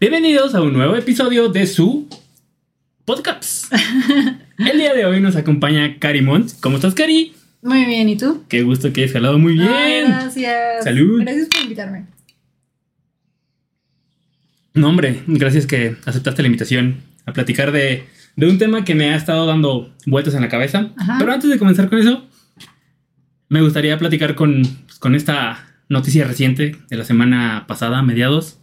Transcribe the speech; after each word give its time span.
Bienvenidos 0.00 0.54
a 0.54 0.62
un 0.62 0.72
nuevo 0.72 0.96
episodio 0.96 1.50
de 1.50 1.66
su 1.66 2.08
podcast. 3.04 3.70
El 4.56 4.78
día 4.78 4.94
de 4.94 5.04
hoy 5.04 5.20
nos 5.20 5.36
acompaña 5.36 5.98
Cari 5.98 6.22
Mont. 6.22 6.52
¿Cómo 6.60 6.76
estás, 6.76 6.94
Cari? 6.94 7.34
Muy 7.60 7.84
bien, 7.84 8.08
¿y 8.08 8.16
tú? 8.16 8.42
Qué 8.48 8.62
gusto 8.62 8.94
que 8.94 9.02
hayas 9.02 9.12
jalado 9.12 9.38
muy 9.38 9.58
bien. 9.58 9.68
Ay, 9.68 10.04
gracias. 10.06 10.84
Salud. 10.84 11.20
Gracias 11.20 11.48
por 11.48 11.62
invitarme. 11.64 12.06
No, 14.72 14.88
hombre, 14.88 15.20
gracias 15.26 15.66
que 15.66 15.96
aceptaste 16.06 16.40
la 16.40 16.48
invitación 16.48 17.02
a 17.26 17.34
platicar 17.34 17.70
de, 17.70 18.06
de 18.36 18.48
un 18.48 18.56
tema 18.56 18.86
que 18.86 18.94
me 18.94 19.10
ha 19.10 19.16
estado 19.16 19.44
dando 19.44 19.92
vueltas 20.06 20.32
en 20.32 20.40
la 20.40 20.48
cabeza. 20.48 20.92
Ajá. 20.96 21.16
Pero 21.18 21.30
antes 21.30 21.50
de 21.50 21.58
comenzar 21.58 21.90
con 21.90 21.98
eso, 21.98 22.26
me 23.50 23.60
gustaría 23.60 23.98
platicar 23.98 24.34
con, 24.34 24.62
con 24.98 25.14
esta 25.14 25.74
noticia 25.90 26.24
reciente 26.24 26.76
de 26.88 26.96
la 26.96 27.04
semana 27.04 27.66
pasada, 27.68 27.98
a 27.98 28.02
mediados. 28.02 28.59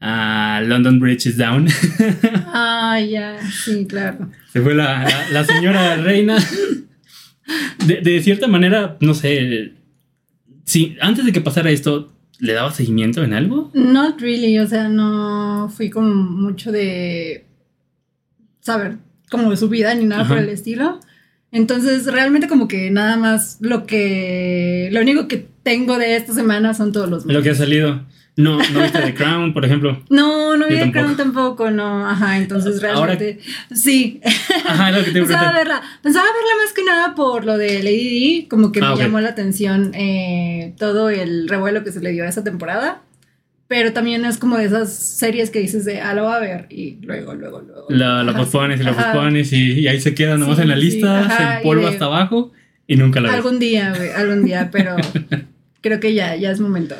Ah, 0.00 0.60
London 0.64 0.98
Bridge 1.00 1.26
is 1.26 1.36
down. 1.36 1.68
Ah, 2.58 2.98
ya, 3.00 3.38
sí, 3.64 3.86
claro. 3.86 4.30
Se 4.52 4.60
fue 4.62 4.74
la, 4.74 5.02
la- 5.04 5.30
la 5.30 5.44
señora 5.44 5.96
reina. 5.96 6.38
De, 7.86 8.00
de 8.00 8.22
cierta 8.22 8.46
manera, 8.46 8.96
no 9.00 9.14
sé. 9.14 9.72
Si 10.64 10.96
antes 11.00 11.24
de 11.24 11.32
que 11.32 11.40
pasara 11.40 11.70
esto, 11.70 12.12
¿le 12.40 12.52
daba 12.54 12.72
seguimiento 12.72 13.22
en 13.22 13.34
algo? 13.34 13.70
Not 13.74 14.20
really, 14.20 14.58
o 14.58 14.66
sea, 14.66 14.88
no 14.88 15.70
fui 15.74 15.90
como 15.90 16.14
mucho 16.14 16.72
de 16.72 17.44
saber 18.60 18.96
como 19.30 19.50
de 19.50 19.56
su 19.56 19.68
vida 19.68 19.94
ni 19.94 20.04
nada 20.06 20.22
Ajá. 20.22 20.34
por 20.34 20.42
el 20.42 20.48
estilo. 20.48 21.00
Entonces, 21.52 22.06
realmente 22.06 22.48
como 22.48 22.68
que 22.68 22.90
nada 22.90 23.16
más 23.16 23.58
lo 23.60 23.86
que 23.86 24.88
lo 24.92 25.00
único 25.00 25.28
que 25.28 25.46
tengo 25.62 25.98
de 25.98 26.16
esta 26.16 26.32
semana 26.34 26.74
son 26.74 26.92
todos 26.92 27.08
los 27.08 27.26
Lo 27.26 27.42
que 27.42 27.50
ha 27.50 27.54
salido. 27.54 28.02
No, 28.36 28.58
no 28.58 28.82
viste 28.82 29.00
The 29.00 29.14
Crown, 29.14 29.54
por 29.54 29.64
ejemplo. 29.64 30.02
No, 30.10 30.56
no 30.58 30.66
vi 30.68 30.76
The 30.76 30.92
Crown 30.92 31.16
tampoco. 31.16 31.70
no, 31.70 32.06
ajá, 32.06 32.36
entonces 32.36 32.82
Ahora- 32.84 33.14
realmente 33.14 33.40
sí. 33.74 34.20
Ajá, 34.66 34.90
es 34.90 34.96
lo 34.98 35.04
que 35.04 35.10
te 35.12 35.20
Pensaba 35.20 35.52
verla, 35.52 35.80
pensaba 36.02 36.26
verla 36.26 36.62
más 36.62 36.72
que 36.74 36.84
nada 36.84 37.14
por 37.14 37.44
lo 37.46 37.56
de 37.56 37.82
Lady 37.82 38.08
Di, 38.10 38.46
como 38.48 38.72
que 38.72 38.80
Ah, 38.82 38.94
me 38.94 39.02
llamó 39.02 39.20
la 39.20 39.30
atención 39.30 39.92
eh, 39.94 40.74
todo 40.78 41.08
el 41.08 41.48
revuelo 41.48 41.82
que 41.82 41.92
se 41.92 42.00
le 42.00 42.10
dio 42.12 42.24
a 42.24 42.28
esa 42.28 42.44
temporada. 42.44 43.00
Pero 43.68 43.92
también 43.92 44.24
es 44.24 44.38
como 44.38 44.56
de 44.58 44.66
esas 44.66 44.92
series 44.94 45.50
que 45.50 45.58
dices 45.58 45.84
de, 45.84 46.00
ah, 46.00 46.14
lo 46.14 46.22
voy 46.24 46.34
a 46.34 46.38
ver, 46.38 46.66
y 46.70 46.98
luego, 47.02 47.34
luego, 47.34 47.62
luego. 47.62 47.86
La, 47.88 48.22
la 48.22 48.32
pospones 48.36 48.78
y 48.80 48.84
la 48.84 48.92
pospones 48.92 49.52
y, 49.52 49.80
y 49.80 49.88
ahí 49.88 50.00
se 50.00 50.14
queda 50.14 50.36
nomás 50.36 50.56
Sí, 50.58 50.62
en 50.62 50.68
la 50.68 50.76
sí, 50.76 50.80
lista, 50.82 51.20
ajá, 51.20 51.36
se 51.36 51.56
empolva 51.56 51.88
hasta 51.88 52.04
abajo 52.04 52.52
y 52.86 52.94
nunca 52.94 53.18
la 53.20 53.28
ves. 53.30 53.36
Algún 53.38 53.58
día, 53.58 53.92
güey, 53.96 54.10
algún 54.10 54.44
día, 54.44 54.68
pero 54.70 54.94
creo 55.80 55.98
que 55.98 56.14
ya, 56.14 56.36
ya 56.36 56.52
es 56.52 56.60
momento. 56.60 56.94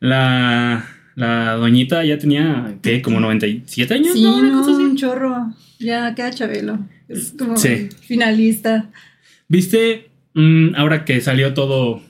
La, 0.00 0.86
la 1.14 1.52
doñita 1.54 2.04
ya 2.04 2.18
tenía, 2.18 2.76
¿qué? 2.82 3.02
Como 3.02 3.20
97 3.20 3.94
años, 3.94 4.12
Sí, 4.12 4.22
¿no? 4.22 4.36
Una 4.36 4.50
no, 4.50 4.58
cosa 4.58 4.72
así. 4.72 4.82
un 4.82 4.96
chorro. 4.96 5.52
Ya 5.78 6.14
queda 6.14 6.30
Chabelo. 6.30 6.78
Es 7.08 7.34
como 7.38 7.56
Sí. 7.56 7.88
finalista. 8.02 8.90
¿Viste? 9.48 10.10
Mm, 10.34 10.74
ahora 10.76 11.04
que 11.04 11.20
salió 11.20 11.54
todo, 11.54 12.02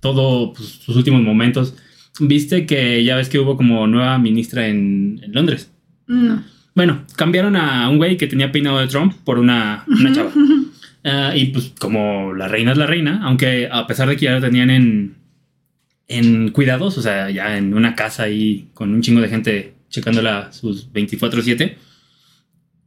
todo, 0.00 0.52
pues, 0.52 0.68
sus 0.68 0.96
últimos 0.96 1.22
momentos, 1.22 1.74
¿viste 2.20 2.66
que 2.66 3.02
ya 3.04 3.16
ves 3.16 3.28
que 3.28 3.38
hubo 3.38 3.56
como 3.56 3.86
nueva 3.86 4.18
ministra 4.18 4.68
en, 4.68 5.20
en 5.22 5.32
Londres? 5.32 5.70
No. 6.06 6.42
Bueno, 6.74 7.04
cambiaron 7.16 7.54
a 7.56 7.88
un 7.88 7.98
güey 7.98 8.16
que 8.16 8.26
tenía 8.26 8.50
peinado 8.50 8.78
de 8.80 8.88
Trump 8.88 9.14
por 9.24 9.38
una, 9.38 9.84
una 9.86 10.12
chava. 10.12 10.30
Ah, 11.06 11.36
y 11.36 11.48
pues 11.48 11.74
como 11.78 12.32
la 12.32 12.48
reina 12.48 12.72
es 12.72 12.78
la 12.78 12.86
reina, 12.86 13.20
aunque 13.24 13.68
a 13.70 13.86
pesar 13.86 14.08
de 14.08 14.16
que 14.16 14.24
ya 14.24 14.32
la 14.32 14.40
tenían 14.40 14.70
en, 14.70 15.14
en 16.08 16.50
cuidados, 16.50 16.98
o 16.98 17.02
sea, 17.02 17.30
ya 17.30 17.56
en 17.56 17.74
una 17.74 17.94
casa 17.94 18.24
ahí 18.24 18.68
con 18.74 18.92
un 18.92 19.02
chingo 19.02 19.20
de 19.20 19.28
gente 19.28 19.74
checándola 19.88 20.52
sus 20.52 20.92
24/7, 20.92 21.76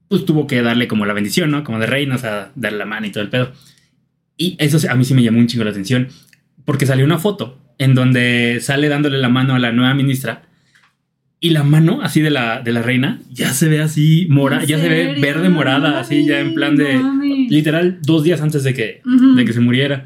pues 0.07 0.25
tuvo 0.25 0.47
que 0.47 0.61
darle 0.61 0.87
como 0.87 1.05
la 1.05 1.13
bendición, 1.13 1.51
¿no? 1.51 1.63
Como 1.63 1.79
de 1.79 1.87
reina, 1.87 2.15
o 2.15 2.19
sea, 2.19 2.51
darle 2.55 2.79
la 2.79 2.85
mano 2.85 3.07
y 3.07 3.11
todo 3.11 3.23
el 3.23 3.29
pedo. 3.29 3.51
Y 4.37 4.55
eso 4.59 4.79
a 4.89 4.95
mí 4.95 5.03
sí 5.03 5.13
me 5.13 5.23
llamó 5.23 5.39
un 5.39 5.47
chingo 5.47 5.63
la 5.63 5.71
atención, 5.71 6.09
porque 6.65 6.85
salió 6.85 7.05
una 7.05 7.17
foto 7.17 7.57
en 7.77 7.95
donde 7.95 8.59
sale 8.61 8.89
dándole 8.89 9.17
la 9.17 9.29
mano 9.29 9.55
a 9.55 9.59
la 9.59 9.71
nueva 9.71 9.93
ministra. 9.93 10.43
Y 11.39 11.51
la 11.51 11.63
mano 11.63 12.01
así 12.01 12.21
de 12.21 12.31
la, 12.31 12.61
de 12.61 12.71
la 12.71 12.81
reina 12.81 13.21
ya 13.31 13.53
se 13.53 13.67
ve 13.67 13.79
así 13.79 14.25
mora, 14.29 14.61
¿En 14.61 14.67
ya 14.67 14.79
se 14.79 14.89
ve 14.89 15.17
verde 15.21 15.49
morada, 15.49 15.99
así 15.99 16.25
ya 16.25 16.39
en 16.39 16.55
plan 16.55 16.75
de 16.75 16.99
literal 17.49 17.99
dos 18.01 18.23
días 18.23 18.41
antes 18.41 18.63
de 18.63 18.73
que, 18.73 19.01
de 19.35 19.45
que 19.45 19.53
se 19.53 19.59
muriera. 19.59 20.05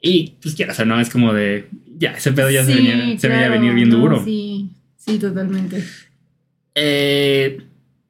Y 0.00 0.34
pues 0.42 0.56
quieras 0.56 0.80
o 0.80 0.84
no, 0.84 1.00
es 1.00 1.08
como 1.08 1.32
de 1.32 1.68
ya, 1.98 2.12
ese 2.12 2.32
pedo 2.32 2.50
ya 2.50 2.64
se, 2.64 2.74
venía, 2.74 3.18
se 3.18 3.28
veía 3.28 3.40
claro, 3.46 3.52
venir 3.54 3.74
bien 3.74 3.88
no, 3.90 3.96
duro. 3.98 4.24
Sí, 4.24 4.70
sí, 4.96 5.18
totalmente. 5.18 5.84
Eh, 6.74 7.62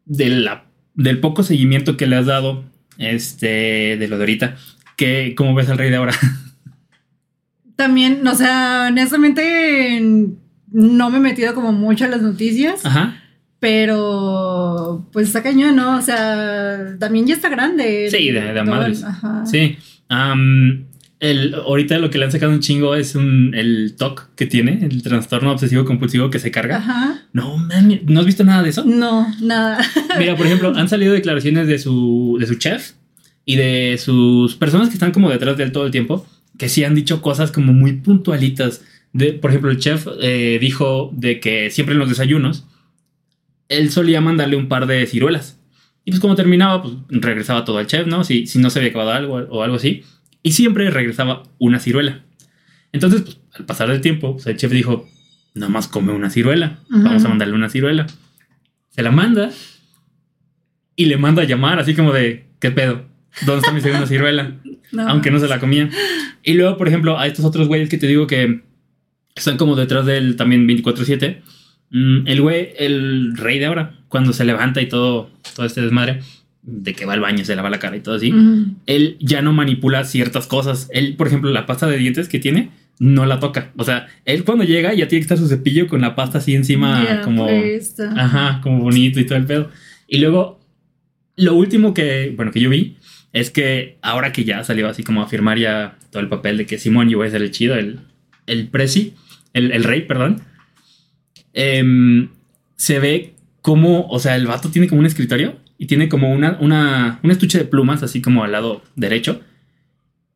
de 0.05 0.29
la, 0.29 0.65
del 0.95 1.21
poco 1.21 1.43
seguimiento 1.43 1.97
que 1.97 2.07
le 2.07 2.17
has 2.17 2.27
dado, 2.27 2.65
este, 2.99 3.97
de 3.97 4.09
lo 4.09 4.17
de 4.19 4.23
ahorita, 4.23 4.57
que, 4.97 5.35
¿cómo 5.37 5.55
ves 5.55 5.69
al 5.69 5.79
rey 5.79 5.91
de 5.91 5.97
ahora? 5.97 6.15
También, 7.77 8.27
o 8.27 8.35
sea, 8.35 8.87
honestamente 8.91 10.01
no 10.71 11.11
me 11.11 11.19
he 11.19 11.21
metido 11.21 11.55
como 11.55 11.73
mucho 11.73 12.05
a 12.05 12.09
las 12.09 12.23
noticias, 12.23 12.85
Ajá. 12.87 13.17
pero 13.59 15.07
pues 15.13 15.27
está 15.29 15.43
cañón, 15.43 15.77
¿no? 15.77 15.97
O 15.97 16.03
sea, 16.03 16.97
también 16.99 17.27
ya 17.27 17.35
está 17.35 17.49
grande. 17.49 18.09
Sí, 18.11 18.31
de- 18.31 18.53
de 18.53 18.63
madres. 18.65 19.03
Ajá. 19.03 19.45
Sí. 19.47 19.77
El, 21.23 21.55
ahorita 21.55 21.99
lo 21.99 22.11
que 22.11 22.19
le 22.19 22.25
han 22.25 22.33
sacado 22.33 22.51
un 22.51 22.59
chingo 22.59 22.97
es 22.97 23.15
un, 23.15 23.55
el 23.55 23.95
TOC 23.97 24.35
que 24.35 24.45
tiene, 24.45 24.85
el 24.85 25.05
trastorno 25.05 25.53
obsesivo 25.53 25.85
compulsivo 25.85 26.31
que 26.31 26.41
se 26.41 26.51
carga. 26.51 26.79
Ajá. 26.79 27.23
No, 27.33 27.57
mami, 27.59 28.01
¿no 28.07 28.19
has 28.19 28.27
visto 28.27 28.43
nada 28.43 28.65
de 28.65 28.71
eso? 28.71 28.85
No, 28.85 29.33
nada. 29.41 29.79
Mira, 30.19 30.35
por 30.37 30.47
ejemplo, 30.47 30.73
han 30.75 30.89
salido 30.89 31.13
declaraciones 31.13 31.69
de 31.69 31.79
su, 31.79 32.39
de 32.41 32.47
su 32.49 32.57
chef 32.57 32.95
y 33.45 33.55
de 33.55 33.99
sus 33.99 34.57
personas 34.57 34.89
que 34.89 34.95
están 34.95 35.13
como 35.13 35.31
detrás 35.31 35.57
de 35.57 35.63
él 35.63 35.71
todo 35.71 35.87
el 35.87 35.93
tiempo, 35.93 36.27
que 36.59 36.69
sí 36.69 36.83
han 36.83 36.97
dicho 36.97 37.23
cosas 37.23 37.53
como 37.53 37.73
muy 37.73 37.93
puntualitas. 37.93 38.85
De, 39.13 39.33
por 39.33 39.53
ejemplo, 39.53 39.71
el 39.71 39.79
chef 39.79 40.09
eh, 40.21 40.59
dijo 40.61 41.13
de 41.15 41.39
que 41.39 41.71
siempre 41.71 41.93
en 41.93 42.01
los 42.01 42.09
desayunos 42.09 42.67
él 43.69 43.93
solía 43.93 44.21
mandarle 44.21 44.57
un 44.57 44.67
par 44.67 44.89
de 44.89 45.07
ciruelas. 45.07 45.61
Y 46.05 46.11
pues 46.11 46.21
como 46.21 46.35
terminaba, 46.35 46.83
pues 46.83 46.95
regresaba 47.11 47.65
todo 47.65 47.79
al 47.79 47.87
chef, 47.87 48.09
¿no? 48.09 48.25
Si, 48.25 48.49
si 48.49 48.59
no 48.59 48.71
se 48.71 48.81
había 48.81 48.91
acabado 48.91 49.13
algo 49.13 49.35
o 49.35 49.63
algo 49.63 49.77
así. 49.77 50.03
Y 50.43 50.53
siempre 50.53 50.91
regresaba 50.91 51.43
una 51.59 51.79
ciruela. 51.79 52.23
Entonces, 52.93 53.23
pues, 53.23 53.39
al 53.55 53.65
pasar 53.65 53.89
del 53.89 54.01
tiempo, 54.01 54.35
pues, 54.35 54.47
el 54.47 54.57
chef 54.57 54.73
dijo, 54.73 55.09
nada 55.55 55.71
más 55.71 55.89
come 55.89 56.13
una 56.13 56.31
ciruela. 56.31 56.79
Vamos 56.89 57.25
a 57.25 57.29
mandarle 57.29 57.55
una 57.55 57.69
ciruela. 57.69 58.07
Se 58.91 59.03
la 59.03 59.11
manda 59.11 59.51
y 60.97 61.07
le 61.07 61.17
manda 61.17 61.43
a 61.43 61.47
llamar 61.47 61.79
así 61.79 61.95
como 61.95 62.13
de, 62.13 62.47
¿qué 62.61 62.71
pedo? 62.71 63.07
¿Dónde 63.47 63.61
está 63.61 63.73
mi 63.73 63.81
segunda 63.81 64.07
ciruela? 64.07 64.57
No. 64.93 65.09
Aunque 65.09 65.31
no 65.31 65.39
se 65.39 65.49
la 65.49 65.59
comía. 65.59 65.89
Y 66.43 66.53
luego, 66.53 66.77
por 66.77 66.87
ejemplo, 66.87 67.19
a 67.19 67.27
estos 67.27 67.47
otros 67.47 67.67
güeyes 67.67 67.89
que 67.89 67.97
te 67.97 68.07
digo 68.07 68.27
que 68.27 68.61
están 69.35 69.57
como 69.57 69.75
detrás 69.75 70.05
de 70.05 70.19
él 70.19 70.37
también 70.37 70.67
24/7. 70.69 71.41
mm, 71.89 72.27
El 72.29 72.43
güey, 72.43 72.75
el 72.79 73.35
rey 73.39 73.59
de 73.59 73.65
ahora, 73.65 74.01
cuando 74.09 74.35
se 74.35 74.45
levanta 74.45 74.83
y 74.83 74.89
todo, 74.91 75.31
todo 75.57 75.65
este 75.65 75.81
desmadre, 75.81 76.21
de 76.63 76.95
que 76.95 77.05
va 77.05 77.15
al 77.15 77.21
baño, 77.21 77.45
se 77.45 77.57
lava 77.57 77.71
la 77.71 77.79
cara 77.79 77.97
y 77.97 78.01
todo 78.01 78.15
así, 78.15 78.33
él 78.87 79.17
ya 79.21 79.43
no 79.43 79.53
manipula 79.53 80.05
ciertas 80.05 80.47
cosas. 80.47 80.89
Él, 80.93 81.17
por 81.17 81.27
ejemplo, 81.27 81.51
la 81.51 81.67
pasta 81.67 81.87
de 81.89 81.99
dientes 81.99 82.29
que 82.29 82.39
tiene, 82.39 82.71
no 82.99 83.27
la 83.27 83.41
toca. 83.41 83.73
O 83.77 83.85
sea, 83.85 84.07
él 84.25 84.45
cuando 84.45 84.65
llega 84.65 84.95
ya 84.95 85.09
tiene 85.09 85.21
que 85.21 85.35
estar 85.35 85.39
su 85.39 85.49
cepillo 85.49 85.89
con 85.89 86.01
la 86.01 86.15
pasta 86.15 86.39
así 86.39 86.55
encima, 86.55 87.23
como... 87.25 87.49
Ajá, 88.17 88.61
como 88.63 88.79
bonito 88.79 89.19
y 89.19 89.27
todo 89.27 89.39
el 89.39 89.47
pedo. 89.47 89.71
Y 90.07 90.19
luego, 90.19 90.61
lo 91.37 91.55
último 91.55 91.95
que, 91.95 92.33
bueno, 92.37 92.53
que 92.53 92.61
yo 92.61 92.71
vi 92.71 92.97
es 93.33 93.51
que 93.51 93.97
ahora 94.03 94.33
que 94.33 94.45
ya 94.45 94.63
salió 94.63 94.89
así 94.89 95.03
como 95.03 95.23
a 95.23 95.27
firmar 95.27 95.59
ya 95.59 95.97
todo 96.11 96.23
el 96.23 96.29
papel 96.29 96.59
de 96.59 96.67
que 96.67 96.79
Simón 96.79 97.09
yo 97.09 97.19
voy 97.19 97.27
a 97.27 97.31
ser 97.31 97.43
el 97.43 97.51
chido, 97.51 97.75
el, 97.75 98.01
el 98.47 98.69
presi, 98.69 99.15
el, 99.53 99.73
el 99.73 99.85
rey, 99.85 100.03
perdón, 100.03 100.43
em, 101.55 102.29
se 102.77 102.99
ve 102.99 103.35
como, 103.63 104.07
o 104.09 104.19
sea, 104.19 104.37
el 104.37 104.47
vato 104.47 104.71
tiene 104.71 104.87
como 104.87 105.01
un 105.01 105.07
escritorio 105.07 105.57
y 105.83 105.87
tiene 105.87 106.09
como 106.09 106.31
una, 106.31 106.59
una, 106.61 107.19
un 107.25 107.33
estuche 107.33 107.59
de 107.59 107.65
plumas 107.65 108.05
así 108.05 108.23
como 108.23 108.45
al 108.45 108.53
lado 108.53 108.83
derecho. 108.95 109.41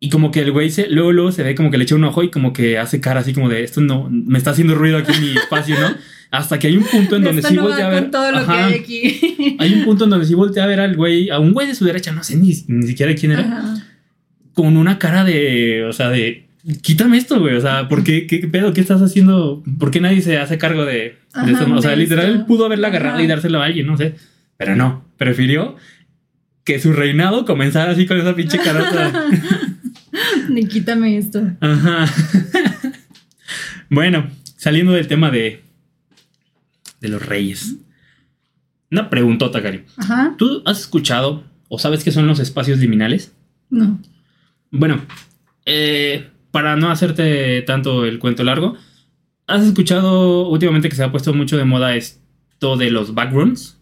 Y 0.00 0.10
como 0.10 0.32
que 0.32 0.40
el 0.40 0.50
güey 0.50 0.70
se, 0.70 0.88
luego, 0.90 1.12
luego 1.12 1.30
se 1.30 1.44
ve 1.44 1.54
como 1.54 1.70
que 1.70 1.78
le 1.78 1.84
echa 1.84 1.94
un 1.94 2.02
ojo 2.02 2.24
y 2.24 2.32
como 2.32 2.52
que 2.52 2.78
hace 2.78 3.00
cara 3.00 3.20
así 3.20 3.32
como 3.32 3.48
de 3.48 3.62
esto 3.62 3.80
no, 3.80 4.08
me 4.10 4.38
está 4.38 4.50
haciendo 4.50 4.74
ruido 4.74 4.98
aquí 4.98 5.12
en 5.12 5.20
mi 5.20 5.36
espacio, 5.36 5.78
¿no? 5.78 5.94
Hasta 6.32 6.58
que 6.58 6.66
hay 6.66 6.76
un 6.76 6.82
punto 6.82 7.14
en 7.14 7.22
donde 7.22 7.42
sí 7.42 7.54
no 7.54 7.62
voltea 7.62 7.86
a 7.86 7.90
ver. 7.90 8.10
todo 8.10 8.32
lo 8.32 8.38
Ajá. 8.38 8.52
que 8.52 8.58
hay 8.58 8.74
aquí. 8.74 9.56
Hay 9.60 9.72
un 9.72 9.84
punto 9.84 10.02
en 10.02 10.10
donde 10.10 10.26
sí 10.26 10.34
voltea 10.34 10.64
a 10.64 10.66
ver 10.66 10.80
al 10.80 10.96
güey, 10.96 11.30
a 11.30 11.38
un 11.38 11.52
güey 11.52 11.68
de 11.68 11.76
su 11.76 11.84
derecha, 11.84 12.10
no 12.10 12.24
sé 12.24 12.34
ni, 12.34 12.52
ni 12.66 12.86
siquiera 12.88 13.14
quién 13.14 13.30
era, 13.30 13.42
Ajá. 13.42 13.86
con 14.52 14.76
una 14.76 14.98
cara 14.98 15.22
de, 15.22 15.84
o 15.84 15.92
sea, 15.92 16.08
de, 16.08 16.48
quítame 16.82 17.18
esto, 17.18 17.38
güey, 17.38 17.54
o 17.54 17.60
sea, 17.60 17.88
¿por 17.88 18.02
qué, 18.02 18.26
qué, 18.26 18.40
pedo, 18.48 18.72
qué 18.72 18.80
estás 18.80 19.00
haciendo? 19.00 19.62
¿Por 19.78 19.92
qué 19.92 20.00
nadie 20.00 20.22
se 20.22 20.38
hace 20.38 20.58
cargo 20.58 20.84
de, 20.84 20.92
de 20.92 21.18
Ajá, 21.34 21.50
esto? 21.52 21.72
O 21.72 21.80
sea, 21.80 21.94
literal, 21.94 22.26
él 22.26 22.44
pudo 22.46 22.66
haberla 22.66 22.88
agarrado 22.88 23.20
y 23.20 23.28
dárselo 23.28 23.62
a 23.62 23.66
alguien, 23.66 23.86
no 23.86 23.96
sé, 23.96 24.16
pero 24.56 24.76
no, 24.76 25.04
prefirió 25.16 25.76
que 26.64 26.80
su 26.80 26.92
reinado 26.92 27.44
comenzara 27.44 27.92
así 27.92 28.06
con 28.06 28.18
esa 28.18 28.34
pinche 28.34 28.58
carota. 28.58 29.26
Ni 30.48 30.66
quítame 30.66 31.16
esto. 31.16 31.42
Ajá. 31.60 32.06
bueno, 33.88 34.28
saliendo 34.56 34.92
del 34.92 35.06
tema 35.06 35.30
de, 35.30 35.62
de 37.00 37.08
los 37.08 37.24
reyes. 37.24 37.76
Una 38.90 39.10
preguntota, 39.10 39.62
Cari. 39.62 39.84
Ajá. 39.96 40.34
¿Tú 40.38 40.62
has 40.64 40.80
escuchado 40.80 41.44
o 41.68 41.78
sabes 41.78 42.02
qué 42.02 42.10
son 42.10 42.26
los 42.26 42.40
espacios 42.40 42.78
liminales? 42.78 43.32
No. 43.70 44.00
Bueno, 44.70 45.02
eh, 45.66 46.30
para 46.50 46.76
no 46.76 46.90
hacerte 46.90 47.62
tanto 47.62 48.06
el 48.06 48.18
cuento 48.18 48.44
largo, 48.44 48.76
¿has 49.46 49.64
escuchado 49.64 50.48
últimamente 50.48 50.88
que 50.88 50.96
se 50.96 51.04
ha 51.04 51.12
puesto 51.12 51.34
mucho 51.34 51.56
de 51.56 51.64
moda 51.64 51.94
esto 51.96 52.76
de 52.76 52.90
los 52.90 53.14
backrooms? 53.14 53.75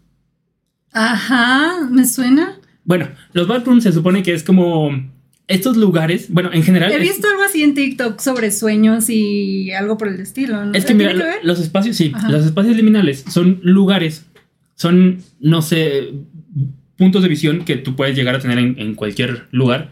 Ajá, 0.95 1.87
¿me 1.91 2.05
suena? 2.05 2.57
Bueno, 2.85 3.09
los 3.33 3.47
backrooms 3.47 3.83
se 3.83 3.91
supone 3.91 4.23
que 4.23 4.33
es 4.33 4.43
como 4.43 4.89
estos 5.47 5.77
lugares, 5.77 6.27
bueno, 6.31 6.49
en 6.53 6.63
general... 6.63 6.91
He 6.91 6.95
es- 6.95 7.01
visto 7.01 7.27
algo 7.27 7.43
así 7.43 7.61
en 7.63 7.73
TikTok 7.73 8.19
sobre 8.19 8.49
sueños 8.51 9.09
y 9.09 9.71
algo 9.71 9.97
por 9.97 10.07
el 10.07 10.19
estilo. 10.19 10.65
¿no? 10.65 10.73
Es 10.73 10.85
que 10.85 10.95
¿Tiene 10.95 11.13
mira, 11.13 11.25
que 11.41 11.45
los 11.47 11.59
espacios, 11.59 11.95
sí, 11.97 12.11
Ajá. 12.15 12.29
los 12.31 12.45
espacios 12.45 12.75
liminales 12.75 13.25
son 13.29 13.59
lugares, 13.61 14.25
son, 14.75 15.19
no 15.39 15.61
sé, 15.61 16.13
puntos 16.97 17.21
de 17.23 17.29
visión 17.29 17.65
que 17.65 17.75
tú 17.75 17.95
puedes 17.95 18.15
llegar 18.15 18.35
a 18.35 18.39
tener 18.39 18.57
en, 18.57 18.79
en 18.79 18.95
cualquier 18.95 19.47
lugar 19.51 19.91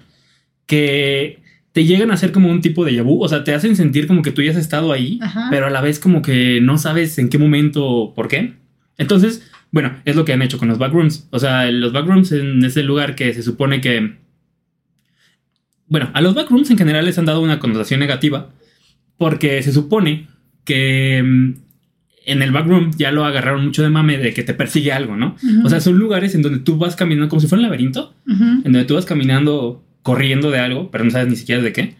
que 0.65 1.41
te 1.73 1.85
llegan 1.85 2.11
a 2.11 2.13
hacer 2.13 2.31
como 2.31 2.49
un 2.49 2.61
tipo 2.61 2.85
de 2.85 3.01
vu, 3.01 3.23
o 3.23 3.27
sea, 3.27 3.43
te 3.43 3.53
hacen 3.53 3.75
sentir 3.75 4.07
como 4.07 4.21
que 4.21 4.31
tú 4.31 4.41
ya 4.41 4.51
has 4.51 4.57
estado 4.57 4.91
ahí, 4.93 5.19
Ajá. 5.21 5.47
pero 5.49 5.65
a 5.65 5.69
la 5.69 5.81
vez 5.81 5.99
como 5.99 6.21
que 6.21 6.61
no 6.61 6.77
sabes 6.77 7.17
en 7.17 7.29
qué 7.29 7.37
momento 7.37 7.85
o 7.85 8.13
por 8.13 8.27
qué. 8.27 8.53
Entonces, 8.97 9.43
bueno, 9.73 9.95
es 10.05 10.15
lo 10.15 10.23
que 10.23 10.33
han 10.33 10.43
hecho 10.43 10.59
con 10.59 10.67
los 10.67 10.77
backrooms. 10.77 11.27
O 11.31 11.39
sea, 11.39 11.69
los 11.71 11.91
backrooms 11.91 12.31
en 12.31 12.63
ese 12.63 12.83
lugar 12.83 13.15
que 13.15 13.33
se 13.33 13.41
supone 13.41 13.81
que... 13.81 14.17
Bueno, 15.87 16.11
a 16.13 16.21
los 16.21 16.35
backrooms 16.35 16.69
en 16.69 16.77
general 16.77 17.05
les 17.05 17.17
han 17.17 17.25
dado 17.25 17.41
una 17.41 17.57
connotación 17.57 17.99
negativa 17.99 18.51
porque 19.17 19.63
se 19.63 19.73
supone 19.73 20.27
que 20.63 21.23
mm, 21.23 21.53
en 22.27 22.41
el 22.43 22.51
backroom 22.51 22.91
ya 22.97 23.11
lo 23.11 23.25
agarraron 23.25 23.65
mucho 23.65 23.81
de 23.81 23.89
mame 23.89 24.19
de 24.19 24.31
que 24.35 24.43
te 24.43 24.53
persigue 24.53 24.91
algo, 24.91 25.17
¿no? 25.17 25.35
O 25.65 25.69
sea, 25.69 25.81
son 25.81 25.97
lugares 25.97 26.35
en 26.35 26.43
donde 26.43 26.59
tú 26.59 26.77
vas 26.77 26.95
caminando 26.95 27.29
como 27.29 27.39
si 27.39 27.47
fuera 27.47 27.61
un 27.61 27.63
laberinto, 27.63 28.13
en 28.27 28.63
donde 28.63 28.85
tú 28.85 28.93
vas 28.93 29.05
caminando, 29.05 29.83
corriendo 30.03 30.51
de 30.51 30.59
algo, 30.59 30.91
pero 30.91 31.03
no 31.03 31.09
sabes 31.09 31.29
ni 31.29 31.35
siquiera 31.35 31.63
de 31.63 31.73
qué. 31.73 31.95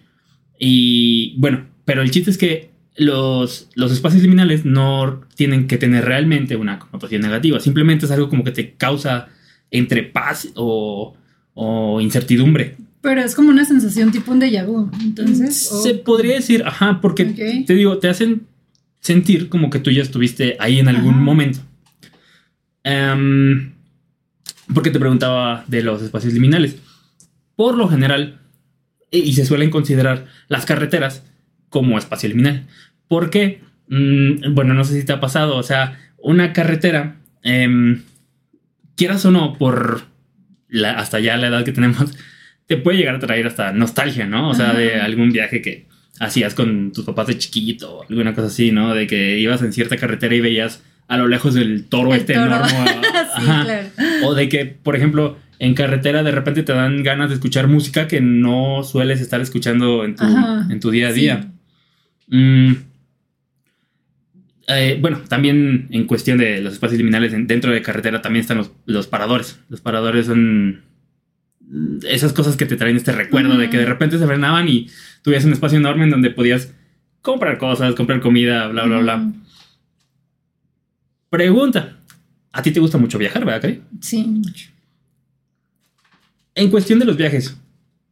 Y 0.60 1.36
bueno, 1.40 1.66
pero 1.86 2.04
el 2.04 2.12
chiste 2.12 2.30
es 2.30 2.38
que 2.38 2.73
los, 2.96 3.70
los 3.76 3.92
espacios 3.92 4.22
liminales 4.24 4.66
no 4.66 5.22
tienen 5.36 5.68
que 5.68 5.78
tener 5.78 6.06
realmente 6.06 6.56
una 6.56 6.80
connotación 6.80 7.22
negativa. 7.22 7.60
Simplemente 7.60 8.06
es 8.06 8.12
algo 8.12 8.30
como 8.30 8.44
que 8.44 8.52
te 8.52 8.74
causa 8.74 9.30
entre 9.72 10.04
paz 10.04 10.50
o, 10.56 11.16
o 11.54 12.02
incertidumbre. 12.02 12.76
Pero 13.02 13.22
es 13.22 13.36
como 13.36 13.50
una 13.50 13.66
sensación 13.66 14.12
tipo 14.12 14.32
un 14.32 14.40
déjà 14.40 14.66
vu. 14.66 14.90
Entonces. 15.02 15.70
o- 15.72 15.82
Se 15.82 15.96
podría 15.96 16.36
decir, 16.36 16.64
ajá, 16.66 17.00
porque 17.02 17.26
te 17.66 17.74
digo, 17.74 17.98
te 17.98 18.08
hacen 18.10 18.48
sentir 19.00 19.50
como 19.50 19.70
que 19.70 19.80
tú 19.80 19.92
ya 19.92 20.02
estuviste 20.02 20.56
ahí 20.60 20.80
en 20.80 20.88
algún 20.88 21.16
Ajá. 21.16 21.22
momento. 21.24 21.60
Em, 22.84 23.74
porque 24.74 24.90
te 24.92 25.00
preguntaba 25.00 25.66
de 25.68 25.84
los 25.84 26.02
espacios 26.02 26.34
liminales. 26.34 26.78
Por 27.56 27.78
lo 27.78 27.88
general, 27.88 28.40
y 29.12 29.34
se 29.34 29.46
suelen 29.46 29.70
considerar 29.70 30.26
las 30.48 30.66
carreteras 30.66 31.24
como 31.74 31.98
espacio 31.98 32.30
liminal. 32.30 32.68
¿Por 33.08 33.32
qué? 33.32 33.62
Mm, 33.88 34.54
bueno, 34.54 34.76
no 34.76 34.84
sé 34.84 35.00
si 35.00 35.06
te 35.06 35.12
ha 35.12 35.20
pasado, 35.20 35.58
o 35.58 35.64
sea, 35.64 35.98
una 36.20 36.54
carretera, 36.54 37.16
em, 37.42 38.04
quieras 38.96 39.26
o 39.26 39.32
no, 39.32 39.58
por 39.58 40.04
la, 40.70 40.92
hasta 40.92 41.20
ya 41.20 41.36
la 41.36 41.48
edad 41.48 41.66
que 41.66 41.72
tenemos, 41.72 42.16
te 42.68 42.78
puede 42.78 43.00
llegar 43.00 43.16
a 43.16 43.20
traer 43.20 43.48
hasta 43.48 43.72
nostalgia, 43.72 44.28
¿no? 44.28 44.50
O 44.50 44.54
sea, 44.54 44.70
Ajá. 44.70 44.78
de 44.78 45.02
algún 45.02 45.32
viaje 45.32 45.64
que 45.64 45.88
hacías 46.20 46.54
con 46.54 46.92
tus 46.92 47.06
papás 47.06 47.26
de 47.26 47.40
chiquito, 47.40 47.98
o 47.98 48.06
alguna 48.08 48.36
cosa 48.36 48.48
así, 48.48 48.72
¿no? 48.72 48.94
De 48.94 49.08
que 49.08 49.40
ibas 49.40 49.64
en 49.64 49.74
cierta 49.74 49.98
carretera 49.98 50.36
y 50.36 50.42
veías 50.42 50.84
a 51.08 51.18
lo 51.18 51.28
lejos 51.28 51.56
del 51.56 51.86
toro 51.86 52.14
El 52.14 52.20
este 52.20 52.36
toro. 52.36 52.46
enorme. 52.56 52.68
sí, 53.36 53.42
Ajá. 53.48 53.64
claro. 53.64 53.88
O 54.26 54.36
de 54.36 54.48
que, 54.48 54.66
por 54.68 54.96
ejemplo, 54.96 55.40
en 55.58 55.74
carretera 55.74 56.22
de 56.22 56.32
repente 56.32 56.62
te 56.62 56.72
dan 56.74 57.02
ganas 57.04 57.30
de 57.30 57.36
escuchar 57.36 57.68
música 57.68 58.08
que 58.08 58.22
no 58.22 58.84
sueles 58.84 59.22
estar 59.22 59.42
escuchando 59.42 60.06
en 60.06 60.16
tu, 60.16 60.24
Ajá, 60.24 60.68
en 60.70 60.80
tu 60.80 60.92
día 60.92 61.10
a 61.10 61.12
sí. 61.14 61.30
Mm. 62.34 62.74
Eh, 64.68 64.98
bueno, 65.00 65.22
también 65.28 65.88
en 65.92 66.06
cuestión 66.08 66.38
de 66.38 66.62
los 66.62 66.74
espacios 66.74 66.98
liminales, 66.98 67.34
en- 67.34 67.48
dentro 67.48 67.72
de 67.72 67.82
carretera 67.82 68.22
también 68.22 68.42
están 68.42 68.58
los, 68.58 68.72
los 68.86 69.08
paradores. 69.08 69.60
Los 69.70 69.82
paradores 69.82 70.26
son 70.26 70.82
mm, 71.60 71.98
esas 72.10 72.34
cosas 72.34 72.56
que 72.56 72.66
te 72.66 72.76
traen 72.78 72.96
este 72.96 73.12
recuerdo 73.12 73.58
de 73.58 73.70
que 73.70 73.78
de 73.78 73.86
repente 73.86 74.18
se 74.18 74.26
frenaban 74.26 74.68
y 74.68 74.88
tuvieras 75.22 75.46
un 75.46 75.54
espacio 75.54 75.78
enorme 75.78 76.06
en 76.06 76.10
donde 76.12 76.32
podías 76.32 76.74
comprar 77.22 77.58
cosas, 77.58 77.94
comprar 77.94 78.20
comida, 78.22 78.68
bla, 78.70 78.86
bla, 78.86 79.00
bla. 79.00 79.32
Pregunta. 81.30 81.98
¿A 82.52 82.62
ti 82.62 82.72
te 82.72 82.80
gusta 82.80 82.98
mucho 82.98 83.18
viajar, 83.18 83.44
verdad, 83.46 83.62
Cari? 83.62 83.82
Sí, 84.00 84.24
mucho. 84.24 84.70
En 86.56 86.70
cuestión 86.70 87.00
de 87.00 87.06
los 87.06 87.18
viajes, 87.18 87.58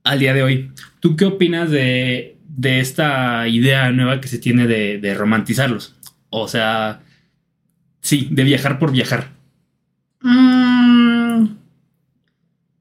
al 0.04 0.20
día 0.20 0.34
de 0.34 0.42
hoy, 0.44 0.72
¿tú 1.00 1.16
qué 1.16 1.26
opinas 1.26 1.70
de, 1.70 2.38
de 2.58 2.80
esta 2.80 3.48
idea 3.48 3.92
nueva 3.92 4.20
que 4.22 4.28
se 4.28 4.38
tiene 4.40 4.68
de, 4.68 5.00
de 5.00 5.14
romantizarlos? 5.14 5.96
O 6.30 6.48
sea, 6.48 7.02
sí, 8.02 8.28
de 8.32 8.44
viajar 8.44 8.80
por 8.80 8.92
viajar. 8.92 9.32
Mm, 10.22 11.48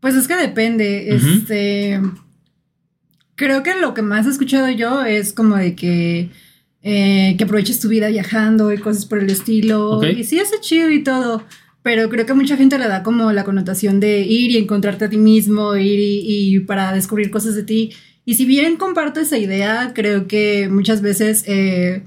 pues 0.00 0.14
es 0.14 0.28
que 0.28 0.36
depende. 0.36 1.14
Este. 1.14 2.00
Creo 3.34 3.62
que 3.62 3.74
lo 3.80 3.94
que 3.94 4.02
más 4.02 4.26
he 4.26 4.30
escuchado 4.30 4.68
yo 4.70 5.04
es 5.04 5.32
como 5.32 5.56
de 5.56 5.74
que. 5.74 6.30
eh, 6.82 7.34
que 7.36 7.44
aproveches 7.44 7.80
tu 7.80 7.88
vida 7.88 8.08
viajando 8.08 8.72
y 8.72 8.78
cosas 8.78 9.06
por 9.06 9.18
el 9.18 9.30
estilo. 9.30 10.00
Y 10.04 10.24
sí, 10.24 10.38
es 10.38 10.50
chido 10.60 10.90
y 10.90 11.02
todo. 11.02 11.44
Pero 11.82 12.10
creo 12.10 12.26
que 12.26 12.34
mucha 12.34 12.56
gente 12.58 12.78
le 12.78 12.88
da 12.88 13.02
como 13.02 13.32
la 13.32 13.44
connotación 13.44 14.00
de 14.00 14.20
ir 14.20 14.50
y 14.50 14.58
encontrarte 14.58 15.06
a 15.06 15.10
ti 15.10 15.16
mismo, 15.16 15.76
ir 15.76 15.98
y, 15.98 16.54
y 16.56 16.60
para 16.60 16.92
descubrir 16.92 17.30
cosas 17.30 17.54
de 17.54 17.62
ti. 17.62 17.92
Y 18.30 18.36
si 18.36 18.44
bien 18.44 18.76
comparto 18.76 19.18
esa 19.18 19.38
idea, 19.38 19.90
creo 19.92 20.28
que 20.28 20.68
muchas 20.70 21.02
veces 21.02 21.42
eh, 21.48 22.02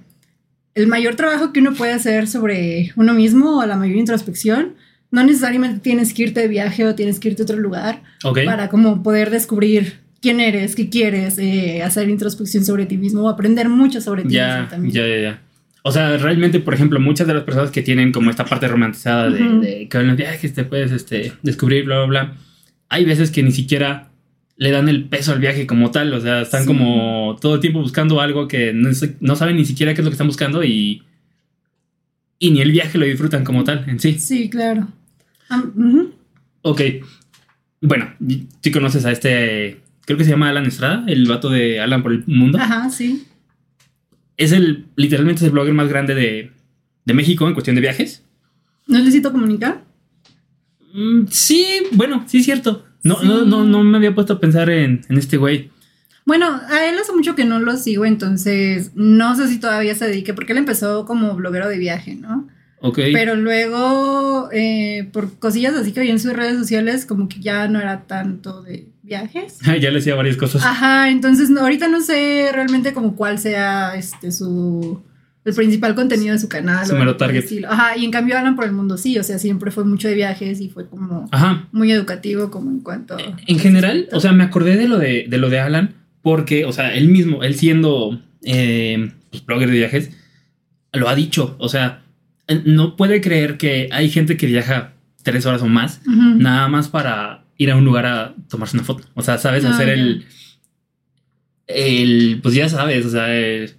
el 0.74 0.88
mayor 0.88 1.16
trabajo 1.16 1.52
que 1.52 1.60
uno 1.60 1.74
puede 1.74 1.92
hacer 1.92 2.30
sobre 2.30 2.94
uno 2.96 3.14
mismo 3.14 3.60
o 3.60 3.66
la 3.66 3.76
mayor 3.76 3.98
introspección, 3.98 4.76
no 5.12 5.22
necesariamente 5.26 5.82
tienes 5.82 6.14
que 6.14 6.24
irte 6.24 6.40
de 6.40 6.48
viaje 6.48 6.86
o 6.86 6.96
tienes 6.96 7.20
que 7.20 7.28
irte 7.28 7.42
a 7.42 7.44
otro 7.44 7.58
lugar 7.58 8.04
¿Ok? 8.24 8.40
para 8.46 8.70
como 8.70 9.04
poder 9.04 9.32
descubrir 9.32 9.96
quién 10.22 10.40
eres, 10.40 10.78
qué 10.78 10.88
quieres, 10.88 11.38
eh, 11.40 11.84
hacer 11.84 12.08
introspección 12.08 12.64
sobre 12.64 12.86
ti 12.86 12.96
mismo 12.98 13.24
o 13.24 13.28
aprender 13.30 13.68
mucho 13.68 14.00
sobre 14.00 14.24
ti 14.24 14.36
Ya, 14.36 14.48
mismo 14.60 14.70
también. 14.70 14.94
ya, 14.96 15.06
ya, 15.06 15.22
ya. 15.22 15.42
O 15.82 15.92
sea, 15.92 16.16
realmente, 16.16 16.62
por 16.62 16.74
ejemplo, 16.74 17.02
muchas 17.02 17.28
de 17.28 17.34
las 17.34 17.44
personas 17.44 17.70
que 17.70 17.82
tienen 17.82 18.14
como 18.14 18.30
esta 18.30 18.46
parte 18.46 18.70
romantizada 18.70 19.30
de, 19.30 19.44
Ujú. 19.44 19.60
de 19.60 19.90
que 19.90 19.98
en 19.98 20.08
los 20.08 20.16
viajes 20.16 20.54
te 20.54 20.64
puedes 20.64 20.94
este, 20.94 21.34
descubrir, 21.42 21.84
bla, 21.84 21.98
bla, 21.98 22.06
bla, 22.08 22.34
hay 22.88 23.04
veces 23.04 23.30
que 23.30 23.44
ni 23.44 23.52
siquiera 23.52 24.08
le 24.56 24.72
dan 24.72 24.88
el 24.90 25.06
peso 25.06 25.32
al 25.34 25.40
viaje 25.40 25.66
como 25.68 25.92
tal. 25.92 26.14
O 26.14 26.22
sea, 26.22 26.42
están 26.42 26.62
Sí. 26.62 26.68
como 26.68 27.38
todo 27.42 27.56
el 27.56 27.60
tiempo 27.62 27.80
buscando 27.82 28.22
algo 28.22 28.48
que 28.48 28.74
no, 28.74 28.90
no 29.20 29.36
saben 29.36 29.56
ni 29.58 29.66
siquiera 29.66 29.94
qué 29.94 30.02
es 30.02 30.06
lo 30.06 30.12
que 30.12 30.16
están 30.16 30.28
buscando 30.28 30.64
y, 30.64 31.04
y 32.40 32.52
ni 32.52 32.62
el 32.62 32.72
viaje 32.72 32.98
lo 32.98 33.06
disfrutan 33.06 33.44
como 33.44 33.64
tal 33.64 33.86
en 33.88 34.00
sí. 34.00 34.14
Sí, 34.20 34.50
claro. 34.50 34.88
Ujú. 35.76 36.14
Ok. 36.62 36.82
Bueno, 37.82 38.14
si 38.62 38.72
conoces 38.72 39.06
a 39.06 39.12
este, 39.12 39.82
creo 40.06 40.18
que 40.18 40.24
se 40.24 40.32
llama 40.32 40.50
Alan 40.50 40.66
Estrada, 40.66 41.04
el 41.08 41.28
vato 41.28 41.50
de 41.50 41.80
Alan 41.82 42.02
por 42.02 42.14
el 42.14 42.24
mundo. 42.28 42.58
Ajá, 42.60 42.90
sí. 42.90 43.26
Es 44.38 44.52
el, 44.52 44.86
literalmente 44.96 45.40
es 45.40 45.44
el 45.48 45.52
blogger 45.52 45.74
más 45.74 45.90
grande 45.90 46.16
de, 46.16 46.52
de 47.06 47.14
México 47.14 47.48
en 47.48 47.54
cuestión 47.54 47.76
de 47.76 47.82
viajes. 47.82 48.24
¿No 48.88 48.98
necesito 49.00 49.32
comunicar? 49.32 49.84
Mm, 50.94 51.26
sí, 51.30 51.66
bueno, 51.92 52.24
sí 52.28 52.38
es 52.40 52.46
cierto. 52.46 52.86
No, 53.04 53.20
Sí. 53.20 53.28
no, 53.28 53.46
no, 53.46 53.64
no 53.66 53.84
me 53.84 53.98
había 53.98 54.16
puesto 54.16 54.34
a 54.34 54.40
pensar 54.40 54.70
en, 54.70 55.02
en 55.10 55.18
este 55.18 55.38
güey. 55.38 55.72
Bueno, 56.26 56.62
a 56.70 56.86
él 56.86 56.96
hace 57.02 57.12
mucho 57.14 57.36
que 57.36 57.44
no 57.44 57.60
lo 57.60 57.76
sigo, 57.76 58.06
entonces 58.06 58.92
no 58.96 59.36
sé 59.36 59.48
si 59.50 59.60
todavía 59.60 59.94
se 59.94 60.08
dedique, 60.08 60.34
porque 60.34 60.54
él 60.54 60.58
empezó 60.60 61.06
como 61.06 61.36
bloguero 61.36 61.68
de 61.68 61.78
viaje, 61.78 62.16
¿no? 62.16 62.48
Ok. 62.80 63.00
Pero 63.14 63.36
luego, 63.36 64.50
eh, 64.52 65.10
por 65.12 65.38
cosillas 65.40 65.74
así 65.76 65.92
que 65.92 66.02
vi 66.02 66.10
en 66.10 66.20
sus 66.20 66.34
redes 66.34 66.58
sociales, 66.58 67.06
como 67.06 67.28
que 67.28 67.40
ya 67.40 67.68
no 67.68 67.80
era 67.80 68.04
tanto 68.08 68.62
de 68.62 68.88
viajes. 69.04 69.60
ya 69.82 69.90
le 69.92 70.00
hacía 70.00 70.16
varias 70.16 70.38
cosas. 70.38 70.64
Ajá, 70.66 71.10
entonces 71.10 71.50
no, 71.50 71.62
ahorita 71.62 71.88
no 71.90 72.02
sé 72.02 72.50
realmente 72.54 72.94
como 72.94 73.16
cuál 73.16 73.38
sea 73.40 73.96
este 73.96 74.32
su 74.32 75.02
el 75.46 75.54
principal 75.54 75.94
contenido 75.96 76.34
de 76.34 76.40
su 76.40 76.48
canal. 76.48 76.86
Su 76.86 76.96
mero 76.96 77.18
target. 77.18 77.46
Ajá, 77.68 77.98
y 77.98 78.06
en 78.06 78.12
cambio 78.12 78.38
Alan 78.38 78.56
por 78.56 78.66
el 78.66 78.72
mundo 78.72 78.98
sí, 78.98 79.18
o 79.20 79.24
sea, 79.24 79.40
siempre 79.40 79.72
fue 79.72 79.84
mucho 79.84 80.08
de 80.08 80.16
viajes 80.16 80.62
y 80.62 80.70
fue 80.70 80.88
como 80.88 81.28
Ajá. 81.32 81.68
muy 81.72 81.92
educativo 81.92 82.50
como 82.50 82.72
en 82.72 82.80
cuanto... 82.80 83.18
En 83.48 83.60
general, 83.60 84.08
o 84.14 84.20
sea, 84.20 84.32
me 84.32 84.44
acordé 84.44 84.78
de 84.78 84.88
lo 84.88 84.98
de, 85.00 85.26
de 85.28 85.38
lo 85.38 85.50
de 85.50 85.60
Alan 85.60 85.96
porque, 86.22 86.64
o 86.66 86.72
sea, 86.72 86.96
él 86.96 87.10
mismo, 87.10 87.44
él 87.44 87.56
siendo 87.56 88.22
eh, 88.44 89.12
pues, 89.32 89.46
blogger 89.46 89.70
de 89.70 89.78
viajes, 89.78 90.12
lo 90.94 91.10
ha 91.10 91.16
dicho. 91.16 91.56
O 91.60 91.68
sea, 91.68 92.04
no 92.66 92.96
puede 92.96 93.20
creer 93.20 93.58
que 93.58 93.90
hay 93.92 94.10
gente 94.10 94.38
que 94.38 94.46
viaja 94.46 94.94
tres 95.24 95.46
horas 95.46 95.62
o 95.62 95.68
más 95.68 96.00
Ujú. 96.08 96.38
nada 96.40 96.68
más 96.70 96.88
para 96.88 97.44
ir 97.58 97.72
a 97.72 97.76
un 97.76 97.84
lugar 97.86 98.06
a 98.06 98.34
tomarse 98.50 98.78
una 98.78 98.86
foto. 98.86 99.04
O 99.16 99.22
sea, 99.22 99.38
sabes 99.38 99.66
Ah, 99.66 99.72
hacer 99.72 99.90
el. 99.90 100.26
El. 101.68 102.40
Pues 102.42 102.56
ya 102.56 102.70
sabes, 102.70 103.06
o 103.06 103.10
sea, 103.10 103.34
el- 103.36 103.72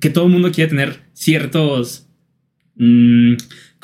que 0.00 0.10
todo 0.10 0.26
el 0.26 0.32
mundo 0.32 0.52
quiere 0.52 0.70
tener 0.70 1.00
ciertos 1.12 2.06
mm, 2.76 3.34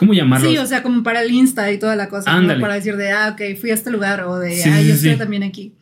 ¿Cómo 0.03 0.15
llamarlo? 0.15 0.51
Sí, 0.51 0.59
o 0.59 0.67
sea, 0.67 0.83
como 0.83 1.05
para 1.05 1.23
el 1.23 1.31
Insta 1.31 1.71
y 1.71 1.79
toda 1.79 1.95
la 1.95 2.09
cosa. 2.09 2.35
Ándale. 2.35 2.61
para 2.61 2.75
decir 2.75 2.97
de, 2.97 3.11
ah, 3.11 3.29
ok, 3.35 3.57
fui 3.61 3.71
a 3.71 3.75
este 3.75 3.93
lugar 3.93 4.23
o 4.25 4.37
de, 4.37 4.57
Sí, 4.57 4.69
ah, 4.69 4.81
sí, 4.81 4.89
yo 4.89 4.97
sí. 4.97 5.09
estoy 5.09 5.17
también 5.17 5.45
aquí. 5.45 5.75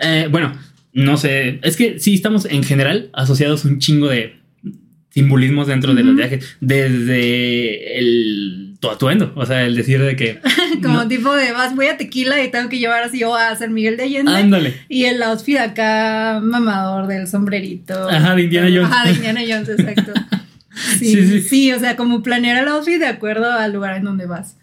Eh, 0.00 0.28
bueno, 0.30 0.52
no 0.92 1.16
sé. 1.16 1.58
Es 1.64 1.76
que 1.76 1.98
sí 1.98 2.14
estamos 2.14 2.44
en 2.44 2.62
general 2.62 3.10
asociados 3.14 3.64
un 3.64 3.80
chingo 3.80 4.08
de 4.08 4.36
simbolismos 5.10 5.66
dentro 5.66 5.92
de 5.92 6.04
los 6.04 6.14
viajes. 6.14 6.56
Desde 6.60 7.98
el 7.98 8.61
tu 8.82 8.90
atuendo. 8.90 9.32
O 9.36 9.46
sea, 9.46 9.64
el 9.64 9.76
decir 9.76 10.02
de 10.02 10.16
que. 10.16 10.40
Como 10.82 10.94
no- 10.94 11.08
tipo 11.08 11.32
de, 11.34 11.52
vas, 11.52 11.74
voy 11.76 11.86
a 11.86 11.96
tequila 11.96 12.42
y 12.42 12.50
tengo 12.50 12.68
que 12.68 12.80
llevar 12.80 13.04
así 13.04 13.22
o 13.22 13.34
a 13.36 13.54
San 13.54 13.72
Miguel 13.72 13.96
de 13.96 14.02
Allende. 14.02 14.32
ándale. 14.34 14.74
Y 14.88 15.04
el 15.04 15.22
outfit 15.22 15.56
acá 15.58 16.40
mamador 16.42 17.06
del 17.06 17.28
sombrerito. 17.28 18.08
Ajá, 18.10 18.34
de 18.34 18.42
Indiana 18.42 18.66
Jones. 18.68 18.90
Ajá, 18.92 19.04
de 19.08 19.12
Indiana 19.14 19.40
Jones, 19.48 19.68
exacto. 19.70 20.12
Sí, 20.98 21.14
Sí, 21.14 21.26
sí. 21.28 21.40
sí, 21.42 21.72
o 21.72 21.78
sea, 21.78 21.96
como 21.96 22.22
planear 22.22 22.56
el 22.62 22.68
outfit 22.68 22.98
de 22.98 23.06
acuerdo 23.06 23.52
al 23.52 23.72
lugar 23.74 23.96
en 23.96 24.04
donde 24.04 24.26
vas. 24.26 24.56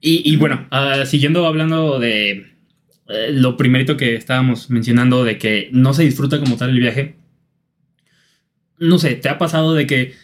Y, 0.00 0.22
y 0.30 0.36
bueno, 0.36 0.66
ah, 0.70 1.02
siguiendo 1.06 1.46
hablando 1.46 1.98
de 1.98 2.30
eh, 3.08 3.30
lo 3.32 3.56
primerito 3.56 3.96
que 3.96 4.14
estábamos 4.14 4.68
mencionando, 4.70 5.24
de 5.24 5.38
que 5.38 5.70
no 5.72 5.94
se 5.94 6.02
disfruta 6.04 6.38
como 6.38 6.56
tal 6.56 6.70
el 6.70 6.78
viaje. 6.80 7.16
No 8.78 8.98
sé, 8.98 9.14
¿te 9.14 9.28
ha 9.30 9.38
pasado 9.38 9.74
de 9.74 9.86
que 9.86 10.14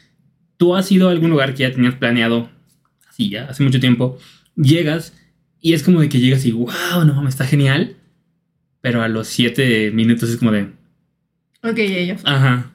tú 0.63 0.77
has 0.77 0.93
ido 0.93 1.09
a 1.09 1.11
algún 1.11 1.31
lugar 1.31 1.55
que 1.55 1.65
ya 1.65 1.73
tenías 1.73 1.97
planeado, 1.97 2.49
así 3.09 3.29
ya, 3.29 3.47
hace 3.49 3.65
mucho 3.65 3.81
tiempo, 3.81 4.17
llegas 4.55 5.13
y 5.61 5.73
es 5.73 5.83
como 5.83 6.01
de 6.01 6.09
que 6.09 6.21
llegas 6.21 6.45
y, 6.47 6.53
wow, 6.53 7.05
no 7.05 7.15
mames, 7.15 7.35
está 7.35 7.45
genial, 7.45 7.97
pero 8.81 9.03
a 9.03 9.09
los 9.09 9.27
siete 9.27 9.91
minutos 9.91 10.31
es 10.31 10.37
como 10.37 10.53
de, 10.53 10.71
Ok, 11.65 11.79
ellos. 11.79 12.21
ajá, 12.25 12.69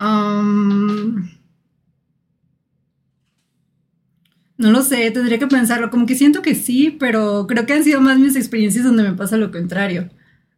Um, 0.00 1.28
no 4.58 4.70
lo 4.70 4.82
sé, 4.82 5.10
tendría 5.10 5.38
que 5.38 5.46
pensarlo. 5.48 5.90
Como 5.90 6.06
que 6.06 6.14
siento 6.14 6.40
que 6.42 6.54
sí, 6.54 6.96
pero 7.00 7.46
creo 7.48 7.66
que 7.66 7.72
han 7.72 7.84
sido 7.84 8.00
más 8.00 8.18
mis 8.18 8.36
experiencias 8.36 8.84
donde 8.84 9.02
me 9.02 9.14
pasa 9.14 9.36
lo 9.38 9.50
contrario. 9.50 10.10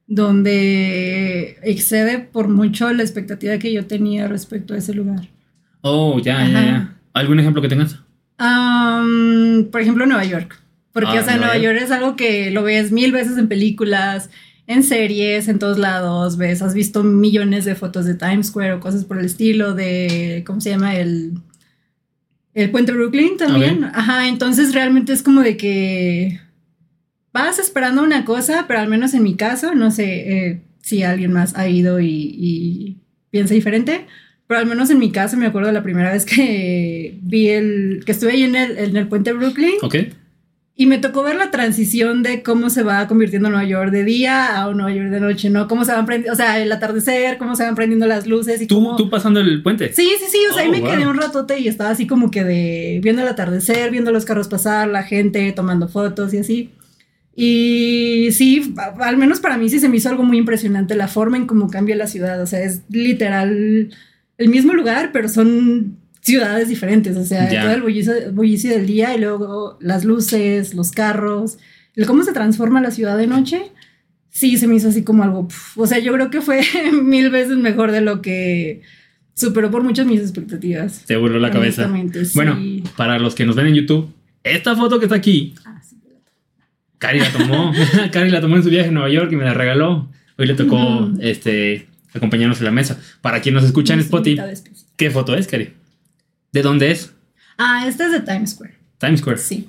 Donde 0.06 1.59
excede 1.62 2.18
por 2.18 2.49
mucho 2.49 2.92
la 2.92 3.02
expectativa 3.02 3.59
que 3.59 3.73
yo 3.73 3.87
tenía 3.87 4.28
respecto 4.28 4.75
a 4.75 4.78
ese 4.78 4.95
lugar. 4.95 5.28
Oh, 5.83 6.18
ya, 6.21 6.38
ya, 6.47 6.59
Ajá. 6.59 6.66
ya. 6.66 6.95
¿Algún 7.12 7.40
ejemplo 7.40 7.62
que 7.62 7.68
tengas? 7.68 8.00
Um, 8.38 9.71
por 9.71 9.80
ejemplo, 9.80 10.06
Nueva 10.06 10.25
York. 10.25 10.61
Porque, 10.92 11.18
Ah, 11.18 11.21
o 11.21 11.25
sea, 11.25 11.37
Nueva 11.37 11.56
York. 11.59 11.76
York 11.76 11.85
es 11.85 11.90
algo 11.90 12.16
que 12.16 12.50
lo 12.50 12.62
ves 12.62 12.92
mil 12.92 13.12
veces 13.12 13.37
en 13.38 13.49
películas, 13.49 14.30
en 14.66 14.83
series, 14.83 15.49
en 15.49 15.59
todos 15.59 15.78
lados. 15.78 16.37
Ves, 16.37 16.62
has 16.62 16.75
visto 16.75 17.02
millones 17.02 17.64
de 17.64 17.75
fotos 17.75 18.04
de 18.06 18.14
Times 18.14 18.49
Square 18.49 18.75
o 18.75 18.80
cosas 18.80 19.04
por 19.04 19.18
el 19.18 19.26
estilo, 19.26 19.75
de, 19.75 20.42
¿cómo 20.47 20.61
se 20.61 20.71
llama? 20.71 20.97
El, 20.97 21.35
el 22.54 22.71
puente 22.71 22.92
Brooklyn 22.92 23.37
también. 23.37 23.85
Ok. 23.85 23.90
Ajá, 23.95 24.28
entonces 24.28 24.75
realmente 24.75 25.12
es 25.12 25.23
como 25.23 25.42
de 25.42 25.56
que 25.56 26.40
vas 27.33 27.59
esperando 27.59 28.02
una 28.02 28.25
cosa, 28.25 28.64
pero 28.66 28.80
al 28.80 28.88
menos 28.88 29.12
en 29.14 29.23
mi 29.23 29.37
caso, 29.37 29.75
no 29.75 29.90
sé 29.90 30.49
eh, 30.49 30.62
si 30.80 31.02
alguien 31.02 31.33
más 31.33 31.54
ha 31.56 31.68
ido 31.68 32.00
y, 32.00 32.06
y 32.09 32.97
piensa 33.30 33.52
diferente. 33.54 34.06
Pero 34.47 34.61
al 34.61 34.67
menos 34.67 34.91
en 34.91 34.99
mi 34.99 35.11
caso 35.11 35.37
me 35.37 35.47
acuerdo 35.47 35.73
la 35.73 35.83
primera 35.83 36.12
vez 36.12 36.25
que 36.25 37.19
vi 37.23 37.49
el, 37.49 38.03
que 38.07 38.12
estuve 38.12 38.33
ahí 38.33 38.43
en 38.45 38.55
el, 38.57 38.79
en 38.79 38.97
el 38.97 39.09
puente 39.09 39.33
Brooklyn 39.33 39.75
Ok. 39.83 39.97
y 40.76 40.87
me 40.87 40.99
tocó 40.99 41.23
ver 41.25 41.35
la 41.37 41.50
transición 41.50 42.23
de 42.23 42.43
cómo 42.45 42.71
se 42.71 42.83
va 42.85 43.09
convirtiendo 43.09 43.49
Nueva 43.50 43.65
York 43.67 43.91
de 43.91 44.05
día 44.05 44.57
a 44.57 44.69
un 44.69 44.76
Nueva 44.76 44.93
York 44.97 45.09
de 45.11 45.19
noche, 45.21 45.50
¿no? 45.50 45.67
Cómo 45.67 45.85
se 45.85 45.93
van 45.93 46.07
prendiendo, 46.07 46.33
o 46.33 46.37
sea, 46.37 46.61
el 46.62 46.71
atardecer, 46.71 47.38
cómo 47.38 47.57
se 47.57 47.65
van 47.65 47.75
prendiendo 47.75 48.07
las 48.07 48.26
luces 48.29 48.61
y 48.62 48.67
¿Tú, 48.69 48.76
cómo... 48.76 48.95
tú 48.97 49.11
pasando 49.11 49.41
el 49.41 49.62
puente. 49.65 49.93
Sí, 49.93 50.09
sí, 50.19 50.26
sí, 50.31 50.38
o 50.49 50.55
sea, 50.55 50.62
ahí 50.62 50.69
Oh, 50.69 50.73
me 50.73 50.83
quedé 50.83 50.99
wow. 51.05 51.11
un 51.11 51.17
ratote 51.19 51.59
y 51.59 51.67
estaba 51.67 51.91
así 51.91 52.07
como 52.07 52.31
que 52.31 52.45
de 52.45 53.00
viendo 53.03 53.23
el 53.23 53.29
atardecer, 53.29 53.91
viendo 53.91 54.12
los 54.12 54.25
carros 54.25 54.47
pasar, 54.49 54.87
la 54.88 55.03
gente 55.03 55.50
tomando 55.53 55.88
fotos 55.88 56.33
y 56.35 56.38
así. 56.38 56.71
Y 57.35 58.29
sí, 58.33 58.75
al 59.00 59.17
menos 59.19 59.41
para 59.41 59.59
mí 59.59 59.69
sí 59.69 59.79
se 59.79 59.88
me 59.88 59.97
hizo 59.97 60.09
algo 60.09 60.23
muy 60.23 60.38
impresionante 60.38 60.95
la 60.95 61.09
forma 61.09 61.37
en 61.37 61.47
cómo 61.47 61.69
cambia 61.69 61.95
la 61.97 62.07
ciudad, 62.07 62.41
o 62.41 62.47
sea, 62.47 62.62
es 62.62 62.83
literal 62.88 63.91
el 64.38 64.49
mismo 64.49 64.73
lugar, 64.75 65.11
pero 65.12 65.28
son 65.28 65.97
ciudades 66.21 66.69
diferentes, 66.69 67.16
o 67.16 67.25
sea, 67.25 67.50
Ya. 67.50 67.62
todo 67.62 67.73
el 67.73 67.83
bullicio, 67.83 68.12
bullicio 68.33 68.71
del 68.71 68.87
día 68.87 69.14
y 69.16 69.21
luego 69.21 69.78
las 69.81 70.05
luces, 70.05 70.75
los 70.75 70.90
carros, 70.93 71.59
el 71.95 72.05
cómo 72.07 72.23
se 72.25 72.33
transforma 72.33 72.81
la 72.81 72.90
ciudad 72.90 73.16
de 73.16 73.26
noche. 73.26 73.62
Sí, 74.31 74.59
se 74.59 74.66
me 74.66 74.75
hizo 74.75 74.88
así 74.88 75.02
como 75.05 75.23
algo, 75.23 75.49
pf, 75.49 75.81
o 75.81 75.87
sea, 75.87 75.99
yo 75.99 76.12
creo 76.12 76.31
que 76.31 76.40
fue 76.40 76.61
mil 77.02 77.31
veces 77.31 77.57
mejor 77.57 77.93
de 77.93 78.00
lo 78.02 78.21
que 78.23 78.83
superó 79.35 79.71
por 79.71 79.83
muchas 79.83 80.07
mis 80.07 80.21
expectativas. 80.21 81.05
Te 81.07 81.16
voló 81.16 81.38
la 81.38 81.50
cabeza. 81.50 81.90
Sí. 82.12 82.31
Bueno, 82.35 82.59
para 82.97 83.19
los 83.19 83.35
que 83.35 83.47
nos 83.47 83.55
ven 83.57 83.66
en 83.69 83.75
YouTube, 83.76 84.11
esta 84.45 84.75
foto 84.76 84.99
que 84.99 85.05
está 85.07 85.16
aquí, 85.16 85.55
Ah, 85.64 85.81
sí. 85.83 85.97
Cari 86.99 87.21
la 87.21 87.31
tomó. 87.31 87.73
Cari 88.12 88.31
la 88.31 88.40
tomó 88.40 88.57
en 88.57 88.62
su 88.62 88.71
viaje 88.71 88.88
a 88.88 88.93
Nueva 88.93 89.09
York 89.11 89.31
y 89.33 89.37
me 89.37 89.45
la 89.45 89.55
regaló. 89.55 90.09
Hoy 90.38 90.47
le 90.47 90.55
tocó 90.55 90.76
Ujú. 90.76 91.19
este 91.21 91.87
acompañarnos 92.15 92.59
en 92.59 92.65
la 92.65 92.71
mesa. 92.71 93.01
Para 93.21 93.41
quien 93.41 93.55
nos 93.55 93.65
escucha 93.65 93.95
en 93.95 94.01
Spotify, 94.01 94.43
especial. 94.51 94.87
¿qué 94.97 95.11
foto 95.11 95.35
es, 95.35 95.47
Cari? 95.47 95.73
¿De 96.53 96.63
dónde 96.63 96.91
es? 96.91 97.13
Ah, 97.59 97.85
este 97.87 98.05
es 98.05 98.13
de 98.13 98.21
Times 98.21 98.51
Square. 98.51 98.75
Times 98.99 99.21
Square. 99.21 99.39
Sí. 99.39 99.69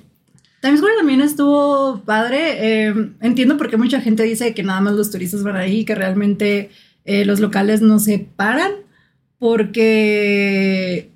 Times 0.60 0.80
Square 0.80 0.96
también 0.96 1.20
estuvo 1.20 2.02
padre. 2.04 2.86
eh, 2.88 2.94
entiendo 3.20 3.56
por 3.56 3.70
qué 3.70 3.76
mucha 3.76 4.00
gente 4.00 4.22
dice 4.22 4.54
que 4.54 4.62
nada 4.62 4.80
más 4.80 4.94
los 4.94 5.10
turistas 5.10 5.42
van 5.42 5.56
ahí, 5.56 5.84
que 5.84 5.94
realmente 5.94 6.70
eh, 7.04 7.24
los 7.24 7.40
locales 7.40 7.80
no 7.80 7.98
se 7.98 8.18
paran, 8.18 8.72
porque 9.38 11.10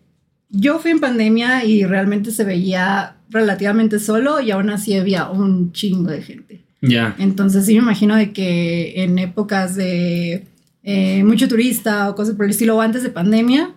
yo 0.49 0.79
fui 0.79 0.91
en 0.91 1.00
pandemia 1.00 1.64
y 1.64 1.85
realmente 1.85 2.31
se 2.31 2.45
veía 2.45 3.17
relativamente 3.31 3.99
solo 3.99 4.41
y 4.41 4.50
aún 4.50 4.71
así 4.71 4.95
había 4.95 5.29
un 5.29 5.73
chingo 5.73 6.11
de 6.11 6.23
gente. 6.23 6.61
Ya. 6.83 7.14
Entonces 7.19 7.67
sí 7.67 7.75
me 7.75 7.81
imagino 7.81 8.17
de 8.17 8.33
que 8.33 9.02
en 9.02 9.19
épocas 9.19 9.75
de 9.76 10.47
eh, 10.83 11.23
mucho 11.25 11.49
turista 11.49 12.09
o 12.11 12.15
cosas 12.15 12.35
por 12.35 12.45
el 12.47 12.51
estilo 12.51 12.77
o 12.77 12.81
antes 12.81 13.03
de 13.03 13.11
pandemia, 13.11 13.71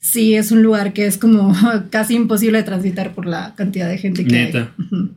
sí 0.00 0.34
es 0.34 0.50
un 0.52 0.62
lugar 0.62 0.92
que 0.92 1.06
es 1.06 1.18
como 1.18 1.54
casi 1.90 2.14
imposible 2.14 2.58
de 2.58 2.64
transitar 2.64 3.14
por 3.14 3.26
la 3.26 3.54
cantidad 3.56 3.88
de 3.88 3.98
gente 3.98 4.24
que 4.24 4.32
Neta. 4.32 4.72
hay. 4.78 4.84
Ujú. 4.86 5.10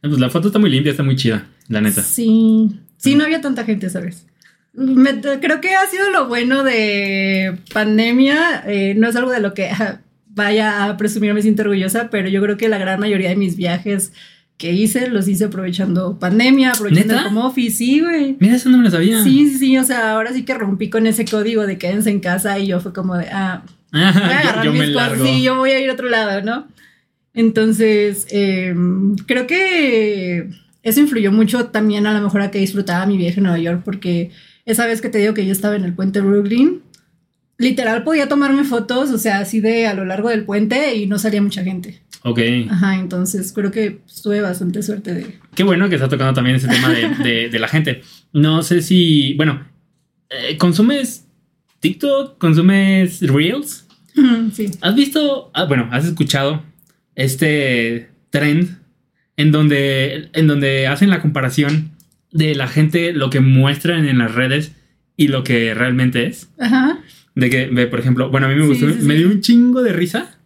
Pues 0.00 0.18
la 0.20 0.30
foto 0.30 0.48
está 0.48 0.58
muy 0.58 0.70
limpia, 0.70 0.90
está 0.92 1.02
muy 1.02 1.16
chida, 1.16 1.46
la 1.68 1.80
neta. 1.80 2.02
Sí, 2.02 2.68
sí, 2.98 3.14
no 3.16 3.24
había 3.24 3.40
tanta 3.40 3.64
gente, 3.64 3.90
¿sabes? 3.90 4.26
Me- 4.72 5.20
creo 5.20 5.60
que 5.60 5.74
ha 5.74 5.86
sido 5.88 6.10
lo 6.10 6.28
bueno 6.28 6.62
de 6.62 7.58
pandemia, 7.74 8.62
eh, 8.66 8.94
no 8.96 9.08
es 9.08 9.16
algo 9.16 9.32
de 9.32 9.40
lo 9.40 9.54
que 9.54 9.68
ah, 9.70 10.00
vaya 10.28 10.84
a 10.84 10.96
presumir, 10.96 11.34
me 11.34 11.42
siento 11.42 11.62
orgullosa, 11.62 12.10
pero 12.10 12.28
yo 12.28 12.40
creo 12.42 12.56
que 12.56 12.68
la 12.68 12.78
gran 12.78 13.00
mayoría 13.00 13.28
de 13.30 13.36
mis 13.36 13.56
viajes 13.56 14.12
que 14.58 14.72
hice 14.72 15.08
los 15.08 15.28
hice 15.28 15.44
aprovechando 15.44 16.18
pandemia, 16.18 16.72
aprovechando 16.72 17.16
home 17.28 17.40
office, 17.42 17.76
sí, 17.78 18.00
güey. 18.00 18.36
Mira, 18.40 18.56
eso 18.56 18.68
no 18.68 18.78
me 18.78 18.84
lo 18.84 18.90
sabía. 18.90 19.22
Sí, 19.22 19.48
sí, 19.48 19.58
sí, 19.58 19.78
o 19.78 19.84
sea, 19.84 20.12
ahora 20.12 20.32
sí 20.32 20.44
que 20.44 20.52
rompí 20.52 20.90
con 20.90 21.06
ese 21.06 21.24
código 21.24 21.64
de 21.64 21.78
quédense 21.78 22.10
en 22.10 22.18
casa 22.18 22.58
y 22.58 22.66
yo 22.66 22.80
fue 22.80 22.92
como 22.92 23.16
de, 23.16 23.28
ah, 23.32 23.62
voy 23.92 24.02
a 24.02 24.08
Ajá, 24.08 24.20
yo, 24.20 24.26
agarrar 24.26 24.64
yo 24.64 24.72
mis 24.72 24.90
cosas, 24.90 25.18
sí, 25.22 25.42
yo 25.42 25.56
voy 25.56 25.70
a 25.70 25.80
ir 25.80 25.88
a 25.88 25.92
otro 25.92 26.08
lado, 26.08 26.42
¿no? 26.42 26.66
Entonces, 27.34 28.26
eh, 28.30 28.74
creo 29.26 29.46
que 29.46 30.50
eso 30.82 31.00
influyó 31.00 31.30
mucho 31.30 31.66
también 31.66 32.06
a 32.08 32.12
lo 32.12 32.20
mejor 32.20 32.40
a 32.40 32.50
que 32.50 32.58
disfrutaba 32.58 33.06
mi 33.06 33.16
viaje 33.16 33.38
a 33.38 33.42
Nueva 33.44 33.58
York, 33.58 33.82
porque 33.84 34.32
esa 34.66 34.86
vez 34.86 35.00
que 35.00 35.08
te 35.08 35.18
digo 35.18 35.34
que 35.34 35.46
yo 35.46 35.52
estaba 35.52 35.76
en 35.76 35.84
el 35.84 35.94
puente 35.94 36.20
Brooklyn, 36.20 36.82
literal 37.58 38.02
podía 38.02 38.28
tomarme 38.28 38.64
fotos, 38.64 39.10
o 39.10 39.18
sea, 39.18 39.38
así 39.38 39.60
de 39.60 39.86
a 39.86 39.94
lo 39.94 40.04
largo 40.04 40.30
del 40.30 40.44
puente 40.44 40.96
y 40.96 41.06
no 41.06 41.20
salía 41.20 41.40
mucha 41.40 41.62
gente. 41.62 42.02
Ok. 42.30 42.40
Ajá, 42.70 42.96
entonces 42.98 43.52
creo 43.52 43.70
que 43.70 44.00
tuve 44.22 44.40
bastante 44.40 44.82
suerte 44.82 45.14
de... 45.14 45.38
Qué 45.54 45.62
bueno 45.64 45.88
que 45.88 45.94
está 45.96 46.08
tocando 46.08 46.32
también 46.34 46.56
ese 46.56 46.68
tema 46.68 46.88
de, 46.90 47.08
de- 47.24 47.48
de 47.48 47.58
la 47.58 47.68
gente. 47.68 48.02
No 48.32 48.62
sé 48.62 48.82
si, 48.82 49.34
bueno, 49.34 49.64
eh, 50.30 50.56
¿consumes 50.58 51.26
TikTok? 51.80 52.38
¿Consumes 52.38 53.20
Reels? 53.22 53.86
sí. 54.52 54.66
¿Has 54.80 54.94
visto, 54.94 55.50
ah, 55.54 55.64
bueno, 55.64 55.88
has 55.92 56.04
escuchado 56.04 56.62
este 57.14 58.08
trend 58.30 58.78
en 59.36 59.52
donde, 59.52 60.30
en 60.32 60.46
donde 60.46 60.86
hacen 60.86 61.10
la 61.10 61.20
comparación 61.20 61.90
de 62.32 62.54
la 62.54 62.68
gente, 62.68 63.12
lo 63.12 63.30
que 63.30 63.40
muestran 63.40 64.06
en 64.08 64.18
las 64.18 64.34
redes 64.34 64.72
y 65.16 65.28
lo 65.28 65.44
que 65.44 65.74
realmente 65.74 66.26
es? 66.26 66.48
Ajá. 66.58 66.98
De 67.34 67.50
que, 67.50 67.66
por 67.86 68.00
ejemplo, 68.00 68.30
bueno, 68.30 68.46
a 68.48 68.50
mí 68.50 68.56
me 68.56 68.66
gustó, 68.66 68.88
sí, 68.88 68.96
me 69.02 69.14
dio 69.14 69.28
un 69.28 69.40
chingo 69.40 69.82
de 69.82 69.92
risa. 69.92 70.37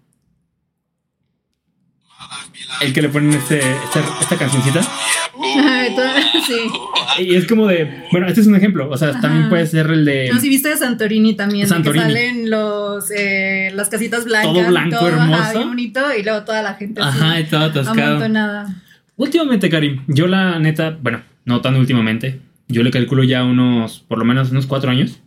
El 2.83 2.93
que 2.93 3.03
le 3.03 3.09
ponen 3.09 3.33
este, 3.33 3.59
esta, 3.59 4.03
esta 4.21 4.37
cancioncita. 4.37 4.81
Ajá, 4.81 5.85
todo- 5.95 6.43
sí. 6.47 7.23
Y 7.25 7.35
es 7.35 7.47
como 7.47 7.67
de, 7.67 8.05
bueno, 8.11 8.27
este 8.27 8.41
es 8.41 8.47
un 8.47 8.57
ejemplo. 8.57 8.89
O 8.91 8.97
sea, 8.97 9.11
Ajá. 9.11 9.21
también 9.21 9.49
puede 9.49 9.67
ser 9.67 9.87
el 9.87 10.05
de. 10.05 10.31
No, 10.33 10.41
si 10.41 10.49
viste 10.49 10.69
de 10.71 10.77
Santorini 10.77 11.35
también, 11.35 11.63
de 11.63 11.69
Santorini. 11.69 12.05
que 12.07 12.13
salen 12.13 12.51
los, 12.51 13.11
eh, 13.11 13.71
las 13.75 13.89
casitas 13.89 14.25
blancas. 14.25 14.53
Todo 14.53 14.67
blanco, 14.67 14.97
ajá, 14.97 15.09
hermoso. 15.09 15.53
bien 15.59 15.69
bonito, 15.69 16.01
y 16.19 16.23
luego 16.23 16.43
toda 16.45 16.63
la 16.63 16.75
gente 16.75 17.01
así, 17.03 17.19
Ajá, 17.19 17.41
y 17.41 17.45
todo 17.45 17.61
atascado. 17.65 18.09
amontonada. 18.17 18.75
Últimamente, 19.17 19.69
Karim, 19.69 20.03
yo 20.09 20.27
la 20.27 20.59
neta, 20.59 20.97
bueno, 21.01 21.23
no 21.45 21.61
tan 21.61 21.77
últimamente, 21.77 22.41
yo 22.69 22.83
le 22.83 22.91
calculo 22.91 23.23
ya 23.25 23.45
unos, 23.45 24.01
por 24.01 24.19
lo 24.19 24.25
menos 24.25 24.51
unos 24.51 24.67
cuatro 24.67 24.91
años, 24.91 25.21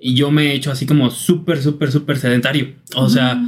y 0.00 0.14
yo 0.14 0.30
me 0.30 0.48
he 0.50 0.54
hecho 0.54 0.72
así 0.72 0.86
como 0.86 1.10
súper, 1.10 1.62
súper, 1.62 1.92
súper 1.92 2.16
sedentario. 2.18 2.72
O 2.94 3.08
sea, 3.08 3.40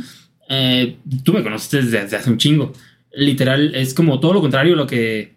eh, 0.49 0.97
tú 1.25 1.33
me 1.33 1.43
conociste 1.43 1.83
desde, 1.83 2.17
hace 2.17 2.31
un 2.31 2.38
chingo. 2.38 2.73
Literal, 3.19 3.75
es 3.75 3.95
como 3.95 4.21
todo 4.21 4.33
lo 4.33 4.41
contrario 4.41 4.75
a 4.75 4.77
lo 4.77 4.87
que 4.87 5.33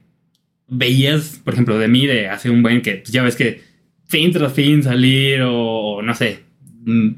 veías, 0.68 1.42
por 1.44 1.54
ejemplo, 1.54 1.80
de 1.80 1.88
mí 1.88 2.06
de 2.06 2.28
hace 2.28 2.50
un 2.50 2.62
buen 2.62 2.82
que 2.82 2.98
pues, 2.98 3.12
ya 3.12 3.24
ves 3.24 3.36
que 3.36 3.62
fin 4.06 4.32
tras 4.32 4.54
fin 4.54 4.84
salir 4.84 5.42
o, 5.44 6.02
no 6.04 6.14
sé, 6.14 6.44
mm, 6.86 7.10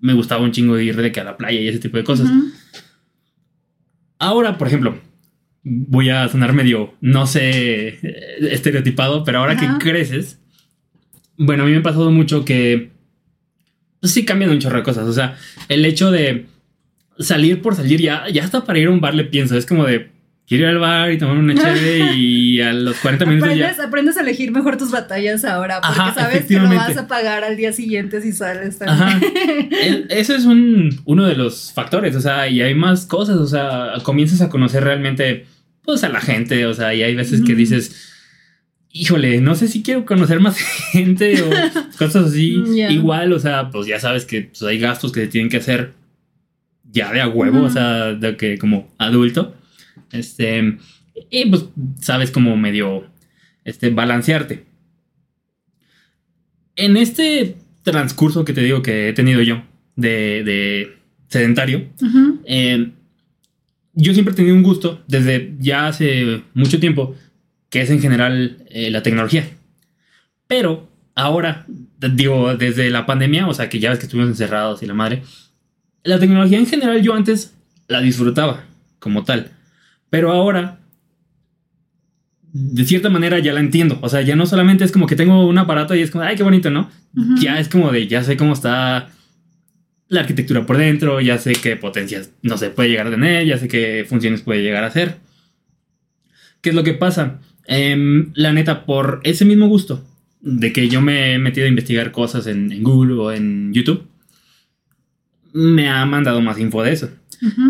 me 0.00 0.14
gustaba 0.14 0.42
un 0.42 0.52
chingo 0.52 0.78
ir 0.78 0.96
de 0.96 1.12
que 1.12 1.20
a 1.20 1.24
la 1.24 1.36
playa 1.36 1.60
y 1.60 1.68
ese 1.68 1.78
tipo 1.78 1.96
de 1.96 2.04
cosas. 2.04 2.28
Ahora, 4.18 4.56
por 4.56 4.68
ejemplo, 4.68 4.98
voy 5.62 6.08
a 6.08 6.28
sonar 6.28 6.52
medio, 6.54 6.94
no 7.00 7.26
sé, 7.26 7.98
estereotipado, 8.40 9.24
pero 9.24 9.40
ahora 9.40 9.56
que 9.56 9.68
creces, 9.78 10.40
bueno, 11.36 11.64
a 11.64 11.66
mí 11.66 11.72
me 11.72 11.78
ha 11.78 11.82
pasado 11.82 12.10
mucho 12.10 12.44
que 12.44 12.90
pues 14.00 14.12
sí 14.12 14.24
cambian 14.24 14.50
un 14.50 14.58
chorro 14.58 14.78
de 14.78 14.84
cosas. 14.84 15.06
O 15.06 15.12
sea, 15.12 15.36
el 15.68 15.84
hecho 15.84 16.10
de 16.10 16.46
salir 17.18 17.62
por 17.62 17.74
salir, 17.74 18.00
ya, 18.00 18.28
ya 18.32 18.44
hasta 18.44 18.64
para 18.64 18.78
ir 18.78 18.88
a 18.88 18.90
un 18.90 19.00
bar 19.00 19.14
le 19.14 19.24
pienso, 19.24 19.56
es 19.56 19.66
como 19.66 19.84
de, 19.84 20.10
quiero 20.46 20.64
ir 20.64 20.70
al 20.70 20.78
bar 20.78 21.12
y 21.12 21.18
tomar 21.18 21.36
una 21.36 21.54
cheve 21.54 22.14
y 22.16 22.60
a 22.62 22.72
los 22.72 22.96
40 22.96 23.26
minutos 23.26 23.48
aprendes, 23.48 23.76
ya... 23.76 23.84
Aprendes 23.84 24.16
a 24.16 24.20
elegir 24.22 24.50
mejor 24.50 24.76
tus 24.76 24.90
batallas 24.90 25.44
ahora 25.44 25.80
porque 25.80 26.20
sabes 26.20 26.44
que 26.46 26.58
lo 26.58 26.68
vas 26.68 26.96
a 26.96 27.06
pagar 27.06 27.44
al 27.44 27.56
día 27.56 27.72
siguiente 27.72 28.20
si 28.22 28.32
sales 28.32 28.78
también. 28.78 29.00
Ajá. 29.00 29.20
Eso 30.08 30.34
es 30.34 30.44
un, 30.44 31.00
uno 31.04 31.26
de 31.26 31.34
los 31.34 31.72
factores, 31.72 32.16
o 32.16 32.20
sea, 32.20 32.48
y 32.48 32.62
hay 32.62 32.74
más 32.74 33.06
cosas, 33.06 33.36
o 33.36 33.46
sea, 33.46 33.92
comienzas 34.02 34.40
a 34.40 34.48
conocer 34.48 34.84
realmente, 34.84 35.46
pues, 35.82 36.02
a 36.04 36.08
la 36.08 36.20
gente, 36.20 36.66
o 36.66 36.74
sea, 36.74 36.94
y 36.94 37.02
hay 37.02 37.14
veces 37.14 37.42
que 37.42 37.54
dices... 37.54 38.14
Híjole, 38.90 39.42
no 39.42 39.54
sé 39.54 39.68
si 39.68 39.82
quiero 39.82 40.06
conocer 40.06 40.40
más 40.40 40.56
gente 40.92 41.42
o 41.42 41.50
cosas 41.98 42.28
así. 42.28 42.56
Igual, 42.88 43.34
o 43.34 43.38
sea, 43.38 43.68
pues 43.68 43.86
ya 43.86 44.00
sabes 44.00 44.24
que 44.24 44.44
pues, 44.44 44.62
hay 44.62 44.78
gastos 44.78 45.12
que 45.12 45.20
se 45.20 45.26
tienen 45.26 45.50
que 45.50 45.58
hacer 45.58 45.92
ya 46.90 47.12
de 47.12 47.20
a 47.20 47.28
huevo, 47.28 47.62
o 47.62 47.70
sea, 47.70 48.14
de 48.14 48.36
que 48.36 48.58
como 48.58 48.88
adulto. 48.98 49.54
Este, 50.12 50.78
y 51.30 51.46
pues 51.46 51.66
sabes 52.00 52.30
como 52.30 52.56
medio 52.56 53.06
este, 53.64 53.90
balancearte. 53.90 54.64
En 56.76 56.96
este 56.96 57.56
transcurso 57.82 58.44
que 58.44 58.52
te 58.52 58.62
digo 58.62 58.82
que 58.82 59.08
he 59.08 59.12
tenido 59.12 59.42
yo 59.42 59.62
de, 59.96 60.96
sedentario, 61.28 61.86
eh, 62.44 62.92
yo 63.92 64.12
siempre 64.14 64.32
he 64.32 64.36
tenido 64.36 64.54
un 64.54 64.62
gusto 64.62 65.02
desde 65.08 65.54
ya 65.58 65.88
hace 65.88 66.42
mucho 66.54 66.78
tiempo, 66.78 67.16
que 67.68 67.80
es 67.80 67.90
en 67.90 68.00
general 68.00 68.64
eh, 68.70 68.90
la 68.90 69.02
tecnología. 69.02 69.44
Pero 70.46 70.88
ahora, 71.14 71.66
digo, 71.98 72.56
desde 72.56 72.90
la 72.90 73.06
pandemia, 73.06 73.48
o 73.48 73.54
sea, 73.54 73.68
que 73.68 73.80
ya 73.80 73.90
ves 73.90 73.98
que 73.98 74.06
estuvimos 74.06 74.30
encerrados 74.30 74.82
y 74.82 74.86
la 74.86 74.94
madre, 74.94 75.22
la 76.04 76.18
tecnología 76.18 76.58
en 76.58 76.66
general 76.66 77.02
yo 77.02 77.14
antes 77.14 77.54
la 77.86 78.00
disfrutaba 78.00 78.64
como 78.98 79.24
tal. 79.24 79.50
Pero 80.10 80.32
ahora, 80.32 80.78
de 82.52 82.84
cierta 82.84 83.10
manera 83.10 83.38
ya 83.38 83.52
la 83.52 83.60
entiendo. 83.60 83.98
O 84.02 84.08
sea, 84.08 84.22
ya 84.22 84.36
no 84.36 84.46
solamente 84.46 84.84
es 84.84 84.92
como 84.92 85.06
que 85.06 85.16
tengo 85.16 85.46
un 85.46 85.58
aparato 85.58 85.94
y 85.94 86.00
es 86.00 86.10
como, 86.10 86.24
ay, 86.24 86.36
qué 86.36 86.42
bonito, 86.42 86.70
¿no? 86.70 86.90
Ya 87.40 87.58
es 87.58 87.68
como 87.68 87.90
de, 87.90 88.06
ya 88.06 88.22
sé 88.22 88.36
cómo 88.36 88.52
está 88.52 89.08
la 90.08 90.20
arquitectura 90.20 90.64
por 90.66 90.76
dentro, 90.76 91.20
ya 91.20 91.38
sé 91.38 91.52
qué 91.52 91.76
potencias, 91.76 92.30
no 92.42 92.56
se 92.56 92.70
puede 92.70 92.90
llegar 92.90 93.08
a 93.08 93.10
tener, 93.10 93.46
ya 93.46 93.58
sé 93.58 93.68
qué 93.68 94.06
funciones 94.08 94.42
puede 94.42 94.62
llegar 94.62 94.84
a 94.84 94.88
hacer. 94.88 95.16
¿Qué 96.60 96.70
es 96.70 96.74
lo 96.74 96.84
que 96.84 96.94
pasa? 96.94 97.40
Em, 97.66 98.32
la 98.34 98.52
neta, 98.52 98.86
por 98.86 99.20
ese 99.24 99.44
mismo 99.44 99.68
gusto 99.68 100.04
de 100.40 100.72
que 100.72 100.88
yo 100.88 101.00
me 101.00 101.34
he 101.34 101.38
metido 101.38 101.66
a 101.66 101.68
investigar 101.68 102.12
cosas 102.12 102.46
en 102.46 102.82
Google 102.82 103.14
o 103.14 103.32
en 103.32 103.72
YouTube, 103.72 104.06
me 105.52 105.88
ha 105.88 106.04
mandado 106.06 106.40
más 106.40 106.58
info 106.58 106.82
de 106.82 106.92
eso. 106.92 107.10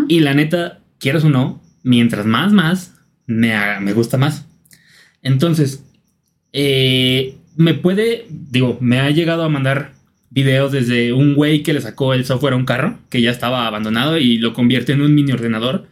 Y 0.07 0.21
la 0.21 0.33
neta, 0.33 0.79
quieras 0.97 1.23
o 1.23 1.29
no, 1.29 1.61
mientras 1.83 2.25
más, 2.25 2.51
más, 2.51 2.95
me, 3.27 3.53
me 3.81 3.93
gusta 3.93 4.17
más. 4.17 4.47
Entonces, 5.21 5.85
eh, 6.53 7.37
me 7.55 7.73
puede, 7.73 8.25
digo, 8.29 8.77
me 8.81 8.99
ha 8.99 9.09
llegado 9.11 9.43
a 9.43 9.49
mandar 9.49 9.91
videos 10.29 10.71
desde 10.71 11.13
un 11.13 11.35
güey 11.35 11.63
que 11.63 11.73
le 11.73 11.81
sacó 11.81 12.13
el 12.13 12.25
software 12.25 12.53
a 12.53 12.57
un 12.57 12.65
carro 12.65 12.99
que 13.09 13.21
ya 13.21 13.31
estaba 13.31 13.67
abandonado 13.67 14.17
y 14.17 14.37
lo 14.37 14.53
convierte 14.53 14.93
en 14.93 15.01
un 15.01 15.13
mini 15.13 15.31
ordenador, 15.31 15.87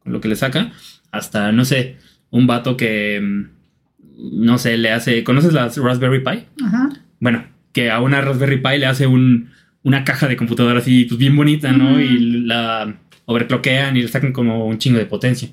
con 0.00 0.12
lo 0.12 0.20
que 0.20 0.28
le 0.28 0.36
saca, 0.36 0.72
hasta, 1.10 1.52
no 1.52 1.64
sé, 1.64 1.96
un 2.30 2.46
vato 2.46 2.76
que, 2.76 3.20
mm, 3.22 4.44
no 4.44 4.58
sé, 4.58 4.76
le 4.76 4.90
hace, 4.90 5.24
¿conoces 5.24 5.52
la 5.52 5.68
Raspberry 5.68 6.24
Pi? 6.24 6.64
Ajá. 6.64 6.90
Bueno, 7.20 7.44
que 7.72 7.90
a 7.90 8.00
una 8.00 8.20
Raspberry 8.20 8.60
Pi 8.60 8.78
le 8.78 8.86
hace 8.86 9.06
un, 9.06 9.50
una 9.84 10.04
caja 10.04 10.28
de 10.28 10.36
computadora 10.36 10.78
así, 10.78 11.04
pues 11.04 11.18
bien 11.18 11.36
bonita, 11.36 11.72
¿no? 11.72 12.00
Y 12.00 12.44
la 12.44 12.98
overclockean 13.26 13.96
y 13.96 14.02
le 14.02 14.08
sacan 14.08 14.32
como 14.32 14.66
un 14.66 14.78
chingo 14.78 14.98
de 14.98 15.06
potencia. 15.06 15.48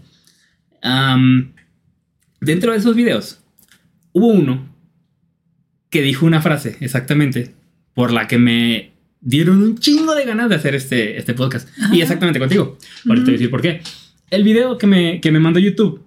dentro 2.42 2.72
de 2.72 2.78
esos 2.78 2.96
videos, 2.96 3.42
hubo 4.13 4.28
uno 4.28 4.68
que 5.89 6.02
dijo 6.02 6.26
una 6.26 6.42
frase 6.42 6.78
exactamente 6.82 7.54
por 7.94 8.12
la 8.12 8.28
que 8.28 8.38
me 8.38 8.92
dieron 9.22 9.62
un 9.62 9.78
chingo 9.78 10.15
de 10.15 10.26
ganas 10.26 10.50
de 10.50 10.56
hacer 10.56 10.76
este, 10.76 11.18
este 11.18 11.34
podcast. 11.34 11.68
Y 11.92 12.02
exactamente 12.02 12.39
contigo. 12.39 12.78
Ahorita 13.08 13.26
te 13.26 13.32
voy 13.32 13.36
a 13.36 13.38
decir 13.38 13.50
por 13.50 13.62
qué. 13.62 13.82
El 14.30 14.44
video 14.44 14.78
que 14.78 14.88
me, 14.88 15.20
que 15.22 15.32
me 15.32 15.39
mandó 15.39 15.60
YouTube 15.60 16.06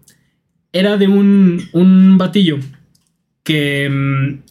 era 0.73 0.97
de 0.97 1.09
un, 1.09 1.69
un 1.73 2.17
batillo 2.17 2.59
que 3.43 3.91
mm, 3.91 4.43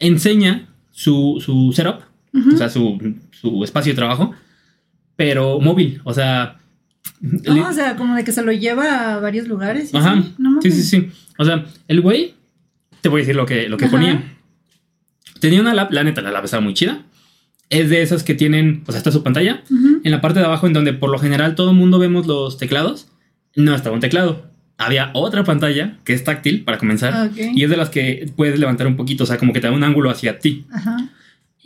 enseña 0.00 0.68
su, 0.90 1.40
su 1.44 1.72
setup 1.72 2.02
o 2.34 2.56
sea, 2.56 2.68
su, 2.68 2.98
espacio 3.62 3.92
de 3.92 3.96
trabajo, 3.96 4.34
pero 5.16 5.60
móvil, 5.60 6.00
o 6.04 6.12
sea... 6.12 6.58
No, 7.20 7.68
o 7.68 7.72
sea, 7.72 7.96
como 7.96 8.16
de 8.16 8.24
que 8.24 8.32
se 8.32 8.42
lo 8.42 8.52
lleva 8.52 9.14
a 9.14 9.20
varios 9.20 9.46
lugares. 9.46 9.94
Ajá. 9.94 10.22
Sí, 10.62 10.70
sí, 10.70 10.82
sí. 10.82 11.10
O 11.38 11.44
sea, 11.44 11.64
el 11.88 12.00
güey, 12.00 12.34
te 13.00 13.08
voy 13.08 13.20
a 13.20 13.22
decir 13.22 13.36
lo 13.36 13.46
que, 13.46 13.68
lo 13.68 13.76
que 13.76 13.86
ponía. 13.86 14.36
Tenía 15.40 15.60
una 15.60 15.74
lap, 15.74 15.92
la 15.92 16.04
neta, 16.04 16.22
la 16.22 16.32
lap 16.32 16.44
estaba 16.44 16.62
muy 16.62 16.74
chida. 16.74 17.02
Es 17.70 17.88
de 17.88 18.02
esas 18.02 18.24
que 18.24 18.34
tienen, 18.34 18.82
o 18.86 18.92
sea, 18.92 18.98
está 18.98 19.10
su 19.10 19.22
pantalla. 19.22 19.62
En 19.70 20.10
la 20.10 20.20
parte 20.20 20.40
de 20.40 20.46
abajo, 20.46 20.66
en 20.66 20.72
donde 20.72 20.92
por 20.92 21.10
lo 21.10 21.18
general 21.18 21.54
todo 21.54 21.70
el 21.70 21.76
mundo 21.76 21.98
vemos 21.98 22.26
los 22.26 22.58
teclados, 22.58 23.08
no 23.54 23.74
estaba 23.74 23.94
un 23.94 24.00
teclado. 24.00 24.50
Había 24.76 25.10
otra 25.14 25.44
pantalla 25.44 25.98
que 26.04 26.14
es 26.14 26.24
táctil 26.24 26.64
para 26.64 26.78
comenzar. 26.78 27.12
Ah, 27.14 27.30
y 27.36 27.62
es 27.62 27.70
de 27.70 27.76
las 27.76 27.90
que 27.90 28.30
puedes 28.36 28.58
levantar 28.58 28.86
un 28.86 28.96
poquito, 28.96 29.24
o 29.24 29.26
sea, 29.26 29.38
como 29.38 29.52
que 29.52 29.60
te 29.60 29.68
da 29.68 29.72
un 29.72 29.84
ángulo 29.84 30.10
hacia 30.10 30.38
ti. 30.38 30.66
Ajá. 30.72 30.96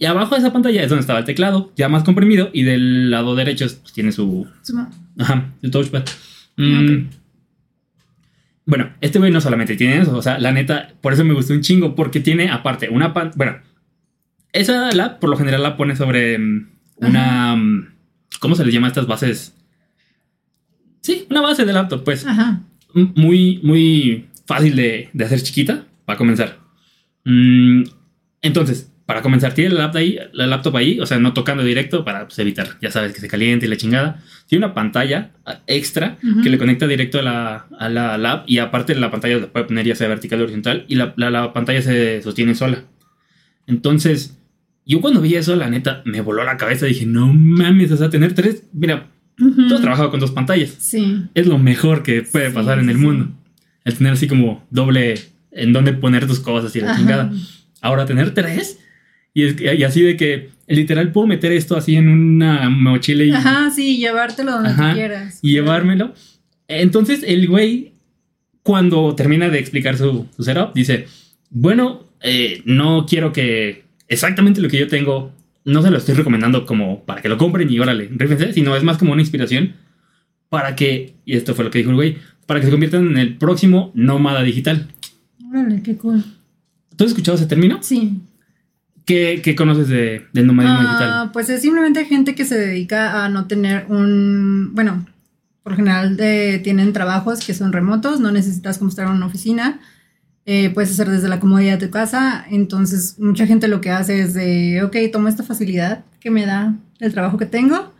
Y 0.00 0.06
abajo 0.06 0.36
de 0.36 0.40
esa 0.40 0.52
pantalla 0.52 0.80
es 0.80 0.88
donde 0.88 1.00
estaba 1.00 1.18
el 1.18 1.24
teclado, 1.24 1.72
ya 1.76 1.88
más 1.88 2.04
comprimido, 2.04 2.50
y 2.52 2.62
del 2.62 3.10
lado 3.10 3.34
derecho 3.34 3.66
pues, 3.66 3.92
tiene 3.92 4.12
su. 4.12 4.46
Ajá, 5.18 5.52
el 5.60 5.72
touchpad. 5.72 6.04
Mm. 6.56 7.08
Bueno, 8.64 8.92
este 9.00 9.18
güey 9.18 9.32
no 9.32 9.40
solamente 9.40 9.74
tiene 9.74 10.00
eso, 10.00 10.16
o 10.16 10.22
sea, 10.22 10.38
la 10.38 10.52
neta, 10.52 10.92
por 11.00 11.12
eso 11.12 11.24
me 11.24 11.34
gustó 11.34 11.52
un 11.52 11.62
chingo, 11.62 11.96
porque 11.96 12.20
tiene 12.20 12.48
aparte 12.48 12.88
una 12.88 13.12
pantalla. 13.12 13.36
Bueno, 13.36 13.58
esa 14.52 14.92
la, 14.92 15.18
por 15.18 15.30
lo 15.30 15.36
general 15.36 15.64
la 15.64 15.76
pone 15.76 15.96
sobre 15.96 16.38
mm, 16.38 16.68
una. 16.98 17.56
Mm, 17.56 17.88
¿Cómo 18.38 18.54
se 18.54 18.64
les 18.64 18.72
llama 18.72 18.86
a 18.86 18.90
estas 18.90 19.08
bases? 19.08 19.56
Sí, 21.00 21.26
una 21.28 21.40
base 21.40 21.64
de 21.64 21.72
laptop, 21.72 22.04
pues. 22.04 22.24
Ajá. 22.24 22.60
Muy, 22.94 23.58
muy 23.64 24.28
fácil 24.46 24.76
de, 24.76 25.10
de 25.12 25.24
hacer 25.24 25.42
chiquita, 25.42 25.86
para 26.04 26.16
comenzar. 26.16 26.58
entonces, 27.24 28.87
para 29.08 29.22
comenzar, 29.22 29.54
tiene 29.54 29.74
la 29.74 29.84
laptop 29.84 30.00
ahí, 30.00 30.18
la 30.34 30.46
laptop 30.46 30.76
ahí, 30.76 31.00
o 31.00 31.06
sea, 31.06 31.18
no 31.18 31.32
tocando 31.32 31.64
directo 31.64 32.04
para 32.04 32.26
pues, 32.26 32.38
evitar, 32.40 32.76
ya 32.82 32.90
sabes, 32.90 33.14
que 33.14 33.20
se 33.20 33.26
caliente 33.26 33.64
y 33.64 33.68
la 33.70 33.78
chingada. 33.78 34.22
Tiene 34.46 34.66
una 34.66 34.74
pantalla 34.74 35.30
extra 35.66 36.18
que 36.42 36.50
le 36.50 36.58
conecta 36.58 36.86
directo 36.86 37.20
a 37.20 37.22
la, 37.22 37.66
a 37.78 37.88
la 37.88 38.18
lab 38.18 38.44
y 38.46 38.58
aparte 38.58 38.94
la 38.94 39.10
pantalla 39.10 39.38
la 39.38 39.46
puede 39.46 39.64
poner 39.64 39.86
ya 39.86 39.94
sea 39.94 40.08
vertical 40.08 40.42
o 40.42 40.44
horizontal 40.44 40.84
y 40.88 40.96
la, 40.96 41.14
la, 41.16 41.54
pantalla 41.54 41.80
se 41.80 42.20
sostiene 42.20 42.54
sola. 42.54 42.84
Entonces, 43.66 44.36
yo 44.84 45.00
cuando 45.00 45.22
vi 45.22 45.36
eso, 45.36 45.56
la 45.56 45.70
neta, 45.70 46.02
me 46.04 46.20
voló 46.20 46.44
la 46.44 46.58
cabeza. 46.58 46.84
Dije, 46.84 47.06
no 47.06 47.32
mames, 47.32 47.90
o 47.90 47.96
sea, 47.96 48.10
tener 48.10 48.34
tres, 48.34 48.64
mira, 48.74 49.06
tú 49.38 49.74
has 49.74 49.80
trabajado 49.80 50.10
con 50.10 50.20
dos 50.20 50.32
pantallas. 50.32 50.76
Sí. 50.78 51.24
Es 51.32 51.46
lo 51.46 51.56
mejor 51.56 52.02
que 52.02 52.20
puede 52.24 52.50
pasar 52.50 52.78
en 52.78 52.90
el 52.90 52.98
mundo. 52.98 53.30
El 53.86 53.94
tener 53.96 54.12
así 54.12 54.28
como 54.28 54.66
doble 54.68 55.14
en 55.50 55.72
donde 55.72 55.94
poner 55.94 56.26
tus 56.26 56.40
cosas 56.40 56.76
y 56.76 56.82
la 56.82 56.94
chingada. 56.94 57.32
Ahora, 57.80 58.04
tener 58.04 58.34
tres 58.34 58.80
y, 59.38 59.84
así 59.84 60.02
de 60.02 60.16
que 60.16 60.50
literal 60.66 61.12
puedo 61.12 61.26
meter 61.26 61.52
esto 61.52 61.76
así 61.76 61.96
en 61.96 62.08
una 62.08 62.68
mochila 62.70 63.24
y. 63.24 63.30
Ajá, 63.30 63.70
sí, 63.70 63.98
llevártelo 63.98 64.52
donde 64.52 64.74
quieras. 64.94 65.38
Y 65.42 65.52
llevármelo. 65.52 66.12
Entonces 66.66 67.22
el 67.26 67.46
güey, 67.46 67.92
cuando 68.62 69.14
termina 69.14 69.48
de 69.48 69.58
explicar 69.58 69.96
su, 69.96 70.26
setup, 70.38 70.74
dice: 70.74 71.06
Bueno, 71.50 72.08
eh, 72.20 72.62
no 72.64 73.06
quiero 73.06 73.32
que 73.32 73.84
exactamente 74.08 74.60
lo 74.60 74.68
que 74.68 74.78
yo 74.78 74.88
tengo, 74.88 75.32
no 75.64 75.82
se 75.82 75.90
lo 75.90 75.98
estoy 75.98 76.14
recomendando 76.14 76.66
como 76.66 77.04
para 77.04 77.22
que 77.22 77.28
lo 77.28 77.38
compren 77.38 77.70
y 77.70 77.78
órale, 77.78 78.08
rífense, 78.10 78.52
sino 78.52 78.74
es 78.74 78.82
más 78.82 78.98
como 78.98 79.12
una 79.12 79.22
inspiración 79.22 79.74
para 80.48 80.74
que, 80.74 81.14
y 81.24 81.36
esto 81.36 81.54
fue 81.54 81.64
lo 81.64 81.70
que 81.70 81.78
dijo 81.78 81.90
el 81.90 81.96
güey, 81.96 82.16
para 82.46 82.58
que 82.58 82.66
se 82.66 82.72
conviertan 82.72 83.06
en 83.08 83.18
el 83.18 83.36
próximo 83.36 83.92
nómada 83.94 84.42
digital. 84.42 84.88
Órale, 85.48 85.82
qué 85.82 85.96
cool. 85.96 86.24
¿Tú 86.96 87.04
has 87.04 87.10
escuchado 87.10 87.36
ese 87.36 87.46
término? 87.46 87.78
Sí 87.82 88.22
¿Qué, 89.08 89.40
qué 89.42 89.56
conoces 89.56 89.88
de, 89.88 90.26
del 90.34 90.46
nomadismo 90.46 90.80
digital? 90.80 91.10
Ah, 91.10 91.30
pues 91.32 91.48
es 91.48 91.62
simplemente 91.62 92.04
gente 92.04 92.34
que 92.34 92.44
se 92.44 92.58
dedica 92.58 93.24
a 93.24 93.30
no 93.30 93.46
tener 93.46 93.86
un, 93.88 94.74
bueno, 94.74 95.06
por 95.62 95.76
general 95.76 96.18
eh, 96.20 96.60
tienen 96.62 96.92
trabajos 96.92 97.40
que 97.40 97.54
son 97.54 97.72
remotos, 97.72 98.20
no 98.20 98.30
necesitas 98.32 98.76
como 98.76 98.90
estar 98.90 99.06
en 99.06 99.14
una 99.14 99.24
oficina, 99.24 99.80
eh, 100.44 100.68
puedes 100.74 100.90
hacer 100.90 101.08
desde 101.08 101.26
la 101.28 101.40
comodidad 101.40 101.78
de 101.78 101.86
tu 101.86 101.90
casa, 101.90 102.44
entonces 102.50 103.18
mucha 103.18 103.46
gente 103.46 103.66
lo 103.66 103.80
que 103.80 103.90
hace 103.90 104.20
es 104.20 104.34
de, 104.34 104.82
ok, 104.82 104.96
tomo 105.10 105.28
esta 105.28 105.42
facilidad 105.42 106.04
que 106.20 106.30
me 106.30 106.44
da 106.44 106.74
el 107.00 107.10
trabajo 107.10 107.38
que 107.38 107.46
tengo 107.46 107.94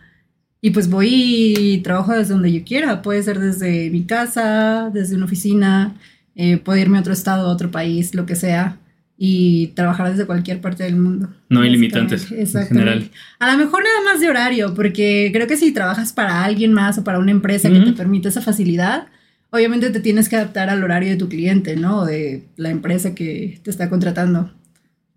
y 0.61 0.73
pues 0.73 0.91
voy 0.91 1.55
y 1.59 1.79
trabajo 1.79 2.13
desde 2.13 2.35
donde 2.35 2.53
yo 2.53 2.65
quiera, 2.67 3.01
puede 3.01 3.23
ser 3.23 3.39
desde 3.39 3.89
mi 3.89 4.05
casa, 4.05 4.91
desde 4.93 5.17
una 5.17 5.25
oficina, 5.25 5.97
eh, 6.35 6.59
puedo 6.59 6.79
irme 6.79 6.99
a 6.99 7.01
otro 7.01 7.15
estado, 7.15 7.49
a 7.49 7.51
otro 7.51 7.71
país, 7.71 8.15
lo 8.15 8.27
que 8.27 8.37
sea 8.37 8.77
y 9.21 9.69
trabajar 9.75 10.13
desde 10.13 10.27
cualquier 10.27 10.61
parte 10.61 10.85
del 10.85 10.95
mundo. 10.95 11.29
No 11.49 11.63
hay 11.63 11.71
limitantes. 11.71 12.31
En 12.31 12.47
general. 12.47 13.11
A 13.41 13.51
lo 13.51 13.59
mejor 13.59 13.83
nada 13.83 14.01
más 14.05 14.21
de 14.21 14.31
horario, 14.31 14.75
porque 14.75 15.31
creo 15.33 15.49
que 15.49 15.57
si 15.57 15.73
trabajas 15.73 16.13
para 16.13 16.45
alguien 16.45 16.73
más 16.73 16.99
o 16.99 17.05
para 17.05 17.19
una 17.19 17.33
empresa 17.33 17.69
que 17.69 17.81
te 17.81 17.93
permite 17.93 18.29
esa 18.29 18.41
facilidad, 18.41 19.09
obviamente 19.51 19.91
te 19.91 19.99
tienes 19.99 20.29
que 20.29 20.37
adaptar 20.37 20.71
al 20.71 20.85
horario 20.85 21.11
de 21.11 21.17
tu 21.17 21.29
cliente, 21.29 21.75
¿no? 21.75 22.05
De 22.05 22.45
la 22.57 22.71
empresa 22.71 23.17
que 23.17 23.59
te 23.61 23.71
está 23.71 23.91
contratando. 23.91 24.53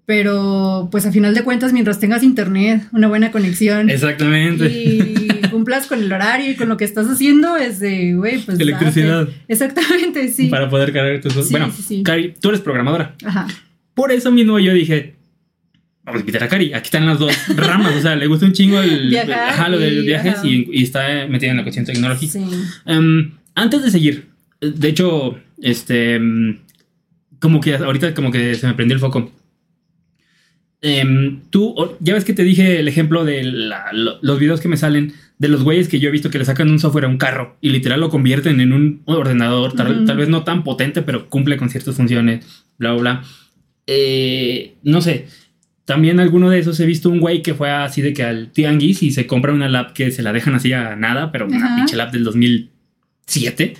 Pero, 0.08 0.90
pues 0.92 1.06
a 1.06 1.12
final 1.12 1.36
de 1.36 1.44
cuentas, 1.44 1.72
mientras 1.72 2.00
tengas 2.00 2.24
internet, 2.24 2.88
una 2.92 3.08
buena 3.08 3.32
conexión. 3.32 3.92
Exactamente. 3.92 4.66
Y 4.68 5.28
cumplas 5.52 5.86
con 5.86 6.02
el 6.02 6.12
horario 6.12 6.50
y 6.50 6.56
con 6.56 6.70
lo 6.70 6.76
que 6.76 6.86
estás 6.86 7.08
haciendo, 7.08 7.56
es 7.56 7.80
de, 7.80 8.16
güey, 8.16 8.40
pues. 8.40 8.60
Electricidad. 8.60 9.30
Exactamente, 9.48 10.28
sí. 10.30 10.48
Para 10.48 10.70
poder 10.70 10.92
cargar 10.92 11.22
tus. 11.22 11.52
bueno, 11.52 11.72
Cari, 12.04 12.34
tú 12.42 12.50
eres 12.50 12.62
programadora. 12.62 13.16
Ajá. 13.24 13.48
Por 13.94 14.12
eso 14.12 14.32
mismo 14.32 14.60
yo 14.60 14.74
dije, 14.74 15.16
vamos 16.04 16.20
a 16.20 16.22
invitar 16.22 16.44
a 16.44 16.48
Cari. 16.48 16.74
Aquí 16.74 16.88
están 16.88 17.06
las 17.06 17.20
dos 17.20 17.36
ramas. 17.56 17.96
O 17.96 18.02
sea, 18.02 18.16
le 18.16 18.28
gusta 18.28 18.46
un 18.46 18.54
chingo 18.54 18.80
el, 18.82 19.16
ajá, 19.32 19.70
lo 19.70 19.80
de 19.80 19.92
los 19.92 20.06
viajes 20.06 20.44
y, 20.44 20.84
está 20.84 21.28
metida 21.28 21.52
en 21.52 21.58
la 21.58 21.64
cuestión 21.64 21.86
de 21.86 21.94
tecnología. 21.94 22.30
Sí. 22.30 22.44
Em, 22.86 23.32
antes 23.56 23.84
de 23.84 23.92
seguir, 23.92 24.28
de 24.60 24.88
hecho, 24.88 25.40
este, 25.62 26.16
em, 26.16 26.60
como 27.40 27.60
que 27.60 27.76
ahorita 27.76 28.14
como 28.14 28.32
que 28.32 28.56
se 28.56 28.68
me 28.68 28.74
prendió 28.74 28.96
el 28.96 29.02
foco. 29.02 29.32
Em, 30.84 31.42
tú, 31.52 31.76
ya 32.00 32.16
ves 32.16 32.26
que 32.26 32.34
te 32.34 32.44
dije 32.44 32.80
el 32.80 32.88
ejemplo 32.88 33.24
de 33.24 33.44
los 33.44 34.40
videos 34.40 34.62
que 34.62 34.68
me 34.68 34.78
salen 34.78 35.14
de 35.38 35.48
los 35.48 35.64
güeyes 35.64 35.88
que 35.88 36.00
yo 36.00 36.10
he 36.10 36.12
visto 36.12 36.32
que 36.32 36.40
le 36.40 36.46
sacan 36.46 36.70
un 36.70 36.80
software 36.80 37.06
a 37.06 37.08
un 37.08 37.18
carro 37.18 37.56
y 37.62 37.70
literal 37.70 38.00
lo 38.00 38.10
convierten 38.10 38.60
en 38.60 38.74
un 38.74 39.02
ordenador, 39.06 39.74
tal, 39.74 40.06
tal 40.06 40.18
vez 40.18 40.30
no 40.30 40.44
tan 40.44 40.64
potente, 40.64 41.04
pero 41.04 41.30
cumple 41.30 41.58
con 41.58 41.70
ciertas 41.70 41.96
funciones, 41.96 42.46
bla, 42.78 42.94
bla, 42.94 43.02
bla. 43.02 43.24
Eh, 43.94 44.76
no 44.84 45.02
sé, 45.02 45.26
también 45.84 46.22
alguno 46.22 46.50
de 46.50 46.60
esos 46.60 46.80
he 46.80 46.86
visto 46.86 47.10
un 47.10 47.20
güey 47.20 47.42
que 47.42 47.54
fue 47.54 47.70
así 47.70 48.02
de 48.02 48.14
que 48.14 48.24
al 48.24 48.50
tianguis 48.54 49.04
y 49.04 49.12
se 49.12 49.28
compra 49.28 49.52
una 49.52 49.68
lap 49.68 49.92
que 49.92 50.12
se 50.12 50.24
la 50.24 50.32
dejan 50.32 50.56
así 50.56 50.72
a 50.72 50.96
nada, 50.96 51.34
pero 51.34 51.46
una 51.46 51.76
pinche 51.76 51.98
lap 51.98 52.14
del 52.14 52.24
2007. 52.24 53.74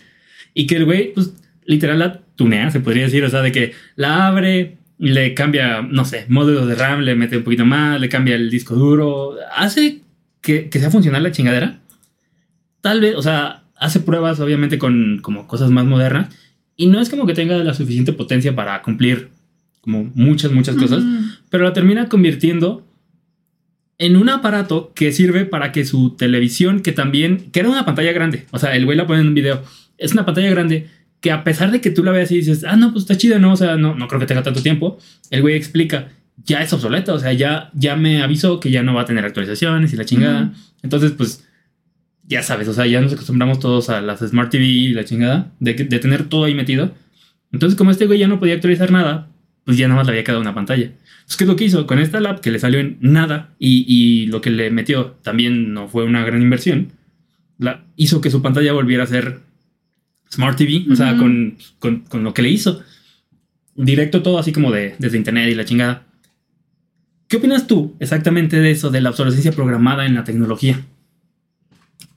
Y 0.54 0.68
que 0.68 0.76
el 0.76 0.84
güey, 0.84 1.14
pues 1.14 1.34
literal 1.64 2.00
la 2.00 2.20
tunea, 2.36 2.72
se 2.72 2.82
podría 2.82 3.04
decir, 3.04 3.24
o 3.24 3.30
sea, 3.30 3.42
de 3.42 3.54
que 3.54 3.72
la 3.96 4.28
abre, 4.28 4.76
le 4.98 5.34
cambia, 5.34 5.82
no 5.82 6.04
sé, 6.04 6.26
módulo 6.28 6.66
de 6.66 6.76
RAM, 6.76 7.00
le 7.00 7.16
mete 7.16 7.38
un 7.38 7.44
poquito 7.44 7.66
más, 7.66 8.02
le 8.02 8.10
cambia 8.10 8.36
el 8.36 8.50
disco 8.50 8.76
duro, 8.76 9.38
hace 9.56 10.02
que, 10.42 10.68
que 10.68 10.80
sea 10.80 10.92
funcional 10.92 11.24
la 11.24 11.32
chingadera. 11.32 11.80
Tal 12.82 13.00
vez, 13.00 13.16
o 13.16 13.22
sea, 13.22 13.64
hace 13.78 14.02
pruebas 14.02 14.42
obviamente 14.42 14.78
con 14.78 15.20
como 15.22 15.48
cosas 15.48 15.72
más 15.72 15.86
modernas 15.86 16.36
y 16.76 16.88
no 16.88 17.00
es 17.00 17.10
como 17.10 17.26
que 17.26 17.34
tenga 17.34 17.56
la 17.58 17.74
suficiente 17.74 18.12
potencia 18.12 18.54
para 18.54 18.82
cumplir 18.82 19.30
como 19.82 20.10
muchas, 20.14 20.52
muchas 20.52 20.76
cosas, 20.76 21.04
pero 21.50 21.64
la 21.64 21.74
termina 21.74 22.08
convirtiendo 22.08 22.88
en 23.98 24.16
un 24.16 24.30
aparato 24.30 24.94
que 24.96 25.12
sirve 25.12 25.46
para 25.46 25.72
que 25.72 25.86
su 25.86 26.12
televisión, 26.12 26.82
que 26.82 26.92
también, 26.92 27.50
que 27.52 27.60
era 27.60 27.70
una 27.70 27.86
pantalla 27.86 28.12
grande, 28.12 28.46
o 28.52 28.60
sea, 28.60 28.76
el 28.76 28.86
güey 28.86 28.98
la 28.98 29.08
pone 29.08 29.22
en 29.22 29.28
un 29.28 29.34
video, 29.34 29.64
es 29.98 30.14
una 30.14 30.26
pantalla 30.26 30.50
grande 30.50 30.88
que 31.20 31.32
a 31.32 31.44
pesar 31.44 31.72
de 31.72 31.82
que 31.82 31.92
tú 31.92 32.04
la 32.04 32.12
veas 32.12 32.32
y 32.32 32.38
dices, 32.38 32.64
ah, 32.64 32.76
no, 32.76 32.92
pues 32.92 33.04
está 33.04 33.16
chida, 33.16 33.38
no, 33.38 33.54
o 33.54 33.58
sea, 33.58 33.78
no, 33.78 33.94
no 33.96 34.08
creo 34.08 34.20
que 34.20 34.26
tenga 34.26 34.42
tanto 34.42 34.62
tiempo, 34.64 34.98
el 35.30 35.42
güey 35.42 35.56
explica, 35.56 36.10
ya 36.44 36.62
es 36.62 36.74
obsoleta, 36.74 37.14
o 37.14 37.20
sea, 37.20 37.34
ya, 37.34 37.70
ya 37.74 37.96
me 37.96 38.22
avisó 38.24 38.60
que 38.60 38.72
ya 38.72 38.84
no 38.84 38.94
va 38.94 39.02
a 39.02 39.06
tener 39.06 39.26
actualizaciones 39.26 39.94
y 39.94 39.98
la 39.98 40.06
chingada. 40.06 40.54
Entonces, 40.82 41.12
pues, 41.12 41.48
ya 42.24 42.42
sabes, 42.42 42.68
o 42.68 42.74
sea, 42.74 42.88
ya 42.88 43.02
nos 43.02 43.14
acostumbramos 43.14 43.60
todos 43.60 43.90
a 43.90 44.02
las 44.02 44.20
Smart 44.22 44.50
TV 44.50 44.66
y 44.66 44.94
la 44.94 45.06
chingada, 45.06 45.52
de, 45.60 45.74
de 45.74 46.00
tener 46.00 46.24
todo 46.24 46.46
ahí 46.46 46.56
metido. 46.56 46.92
Entonces, 47.52 47.78
como 47.78 47.92
este 47.92 48.08
güey 48.08 48.20
ya 48.20 48.28
no 48.28 48.40
podía 48.40 48.56
actualizar 48.56 48.92
nada, 48.92 49.28
pues 49.66 49.78
ya 49.78 49.88
nada 49.88 50.00
más 50.00 50.08
le 50.08 50.14
había 50.14 50.24
quedado 50.24 50.42
una 50.42 50.56
pantalla. 50.56 50.86
Entonces, 50.86 51.38
¿qué 51.38 51.44
es 51.44 51.48
lo 51.48 51.56
que 51.56 51.66
hizo? 51.66 51.88
Con 51.88 52.00
esta 52.00 52.20
lap 52.20 52.40
que 52.40 52.52
le 52.52 52.60
salió 52.60 52.80
en 52.80 52.98
nada 53.02 53.54
y, 53.60 54.26
lo 54.28 54.42
que 54.42 54.50
le 54.50 54.72
metió 54.72 55.18
también 55.22 55.74
no 55.74 55.88
fue 55.88 56.04
una 56.04 56.26
gran 56.26 56.42
inversión, 56.42 56.94
la, 57.58 57.84
hizo 57.96 58.22
que 58.22 58.32
su 58.32 58.42
pantalla 58.42 58.74
volviera 58.74 59.04
a 59.04 59.08
ser 59.08 59.40
Smart 60.32 60.58
TV, 60.58 60.86
o 60.92 60.96
sea, 60.96 61.18
con, 61.18 61.58
lo 62.14 62.34
que 62.34 62.42
le 62.42 62.50
hizo. 62.50 62.82
Directo 63.76 64.22
todo 64.22 64.40
así 64.40 64.52
como 64.52 64.72
de, 64.72 64.96
desde 65.00 65.18
internet 65.18 65.50
y 65.50 65.56
la 65.56 65.66
chingada. 65.66 66.04
¿Qué 67.28 67.38
opinas 67.38 67.68
tú 67.68 67.96
exactamente 68.00 68.60
de 68.60 68.72
eso, 68.72 68.90
de 68.90 69.02
la 69.02 69.12
obsolescencia 69.12 69.52
programada 69.52 70.06
en 70.06 70.16
la 70.16 70.24
tecnología? 70.24 70.82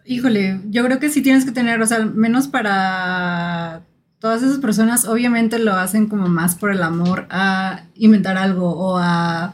Híjole, 0.07 0.61
yo 0.71 0.85
creo 0.85 0.99
que 0.99 1.09
sí 1.09 1.23
tienes 1.23 1.45
que 1.45 1.53
tener, 1.53 1.81
o 1.81 1.87
sea, 1.87 2.05
menos 2.05 2.49
para 2.49 3.83
todas 4.25 4.43
esas 4.43 4.57
personas 4.57 5.05
obviamente 5.05 5.59
lo 5.59 5.75
hacen 5.75 6.07
como 6.07 6.29
más 6.29 6.55
por 6.55 6.71
el 6.71 6.83
amor 6.83 7.27
a 7.29 7.83
inventar 7.95 8.39
algo 8.39 8.71
o 8.71 8.97
a 8.97 9.53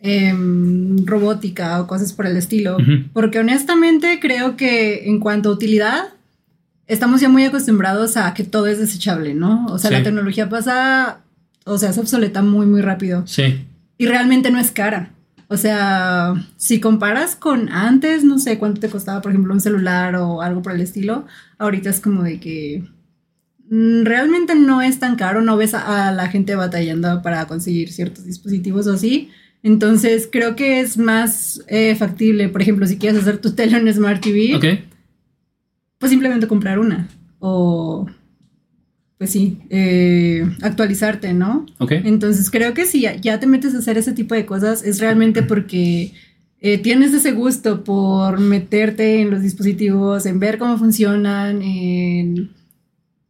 em, 0.00 1.04
robótica 1.04 1.82
o 1.82 1.86
cosas 1.86 2.14
por 2.14 2.24
el 2.24 2.34
estilo. 2.38 2.78
Porque 3.12 3.40
honestamente 3.40 4.18
creo 4.18 4.56
que 4.56 5.06
en 5.10 5.20
cuanto 5.20 5.50
a 5.50 5.52
utilidad, 5.52 6.14
estamos 6.86 7.20
ya 7.20 7.28
muy 7.28 7.44
acostumbrados 7.44 8.16
a 8.16 8.32
que 8.32 8.42
todo 8.42 8.68
es 8.68 8.78
desechable, 8.78 9.34
¿no? 9.34 9.66
O 9.66 9.76
sea, 9.76 9.90
la 9.90 10.02
tecnología 10.02 10.48
pasa, 10.48 11.18
o 11.66 11.76
sea, 11.76 11.92
se 11.92 12.00
obsoleta 12.00 12.40
muy, 12.40 12.64
muy 12.64 12.80
rápido. 12.80 13.26
Sí. 13.26 13.66
Y 13.98 14.06
realmente 14.06 14.50
no 14.50 14.58
es 14.58 14.70
cara. 14.70 15.10
O 15.48 15.58
sea, 15.58 16.32
si 16.56 16.80
comparas 16.80 17.36
con 17.36 17.68
antes, 17.68 18.24
no 18.24 18.38
sé 18.38 18.58
cuánto 18.58 18.80
te 18.80 18.88
costaba, 18.88 19.20
por 19.20 19.32
ejemplo, 19.32 19.52
un 19.52 19.60
celular 19.60 20.16
o 20.16 20.40
algo 20.40 20.62
por 20.62 20.72
el 20.72 20.80
estilo, 20.80 21.26
ahorita 21.58 21.90
es 21.90 22.00
como 22.00 22.22
de 22.22 22.40
que 22.40 22.95
realmente 23.70 24.54
no 24.54 24.82
es 24.82 24.98
tan 24.98 25.16
caro, 25.16 25.40
no 25.42 25.56
ves 25.56 25.74
a, 25.74 26.12
la 26.12 26.28
gente 26.28 26.54
batallando 26.54 27.22
para 27.22 27.46
conseguir 27.46 27.92
ciertos 27.92 28.24
dispositivos 28.24 28.86
o 28.86 28.94
así. 28.94 29.30
Entonces 29.62 30.28
creo 30.30 30.54
que 30.54 30.80
es 30.80 30.96
más 30.98 31.62
eh, 31.68 31.94
factible, 31.96 32.48
por 32.48 32.62
ejemplo, 32.62 32.86
si 32.86 32.98
quieres 32.98 33.20
hacer 33.20 33.38
tu 33.38 33.52
tele 33.52 33.76
en 33.76 33.92
Smart 33.92 34.22
TV, 34.22 34.84
pues 35.98 36.10
simplemente 36.10 36.46
comprar 36.46 36.78
una. 36.78 37.08
O, 37.38 38.06
pues 39.18 39.30
sí, 39.30 39.58
eh, 39.70 40.48
actualizarte, 40.62 41.32
¿no? 41.32 41.66
Entonces 41.88 42.50
creo 42.50 42.74
que 42.74 42.84
si 42.84 43.06
ya 43.20 43.40
te 43.40 43.46
metes 43.46 43.74
a 43.74 43.78
hacer 43.78 43.98
ese 43.98 44.12
tipo 44.12 44.34
de 44.34 44.46
cosas, 44.46 44.84
es 44.84 45.00
realmente 45.00 45.42
porque 45.42 46.12
eh, 46.60 46.78
tienes 46.78 47.12
ese 47.12 47.32
gusto 47.32 47.84
por 47.84 48.40
meterte 48.40 49.20
en 49.20 49.30
los 49.30 49.42
dispositivos, 49.42 50.26
en 50.26 50.38
ver 50.38 50.58
cómo 50.58 50.78
funcionan, 50.78 51.62
en 51.62 52.50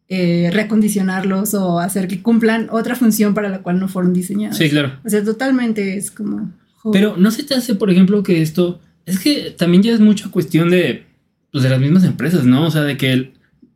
eh, 0.09 0.51
recondicionarlos 0.53 1.55
o 1.55 1.81
hacer 1.81 2.07
que 2.07 2.23
cumplan 2.23 2.69
otra 2.71 2.95
función 2.95 3.35
para 3.35 3.49
la 3.49 3.63
cual 3.63 3.81
no 3.81 3.89
fueron 3.89 4.13
diseñados. 4.13 4.57
Sí, 4.57 4.71
claro. 4.71 4.93
O 5.05 5.11
sea, 5.11 5.25
totalmente 5.25 5.97
es 5.97 6.11
como... 6.11 6.53
Pero 6.93 7.17
no 7.17 7.33
se 7.33 7.43
te 7.43 7.55
hace, 7.55 7.75
por 7.75 7.91
ejemplo, 7.91 8.23
que 8.23 8.41
esto... 8.41 8.81
Es 9.05 9.19
que 9.19 9.55
también 9.57 9.83
ya 9.83 9.93
es 9.93 10.01
mucha 10.01 10.31
cuestión 10.31 10.71
de, 10.71 11.05
pues, 11.51 11.65
de 11.65 11.71
las 11.71 11.81
mismas 11.81 12.05
empresas, 12.05 12.45
¿no? 12.45 12.67
O 12.67 12.71
sea, 12.71 12.83
de 12.83 12.97
que 12.97 13.33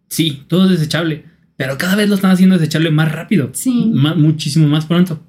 sí, 0.09 0.45
todo 0.47 0.65
es 0.65 0.71
desechable, 0.79 1.25
pero 1.57 1.79
cada 1.79 1.97
vez 1.97 2.09
lo 2.09 2.15
están 2.15 2.31
haciendo 2.31 2.57
desechable 2.57 2.91
más 2.91 3.11
rápido. 3.11 3.51
Sí. 3.53 3.91
muchísimo 3.93 4.69
más 4.69 4.87
pronto. 4.87 5.21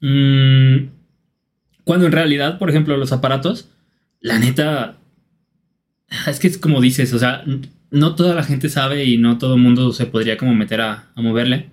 Mm, 0.00 0.88
cuando 1.84 2.06
en 2.06 2.12
realidad, 2.12 2.58
por 2.58 2.68
ejemplo, 2.68 2.96
los 2.96 3.12
aparatos, 3.12 3.68
la 4.20 4.38
neta, 4.38 4.98
es 6.26 6.40
que 6.40 6.48
es 6.48 6.58
como 6.58 6.80
dices, 6.80 7.12
o 7.12 7.18
sea, 7.18 7.44
no 7.90 8.14
toda 8.14 8.34
la 8.34 8.42
gente 8.42 8.68
sabe 8.68 9.04
y 9.04 9.18
no 9.18 9.38
todo 9.38 9.54
el 9.54 9.60
mundo 9.60 9.92
se 9.92 10.06
podría 10.06 10.36
como 10.36 10.54
meter 10.54 10.80
a, 10.80 11.10
moverle. 11.16 11.70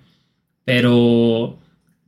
Pero, 0.64 1.58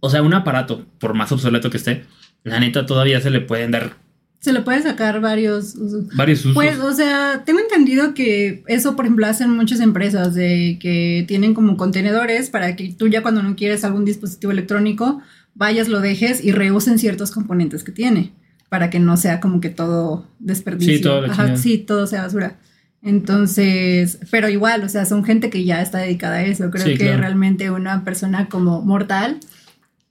o 0.01 0.11
sea, 0.11 0.23
un 0.23 0.35
aparato, 0.35 0.87
por 0.99 1.15
más 1.15 1.31
obsoleto 1.33 1.71
que 1.71 1.77
esté, 1.77 2.05
la 2.43 2.61
neta 2.61 2.87
todavía 2.87 3.21
se 3.21 3.31
le 3.31 3.41
pueden 3.41 3.73
dar. 3.73 3.97
Se 4.41 4.53
le 4.53 4.61
puede 4.61 4.83
sacar 4.83 5.21
varios 5.21 5.75
usos. 5.75 6.07
Varios 6.15 6.41
usos. 6.41 6.55
Pues, 6.55 6.79
o 6.79 6.93
sea, 6.93 7.43
tengo 7.45 7.59
entendido 7.59 8.15
que 8.15 8.63
eso, 8.69 8.95
por 8.95 9.05
ejemplo, 9.05 9.27
hacen 9.27 9.51
muchas 9.51 9.81
empresas 9.81 10.35
de 10.35 10.79
que 10.81 11.25
tienen 11.27 11.53
como 11.53 11.77
contenedores 11.77 12.51
para 12.51 12.77
que 12.77 12.93
tú 12.93 13.09
ya 13.09 13.23
cuando 13.23 13.43
no 13.43 13.57
quieres 13.57 13.85
algún 13.85 14.05
dispositivo 14.05 14.53
electrónico, 14.53 15.21
vayas, 15.55 15.89
lo 15.89 16.01
dejes 16.01 16.45
y 16.45 16.53
reusen 16.53 16.99
ciertos 16.99 17.33
componentes 17.33 17.83
que 17.83 17.93
tiene. 17.93 18.33
Para 18.69 18.91
que 18.91 18.99
no 18.99 19.17
sea 19.17 19.41
como 19.41 19.61
que 19.61 19.71
todo 19.71 20.27
desperdicio. 20.39 20.97
Sí, 20.97 21.03
todo, 21.03 21.57
sí, 21.57 21.79
todo 21.79 22.07
sea 22.07 22.23
basura. 22.23 22.59
Entonces, 23.07 24.19
pero 24.33 24.49
igual, 24.49 24.83
o 24.83 24.89
sea, 24.89 25.05
son 25.05 25.23
gente 25.23 25.49
que 25.49 25.65
ya 25.65 25.81
está 25.81 25.99
dedicada 25.99 26.39
a 26.39 26.43
eso. 26.43 26.73
Creo 26.73 26.99
que 26.99 27.17
realmente 27.17 27.71
una 27.71 28.03
persona 28.03 28.49
como 28.49 28.83
mortal, 28.83 29.39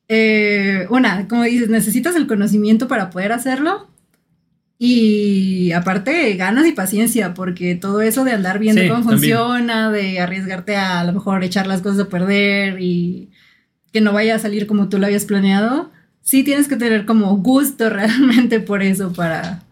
eh, 0.08 0.88
una, 0.90 1.28
como 1.28 1.44
dices, 1.44 1.68
necesitas 1.68 2.16
el 2.16 2.26
conocimiento 2.26 2.88
para 2.88 3.10
poder 3.10 3.34
hacerlo. 3.34 3.90
Y 4.80 5.74
aparte, 5.74 6.34
ganas 6.36 6.68
y 6.68 6.72
paciencia, 6.72 7.34
porque 7.34 7.76
todo 7.76 8.00
eso 8.02 8.24
de 8.24 8.32
andar 8.32 8.60
viendo 8.60 8.82
Sí, 8.82 8.88
cómo 8.88 9.02
también. 9.02 9.20
funciona, 9.20 9.92
de 9.92 10.22
arriesgarte 10.22 10.78
a, 10.78 11.02
a 11.02 11.04
lo 11.04 11.12
mejor 11.12 11.44
echar 11.44 11.68
las 11.68 11.82
cosas 11.82 12.00
a 12.00 12.10
perder 12.10 12.80
y 12.80 13.30
que 13.92 14.00
no 14.00 14.14
vaya 14.14 14.36
a 14.36 14.40
salir 14.40 14.68
como 14.68 14.88
tú 14.88 15.00
lo 15.00 15.08
habías 15.08 15.26
planeado, 15.26 15.92
sí 16.22 16.44
tienes 16.46 16.70
que 16.70 16.78
tener 16.78 17.06
como 17.06 17.36
gusto 17.40 17.90
realmente 17.90 18.62
por 18.62 18.84
eso 18.84 19.12
para, 19.12 19.64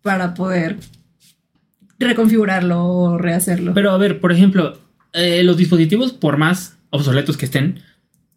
para 0.00 0.32
poder 0.32 0.78
reconfigurarlo 1.98 2.84
o 2.84 3.18
rehacerlo. 3.18 3.74
Pero 3.74 3.90
a 3.90 3.98
ver, 3.98 4.20
por 4.20 4.32
ejemplo, 4.32 4.78
eh, 5.12 5.42
los 5.42 5.56
dispositivos, 5.56 6.12
por 6.12 6.36
más 6.36 6.78
obsoletos 6.90 7.36
que 7.36 7.44
estén, 7.46 7.80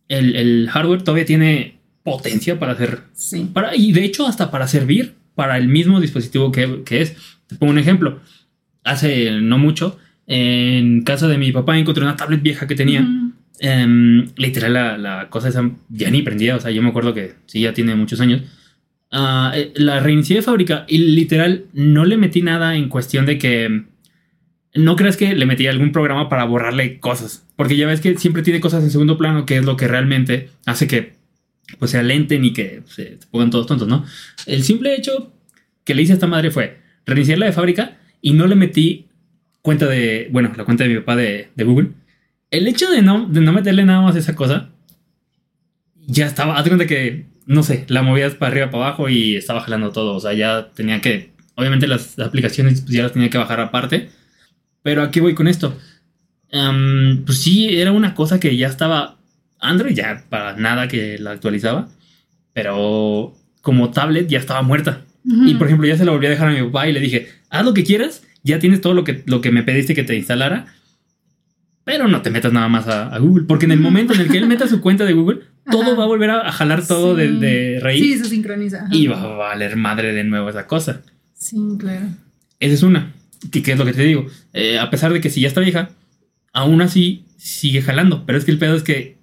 el, 0.08 0.36
el 0.36 0.70
hardware 0.70 1.02
todavía 1.02 1.26
tiene 1.26 1.80
potencia 2.04 2.58
para 2.60 2.74
hacer. 2.74 3.02
sí. 3.14 3.50
Para, 3.54 3.76
y 3.76 3.92
de 3.92 4.06
hecho, 4.06 4.28
hasta 4.28 4.50
para 4.52 4.68
servir 4.68 5.16
para 5.36 5.58
el 5.58 5.68
mismo 5.68 6.00
dispositivo 6.00 6.52
que, 6.52 6.84
que 6.84 7.02
es. 7.02 7.16
Te 7.48 7.56
pongo 7.56 7.72
un 7.72 7.80
ejemplo. 7.80 8.20
Hace 8.84 9.32
no 9.42 9.58
mucho, 9.58 10.00
en 10.26 11.04
casa 11.04 11.28
de 11.28 11.38
mi 11.38 11.52
papá 11.52 11.78
encontré 11.78 12.04
una 12.04 12.16
tablet 12.16 12.42
vieja 12.42 12.68
que 12.68 12.76
tenía. 12.76 13.08
Em, 13.60 14.30
literal, 14.36 14.74
la, 14.74 14.98
la 14.98 15.30
cosa 15.30 15.50
esa 15.50 15.70
ya 15.90 16.10
ni 16.10 16.22
prendía. 16.22 16.56
O 16.56 16.60
sea, 16.60 16.72
yo 16.72 16.82
me 16.82 16.90
acuerdo 16.90 17.14
que 17.14 17.36
sí, 17.46 17.62
ya 17.62 17.74
tiene 17.74 17.96
muchos 17.96 18.20
años. 18.20 18.42
Ah, 19.12 19.54
eh, 19.56 19.72
la 19.76 20.00
reinicié 20.00 20.38
de 20.38 20.42
fábrica 20.42 20.86
y 20.88 20.98
literal 20.98 21.66
no 21.74 22.04
le 22.04 22.18
metí 22.18 22.42
nada 22.42 22.76
en 22.76 22.90
cuestión 22.90 23.26
de 23.26 23.38
que. 23.38 23.84
No 24.74 24.96
creas 24.96 25.18
que 25.18 25.34
le 25.34 25.46
metí 25.46 25.66
algún 25.66 25.92
programa 25.92 26.30
para 26.30 26.46
borrarle 26.46 27.00
cosas. 27.00 27.46
Porque 27.56 27.78
ya 27.78 27.88
ves 27.88 28.02
que 28.02 28.18
siempre 28.18 28.44
tiene 28.44 28.60
cosas 28.60 28.84
en 28.84 28.92
segundo 28.92 29.18
plano, 29.18 29.46
que 29.46 29.58
es 29.58 29.66
lo 29.66 29.76
que 29.76 29.88
realmente 29.88 30.50
hace 30.66 30.88
que 30.88 31.18
pues 31.80 31.92
se 31.92 31.98
alenten 31.98 32.46
y 32.46 32.54
que 32.54 32.84
se, 32.86 33.18
pongan 33.32 33.50
todos 33.50 33.68
tontos, 33.68 33.88
¿no? 33.88 34.06
El 34.46 34.64
simple 34.64 34.96
hecho 34.96 35.34
que 35.84 35.96
le 35.96 36.04
hice 36.04 36.14
a 36.14 36.16
esta 36.16 36.28
madre 36.28 36.52
fue 36.52 36.78
reiniciarla 37.06 37.46
de 37.46 37.54
fábrica 37.54 37.98
y 38.22 38.34
no 38.34 38.48
le 38.48 38.56
metí 38.56 39.08
cuenta 39.62 39.86
de, 39.88 40.30
bueno, 40.32 40.52
la 40.56 40.64
cuenta 40.64 40.84
de 40.84 40.90
mi 40.92 41.00
papá 41.00 41.16
de, 41.16 41.50
Google. 41.58 41.90
El 42.52 42.68
hecho 42.68 42.90
de 42.90 43.02
no, 43.02 43.28
de 43.28 43.42
no 43.42 43.52
meterle 43.52 43.84
nada 43.84 44.02
más 44.02 44.16
esa 44.16 44.36
cosa, 44.36 44.70
ya 46.06 46.26
estaba, 46.26 46.58
haz 46.58 46.68
cuenta 46.68 46.88
que, 46.88 47.26
no 47.48 47.64
sé, 47.64 47.86
la 47.88 48.04
movías 48.04 48.36
para 48.36 48.52
arriba, 48.52 48.70
para 48.70 48.88
abajo 48.88 49.10
y 49.10 49.36
estaba 49.38 49.62
jalando 49.62 49.92
todo. 49.92 50.16
O 50.16 50.20
sea, 50.20 50.34
ya 50.34 50.70
tenía 50.76 51.02
que, 51.02 51.32
obviamente 51.56 51.88
las 51.88 52.20
aplicaciones 52.20 52.82
pues, 52.82 52.94
ya 52.94 53.04
las 53.04 53.14
tenía 53.14 53.30
que 53.30 53.38
bajar 53.38 53.60
aparte. 53.62 54.10
Pero 54.84 55.02
aquí 55.02 55.22
voy 55.22 55.34
con 55.34 55.48
esto. 55.48 55.76
Am, 56.52 57.24
pues 57.26 57.40
sí, 57.40 57.80
era 57.80 57.92
una 57.94 58.14
cosa 58.14 58.40
que 58.40 58.56
ya 58.56 58.68
estaba 58.68 59.18
Android, 59.60 59.96
ya 59.96 60.26
para 60.30 60.56
nada 60.58 60.88
que 60.88 61.18
la 61.18 61.32
actualizaba. 61.32 61.88
Pero 62.54 63.34
como 63.62 63.92
tablet 63.92 64.28
ya 64.28 64.40
estaba 64.40 64.62
muerta. 64.62 65.04
Y 65.46 65.56
por 65.56 65.68
ejemplo, 65.68 65.86
ya 65.86 65.98
se 65.98 66.06
la 66.06 66.14
volví 66.14 66.26
a 66.26 66.30
dejar 66.30 66.48
a 66.48 66.52
mi 66.52 66.64
papá 66.68 66.88
y 66.88 66.94
le 66.94 67.02
dije, 67.02 67.28
haz 67.50 67.66
lo 67.66 67.74
que 67.74 67.84
quieras, 67.84 68.24
ya 68.44 68.60
tienes 68.60 68.80
todo 68.80 68.94
lo 68.94 69.04
que, 69.04 69.24
lo 69.26 69.42
que 69.42 69.52
me 69.52 69.62
pediste 69.62 69.94
que 69.94 70.06
te 70.06 70.16
instalara, 70.16 70.68
pero 71.84 72.08
no 72.08 72.22
te 72.22 72.30
metas 72.30 72.54
nada 72.54 72.70
más 72.70 72.88
a, 72.88 73.10
a 73.10 73.20
Google, 73.20 73.44
porque 73.46 73.66
en 73.66 73.74
el 73.74 73.82
momento 73.82 74.14
en 74.14 74.22
el 74.22 74.30
que 74.30 74.38
él 74.38 74.48
meta 74.48 74.70
su 74.70 74.80
cuenta 74.80 75.04
de 75.04 75.12
Google, 75.12 75.42
todo 75.70 75.82
Ajá. 75.84 75.94
va 75.96 76.04
a 76.04 76.08
volver 76.08 76.30
a, 76.30 76.52
jalar 76.52 76.86
todo 76.86 77.16
de, 77.16 77.28
Sí. 77.30 77.38
de 77.40 77.80
raíz 77.82 78.02
Sí, 78.02 78.18
se 78.18 78.26
sincroniza. 78.26 78.78
ajá. 78.86 78.90
y 78.96 79.08
va 79.08 79.22
a 79.22 79.28
valer 79.28 79.76
madre 79.76 80.14
de 80.14 80.24
nuevo 80.24 80.50
esa 80.50 80.68
cosa. 80.68 81.02
Sí, 81.34 81.58
claro. 81.80 82.06
Esa 82.60 82.74
es 82.74 82.84
una. 82.84 83.14
¿Qué, 83.52 83.62
qué 83.62 83.74
es 83.74 83.78
lo 83.78 83.86
que 83.86 83.94
te 83.94 84.04
digo? 84.04 84.26
Eh, 84.54 84.80
a 84.80 84.90
pesar 84.90 85.14
de 85.14 85.22
que 85.22 85.30
si 85.30 85.42
ya 85.42 85.48
está 85.48 85.62
vieja, 85.62 85.90
aún 86.54 86.82
así 86.82 87.24
sigue 87.38 87.82
jalando, 87.82 88.26
pero 88.26 88.38
es 88.40 88.46
que 88.46 88.52
el 88.52 88.58
pedo 88.58 88.76
es 88.76 88.84
que 88.84 89.18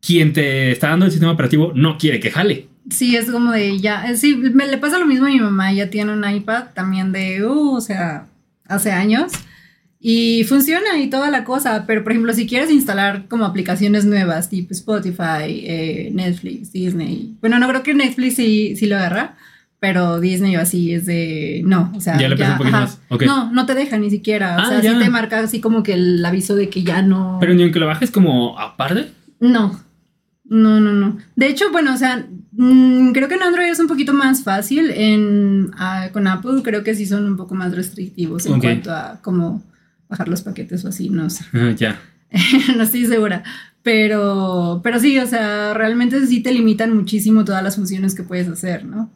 quien 0.00 0.32
te 0.32 0.72
está 0.72 0.88
dando 0.88 1.06
el 1.06 1.12
sistema 1.12 1.32
operativo 1.32 1.72
no 1.74 1.96
quiere 1.98 2.18
que 2.20 2.30
jale. 2.30 2.66
Sí, 2.90 3.14
es 3.16 3.30
como 3.30 3.52
de 3.52 3.78
ya. 3.78 4.10
eh, 4.10 4.16
Sí, 4.16 4.34
me 4.36 4.66
le 4.66 4.78
pasa 4.78 4.98
lo 4.98 5.06
mismo 5.06 5.26
a 5.26 5.30
mi 5.30 5.38
mamá. 5.38 5.70
Ella 5.72 5.88
tiene 5.90 6.12
un 6.12 6.28
iPad 6.28 6.64
también 6.74 7.12
de, 7.12 7.46
uh, 7.46 7.76
o 7.76 7.80
sea, 7.80 8.26
hace 8.66 8.90
años. 8.90 9.30
Y 10.04 10.42
funciona 10.44 10.98
y 10.98 11.08
toda 11.08 11.30
la 11.30 11.44
cosa. 11.44 11.84
Pero, 11.86 12.02
por 12.02 12.10
ejemplo, 12.12 12.32
si 12.34 12.46
quieres 12.48 12.70
instalar 12.72 13.26
como 13.28 13.44
aplicaciones 13.44 14.04
nuevas, 14.04 14.48
tipo 14.48 14.72
Spotify, 14.72 15.62
eh, 15.64 16.10
Netflix, 16.12 16.72
Disney. 16.72 17.36
Bueno, 17.40 17.60
no 17.60 17.68
creo 17.68 17.84
que 17.84 17.94
Netflix 17.94 18.34
sí, 18.34 18.74
sí 18.76 18.86
lo 18.86 18.96
agarra. 18.96 19.36
Pero 19.78 20.20
Disney 20.20 20.56
o 20.56 20.60
así 20.60 20.92
es 20.94 21.06
de. 21.06 21.62
No, 21.64 21.92
o 21.94 22.00
sea. 22.00 22.16
Ya 22.18 22.28
le 22.28 22.36
pesa 22.36 22.52
un 22.52 22.58
poquito 22.58 22.76
más. 22.76 23.00
No, 23.26 23.52
no 23.52 23.66
te 23.66 23.74
deja 23.74 23.96
ni 23.98 24.10
siquiera. 24.10 24.56
O 24.56 24.60
Ah, 24.60 24.68
sea, 24.68 24.80
ya. 24.80 24.92
sí 24.92 24.98
te 25.04 25.10
marca 25.10 25.38
así 25.40 25.60
como 25.60 25.82
que 25.84 25.94
el 25.94 26.24
aviso 26.24 26.54
de 26.56 26.68
que 26.68 26.82
ya 26.82 27.02
no. 27.02 27.38
Pero 27.40 27.54
ni 27.54 27.62
aunque 27.62 27.78
lo 27.80 27.86
bajes 27.86 28.10
como 28.12 28.58
aparte. 28.58 29.08
No, 29.40 29.80
no, 30.44 30.80
no, 30.80 30.92
no. 30.92 31.16
De 31.36 31.46
hecho, 31.48 31.70
bueno, 31.72 31.94
o 31.94 31.96
sea, 31.96 32.26
mm, 32.52 33.10
creo 33.12 33.26
que 33.28 33.34
en 33.34 33.42
Android 33.42 33.68
es 33.70 33.80
un 33.80 33.88
poquito 33.88 34.12
más 34.12 34.44
fácil. 34.44 34.90
En, 34.94 35.70
ah, 35.76 36.10
con 36.12 36.26
Apple 36.28 36.62
creo 36.62 36.84
que 36.84 36.94
sí 36.94 37.06
son 37.06 37.24
un 37.26 37.36
poco 37.36 37.54
más 37.56 37.74
restrictivos 37.74 38.46
en 38.46 38.60
cuanto 38.60 38.92
a 38.92 39.18
cómo 39.20 39.62
bajar 40.12 40.28
los 40.28 40.42
paquetes 40.42 40.84
o 40.84 40.88
así, 40.88 41.08
no 41.10 41.28
sé. 41.30 41.44
Ah, 41.52 41.72
ya. 41.76 42.00
no 42.76 42.82
estoy 42.84 43.06
segura. 43.06 43.42
Pero, 43.82 44.80
pero 44.84 45.00
sí, 45.00 45.18
o 45.18 45.26
sea, 45.26 45.74
realmente 45.74 46.24
sí 46.26 46.40
te 46.40 46.52
limitan 46.52 46.94
muchísimo 46.96 47.44
todas 47.44 47.64
las 47.64 47.76
funciones 47.76 48.14
que 48.14 48.22
puedes 48.22 48.48
hacer, 48.48 48.84
¿no? 48.84 49.10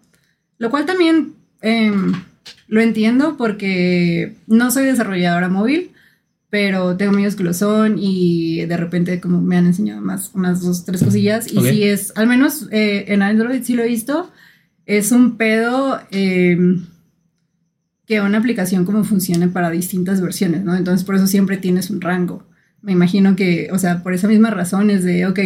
Lo 0.58 0.70
cual 0.70 0.86
también 0.86 1.34
em, 1.60 2.12
lo 2.66 2.80
entiendo 2.80 3.36
porque 3.36 4.34
no 4.46 4.70
soy 4.70 4.86
desarrolladora 4.86 5.48
móvil, 5.48 5.92
pero 6.50 6.96
tengo 6.96 7.12
amigos 7.12 7.36
que 7.36 7.44
lo 7.44 7.52
son 7.52 7.96
y 7.98 8.64
de 8.66 8.76
repente 8.76 9.20
como 9.20 9.40
me 9.40 9.56
han 9.56 9.66
enseñado 9.66 10.00
más 10.00 10.30
unas 10.34 10.62
dos, 10.62 10.84
tres 10.84 11.02
cosillas. 11.02 11.52
Y 11.52 11.58
Ok. 11.58 11.66
sí 11.66 11.84
es, 11.84 12.12
al 12.16 12.26
menos 12.26 12.66
eh, 12.72 13.04
en 13.08 13.22
Android 13.22 13.62
sí 13.62 13.74
lo 13.74 13.82
he 13.84 13.88
visto, 13.88 14.30
es 14.86 15.12
un 15.12 15.36
pedo 15.36 16.00
em, 16.10 16.86
que 18.06 18.20
una 18.20 18.38
aplicación 18.38 18.84
como 18.84 19.04
funcione 19.04 19.48
para 19.48 19.70
distintas 19.70 20.20
versiones, 20.20 20.64
¿no? 20.64 20.76
Entonces 20.76 21.04
por 21.04 21.16
eso 21.16 21.26
siempre 21.26 21.56
tienes 21.56 21.90
un 21.90 22.00
rango. 22.00 22.46
Me 22.82 22.92
imagino 22.92 23.34
que, 23.34 23.68
o 23.72 23.78
sea, 23.78 24.02
por 24.02 24.14
esa 24.14 24.28
misma 24.28 24.50
razón 24.50 24.90
es 24.90 25.02
de, 25.02 25.26
ok, 25.26 25.40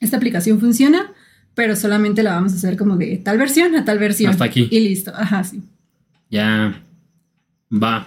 esta 0.00 0.18
aplicación 0.18 0.60
funciona, 0.60 1.12
pero 1.54 1.76
solamente 1.76 2.22
la 2.22 2.34
vamos 2.34 2.52
a 2.52 2.56
hacer 2.56 2.76
como 2.76 2.96
de 2.96 3.16
tal 3.16 3.38
versión 3.38 3.74
a 3.74 3.84
tal 3.84 3.98
versión. 3.98 4.30
Hasta 4.30 4.44
aquí. 4.44 4.68
Y 4.70 4.80
listo, 4.80 5.12
ajá, 5.14 5.42
sí. 5.44 5.62
Ya. 6.30 6.82
Va. 7.72 8.06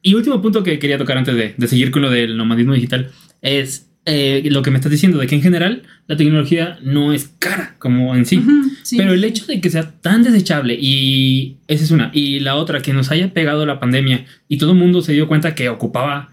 Y 0.00 0.14
último 0.14 0.40
punto 0.40 0.62
que 0.62 0.78
quería 0.78 0.96
tocar 0.96 1.18
antes 1.18 1.36
de, 1.36 1.54
de 1.56 1.68
seguir 1.68 1.90
con 1.90 2.02
lo 2.02 2.10
del 2.10 2.36
nomadismo 2.36 2.72
digital 2.72 3.10
es 3.42 3.88
eh, 4.10 4.42
lo 4.50 4.62
que 4.62 4.70
me 4.70 4.78
estás 4.78 4.90
diciendo, 4.90 5.18
de 5.18 5.26
que 5.26 5.34
en 5.34 5.42
general 5.42 5.82
la 6.06 6.16
tecnología 6.16 6.78
no 6.82 7.12
es 7.12 7.30
cara 7.38 7.76
como 7.78 8.16
en 8.16 8.24
sí. 8.24 8.38
Ujú, 8.38 8.70
sí, 8.88 8.96
Pero 8.96 9.12
el 9.12 9.22
hecho 9.24 9.44
de 9.46 9.60
que 9.60 9.70
sea 9.70 9.90
tan 10.00 10.22
desechable 10.22 10.76
y 10.80 11.58
esa 11.66 11.84
es 11.84 11.90
una. 11.90 12.10
Y 12.14 12.40
la 12.40 12.56
otra, 12.56 12.80
que 12.80 12.92
nos 12.92 13.10
haya 13.10 13.32
pegado 13.34 13.66
la 13.66 13.80
pandemia 13.80 14.24
y 14.48 14.58
todo 14.58 14.72
el 14.72 14.78
mundo 14.78 15.02
se 15.02 15.12
dio 15.12 15.28
cuenta 15.28 15.54
que 15.54 15.68
ocupaba 15.68 16.30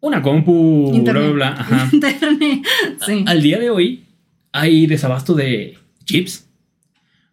una 0.00 0.22
compu, 0.22 0.92
bla, 1.02 1.12
bla, 1.12 1.30
bla. 1.30 1.48
Ajá. 1.58 1.88
Internet, 1.92 2.62
sí. 3.04 3.24
Al 3.26 3.42
día 3.42 3.58
de 3.58 3.70
hoy 3.70 4.04
hay 4.52 4.86
desabasto 4.86 5.34
de 5.34 5.78
chips. 6.04 6.46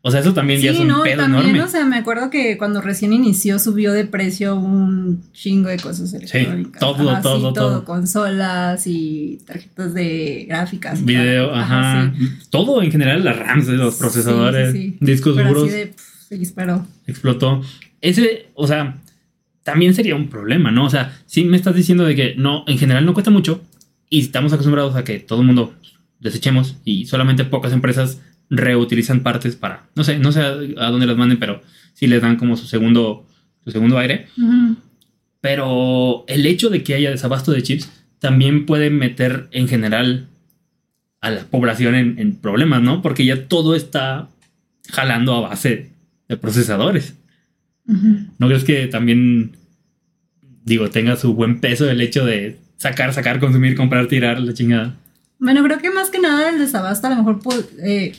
O 0.08 0.12
sea, 0.12 0.22
eso 0.22 0.34
también 0.34 0.62
ya 0.62 0.72
es 0.72 0.78
Sí, 0.78 0.84
un 0.84 0.88
no, 0.90 1.04
pedo 1.04 1.18
también, 1.18 1.44
enorme. 1.44 1.62
o 1.64 1.68
sea, 1.68 1.86
me 1.86 1.98
acuerdo 1.98 2.30
que 2.30 2.58
cuando 2.58 2.82
recién 2.82 3.14
inició 3.14 3.60
subió 3.60 3.92
de 3.94 4.06
precio 4.06 4.56
un 4.56 5.22
chingo 5.34 5.70
de 5.70 5.78
cosas 5.78 6.14
electrónicas. 6.14 6.80
todo, 6.80 7.10
Ajá, 7.12 7.22
todo, 7.22 7.50
sí, 7.50 7.54
todo. 7.54 7.86
Consolas 7.86 8.88
y 8.88 9.40
tarjetas 9.46 9.94
de 9.94 10.46
gráficas. 10.48 11.04
Video, 11.06 11.54
ajá. 11.54 12.14
sí. 12.18 12.30
Todo 12.50 12.82
en 12.82 12.92
general, 12.92 13.24
las 13.24 13.38
RAMs 13.38 13.68
los 13.68 13.94
Sí, 13.96 14.00
procesadores, 14.00 14.72
sí, 14.72 14.80
sí. 14.92 14.98
discos 15.02 15.36
Pero 15.36 15.50
duros, 15.50 15.64
así 15.66 15.72
de, 15.74 15.86
pf, 15.88 16.04
se 16.30 16.38
disparó. 16.38 16.88
explotó. 17.06 17.62
Ese, 18.02 18.48
o 18.56 18.66
sea, 18.68 18.98
también 19.64 19.94
sería 19.94 20.16
un 20.16 20.30
problema, 20.30 20.72
¿no? 20.72 20.86
O 20.86 20.90
sea, 20.90 21.18
si 21.26 21.44
me 21.44 21.58
estás 21.58 21.76
diciendo 21.76 22.06
de 22.06 22.16
que 22.16 22.36
no, 22.38 22.64
en 22.68 22.78
general 22.78 23.06
no 23.06 23.14
cuesta 23.14 23.32
mucho 23.32 23.62
y 24.10 24.22
estamos 24.22 24.54
acostumbrados 24.54 24.96
a 24.96 25.04
que 25.04 25.20
todo 25.20 25.42
el 25.42 25.48
mundo 25.48 25.74
desechemos 26.20 26.78
y 26.86 27.06
solamente 27.06 27.44
pocas 27.44 27.74
empresas 27.74 28.22
reutilizan 28.50 29.22
partes 29.24 29.56
para, 29.56 29.88
no 29.96 30.04
sé, 30.04 30.20
no 30.20 30.32
sé 30.32 30.42
a, 30.42 30.52
dónde 30.90 31.06
las 31.06 31.18
manden, 31.18 31.40
pero 31.40 31.62
sí 31.94 32.08
les 32.08 32.22
dan 32.22 32.36
como 32.38 32.56
su 32.58 32.66
segundo, 32.66 33.26
su 33.64 33.72
segundo 33.72 33.98
aire. 33.98 34.28
Pero 35.42 36.26
el 36.28 36.46
hecho 36.46 36.70
de 36.70 36.84
que 36.84 36.96
haya 36.96 37.12
desabasto 37.12 37.52
de 37.52 37.64
chips 37.64 37.90
también 38.20 38.66
puede 38.66 38.90
meter 38.90 39.48
en 39.52 39.68
general 39.68 40.28
a 41.22 41.30
la 41.30 41.44
población 41.46 41.96
en, 41.96 42.20
en 42.20 42.36
problemas, 42.36 42.82
¿no? 42.82 43.02
Porque 43.02 43.26
ya 43.26 43.48
todo 43.48 43.76
está 43.76 44.30
jalando 44.92 45.36
a 45.36 45.42
base 45.50 45.92
de 46.28 46.38
procesadores. 46.38 47.16
¿No 47.86 48.48
crees 48.48 48.64
que 48.66 48.88
también, 48.88 49.54
digo, 50.66 50.90
tenga 50.90 51.16
su 51.16 51.34
buen 51.34 51.62
peso 51.62 51.90
el 51.90 52.02
hecho 52.02 52.26
de 52.26 52.58
sacar, 52.76 53.14
sacar, 53.14 53.40
consumir, 53.40 53.76
comprar, 53.76 54.08
tirar 54.08 54.40
la 54.42 54.54
chingada? 54.54 54.96
Bueno, 55.40 55.64
creo 55.64 55.78
que 55.78 55.92
más 55.92 56.10
que 56.10 56.20
nada 56.20 56.50
el 56.50 56.60
desabasto 56.60 57.08
a 57.08 57.12
lo 57.12 57.16
mejor 57.18 57.40
pu- 57.42 57.66
eh, 57.84 58.14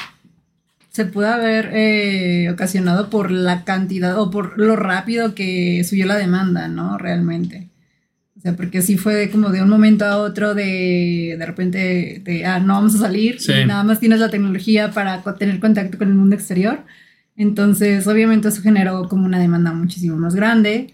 se 0.98 1.04
puede 1.06 1.28
haber 1.28 1.70
eh, 1.72 2.50
ocasionado 2.50 3.08
por 3.08 3.30
la 3.30 3.64
cantidad 3.64 4.18
o 4.20 4.30
por 4.30 4.58
lo 4.58 4.74
rápido 4.76 5.34
que 5.34 5.82
subió 5.88 6.06
la 6.06 6.16
demanda, 6.16 6.66
¿no? 6.68 6.98
Realmente. 6.98 7.68
O 8.36 8.40
sea, 8.40 8.54
porque 8.56 8.82
sí 8.82 8.96
fue 8.96 9.30
como 9.30 9.50
de 9.50 9.62
un 9.62 9.68
momento 9.68 10.04
a 10.04 10.18
otro 10.18 10.54
de 10.54 11.36
de 11.38 11.46
repente 11.46 12.20
de, 12.24 12.46
ah, 12.46 12.60
no 12.60 12.74
vamos 12.74 12.94
a 12.94 12.98
salir, 12.98 13.40
Sí. 13.40 13.52
y 13.52 13.66
nada 13.66 13.82
más 13.84 13.98
tienes 14.00 14.20
la 14.20 14.28
tecnología 14.30 14.90
para 14.90 15.22
tener 15.38 15.58
contacto 15.60 15.98
con 15.98 16.08
el 16.08 16.14
mundo 16.14 16.34
exterior. 16.36 16.80
Entonces, 17.36 18.06
obviamente 18.06 18.48
eso 18.48 18.62
generó 18.62 19.08
como 19.08 19.24
una 19.24 19.38
demanda 19.38 19.72
muchísimo 19.72 20.16
más 20.16 20.34
grande, 20.34 20.92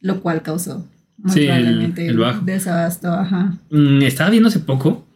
lo 0.00 0.20
cual 0.20 0.42
causó 0.42 0.86
muy 1.18 1.32
Sí, 1.32 1.40
el- 1.40 1.46
probablemente 1.46 2.06
el 2.06 2.18
bajo. 2.18 2.44
desabasto, 2.44 3.12
ajá. 3.12 3.54
Mm, 3.70 4.02
estaba 4.02 4.30
viendo 4.30 4.48
hace 4.48 4.60
poco. 4.60 5.06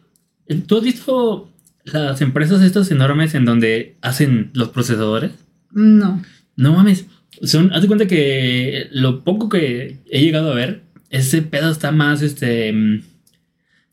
eh, 0.47 0.61
¿Tú 0.65 0.77
has 0.77 0.83
visto 0.83 1.49
las 1.83 2.21
empresas 2.21 2.61
estas 2.61 2.91
enormes 2.91 3.35
en 3.35 3.45
donde 3.45 3.97
hacen 4.01 4.51
los 4.53 4.69
procesadores? 4.69 5.31
No. 5.71 6.21
No 6.55 6.73
mames. 6.73 7.05
Son, 7.41 7.71
haz 7.73 7.81
de 7.81 7.87
cuenta 7.87 8.07
que 8.07 8.87
lo 8.91 9.23
poco 9.23 9.49
que 9.49 9.97
he 10.09 10.21
llegado 10.21 10.51
a 10.51 10.55
ver, 10.55 10.81
ese 11.09 11.41
pedo 11.41 11.71
está 11.71 11.91
más, 11.91 12.21
este, 12.21 12.71
mm, 12.73 13.01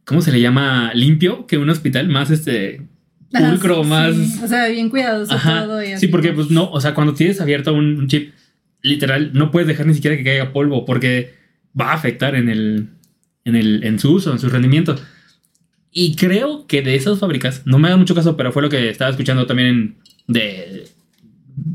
¿cómo 0.05 0.21
se 0.21 0.33
le 0.33 0.41
llama? 0.41 0.93
Limpio 0.95 1.47
que 1.47 1.59
un 1.59 1.71
hospital, 1.71 2.09
más, 2.09 2.31
este, 2.31 2.83
pulcro, 3.31 3.85
sí, 3.85 3.89
más... 3.89 4.17
sí. 4.17 4.41
O 4.43 4.49
sea, 4.49 4.69
bien 4.69 4.91
cuidadoso 4.91 5.33
Ajá. 5.33 5.65
todo. 5.65 5.83
Y 5.83 5.97
Sí, 5.97 6.09
porque 6.09 6.33
pues 6.33 6.51
no, 6.51 6.71
o 6.71 6.81
sea, 6.81 6.95
cuando 6.95 7.15
tienes 7.15 7.41
abierto 7.41 7.73
un, 7.73 7.99
un 7.99 8.09
chip, 8.09 8.33
literal, 8.83 9.31
no 9.33 9.51
puedes 9.51 9.69
dejar 9.69 9.87
ni 9.87 9.95
siquiera 9.95 10.17
que 10.17 10.25
caiga 10.25 10.53
polvo 10.53 10.85
porque 10.85 11.35
va 11.79 11.91
a 11.91 11.95
afectar 11.95 12.35
en 12.35 12.49
el, 12.49 12.89
en 13.45 13.57
el, 13.57 13.85
en 13.85 13.99
su 13.99 14.13
uso, 14.13 14.33
en 14.33 14.39
su 14.39 14.49
rendimiento. 14.49 14.97
Y 15.99 16.15
creo 16.15 16.67
que 16.67 16.83
de 16.83 16.95
esas 16.95 17.19
fábricas, 17.19 17.63
no 17.65 17.79
me 17.79 17.89
da 17.89 17.97
mucho 17.97 18.15
caso, 18.15 18.37
pero 18.37 18.53
fue 18.53 18.61
lo 18.61 18.69
que 18.69 18.91
estaba 18.91 19.11
escuchando 19.11 19.47
también 19.47 19.69
en- 19.69 19.97
de, 20.29 20.85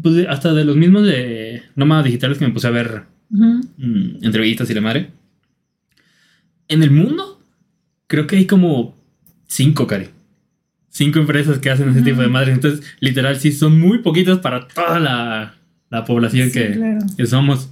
pues, 0.03 0.13
de- 0.13 0.27
hasta 0.27 0.53
de 0.53 0.63
los 0.63 0.75
mismos 0.75 1.07
de 1.07 1.63
nómadas 1.75 2.05
digitales 2.05 2.37
que 2.37 2.45
me 2.45 2.53
puse 2.53 2.67
a 2.67 2.71
ver 2.71 3.03
mm, 3.31 4.23
entrevistas 4.23 4.69
y 4.69 4.73
la 4.75 4.81
madre. 4.81 5.09
En 6.67 6.83
el 6.83 6.91
mundo, 6.91 7.41
creo 8.05 8.27
que 8.27 8.35
hay 8.35 8.45
como 8.45 8.95
cinco, 9.47 9.87
Cari. 9.87 10.09
Cinco 10.89 11.17
empresas 11.19 11.57
que 11.59 11.69
hacen 11.71 11.89
ese 11.89 12.01
tipo 12.03 12.21
de 12.21 12.27
madres. 12.27 12.53
Entonces, 12.53 12.85
literal, 12.99 13.39
sí, 13.39 13.51
son 13.51 13.79
muy 13.79 13.99
poquitas 13.99 14.37
para 14.39 14.67
toda 14.67 14.99
la, 14.99 15.55
la 15.89 16.05
población 16.05 16.49
Sí, 16.51 16.59
que, 16.59 16.71
claro. 16.73 16.99
que 17.17 17.25
somos. 17.25 17.69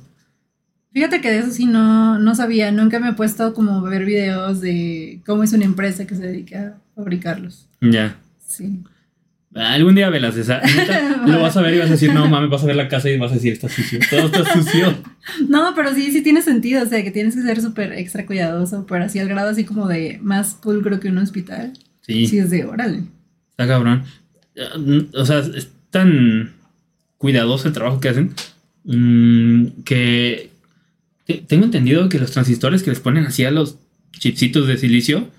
Fíjate 0.92 1.22
que 1.22 1.30
de 1.30 1.40
eso 1.40 1.52
sí 1.52 1.66
no, 1.66 2.18
no 2.18 2.36
sabía. 2.36 2.72
Nunca 2.72 3.00
me 3.00 3.10
he 3.10 3.14
puesto 3.14 3.54
como 3.54 3.86
a 3.86 3.90
ver 3.90 4.06
videos 4.06 4.60
de 4.60 5.22
cómo 5.26 5.44
es 5.44 5.54
una 5.54 5.66
empresa 5.66 6.08
que 6.08 6.16
se 6.16 6.24
dedica 6.24 6.78
a 6.78 6.96
fabricarlos. 6.96 7.68
Ya. 7.82 8.18
Sí. 8.46 8.80
Algún 9.54 9.96
día 9.96 10.10
velas 10.10 10.36
esa. 10.36 10.62
lo 11.28 11.42
vas 11.42 11.58
a 11.58 11.62
ver 11.62 11.76
y 11.76 11.80
vas 11.80 11.90
a 11.90 11.94
decir, 11.94 12.14
no 12.14 12.28
mames, 12.28 12.50
vas 12.50 12.64
a 12.64 12.68
ver 12.68 12.76
la 12.76 12.88
casa 12.88 13.10
y 13.10 13.18
vas 13.18 13.32
a 13.32 13.36
decir, 13.36 13.54
está 13.54 13.70
sucio. 13.70 14.00
Todo 14.10 14.26
está 14.26 14.54
sucio. 14.54 14.96
No, 15.48 15.74
pero 15.76 15.94
sí, 15.94 16.12
sí 16.12 16.24
tiene 16.24 16.42
sentido. 16.42 16.82
O 16.82 16.86
sea, 16.88 17.04
que 17.04 17.12
tienes 17.12 17.36
que 17.36 17.44
ser 17.44 17.62
súper 17.62 17.94
extra 17.94 18.26
cuidadoso, 18.26 18.88
pero 18.88 19.06
así 19.06 19.20
al 19.20 19.28
grado 19.28 19.50
así 19.50 19.64
como 19.64 19.88
de 19.88 20.18
más 20.24 20.56
pulcro 20.56 21.00
que 21.00 21.10
un 21.10 21.20
hospital. 21.20 21.74
Sí. 22.02 22.26
Sí, 22.26 22.40
es 22.40 22.50
de 22.50 22.66
órale. 22.66 23.04
Está 23.52 23.68
cabrón. 23.68 24.06
O 25.14 25.26
sea, 25.26 25.40
es 25.40 25.70
tan 25.92 26.54
cuidadoso 27.18 27.68
el 27.68 27.74
trabajo 27.76 28.00
que 28.00 28.10
hacen 28.10 28.34
mm, 28.86 29.84
que 29.84 30.50
tengo 31.36 31.66
entendido 31.66 32.10
que 32.10 32.20
los 32.20 32.32
transistores 32.32 32.84
que 32.84 32.90
les 32.90 33.00
ponen 33.00 33.26
así 33.26 33.44
a 33.44 33.52
los 33.52 33.78
chipsitos 34.12 34.68
de 34.68 34.78
silicio 34.78 35.30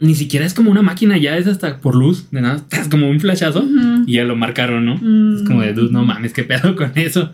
ni 0.00 0.14
siquiera 0.14 0.44
es 0.44 0.54
como 0.54 0.70
una 0.70 0.82
máquina, 0.82 1.16
ya 1.16 1.38
es 1.38 1.46
hasta 1.46 1.80
por 1.80 1.94
luz, 1.94 2.30
de 2.30 2.40
nada, 2.42 2.64
es 2.72 2.88
como 2.88 3.08
un 3.08 3.20
flashazo 3.20 3.64
y 4.06 4.14
ya 4.14 4.24
lo 4.24 4.36
marcaron, 4.36 4.84
¿no? 4.84 4.96
Mm. 5.00 5.36
Es 5.36 5.42
como 5.42 5.62
de, 5.62 5.72
no 5.74 6.04
mames, 6.04 6.32
qué 6.32 6.44
pedo 6.44 6.74
con 6.76 6.92
eso. 6.96 7.32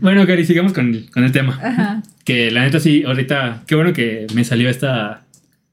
Bueno, 0.00 0.26
Cari, 0.26 0.44
sigamos 0.46 0.72
con, 0.72 0.94
el- 0.94 1.10
con 1.10 1.22
el 1.24 1.32
tema. 1.32 1.58
Ajá. 1.62 2.02
Que 2.24 2.50
la 2.50 2.62
neta 2.62 2.80
sí, 2.80 3.04
ahorita, 3.04 3.64
qué 3.66 3.74
bueno 3.74 3.92
que 3.92 4.26
me 4.34 4.42
salió 4.44 4.68
esta 4.70 5.26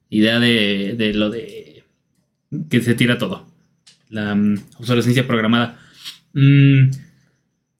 idea 0.09 0.39
de, 0.39 0.95
de 0.97 1.13
lo 1.13 1.29
de 1.29 1.83
que 2.69 2.81
se 2.81 2.93
tira 2.95 3.17
todo. 3.17 3.47
La 4.09 4.35
mm, 4.35 4.57
obsolescencia 4.79 5.25
programada. 5.25 5.79
Mm, 6.33 6.89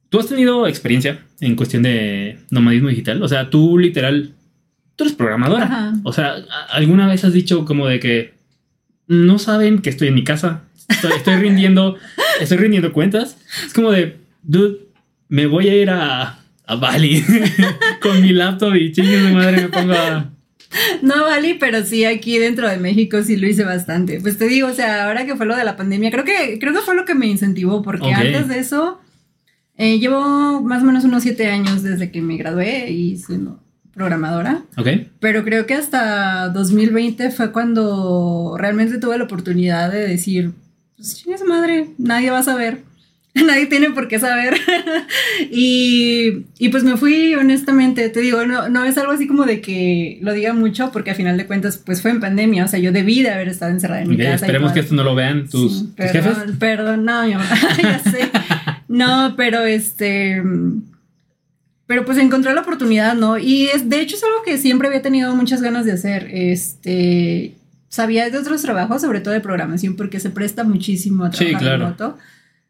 ¿Tú 0.08 0.18
has 0.20 0.26
tenido 0.28 0.66
experiencia 0.66 1.20
en 1.40 1.54
cuestión 1.56 1.82
de 1.82 2.38
nomadismo 2.50 2.88
digital? 2.88 3.22
O 3.22 3.28
sea, 3.28 3.50
tú 3.50 3.76
literal, 3.78 4.32
tú 4.96 5.04
eres 5.04 5.14
programadora. 5.16 5.64
Ajá. 5.64 5.92
O 6.04 6.12
sea, 6.12 6.34
¿a- 6.50 6.72
¿alguna 6.76 7.06
vez 7.06 7.24
has 7.24 7.32
dicho 7.32 7.64
como 7.64 7.86
de 7.86 8.00
que 8.00 8.34
no 9.06 9.38
saben 9.38 9.80
que 9.80 9.90
estoy 9.90 10.08
en 10.08 10.14
mi 10.14 10.24
casa? 10.24 10.62
Estoy, 10.88 11.12
estoy 11.12 11.36
rindiendo, 11.36 11.96
estoy 12.40 12.56
rindiendo 12.58 12.92
cuentas. 12.92 13.36
Es 13.66 13.74
como 13.74 13.90
de, 13.92 14.16
dude, 14.42 14.78
me 15.28 15.46
voy 15.46 15.68
a 15.68 15.76
ir 15.76 15.90
a, 15.90 16.38
a 16.66 16.74
Bali 16.76 17.22
con 18.00 18.22
mi 18.22 18.32
laptop 18.32 18.74
y 18.76 18.92
chingue 18.92 19.18
de 19.18 19.32
madre 19.32 19.62
me 19.62 19.68
pongo 19.68 19.92
a... 19.92 20.30
No, 21.02 21.24
Vali, 21.24 21.54
pero 21.54 21.82
sí, 21.84 22.04
aquí 22.04 22.38
dentro 22.38 22.68
de 22.68 22.76
México 22.78 23.22
sí 23.22 23.36
lo 23.36 23.46
hice 23.46 23.64
bastante. 23.64 24.20
Pues 24.20 24.36
te 24.38 24.48
digo, 24.48 24.68
o 24.68 24.74
sea, 24.74 25.06
ahora 25.06 25.24
que 25.26 25.34
fue 25.36 25.46
lo 25.46 25.56
de 25.56 25.64
la 25.64 25.76
pandemia, 25.76 26.10
creo 26.10 26.24
que, 26.24 26.58
creo 26.58 26.72
que 26.74 26.80
fue 26.80 26.94
lo 26.94 27.04
que 27.06 27.14
me 27.14 27.26
incentivó, 27.26 27.82
porque 27.82 28.06
Ok. 28.08 28.14
antes 28.16 28.48
de 28.48 28.58
eso, 28.58 29.00
eh, 29.78 29.98
llevo 29.98 30.60
más 30.60 30.82
o 30.82 30.86
menos 30.86 31.04
unos 31.04 31.22
siete 31.22 31.46
años 31.46 31.82
desde 31.82 32.10
que 32.10 32.20
me 32.20 32.36
gradué 32.36 32.90
y 32.90 33.16
siendo 33.16 33.62
programadora. 33.94 34.62
Ok. 34.76 34.88
Pero 35.20 35.44
creo 35.44 35.66
que 35.66 35.74
hasta 35.74 36.48
2020 36.50 37.30
fue 37.30 37.52
cuando 37.52 38.56
realmente 38.58 38.98
tuve 38.98 39.18
la 39.18 39.24
oportunidad 39.24 39.90
de 39.90 40.06
decir, 40.06 40.52
pues 40.96 41.24
su 41.38 41.46
madre, 41.46 41.90
nadie 41.98 42.30
va 42.30 42.38
a 42.38 42.42
saber. 42.42 42.82
Nadie 43.46 43.66
tiene 43.66 43.90
por 43.90 44.08
qué 44.08 44.18
saber. 44.18 44.54
y, 45.50 46.46
y 46.58 46.68
pues 46.70 46.82
me 46.82 46.96
fui, 46.96 47.34
honestamente, 47.34 48.08
te 48.08 48.20
digo, 48.20 48.44
no, 48.46 48.68
no 48.68 48.84
es 48.84 48.98
algo 48.98 49.12
así 49.12 49.28
como 49.28 49.44
de 49.44 49.60
que 49.60 50.18
lo 50.22 50.32
diga 50.32 50.54
mucho, 50.54 50.90
porque 50.92 51.12
a 51.12 51.14
final 51.14 51.36
de 51.36 51.46
cuentas, 51.46 51.80
pues 51.84 52.02
fue 52.02 52.10
en 52.10 52.20
pandemia. 52.20 52.64
O 52.64 52.68
sea, 52.68 52.80
yo 52.80 52.90
debí 52.90 53.22
de 53.22 53.30
haber 53.30 53.48
estado 53.48 53.70
encerrada 53.70 54.02
en 54.02 54.08
mi 54.08 54.14
Ok, 54.16 54.22
casa. 54.22 54.46
Esperemos 54.46 54.72
que 54.72 54.80
esto 54.80 54.94
no 54.94 55.04
lo 55.04 55.14
vean 55.14 55.48
tus, 55.48 55.72
Sí, 55.72 55.84
tus 55.84 55.94
perdón, 55.94 56.34
jefes. 56.34 56.56
Perdón, 56.58 57.04
no, 57.04 57.22
mi 57.24 57.34
mamá, 57.34 57.46
ya 57.82 57.98
sé. 58.00 58.30
No, 58.98 59.34
pero 59.36 59.64
este. 59.64 60.42
Pero 61.86 62.04
pues 62.04 62.18
encontré 62.18 62.52
la 62.54 62.60
oportunidad, 62.60 63.14
¿no? 63.14 63.38
Y 63.38 63.68
es, 63.68 63.88
de 63.88 64.00
hecho 64.00 64.16
es 64.16 64.22
algo 64.24 64.42
que 64.44 64.58
siempre 64.58 64.88
había 64.88 65.00
tenido 65.00 65.34
muchas 65.34 65.62
ganas 65.62 65.86
de 65.86 65.92
hacer. 65.92 66.28
Este. 66.30 67.54
Sabía 67.88 68.28
de 68.28 68.36
otros 68.36 68.60
trabajos, 68.60 69.00
sobre 69.00 69.20
todo 69.20 69.32
de 69.32 69.40
programación, 69.40 69.96
porque 69.96 70.20
se 70.20 70.28
presta 70.28 70.64
muchísimo 70.64 71.24
a 71.24 71.32
Sí, 71.32 71.38
trabajar 71.46 71.60
claro. 71.62 71.78
remoto. 71.84 72.18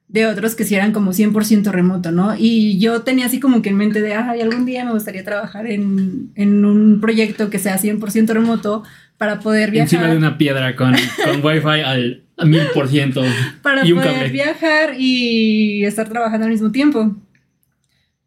De 0.07 0.27
otros 0.27 0.55
que 0.55 0.65
sí 0.65 0.75
eran 0.75 0.93
como 0.93 1.13
100% 1.13 1.71
remoto, 1.73 2.13
¿no? 2.13 2.35
Y 2.39 2.79
yo 2.79 3.03
tenía 3.03 3.27
así 3.27 3.41
como 3.41 3.61
que 3.61 3.71
en 3.71 3.77
mente 3.77 4.01
de, 4.01 4.15
ay, 4.15 4.41
algún 4.41 4.65
día 4.65 4.85
me 4.85 4.93
gustaría 4.93 5.25
trabajar 5.25 5.67
en, 5.67 6.31
en 6.37 6.65
un 6.65 7.01
proyecto 7.01 7.51
que 7.51 7.59
sea 7.59 7.77
100% 7.79 8.29
remoto 8.33 8.85
para 9.19 9.41
poder 9.41 9.71
viajar. 9.73 9.87
Encima 9.93 10.07
de 10.11 10.17
una 10.17 10.39
piedra 10.39 10.77
con, 10.77 10.95
con 11.25 11.45
wifi 11.45 11.81
al 11.85 12.23
mil 12.45 12.63
por 12.75 12.89
ciento 12.89 13.23
para 13.63 13.87
y 13.87 13.93
un 13.93 13.99
poder 13.99 14.15
cable. 14.15 14.29
viajar 14.31 14.95
y 14.99 15.85
estar 15.85 16.09
trabajando 16.09 16.47
al 16.47 16.53
mismo 16.53 16.71
tiempo. 16.71 17.17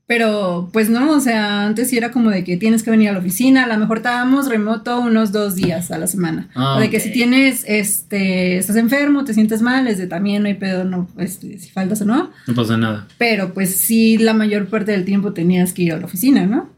Pero 0.08 0.69
pues 0.74 0.89
no, 0.89 1.12
o 1.13 1.21
sea, 1.21 1.65
antes 1.65 1.89
sí 1.89 1.95
era 1.95 2.12
como 2.12 2.32
de 2.32 2.43
que 2.43 2.58
tienes 2.58 2.84
que 2.84 2.91
venir 2.91 3.08
a 3.08 3.13
la 3.13 3.19
oficina, 3.19 3.63
a 3.63 3.67
lo 3.67 3.78
mejor 3.78 3.97
estábamos 4.00 4.50
remoto 4.50 5.00
unos 5.00 5.32
dos 5.32 5.56
días 5.56 5.89
a 5.89 5.97
la 5.97 6.06
semana. 6.06 6.50
Ah, 6.54 6.76
o 6.76 6.82
de 6.82 6.89
que 6.89 7.00
si 7.00 7.13
tienes, 7.13 7.63
este, 7.65 8.58
estás 8.58 8.76
enfermo, 8.76 9.24
te 9.24 9.34
sientes 9.34 9.62
mal, 9.62 9.88
es 9.88 9.97
de 9.97 10.08
también 10.08 10.43
no 10.43 10.50
hay 10.50 10.56
pedo, 10.56 10.84
no, 10.84 11.08
este, 11.17 11.58
si 11.60 11.69
faltas 11.69 12.02
o 12.02 12.06
no. 12.06 12.30
No 12.45 12.54
pasa 12.54 12.76
nada. 12.76 13.08
Pero 13.17 13.54
pues 13.54 13.74
sí, 13.74 14.17
la 14.17 14.34
mayor 14.34 14.67
parte 14.67 14.91
del 14.91 15.06
tiempo 15.06 15.32
tenías 15.32 15.71
que 15.71 15.84
ir 15.84 15.93
a 15.93 15.97
la 15.97 16.08
oficina, 16.08 16.45
¿no? 16.45 16.69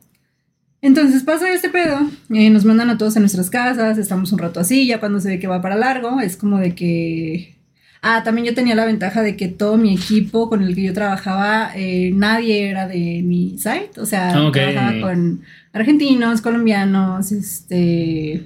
Entonces 0.83 1.23
pasa 1.23 1.49
este 1.53 1.69
pedo, 1.69 1.97
eh, 2.29 2.49
nos 2.49 2.65
mandan 2.65 2.89
a 2.89 2.97
todos 2.97 3.15
a 3.15 3.21
nuestras 3.21 3.49
casas, 3.49 3.97
estamos 3.97 4.33
un 4.33 4.37
rato 4.39 4.59
así, 4.59 4.85
ya 4.85 4.99
cuando 4.99 5.21
se 5.21 5.29
ve 5.29 5.39
que 5.39 5.47
va 5.47 5.61
para 5.61 5.77
largo, 5.77 6.19
es 6.19 6.35
como 6.37 6.59
de 6.59 6.75
que... 6.75 7.55
Ah, 8.01 8.21
también 8.25 8.45
yo 8.45 8.53
tenía 8.53 8.75
la 8.75 8.83
ventaja 8.83 9.21
de 9.21 9.37
que 9.37 9.47
todo 9.47 9.77
mi 9.77 9.95
equipo 9.95 10.49
con 10.49 10.61
el 10.61 10.75
que 10.75 10.83
yo 10.83 10.93
trabajaba, 10.93 11.71
eh, 11.73 12.11
nadie 12.13 12.69
era 12.69 12.85
de 12.85 13.21
mi 13.23 13.57
site, 13.57 13.91
o 13.97 14.05
sea, 14.05 14.43
Ok. 14.45 14.55
trabajaba 14.57 14.99
con 14.99 15.41
argentinos, 15.71 16.41
colombianos, 16.41 17.31
este... 17.31 18.43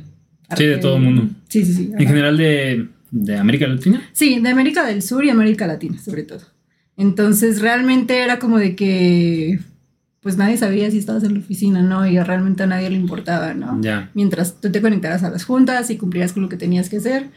Sí, 0.56 0.64
de 0.66 0.78
todo 0.78 0.97
el 0.97 1.01
mundo. 1.03 1.30
Sí, 1.49 1.66
sí, 1.66 1.74
sí. 1.74 1.91
En 1.97 2.07
general 2.07 2.38
de, 2.38 2.88
de 3.09 3.36
América 3.36 3.66
Latina. 3.68 3.99
Sí, 4.14 4.39
de 4.39 4.49
América 4.49 4.86
del 4.86 5.01
Sur 5.01 5.26
y 5.26 5.32
América 5.32 5.66
Latina, 5.66 5.97
sobre 5.99 6.22
todo. 6.22 6.41
Entonces, 6.97 7.62
realmente 7.62 8.20
era 8.20 8.38
como 8.38 8.59
de 8.59 8.76
que, 8.76 9.59
pues 10.28 10.36
nadie 10.36 10.57
sabía 10.57 10.91
si 10.91 10.97
estabas 10.97 11.23
en 11.23 11.36
la 11.36 11.39
oficina, 11.39 11.82
¿no? 11.82 12.05
Y 12.05 12.19
realmente 12.19 12.63
a 12.63 12.67
nadie 12.67 12.89
le 12.89 12.97
importaba, 12.97 13.53
¿no? 13.53 13.80
Ya. 13.82 14.11
Mientras 14.13 14.59
tú 14.59 14.69
te 14.69 14.82
conectaras 14.82 15.23
a 15.23 15.30
las 15.30 15.45
juntas 15.45 15.89
y 15.89 15.95
cumplieras 15.95 16.34
con 16.34 16.43
lo 16.43 16.49
que 16.49 16.57
tenías 16.57 16.89
que 16.89 16.97
hacer. 16.97 17.30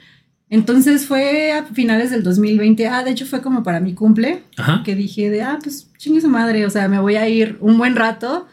Entonces 0.48 1.06
fue 1.06 1.52
a 1.52 1.66
finales 1.66 2.10
del 2.10 2.24
2020, 2.24 2.88
ah, 2.88 3.04
de 3.04 3.12
hecho 3.12 3.26
fue 3.26 3.42
como 3.42 3.62
para 3.62 3.78
mi 3.78 3.94
cumple, 3.94 4.42
Ajá. 4.56 4.82
que 4.84 4.96
dije 4.96 5.30
de, 5.30 5.42
ah, 5.42 5.60
pues 5.62 5.88
chingue 5.98 6.20
su 6.20 6.26
madre, 6.26 6.66
o 6.66 6.70
sea, 6.70 6.88
me 6.88 6.98
voy 6.98 7.14
a 7.14 7.28
ir 7.28 7.58
un 7.60 7.78
buen 7.78 7.94
rato 7.94 8.48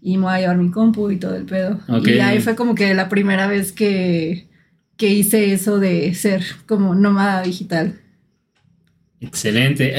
y 0.00 0.18
me 0.18 0.26
voy 0.26 0.34
a 0.34 0.38
llevar 0.38 0.58
mi 0.58 0.70
compu 0.70 1.10
y 1.10 1.16
todo 1.16 1.34
el 1.34 1.46
pedo. 1.46 1.80
Ok. 1.88 2.06
Y 2.06 2.20
ahí 2.20 2.38
fue 2.38 2.54
como 2.54 2.76
que 2.76 2.94
la 2.94 3.08
primera 3.08 3.48
vez 3.48 3.72
que, 3.72 4.48
que 4.96 5.08
hice 5.08 5.52
eso 5.52 5.80
de 5.80 6.14
ser 6.14 6.44
como 6.66 6.94
nómada 6.94 7.42
digital. 7.42 7.98
Excelente. 9.20 9.92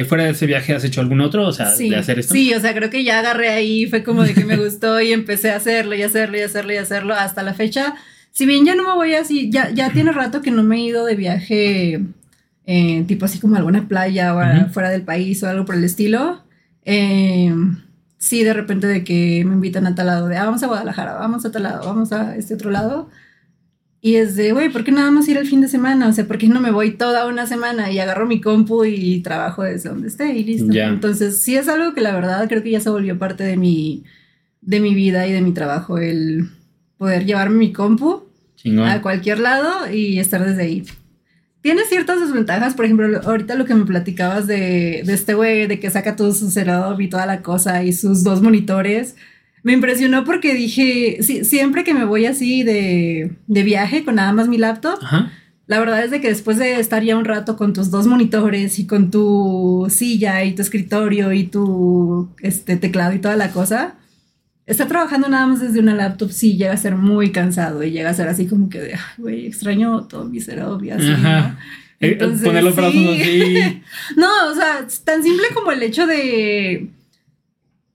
Eh, 0.00 0.04
¿Fuera 0.04 0.24
de 0.24 0.30
ese 0.30 0.46
viaje 0.46 0.72
has 0.74 0.84
hecho 0.84 1.00
algún 1.00 1.20
otro? 1.20 1.46
O 1.46 1.52
sea, 1.52 1.70
Sí, 1.72 1.90
de 1.90 1.96
hacer 1.96 2.18
esto. 2.20 2.32
sí, 2.34 2.54
o 2.54 2.60
sea, 2.60 2.74
creo 2.74 2.90
que 2.90 3.02
ya 3.04 3.18
agarré 3.18 3.48
ahí, 3.48 3.86
fue 3.86 4.02
como 4.04 4.22
de 4.22 4.34
que 4.34 4.44
me 4.44 4.56
gustó 4.56 5.00
y 5.00 5.12
empecé 5.12 5.50
a 5.50 5.56
hacerlo 5.56 5.94
y 5.96 6.02
hacerlo 6.02 6.36
y 6.38 6.42
hacerlo 6.42 6.72
y 6.72 6.76
hacerlo 6.76 7.14
hasta 7.14 7.42
la 7.42 7.54
fecha. 7.54 7.94
Si 8.30 8.46
bien 8.46 8.64
ya 8.64 8.76
no 8.76 8.84
me 8.84 8.94
voy 8.94 9.14
así, 9.14 9.50
ya, 9.50 9.70
ya 9.70 9.90
tiene 9.90 10.12
rato 10.12 10.40
que 10.42 10.52
no 10.52 10.62
me 10.62 10.76
he 10.76 10.80
ido 10.80 11.04
de 11.04 11.16
viaje, 11.16 12.00
eh, 12.66 13.04
tipo 13.08 13.24
así 13.24 13.40
como 13.40 13.56
a 13.56 13.58
alguna 13.58 13.88
playa 13.88 14.34
o 14.34 14.38
a- 14.38 14.60
Ujú. 14.62 14.72
fuera 14.74 14.90
del 14.90 15.02
país 15.02 15.42
o 15.42 15.48
algo 15.48 15.64
por 15.64 15.74
el 15.74 15.82
estilo. 15.82 16.44
Eh, 16.84 17.52
sí, 18.18 18.44
de 18.44 18.52
repente 18.54 18.86
de 18.86 19.02
que 19.02 19.42
me 19.44 19.54
invitan 19.54 19.86
a 19.88 19.94
tal 19.96 20.06
lado, 20.06 20.28
de 20.28 20.36
ah, 20.36 20.44
vamos 20.44 20.62
a 20.62 20.66
Guadalajara, 20.68 21.14
vamos 21.14 21.44
a 21.44 21.50
tal 21.50 21.64
lado, 21.64 21.84
vamos 21.84 22.12
a 22.12 22.36
este 22.36 22.54
otro 22.54 22.70
lado. 22.70 23.10
Y 24.00 24.14
es 24.14 24.36
de, 24.36 24.52
güey, 24.52 24.68
¿por 24.70 24.84
qué 24.84 24.92
nada 24.92 25.10
más 25.10 25.26
ir 25.28 25.36
el 25.36 25.46
fin 25.48 25.60
de 25.60 25.66
semana? 25.68 26.06
O 26.08 26.12
sea, 26.12 26.24
¿por 26.26 26.38
qué 26.38 26.46
no 26.48 26.60
me 26.60 26.70
voy 26.70 26.92
toda 26.92 27.26
una 27.26 27.46
semana 27.48 27.90
y 27.90 27.98
agarro 27.98 28.26
mi 28.26 28.40
compu 28.40 28.84
y 28.84 29.20
trabajo 29.22 29.64
desde 29.64 29.88
donde 29.88 30.06
esté 30.08 30.34
y 30.36 30.44
listo? 30.44 30.72
Ya. 30.72 30.86
Entonces, 30.88 31.40
sí 31.40 31.56
es 31.56 31.68
algo 31.68 31.94
que 31.94 32.00
la 32.00 32.14
verdad 32.14 32.46
creo 32.48 32.62
que 32.62 32.70
ya 32.70 32.80
se 32.80 32.90
volvió 32.90 33.18
parte 33.18 33.42
de 33.42 33.56
mi, 33.56 34.04
de 34.60 34.78
mi 34.80 34.94
vida 34.94 35.26
y 35.26 35.32
de 35.32 35.40
mi 35.40 35.52
trabajo, 35.52 35.98
el 35.98 36.48
poder 36.96 37.26
llevarme 37.26 37.56
mi 37.58 37.72
compu 37.72 38.22
Chingón. 38.54 38.88
a 38.88 39.02
cualquier 39.02 39.40
lado 39.40 39.90
y 39.92 40.20
estar 40.20 40.44
desde 40.46 40.62
ahí. 40.62 40.84
Tiene 41.60 41.82
ciertas 41.88 42.20
desventajas, 42.20 42.74
por 42.74 42.84
ejemplo, 42.84 43.08
lo- 43.08 43.20
ahorita 43.22 43.56
lo 43.56 43.64
que 43.64 43.74
me 43.74 43.84
platicabas 43.84 44.46
de, 44.46 45.02
de 45.04 45.12
este 45.12 45.34
güey, 45.34 45.66
de 45.66 45.80
que 45.80 45.90
saca 45.90 46.14
todo 46.14 46.32
su 46.32 46.52
setup 46.52 47.00
y 47.00 47.08
toda 47.08 47.26
la 47.26 47.42
cosa 47.42 47.82
y 47.82 47.92
sus 47.92 48.22
dos 48.22 48.40
monitores. 48.42 49.16
Me 49.68 49.74
impresionó 49.74 50.24
porque 50.24 50.54
dije, 50.54 51.18
sí, 51.20 51.44
siempre 51.44 51.84
que 51.84 51.92
me 51.92 52.06
voy 52.06 52.24
así 52.24 52.62
de, 52.62 53.32
de 53.48 53.62
viaje 53.64 54.02
con 54.02 54.14
nada 54.14 54.32
más 54.32 54.48
mi 54.48 54.56
laptop, 54.56 54.98
Ajá. 55.02 55.30
la 55.66 55.78
verdad 55.78 56.02
es 56.02 56.10
de 56.10 56.22
que 56.22 56.28
después 56.28 56.56
de 56.56 56.80
estar 56.80 57.02
ya 57.04 57.18
un 57.18 57.26
rato 57.26 57.58
con 57.58 57.74
tus 57.74 57.90
dos 57.90 58.06
monitores 58.06 58.78
y 58.78 58.86
con 58.86 59.10
tu 59.10 59.86
silla 59.90 60.42
y 60.44 60.54
tu 60.54 60.62
escritorio 60.62 61.34
y 61.34 61.44
tu 61.44 62.30
este, 62.40 62.78
teclado 62.78 63.12
y 63.12 63.18
toda 63.18 63.36
la 63.36 63.50
cosa, 63.50 63.96
estar 64.64 64.88
trabajando 64.88 65.28
nada 65.28 65.46
más 65.46 65.60
desde 65.60 65.80
una 65.80 65.94
laptop 65.94 66.30
sí 66.30 66.56
llega 66.56 66.72
a 66.72 66.78
ser 66.78 66.94
muy 66.96 67.30
cansado 67.30 67.82
y 67.84 67.90
llega 67.90 68.08
a 68.08 68.14
ser 68.14 68.28
así 68.28 68.46
como 68.46 68.70
que 68.70 68.80
de, 68.80 68.94
"Ay, 68.94 69.00
güey, 69.18 69.46
extraño 69.48 70.04
todo 70.04 70.24
mi 70.24 70.38
así, 70.38 71.10
Ajá. 71.12 71.40
¿no? 71.40 71.56
Eh, 72.00 72.12
Entonces, 72.12 72.46
poner 72.46 72.64
los 72.64 72.74
brazos 72.74 72.94
sí. 72.94 73.08
así. 73.20 73.82
No, 74.16 74.28
o 74.50 74.54
sea, 74.54 74.86
tan 75.04 75.22
simple 75.22 75.44
como 75.52 75.72
el 75.72 75.82
hecho 75.82 76.06
de, 76.06 76.88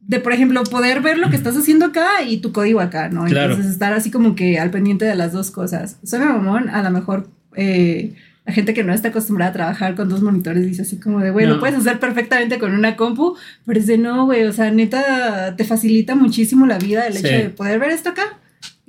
de, 0.06 0.20
por 0.20 0.34
ejemplo, 0.34 0.64
poder 0.64 1.02
ver 1.02 1.18
lo 1.18 1.30
que 1.30 1.36
estás 1.36 1.56
haciendo 1.56 1.86
acá 1.86 2.22
y 2.28 2.38
tu 2.38 2.52
código 2.52 2.80
acá, 2.82 3.10
¿no? 3.10 3.26
Claro. 3.26 3.52
Entonces 3.52 3.72
estar 3.74 3.94
así 3.94 4.12
como 4.12 4.36
que 4.36 4.60
al 4.60 4.70
pendiente 4.70 5.06
de 5.06 5.16
las 5.16 5.32
dos 5.32 5.50
cosas. 5.52 5.98
Soy 6.04 6.20
mamón, 6.20 6.70
a 6.70 6.82
lo 6.84 6.90
mejor 6.92 7.30
eh, 7.56 8.14
la 8.46 8.52
gente 8.54 8.74
que 8.74 8.84
no 8.84 8.94
está 8.94 9.08
acostumbrada 9.10 9.52
a 9.52 9.54
trabajar 9.54 9.96
con 9.96 10.10
dos 10.10 10.22
monitores 10.22 10.66
dice 10.66 10.82
así 10.82 10.98
como 11.00 11.20
de, 11.22 11.32
güey, 11.32 11.46
No. 11.48 11.54
lo 11.54 11.60
puedes 11.62 11.78
hacer 11.78 12.00
perfectamente 12.00 12.60
con 12.60 12.74
una 12.74 12.98
compu, 12.98 13.38
pero 13.66 13.80
es 13.80 13.88
de 13.88 13.98
no, 13.98 14.26
güey, 14.26 14.44
o 14.44 14.52
sea, 14.52 14.70
neta, 14.72 15.56
te 15.56 15.64
facilita 15.64 16.16
muchísimo 16.16 16.66
la 16.66 16.78
vida 16.78 17.08
el 17.08 17.16
hecho 17.16 17.28
de 17.28 17.50
poder 17.50 17.80
ver 17.80 17.92
esto 17.92 18.10
acá 18.10 18.40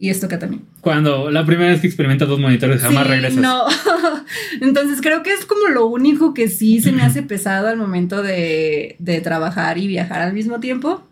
y 0.04 0.10
esto 0.10 0.26
acá 0.26 0.38
también. 0.38 0.62
Cuando 0.82 1.30
la 1.30 1.46
primera 1.46 1.70
vez 1.70 1.80
que 1.80 1.86
experimentas 1.86 2.28
dos 2.28 2.38
monitores 2.38 2.82
jamás 2.82 3.04
Sí, 3.04 3.08
regresas. 3.08 3.40
No. 3.40 3.64
Entonces 4.60 5.00
creo 5.00 5.22
que 5.22 5.32
es 5.32 5.46
como 5.46 5.68
lo 5.68 5.86
único 5.86 6.34
que 6.34 6.48
sí 6.48 6.82
se 6.82 6.92
me 6.92 7.02
hace 7.02 7.22
pesado 7.22 7.68
al 7.68 7.78
momento 7.78 8.22
de, 8.22 8.96
de 8.98 9.20
trabajar 9.22 9.78
y 9.78 9.86
viajar 9.86 10.20
al 10.20 10.34
mismo 10.34 10.60
tiempo. 10.60 11.02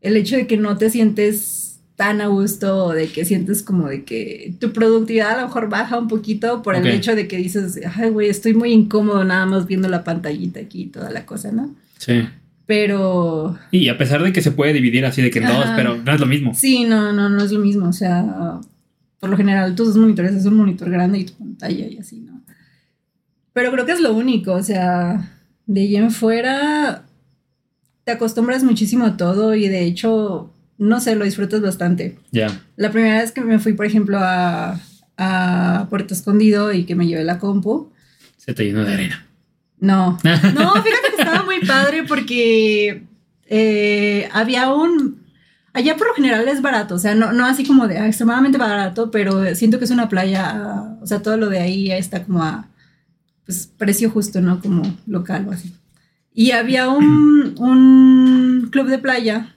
El 0.00 0.16
hecho 0.16 0.36
de 0.36 0.46
que 0.46 0.56
no 0.56 0.76
te 0.76 0.88
sientes 0.88 1.80
tan 1.96 2.20
a 2.20 2.28
gusto 2.28 2.84
o 2.84 2.92
de 2.92 3.08
que 3.08 3.24
sientes 3.24 3.64
como 3.64 3.88
de 3.88 4.04
que 4.04 4.54
tu 4.60 4.72
productividad 4.72 5.32
a 5.32 5.40
lo 5.40 5.48
mejor 5.48 5.68
baja 5.68 5.98
un 5.98 6.06
poquito 6.06 6.62
por 6.62 6.76
el 6.76 6.86
hecho 6.86 7.16
de 7.16 7.26
que 7.26 7.38
dices, 7.38 7.80
ay, 7.96 8.10
güey, 8.10 8.28
estoy 8.28 8.54
muy 8.54 8.72
incómodo 8.72 9.24
nada 9.24 9.46
más 9.46 9.66
viendo 9.66 9.88
la 9.88 10.04
pantallita 10.04 10.60
aquí 10.60 10.82
y 10.82 10.86
toda 10.86 11.10
la 11.10 11.26
cosa, 11.26 11.50
¿no? 11.50 11.74
Sí. 11.98 12.22
Pero 12.68 13.58
Y 13.70 13.88
a 13.88 13.96
pesar 13.96 14.22
de 14.22 14.30
que 14.30 14.42
se 14.42 14.52
puede 14.52 14.74
dividir 14.74 15.06
así 15.06 15.22
de 15.22 15.30
que 15.30 15.38
en 15.38 15.46
dos, 15.46 15.64
pero 15.74 15.96
no 15.96 16.12
es 16.12 16.20
lo 16.20 16.26
mismo. 16.26 16.54
sí, 16.54 16.84
no, 16.84 17.14
no, 17.14 17.30
no 17.30 17.42
es 17.42 17.50
lo 17.50 17.60
mismo. 17.60 17.88
O 17.88 17.94
sea, 17.94 18.60
por 19.18 19.30
lo 19.30 19.38
general 19.38 19.74
tus 19.74 19.88
dos 19.88 19.96
monitores 19.96 20.34
es 20.34 20.44
un 20.44 20.54
monitor 20.54 20.90
grande 20.90 21.18
y 21.18 21.24
tu 21.24 21.32
pantalla 21.32 21.86
y 21.86 21.96
así, 21.96 22.20
¿no? 22.20 22.42
Pero 23.54 23.72
creo 23.72 23.86
que 23.86 23.92
es 23.92 24.00
lo 24.00 24.12
único, 24.12 24.52
o 24.52 24.62
sea, 24.62 25.32
de 25.66 25.80
ahí 25.80 25.96
en 25.96 26.10
fuera 26.10 27.04
te 28.04 28.12
acostumbras 28.12 28.62
muchísimo 28.62 29.06
a 29.06 29.16
todo 29.16 29.54
y 29.54 29.66
de 29.68 29.84
hecho, 29.84 30.52
no 30.76 31.00
sé, 31.00 31.16
lo 31.16 31.24
disfrutas 31.24 31.62
bastante. 31.62 32.18
Ya. 32.32 32.48
La 32.76 32.90
primera 32.92 33.22
vez 33.22 33.32
que 33.32 33.40
me 33.40 33.58
fui, 33.58 33.72
por 33.72 33.86
ejemplo, 33.86 34.18
a, 34.20 34.78
a 35.16 35.86
Puerto 35.88 36.12
Escondido 36.12 36.74
y 36.74 36.84
que 36.84 36.94
me 36.94 37.06
llevé 37.06 37.24
la 37.24 37.38
compu, 37.38 37.90
Se 38.36 38.52
te 38.52 38.64
llenó 38.64 38.84
de 38.84 38.92
arena. 38.92 39.26
No, 39.80 40.18
no, 40.22 40.82
fíjate 40.82 41.08
que 41.14 41.22
estaba 41.22 41.42
muy 41.44 41.60
padre 41.60 42.04
porque 42.04 43.04
eh, 43.46 44.28
había 44.32 44.72
un... 44.72 45.26
Allá 45.72 45.96
por 45.96 46.08
lo 46.08 46.14
general 46.14 46.48
es 46.48 46.60
barato, 46.60 46.96
o 46.96 46.98
sea, 46.98 47.14
no, 47.14 47.32
no 47.32 47.46
así 47.46 47.64
como 47.64 47.86
de 47.86 47.98
ah, 47.98 48.06
extremadamente 48.06 48.58
barato, 48.58 49.10
pero 49.10 49.54
siento 49.54 49.78
que 49.78 49.84
es 49.84 49.90
una 49.90 50.08
playa, 50.08 50.96
o 51.00 51.06
sea, 51.06 51.22
todo 51.22 51.36
lo 51.36 51.48
de 51.50 51.60
ahí 51.60 51.92
está 51.92 52.24
como 52.24 52.42
a 52.42 52.66
pues, 53.46 53.70
precio 53.78 54.10
justo, 54.10 54.40
¿no? 54.40 54.60
Como 54.60 54.82
local 55.06 55.46
o 55.48 55.52
así. 55.52 55.72
Y 56.34 56.50
había 56.50 56.88
un, 56.88 57.54
un 57.58 58.68
club 58.70 58.88
de 58.88 58.98
playa 58.98 59.54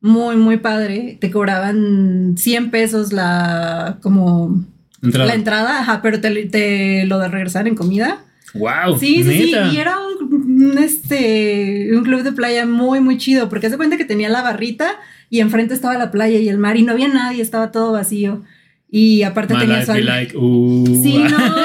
muy, 0.00 0.36
muy 0.36 0.58
padre. 0.58 1.18
Te 1.20 1.30
cobraban 1.30 2.36
100 2.36 2.70
pesos 2.70 3.12
la, 3.12 3.98
como, 4.02 4.64
Entrada. 5.02 5.26
la 5.26 5.34
entrada, 5.34 5.80
ajá, 5.80 6.00
pero 6.02 6.20
te, 6.20 6.46
te 6.46 7.06
lo 7.06 7.18
de 7.18 7.28
regresar 7.28 7.66
en 7.68 7.74
comida. 7.74 8.18
Wow. 8.54 8.98
Sí, 8.98 9.22
sí, 9.22 9.46
neta. 9.46 9.70
sí. 9.70 9.76
Y 9.76 9.80
era 9.80 9.96
un, 9.98 10.32
un, 10.32 10.78
este, 10.78 11.90
un 11.92 12.02
club 12.04 12.22
de 12.22 12.32
playa 12.32 12.66
muy, 12.66 13.00
muy 13.00 13.18
chido, 13.18 13.48
porque 13.48 13.66
hace 13.66 13.76
cuenta 13.76 13.96
que 13.96 14.04
tenía 14.04 14.28
la 14.28 14.42
barrita 14.42 14.96
y 15.30 15.40
enfrente 15.40 15.74
estaba 15.74 15.98
la 15.98 16.10
playa 16.10 16.38
y 16.38 16.48
el 16.48 16.58
mar 16.58 16.76
y 16.76 16.82
no 16.82 16.92
había 16.92 17.08
nadie, 17.08 17.42
estaba 17.42 17.70
todo 17.72 17.92
vacío. 17.92 18.42
Y 18.90 19.22
aparte 19.22 19.54
My 19.54 19.60
tenía 19.60 19.84
su 19.84 19.92
like, 19.94 20.36
uh, 20.36 21.02
Sí, 21.02 21.18
no. 21.18 21.38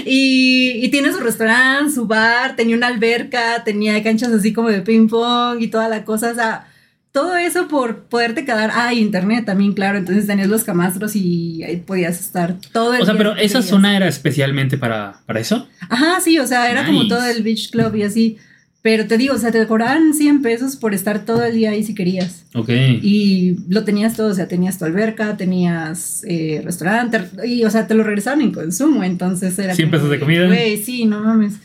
y, 0.06 0.84
y 0.84 0.88
tiene 0.90 1.12
su 1.12 1.18
restaurante, 1.18 1.92
su 1.92 2.06
bar, 2.06 2.56
tenía 2.56 2.76
una 2.76 2.86
alberca, 2.86 3.62
tenía 3.64 4.02
canchas 4.02 4.32
así 4.32 4.52
como 4.52 4.68
de 4.68 4.82
ping 4.82 5.08
pong 5.08 5.60
y 5.60 5.68
toda 5.68 5.88
la 5.88 6.04
cosa. 6.04 6.30
O 6.30 6.34
sea, 6.34 6.66
todo 7.12 7.36
eso 7.36 7.66
por 7.68 8.04
poderte 8.04 8.44
quedar. 8.44 8.70
Ah, 8.72 8.94
internet 8.94 9.44
también, 9.44 9.72
claro. 9.72 9.98
Entonces 9.98 10.26
tenías 10.26 10.48
los 10.48 10.64
camastros 10.64 11.16
y 11.16 11.62
ahí 11.64 11.76
podías 11.76 12.20
estar 12.20 12.56
todo 12.72 12.94
el 12.94 13.02
O 13.02 13.04
sea, 13.04 13.16
pero 13.16 13.32
esa 13.32 13.58
querías. 13.58 13.64
zona 13.66 13.96
era 13.96 14.08
especialmente 14.08 14.78
para, 14.78 15.20
para 15.26 15.40
eso. 15.40 15.66
Ajá, 15.88 16.20
sí, 16.20 16.38
o 16.38 16.46
sea, 16.46 16.70
era 16.70 16.86
como 16.86 17.08
todo 17.08 17.24
el 17.26 17.42
beach 17.42 17.70
club 17.70 17.94
y 17.96 18.02
así. 18.04 18.36
Pero 18.82 19.06
te 19.06 19.18
digo, 19.18 19.34
o 19.34 19.38
sea, 19.38 19.52
te 19.52 19.66
cobraban 19.66 20.14
100 20.14 20.40
pesos 20.40 20.76
por 20.76 20.94
estar 20.94 21.26
todo 21.26 21.44
el 21.44 21.54
día 21.54 21.72
ahí 21.72 21.82
si 21.82 21.94
querías. 21.94 22.46
Ok. 22.54 22.70
Y 23.02 23.56
lo 23.68 23.84
tenías 23.84 24.16
todo, 24.16 24.28
o 24.28 24.34
sea, 24.34 24.48
tenías 24.48 24.78
tu 24.78 24.86
alberca, 24.86 25.36
tenías 25.36 26.24
eh, 26.26 26.62
restaurante, 26.64 27.20
y 27.44 27.64
o 27.64 27.70
sea, 27.70 27.86
te 27.86 27.92
lo 27.94 28.04
regresaban 28.04 28.40
en 28.40 28.52
consumo, 28.52 29.04
entonces 29.04 29.58
era 29.58 29.74
100 29.74 29.88
como 29.88 29.98
pesos 29.98 30.10
de 30.10 30.18
comida. 30.18 30.46
Güey, 30.46 30.82
sí, 30.82 31.04
no 31.04 31.20
mames. 31.20 31.56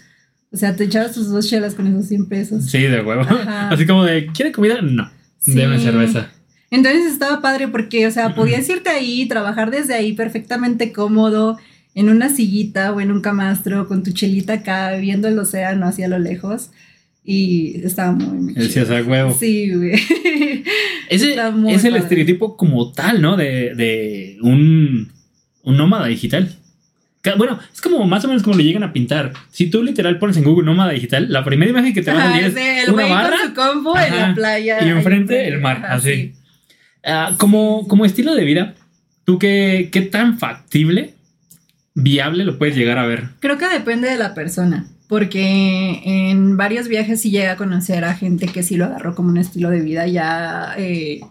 O 0.52 0.58
sea, 0.58 0.76
te 0.76 0.84
echabas 0.86 1.14
tus 1.14 1.30
dos 1.30 1.50
chelas 1.50 1.74
con 1.74 1.88
esos 1.88 2.06
100 2.08 2.28
pesos. 2.28 2.66
Sí, 2.66 2.82
de 2.82 3.02
huevo. 3.02 3.22
Ajá. 3.22 3.70
Así 3.72 3.86
como 3.86 4.04
de, 4.04 4.28
¿quiere 4.28 4.52
comida? 4.52 4.82
No. 4.82 5.10
Sí. 5.40 5.54
Deme 5.54 5.80
cerveza. 5.80 6.32
Entonces 6.72 7.06
estaba 7.06 7.42
padre 7.42 7.68
porque, 7.68 8.08
o 8.08 8.12
sea, 8.12 8.36
podías 8.36 8.68
irte 8.70 8.90
ahí, 8.90 9.28
trabajar 9.28 9.72
desde 9.72 9.94
ahí 9.94 10.14
perfectamente 10.14 10.92
cómodo, 10.92 11.58
en 11.94 12.10
una 12.10 12.30
sillita 12.30 12.92
o 12.92 13.00
en 13.00 13.12
un 13.12 13.22
camastro, 13.22 13.88
con 13.88 14.04
tu 14.04 14.12
chelita 14.12 14.54
acá, 14.54 14.96
viendo 14.98 15.28
el 15.28 15.40
océano 15.40 15.88
hacia 15.88 16.08
lo 16.08 16.20
lejos. 16.20 16.72
Y 17.24 17.82
estaba 17.84 18.12
muy. 18.12 18.54
Decías 18.54 18.90
a 18.90 19.02
huevo. 19.02 19.36
Sí, 19.40 19.74
güey. 19.74 19.94
Ese 21.10 21.34
es 21.34 21.84
el 21.86 21.92
padre. 21.92 21.98
estereotipo 21.98 22.58
como 22.58 22.92
tal, 22.92 23.22
¿no? 23.22 23.36
De, 23.38 23.74
de 23.76 24.38
un, 24.42 25.12
un 25.64 25.78
nómada 25.78 26.08
digital. 26.08 26.56
Bueno, 27.38 27.60
es 27.74 27.82
como 27.82 28.06
más 28.06 28.24
o 28.26 28.28
menos 28.28 28.44
como 28.44 28.56
lo 28.56 28.62
llegan 28.62 28.84
a 28.84 28.94
pintar. 28.94 29.34
Si 29.52 29.70
tú 29.70 29.84
literal 29.84 30.20
pones 30.20 30.38
en 30.38 30.44
Google 30.44 30.66
nómada 30.66 30.92
digital, 30.92 31.32
la 31.32 31.44
primera 31.44 31.72
imagen 31.72 31.94
que 31.94 32.02
te 32.02 32.12
va 32.12 32.24
a 32.24 32.32
salir 32.32 32.46
es 32.46 32.88
el 32.88 32.94
una 32.94 33.06
barra 33.08 33.38
con 33.38 33.48
su 33.48 33.54
combo 33.54 33.98
en 33.98 34.18
la 34.18 34.34
playa. 34.34 34.86
y 34.86 34.90
enfrente 34.90 35.48
el 35.48 35.62
mar, 35.62 35.84
así. 35.88 36.14
sí. 36.14 36.34
Ah, 37.04 37.34
como, 37.38 37.88
como 37.88 38.06
estilo 38.06 38.34
de 38.34 38.44
vida, 38.44 38.74
¿tú 39.26 39.38
qué, 39.38 39.90
qué 39.92 40.02
tan 40.02 40.40
factible, 40.40 41.14
viable 41.94 42.46
lo 42.46 42.58
puedes 42.58 42.76
llegar 42.76 42.98
a 42.98 43.06
ver? 43.06 43.26
Creo 43.40 43.58
que 43.58 43.68
depende 43.70 44.10
de 44.10 44.18
la 44.18 44.34
persona, 44.34 44.88
porque 45.08 46.02
en 46.04 46.58
varios 46.58 46.88
viajes 46.88 47.22
sí 47.22 47.30
llega 47.30 47.54
a 47.54 47.58
conocer 47.58 48.04
a 48.06 48.16
gente 48.16 48.48
que 48.48 48.64
sí 48.64 48.76
lo 48.76 48.86
agarró 48.86 49.14
como 49.14 49.30
un 49.30 49.38
estilo 49.38 49.70
de 49.70 49.82
vida 49.82 50.08
ya 50.08 50.74
eh, 50.78 51.22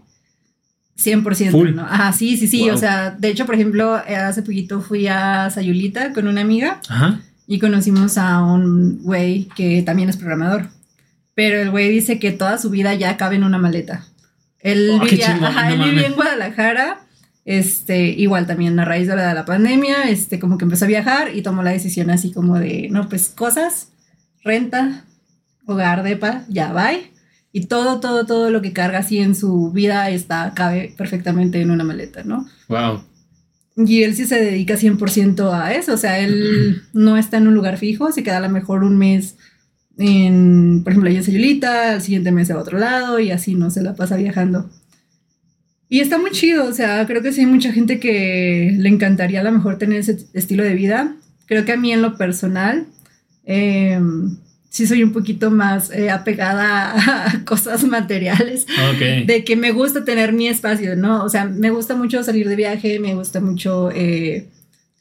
100%, 0.97 1.51
Full. 1.51 1.74
¿no? 1.74 1.82
Ajá, 1.82 2.12
sí, 2.12 2.36
sí, 2.36 2.47
sí, 2.47 2.62
Wow. 2.66 2.74
o 2.74 2.78
sea, 2.78 3.11
de 3.11 3.28
hecho, 3.28 3.47
por 3.47 3.55
ejemplo, 3.57 3.99
eh, 4.07 4.16
hace 4.16 4.42
poquito 4.42 4.80
fui 4.80 5.07
a 5.09 5.51
Sayulita 5.51 6.12
con 6.12 6.28
una 6.28 6.40
amiga 6.42 6.80
Ajá. 6.88 7.20
y 7.47 7.59
conocimos 7.59 8.16
a 8.18 8.42
un 8.42 9.03
güey 9.03 9.49
que 9.57 9.82
también 9.82 10.09
es 10.09 10.16
programador, 10.16 10.68
pero 11.34 11.61
el 11.61 11.70
güey 11.70 11.88
dice 11.90 12.18
que 12.18 12.30
toda 12.32 12.59
su 12.59 12.70
vida 12.70 12.95
ya 12.95 13.16
cabe 13.16 13.36
en 13.36 13.45
una 13.45 13.59
maleta. 13.59 14.07
Él, 14.61 14.90
Oh, 14.95 15.05
vivía, 15.05 15.34
ajá, 15.34 15.74
no 15.74 15.84
él 15.84 15.90
vivía 15.90 16.07
en 16.07 16.14
Guadalajara, 16.14 17.01
este, 17.45 18.07
igual 18.07 18.47
también 18.47 18.78
a 18.80 18.84
raíz 18.86 19.09
de 19.09 19.16
la, 19.16 19.28
de 19.28 19.34
la 19.34 19.45
pandemia, 19.45 20.05
este, 20.09 20.38
como 20.38 20.57
que 20.59 20.64
empezó 20.64 20.84
a 20.86 20.88
viajar 20.88 21.34
y 21.36 21.42
tomó 21.42 21.62
la 21.62 21.72
decisión 21.72 22.09
así 22.11 22.32
como 22.32 22.59
de, 22.59 22.88
no, 22.90 23.09
pues 23.09 23.28
cosas 23.28 23.88
renta, 24.42 25.05
hogar, 25.66 26.03
depa, 26.03 26.45
ya 26.49 26.72
va. 26.72 26.90
Y 27.57 27.66
todo, 27.66 28.00
todo, 28.00 28.26
todo 28.26 28.50
lo 28.50 28.61
que 28.62 28.72
carga 28.72 28.98
así 28.98 29.18
en 29.18 29.36
su 29.36 29.70
vida 29.70 30.11
está, 30.11 30.55
cabe 30.57 30.92
perfectamente 30.98 31.61
en 31.61 31.70
una 31.70 31.84
maleta, 31.84 32.24
¿no? 32.24 32.48
Wow. 32.68 33.05
Y 33.76 34.02
él 34.02 34.16
sí 34.16 34.24
se 34.24 34.42
dedica 34.42 34.74
100% 34.74 35.52
a 35.52 35.72
eso, 35.72 35.94
o 35.94 35.96
sea, 35.96 36.18
él 36.18 36.82
no 36.92 37.16
está 37.16 37.36
en 37.36 37.46
un 37.46 37.55
lugar 37.55 37.78
fijo, 37.78 38.11
se 38.11 38.24
queda 38.24 38.38
a 38.38 38.40
lo 38.40 38.48
mejor 38.48 38.82
un 38.82 38.98
mes 38.98 39.36
en, 39.98 40.82
por 40.82 40.90
ejemplo, 40.90 41.09
allá 41.09 41.20
en 41.20 41.24
Sayulita, 41.24 41.92
al 41.92 42.02
siguiente 42.02 42.32
mes 42.32 42.50
a 42.50 42.59
otro 42.59 42.76
lado 42.76 43.20
y 43.20 43.30
así, 43.30 43.55
¿no? 43.55 43.70
Se 43.70 43.84
la 43.84 43.94
pasa 43.94 44.16
viajando. 44.16 44.68
Y 45.88 46.00
está 46.00 46.18
muy 46.18 46.32
chido, 46.32 46.64
o 46.64 46.72
sea, 46.72 47.07
creo 47.07 47.22
que 47.22 47.32
sí 47.32 47.42
hay 47.42 47.46
mucha 47.46 47.72
gente 47.72 48.00
que 48.00 48.74
le 48.76 48.88
encantaría 48.88 49.42
a 49.42 49.44
lo 49.44 49.52
mejor 49.52 49.78
tener 49.78 50.00
ese 50.00 50.26
estilo 50.32 50.64
de 50.64 50.74
vida. 50.74 51.14
Creo 51.46 51.64
que 51.64 51.70
a 51.70 51.76
mí 51.76 51.92
en 51.92 52.02
lo 52.02 52.16
personal, 52.16 52.88
eh, 53.44 54.00
sí 54.75 54.89
soy 54.89 55.05
un 55.05 55.12
poquito 55.12 55.53
más 55.53 55.93
eh, 55.93 56.11
apegada 56.11 56.95
a 57.29 57.45
cosas 57.45 57.85
materiales. 57.85 58.66
De 59.25 59.45
que 59.45 59.55
me 59.55 59.70
gusta 59.70 60.05
tener 60.05 60.33
mi 60.33 60.49
espacio, 60.49 60.97
¿no? 60.97 61.22
O 61.22 61.29
sea, 61.29 61.45
me 61.45 61.70
gusta 61.70 61.95
mucho 61.95 62.25
salir 62.25 62.49
de 62.49 62.57
viaje, 62.57 62.99
me 62.99 63.14
gusta 63.14 63.41
mucho 63.41 63.93
eh, 63.93 64.49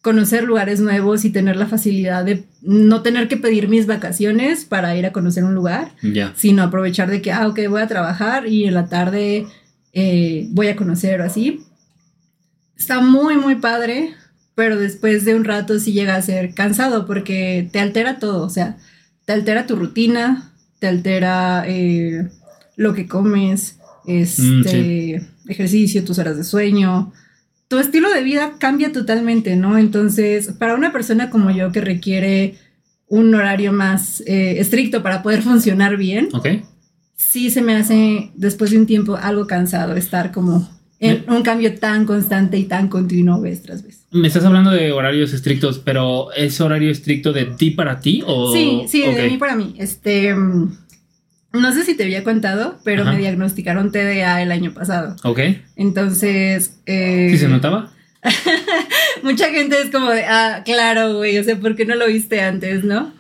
conocer 0.04 0.44
lugares 0.44 0.80
nuevos 0.80 1.26
y 1.26 1.32
tener 1.32 1.56
la 1.56 1.66
facilidad 1.66 2.24
de 2.24 2.44
no 2.62 3.02
tener 3.02 3.28
que 3.28 3.36
pedir 3.36 3.68
mis 3.68 3.88
vacaciones 3.88 4.64
para 4.64 4.96
ir 4.96 5.08
a 5.08 5.12
conocer 5.12 5.44
un 5.44 5.56
lugar, 5.56 5.94
sino 6.36 6.62
aprovechar 6.62 7.10
de 7.10 7.24
que, 7.24 7.32
ah, 7.32 7.48
ok, 7.48 7.62
voy 7.68 7.82
a 7.82 7.88
trabajar 7.88 8.48
y 8.48 8.66
en 8.66 8.76
la 8.76 8.90
tarde 8.90 9.48
eh, 9.92 10.46
voy 10.52 10.68
a 10.68 10.76
conocer 10.76 11.20
o 11.20 11.24
así. 11.24 11.62
Está 12.78 13.02
muy, 13.02 13.38
muy 13.38 13.56
padre, 13.56 14.14
pero 14.54 14.78
después 14.78 15.26
de 15.26 15.34
un 15.34 15.46
rato 15.46 15.80
sí 15.80 15.94
llega 15.94 16.16
a 16.16 16.22
ser 16.22 16.54
cansado 16.54 17.08
porque 17.08 17.68
te 17.72 17.80
altera 17.80 18.20
todo, 18.20 18.46
o 18.46 18.50
sea, 18.52 18.78
te 19.26 19.34
altera 19.34 19.68
tu 19.68 19.76
rutina, 19.76 20.52
te 20.80 20.88
altera 20.88 21.64
eh, 21.68 22.30
lo 22.76 22.94
que 22.94 23.08
comes, 23.08 23.80
este, 24.06 25.20
mm, 25.20 25.50
ejercicio, 25.50 26.04
tus 26.04 26.20
horas 26.20 26.38
de 26.38 26.44
sueño. 26.44 27.14
Tu 27.68 27.80
estilo 27.80 28.12
de 28.12 28.24
vida 28.24 28.54
cambia 28.60 28.92
totalmente, 28.92 29.56
¿no? 29.56 29.78
Entonces, 29.78 30.52
para 30.60 30.76
una 30.76 30.92
persona 30.92 31.30
como 31.30 31.52
yo 31.52 31.72
que 31.72 31.82
requiere 31.82 32.56
un 33.08 33.34
horario 33.34 33.72
más 33.74 34.22
eh, 34.22 34.60
estricto 34.60 35.04
para 35.04 35.24
poder 35.24 35.42
funcionar 35.44 35.98
bien, 35.98 36.30
sí 37.16 37.50
se 37.50 37.62
me 37.62 37.76
hace 37.76 38.32
después 38.36 38.72
de 38.72 38.78
un 38.78 38.86
tiempo 38.86 39.16
algo 39.16 39.48
cansado 39.48 39.96
estar 39.96 40.32
como 40.32 40.70
en 41.04 41.26
un 41.28 41.44
cambio 41.44 41.76
tan 41.76 42.06
constante 42.06 42.58
y 42.58 42.64
tan 42.64 42.88
continuo 42.88 43.42
vez 43.42 43.62
tras 43.62 43.84
vez. 43.84 44.06
Me 44.12 44.28
estás 44.28 44.46
hablando 44.46 44.72
de 44.72 44.92
horarios 44.92 45.34
estrictos, 45.34 45.80
pero 45.80 46.32
¿es 46.34 46.60
horario 46.62 46.92
estricto 46.92 47.34
de 47.34 47.46
ti 47.46 47.72
para 47.72 48.00
ti 48.00 48.24
o...? 48.26 48.54
Sí, 48.54 48.84
sí, 48.88 49.02
de 49.02 49.30
mí 49.30 49.38
para 49.38 49.56
mí. 49.56 49.76
Este, 49.78 50.34
mm, 50.34 50.78
no 51.54 51.74
sé 51.74 51.84
si 51.84 51.96
te 51.96 52.04
había 52.04 52.24
contado, 52.24 52.80
pero 52.84 53.06
me 53.06 53.18
diagnosticaron 53.18 53.92
TDA 53.92 54.42
el 54.42 54.52
año 54.52 54.74
pasado. 54.74 55.16
Ok. 55.24 55.40
Entonces... 55.76 56.80
Eh, 56.86 57.28
¿Sí 57.32 57.38
se 57.38 57.48
notaba? 57.48 57.92
mucha 59.24 59.50
gente 59.50 59.80
es 59.82 59.90
como 59.90 60.10
de, 60.10 60.24
ah, 60.26 60.62
claro, 60.64 61.18
güey, 61.18 61.38
o 61.38 61.44
sea, 61.44 61.58
¿por 61.58 61.76
qué 61.76 61.86
no 61.86 61.96
lo 61.96 62.08
viste 62.08 62.42
antes, 62.42 62.84
no? 62.84 63.14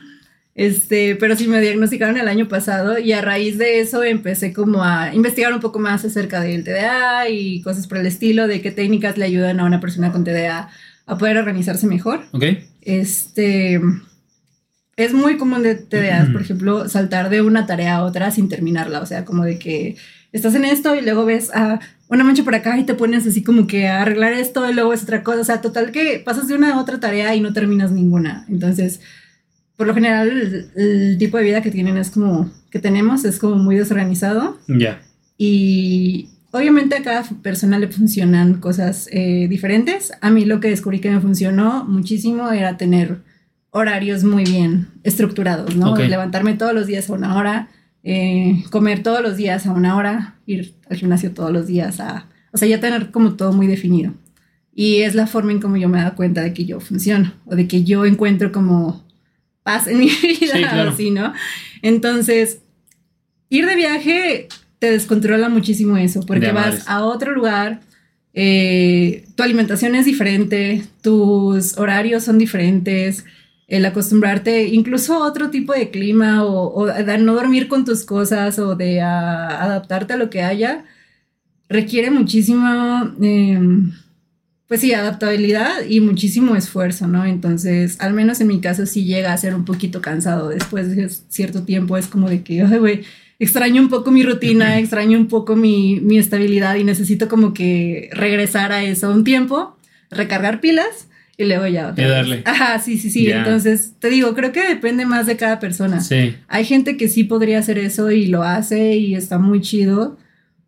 Este, 0.55 1.15
pero 1.15 1.35
sí 1.35 1.47
me 1.47 1.61
diagnosticaron 1.61 2.17
el 2.17 2.27
año 2.27 2.47
pasado 2.47 2.99
y 2.99 3.11
a 3.13 3.21
raíz 3.21 3.57
de 3.57 3.79
eso 3.79 4.03
empecé 4.03 4.53
como 4.53 4.83
a 4.83 5.13
investigar 5.13 5.51
un 5.51 5.59
poco 5.59 5.79
más 5.79 6.05
acerca 6.05 6.41
del 6.41 6.63
TDA 6.63 7.29
y 7.29 7.61
cosas 7.61 7.87
por 7.87 7.97
el 7.97 8.05
estilo, 8.05 8.47
de 8.47 8.61
qué 8.61 8.71
técnicas 8.71 9.17
le 9.17 9.25
ayudan 9.25 9.59
a 9.59 9.65
una 9.65 9.79
persona 9.79 10.11
con 10.11 10.23
TDA 10.23 10.69
a 11.05 11.17
poder 11.17 11.37
organizarse 11.37 11.87
mejor. 11.87 12.21
Ok. 12.33 12.43
Este, 12.81 13.81
es 14.95 15.13
muy 15.13 15.37
común 15.37 15.63
de 15.63 15.75
TDA, 15.75 16.29
por 16.31 16.41
ejemplo, 16.41 16.87
saltar 16.87 17.29
de 17.29 17.41
una 17.41 17.65
tarea 17.65 17.95
a 17.95 18.03
otra 18.03 18.29
sin 18.29 18.47
terminarla, 18.47 19.01
o 19.01 19.05
sea, 19.07 19.25
como 19.25 19.43
de 19.43 19.57
que 19.57 19.95
estás 20.31 20.53
en 20.53 20.65
esto 20.65 20.95
y 20.95 21.01
luego 21.01 21.25
ves 21.25 21.49
a 21.53 21.79
una 22.09 22.23
mancha 22.23 22.43
por 22.43 22.53
acá 22.53 22.77
y 22.77 22.83
te 22.83 22.93
pones 22.93 23.25
así 23.25 23.43
como 23.43 23.65
que 23.65 23.87
a 23.87 24.03
arreglar 24.03 24.33
esto 24.33 24.69
y 24.69 24.73
luego 24.73 24.93
es 24.93 25.01
otra 25.01 25.23
cosa, 25.23 25.41
o 25.41 25.43
sea, 25.43 25.61
total 25.61 25.91
que 25.91 26.21
pasas 26.23 26.47
de 26.47 26.53
una 26.53 26.73
a 26.73 26.79
otra 26.79 26.99
tarea 26.99 27.33
y 27.33 27.41
no 27.41 27.53
terminas 27.53 27.91
ninguna. 27.91 28.45
Entonces, 28.49 28.99
por 29.75 29.87
lo 29.87 29.93
general 29.93 30.69
el, 30.75 31.17
tipo 31.17 31.37
de 31.37 31.43
vida 31.43 31.61
que 31.61 31.71
tienen 31.71 31.97
es 31.97 32.11
como, 32.11 32.51
que 32.69 32.79
tenemos 32.79 33.25
es 33.25 33.39
como 33.39 33.55
muy 33.55 33.75
desorganizado. 33.75 34.57
Ya. 34.67 35.01
Y 35.37 36.29
obviamente 36.51 36.95
a 36.95 37.03
cada 37.03 37.23
persona 37.41 37.79
le 37.79 37.87
funcionan 37.87 38.59
cosas 38.59 39.09
eh, 39.11 39.47
diferentes. 39.49 40.11
A 40.21 40.29
mí 40.29 40.45
lo 40.45 40.59
que 40.59 40.69
descubrí 40.69 40.99
que 40.99 41.11
me 41.11 41.19
funcionó 41.19 41.85
muchísimo 41.85 42.51
era 42.51 42.77
tener 42.77 43.21
horarios 43.71 44.23
muy 44.23 44.43
bien 44.43 44.89
estructurados, 45.03 45.75
¿no? 45.75 45.95
Levantarme 45.97 46.53
todos 46.53 46.75
los 46.75 46.85
días 46.85 47.09
a 47.09 47.13
una 47.13 47.35
hora, 47.35 47.69
eh, 48.03 48.63
comer 48.69 49.01
todos 49.01 49.21
los 49.21 49.35
días 49.35 49.65
a 49.65 49.71
una 49.71 49.95
hora, 49.95 50.35
ir 50.45 50.75
al 50.89 50.97
gimnasio 50.97 51.31
todos 51.33 51.51
los 51.51 51.65
días 51.65 51.99
a... 51.99 52.27
O 52.51 52.57
sea, 52.57 52.67
ya 52.67 52.79
tener 52.79 53.09
como 53.09 53.33
todo 53.33 53.51
muy 53.51 53.65
definido. 53.65 54.13
Y 54.75 54.97
es 54.97 55.15
la 55.15 55.25
forma 55.25 55.51
en 55.51 55.59
como 55.59 55.77
yo 55.77 55.89
me 55.89 55.97
he 55.97 56.03
dado 56.03 56.15
cuenta 56.15 56.41
de 56.41 56.53
que 56.53 56.65
yo 56.65 56.79
funciono 56.79 57.33
o 57.45 57.55
de 57.55 57.67
que 57.67 57.83
yo 57.83 58.05
encuentro 58.05 58.51
como 58.51 59.03
paz 59.63 59.87
en 59.87 59.99
mi 59.99 60.09
vida, 60.21 60.89
así, 60.89 61.11
¿no? 61.11 61.33
Entonces, 61.81 62.59
ir 63.49 63.65
de 63.65 63.75
viaje 63.75 64.47
te 64.79 64.91
descontrola 64.91 65.49
muchísimo 65.49 65.97
eso, 65.97 66.21
porque 66.25 66.51
vas 66.51 66.87
a 66.87 67.03
otro 67.03 67.31
lugar, 67.31 67.81
eh, 68.33 69.25
tu 69.35 69.43
alimentación 69.43 69.95
es 69.95 70.05
diferente, 70.05 70.83
tus 71.01 71.77
horarios 71.77 72.23
son 72.23 72.37
diferentes, 72.37 73.23
el 73.67 73.85
acostumbrarte 73.85 74.67
incluso 74.67 75.13
a 75.13 75.25
otro 75.25 75.49
tipo 75.49 75.73
de 75.73 75.89
clima 75.89 76.43
o, 76.43 76.85
de 76.85 77.17
no 77.19 77.33
dormir 77.33 77.69
con 77.69 77.85
tus 77.85 78.03
cosas 78.03 78.59
o 78.59 78.75
de 78.75 79.01
adaptarte 79.01 80.13
a 80.13 80.17
lo 80.17 80.29
que 80.29 80.41
haya, 80.41 80.83
requiere 81.69 82.11
muchísimo... 82.11 83.13
Em, 83.21 83.93
pues 84.73 84.81
sí, 84.81 84.91
adaptabilidad 84.91 85.85
y 85.87 85.99
muchísimo 85.99 86.55
esfuerzo, 86.55 87.05
¿no? 87.05 87.27
Entonces, 87.27 87.95
al 87.99 88.15
menos 88.15 88.41
en 88.41 88.47
mi 88.47 88.59
caso 88.59 88.87
sí 88.87 89.05
llega 89.05 89.31
a 89.31 89.37
ser 89.37 89.53
un 89.53 89.65
poquito 89.65 90.01
cansado 90.01 90.49
después 90.49 90.95
de 90.95 91.07
cierto 91.29 91.61
tiempo, 91.61 91.95
es 91.95 92.07
como 92.07 92.27
de 92.27 92.41
que, 92.41 92.63
ay, 92.63 92.79
güey, 92.79 93.01
extraño 93.37 93.83
un 93.83 93.89
poco 93.89 94.09
mi 94.09 94.23
rutina, 94.23 94.79
extraño 94.79 95.19
un 95.19 95.27
poco 95.27 95.55
mi, 95.55 95.99
mi 95.99 96.17
estabilidad 96.17 96.73
y 96.73 96.85
necesito 96.85 97.29
como 97.29 97.53
que 97.53 98.09
regresar 98.13 98.71
a 98.71 98.83
eso 98.83 99.11
un 99.11 99.23
tiempo, 99.23 99.77
recargar 100.09 100.59
pilas 100.59 101.07
y 101.37 101.45
luego 101.45 101.67
ya 101.67 101.89
otra 101.89 102.07
y 102.07 102.09
darle. 102.09 102.41
Ajá, 102.45 102.79
sí, 102.79 102.97
sí, 102.97 103.11
sí. 103.11 103.29
Entonces, 103.29 103.93
te 103.99 104.09
digo, 104.09 104.33
creo 104.33 104.51
que 104.53 104.67
depende 104.67 105.05
más 105.05 105.27
de 105.27 105.37
cada 105.37 105.59
persona. 105.59 106.01
Sí. 106.01 106.35
Hay 106.47 106.65
gente 106.65 106.97
que 106.97 107.09
sí 107.09 107.25
podría 107.25 107.59
hacer 107.59 107.77
eso 107.77 108.09
y 108.09 108.25
lo 108.25 108.41
hace 108.41 108.95
y 108.95 109.13
está 109.13 109.37
muy 109.37 109.61
chido 109.61 110.17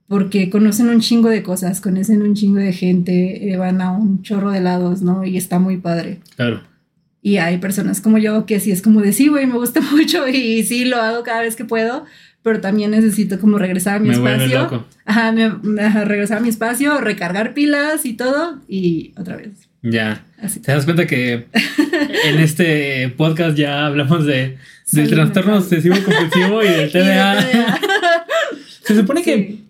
porque 0.08 0.50
conocen 0.50 0.90
un 0.90 1.02
chingo 1.02 1.30
de 1.30 1.44
cosas, 1.44 1.82
conocen 1.82 2.22
un 2.22 2.36
chingo 2.36 2.60
de 2.60 2.74
gente, 2.74 3.52
eh, 3.52 3.58
van 3.58 3.82
a 3.82 3.92
un 3.92 4.22
chorro 4.22 4.52
de 4.52 4.62
lados, 4.62 5.02
¿no? 5.02 5.26
Y 5.26 5.38
está 5.38 5.60
muy 5.60 5.78
padre. 5.78 6.20
Claro. 6.36 6.62
Y 7.22 7.38
hay 7.38 7.58
personas 7.58 8.02
como 8.02 8.20
yo 8.20 8.46
que 8.46 8.60
sí 8.60 8.72
es 8.72 8.84
como 8.84 9.02
de 9.02 9.12
sí, 9.12 9.30
güey, 9.30 9.48
me 9.48 9.56
gusta 9.56 9.82
mucho 9.92 10.28
y 10.28 10.64
sí 10.64 10.86
lo 10.86 11.02
hago 11.02 11.24
cada 11.24 11.42
vez 11.42 11.56
que 11.56 11.66
puedo, 11.66 12.06
pero 12.44 12.62
también 12.62 12.92
necesito 12.92 13.40
como 13.40 13.58
regresar 13.58 13.96
a 13.96 14.00
mi 14.00 14.12
espacio. 14.12 14.60
Loco. 14.60 14.86
Ajá, 15.06 15.32
regresar 16.06 16.38
a 16.38 16.42
mi 16.42 16.50
espacio, 16.50 17.02
recargar 17.02 17.56
pilas 17.56 18.06
y 18.06 18.14
todo 18.14 18.62
y 18.68 19.14
otra 19.18 19.38
vez. 19.38 19.68
Ya. 19.82 20.24
¿Te 20.64 20.72
das 20.72 20.86
cuenta 20.86 21.08
que 21.08 21.48
en 22.26 22.40
este 22.40 23.10
podcast 23.10 23.58
ya 23.58 23.88
hablamos 23.88 24.26
de, 24.26 24.58
del 24.92 25.10
trastorno 25.10 25.58
obsesivo 25.58 25.96
compulsivo 26.06 26.62
y 26.64 26.68
del 26.68 26.92
TDA? 26.92 27.80
Se 28.84 28.96
supone 28.96 29.24
que 29.24 29.65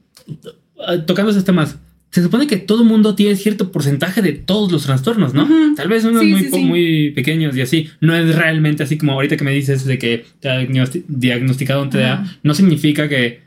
tocando 1.06 1.32
esos 1.32 1.46
temas, 1.46 1.78
se 2.12 2.24
supone 2.24 2.48
que 2.48 2.58
todo 2.58 2.84
mundo 2.86 3.16
tiene 3.16 3.36
cierto 3.36 3.72
porcentaje 3.72 4.22
de 4.22 4.32
todos 4.34 4.72
los 4.72 4.86
trastornos, 4.86 5.34
¿no? 5.34 5.48
Tal 5.76 5.90
vez 5.90 6.06
unos 6.06 6.24
muy, 6.24 6.64
muy 6.64 7.12
pequeños 7.12 7.58
y 7.58 7.62
así. 7.62 7.90
No 8.00 8.16
es 8.16 8.36
realmente 8.36 8.84
así 8.84 8.98
como 8.98 9.12
ahorita 9.12 9.36
que 9.36 9.44
me 9.44 9.52
dices 9.52 9.84
de 9.86 9.98
que 9.98 10.26
te 10.40 10.50
ha 10.50 10.66
diagnosticado 11.08 11.84
un 11.84 11.90
TDA. 11.90 12.40
No 12.44 12.54
significa 12.54 13.10
que, 13.10 13.42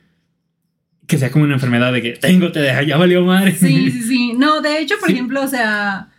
que 1.07 1.17
sea 1.17 1.31
como 1.31 1.45
una 1.45 1.55
enfermedad 1.55 1.93
de 1.95 2.03
que 2.03 2.11
tengo 2.13 2.53
TDA, 2.53 2.83
ya 2.83 2.99
valió 2.99 3.25
madre. 3.25 3.55
Sí, 3.55 3.91
sí, 3.91 4.03
sí. 4.03 4.33
No, 4.35 4.61
de 4.61 4.81
hecho, 4.81 4.97
por 5.01 5.11
ejemplo, 5.11 5.43
o 5.43 5.49
sea 5.49 6.11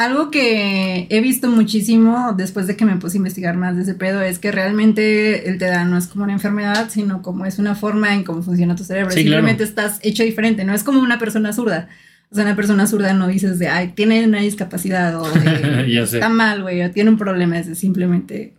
algo 0.00 0.30
que 0.30 1.06
he 1.10 1.20
visto 1.20 1.48
muchísimo 1.48 2.34
después 2.34 2.66
de 2.66 2.74
que 2.74 2.86
me 2.86 2.96
puse 2.96 3.16
a 3.16 3.18
investigar 3.18 3.58
más 3.58 3.76
de 3.76 3.82
ese 3.82 3.94
pedo 3.94 4.22
es 4.22 4.38
que 4.38 4.50
realmente 4.50 5.50
el 5.50 5.58
TDA 5.58 5.84
no 5.84 5.98
es 5.98 6.06
como 6.06 6.24
una 6.24 6.32
enfermedad, 6.32 6.88
sino 6.88 7.20
como 7.20 7.44
es 7.44 7.58
una 7.58 7.74
forma 7.74 8.14
en 8.14 8.24
cómo 8.24 8.42
funciona 8.42 8.74
tu 8.74 8.82
cerebro. 8.82 9.10
Simplemente 9.10 9.62
estás 9.62 10.00
hecho 10.02 10.22
diferente, 10.22 10.64
no 10.64 10.72
es 10.72 10.84
como 10.84 11.00
una 11.00 11.18
persona 11.18 11.52
zurda. 11.52 11.90
O 12.30 12.34
sea, 12.34 12.44
una 12.44 12.56
persona 12.56 12.86
zurda 12.86 13.12
no 13.12 13.28
dices 13.28 13.58
de, 13.58 13.68
ay, 13.68 13.92
tiene 13.94 14.24
una 14.24 14.40
discapacidad 14.40 15.20
o 15.20 15.26
está 15.86 16.30
mal, 16.30 16.62
güey, 16.62 16.80
o 16.82 16.90
tiene 16.90 17.10
un 17.10 17.18
problema, 17.18 17.58
es 17.58 17.78
simplemente 17.78 18.54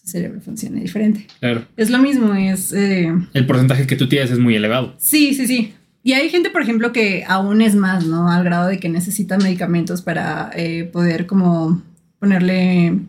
su 0.00 0.06
cerebro 0.06 0.40
funciona 0.40 0.80
diferente. 0.80 1.26
Claro. 1.40 1.64
Es 1.76 1.90
lo 1.90 1.98
mismo, 1.98 2.34
es... 2.34 2.72
Eh, 2.72 3.12
el 3.34 3.46
porcentaje 3.46 3.88
que 3.88 3.96
tú 3.96 4.08
tienes 4.08 4.30
es 4.30 4.38
muy 4.38 4.54
elevado. 4.54 4.94
Sí, 4.98 5.34
sí, 5.34 5.48
sí. 5.48 5.74
Y 6.02 6.12
hay 6.12 6.30
gente, 6.30 6.50
por 6.50 6.62
ejemplo, 6.62 6.92
que 6.92 7.24
aún 7.26 7.60
es 7.60 7.74
más, 7.74 8.06
¿no? 8.06 8.30
Al 8.30 8.44
grado 8.44 8.68
de 8.68 8.78
que 8.78 8.88
necesita 8.88 9.36
medicamentos 9.36 10.02
para 10.02 10.50
eh, 10.54 10.84
poder 10.84 11.26
como 11.26 11.82
ponerle 12.18 13.00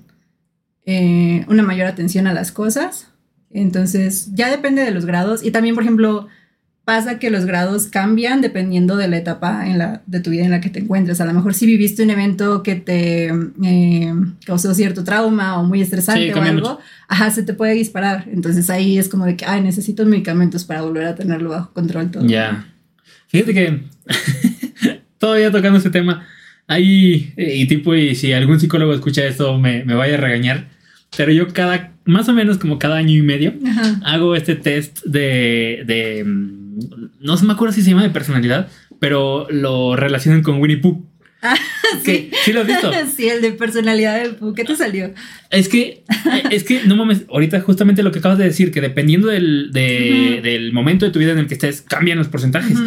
eh, 0.86 1.46
una 1.48 1.64
mayor 1.64 1.88
atención 1.88 2.28
a 2.28 2.34
las 2.34 2.52
cosas. 2.52 3.08
Entonces, 3.52 4.32
ya 4.34 4.50
depende 4.50 4.84
de 4.84 4.92
los 4.92 5.06
grados. 5.06 5.44
Y 5.44 5.52
también, 5.52 5.76
por 5.76 5.84
ejemplo, 5.84 6.28
pasa 6.90 7.20
que 7.20 7.30
los 7.30 7.46
grados 7.46 7.86
cambian 7.86 8.42
dependiendo 8.42 8.98
de 8.98 9.08
la 9.08 9.18
etapa 9.18 9.68
en 9.68 9.78
la, 9.78 10.02
de 10.08 10.22
tu 10.22 10.32
vida 10.32 10.44
en 10.44 10.50
la 10.50 10.60
que 10.60 10.72
te 10.72 10.80
encuentres. 10.80 11.22
A 11.22 11.26
lo 11.26 11.34
mejor 11.34 11.54
si 11.54 11.68
viviste 11.68 12.02
un 12.02 12.10
evento 12.10 12.64
que 12.64 12.74
te 12.74 13.28
eh, 13.64 14.14
causó 14.44 14.74
cierto 14.74 15.04
trauma 15.04 15.60
o 15.60 15.64
muy 15.64 15.84
estresante 15.84 16.34
o 16.34 16.42
algo, 16.42 16.80
ajá, 17.08 17.30
se 17.30 17.44
te 17.44 17.54
puede 17.54 17.74
disparar. 17.74 18.26
Entonces 18.34 18.72
ahí 18.72 18.98
es 18.98 19.08
como 19.08 19.26
de 19.26 19.38
que, 19.38 19.46
ay, 19.46 19.62
necesito 19.62 20.04
medicamentos 20.04 20.66
para 20.66 20.82
volver 20.82 21.06
a 21.06 21.14
tenerlo 21.14 21.52
bajo 21.52 21.72
control 21.74 22.10
todo. 22.10 22.26
Ya. 22.26 22.66
Fíjate 23.30 23.54
que 23.54 23.80
todavía 25.18 25.52
tocando 25.52 25.80
ese 25.80 25.90
tema, 25.90 26.28
ahí, 26.68 27.34
y 27.38 27.68
tipo, 27.68 27.96
y 27.96 28.16
si 28.16 28.34
algún 28.34 28.60
psicólogo 28.60 28.94
escucha 28.94 29.26
esto, 29.26 29.58
me, 29.58 29.86
me 29.86 29.96
vaya 29.96 30.16
a 30.16 30.18
regañar. 30.18 30.68
Pero 31.16 31.32
yo 31.32 31.48
cada, 31.54 31.94
más 32.06 32.30
o 32.30 32.34
menos 32.34 32.58
como 32.58 32.80
cada 32.80 32.98
año 32.98 33.16
y 33.16 33.22
medio, 33.22 33.54
hago 34.04 34.36
este 34.36 34.56
test 34.56 35.04
de, 35.06 35.84
de 35.86 36.24
no 37.20 37.38
se 37.38 37.46
me 37.46 37.54
acuerdo 37.54 37.74
si 37.74 37.82
se 37.82 37.90
llama 37.90 38.04
de 38.04 38.10
personalidad, 38.10 38.70
pero 39.00 39.48
lo 39.50 39.96
relacionan 39.96 40.44
con 40.44 40.62
Winnie 40.62 40.78
Pooh. 40.78 41.06
Ah, 41.42 41.56
sí. 42.04 42.30
¿Sí 42.44 42.52
lo 42.52 42.62
has 42.62 42.68
visto? 42.68 42.92
Sí, 43.16 43.30
el 43.30 43.42
de 43.42 43.54
personalidad 43.54 44.22
de 44.22 44.34
Pooh. 44.34 44.54
¿Qué 44.54 44.66
te 44.66 44.76
salió? 44.76 45.14
Es 45.50 45.70
que, 45.70 46.04
es 46.52 46.66
que, 46.66 46.84
no 46.86 46.98
mames, 46.98 47.24
ahorita 47.30 47.62
justamente 47.62 48.04
lo 48.04 48.12
que 48.12 48.20
acabas 48.20 48.38
de 48.38 48.44
decir, 48.44 48.72
que 48.72 48.82
dependiendo 48.82 49.30
del, 49.30 49.72
del 49.72 50.74
momento 50.74 51.06
de 51.06 51.12
tu 51.12 51.20
vida 51.20 51.32
en 51.32 51.40
el 51.40 51.48
que 51.48 51.54
estés, 51.54 51.82
cambian 51.82 52.18
los 52.18 52.28
porcentajes. 52.28 52.78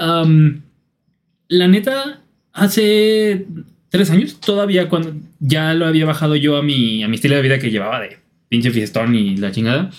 La 0.00 1.68
neta, 1.68 2.22
hace 2.52 3.46
tres 3.90 4.10
años, 4.10 4.40
todavía 4.40 4.88
cuando 4.88 5.14
ya 5.40 5.74
lo 5.74 5.86
había 5.86 6.06
bajado 6.06 6.36
yo 6.36 6.56
a 6.56 6.62
mi, 6.62 7.02
a 7.02 7.08
mi 7.08 7.16
estilo 7.16 7.36
de 7.36 7.42
vida 7.42 7.58
que 7.58 7.70
llevaba 7.70 8.00
de 8.00 8.18
pinche 8.48 8.70
fiestón 8.70 9.14
y 9.14 9.36
la 9.36 9.52
chingada, 9.52 9.90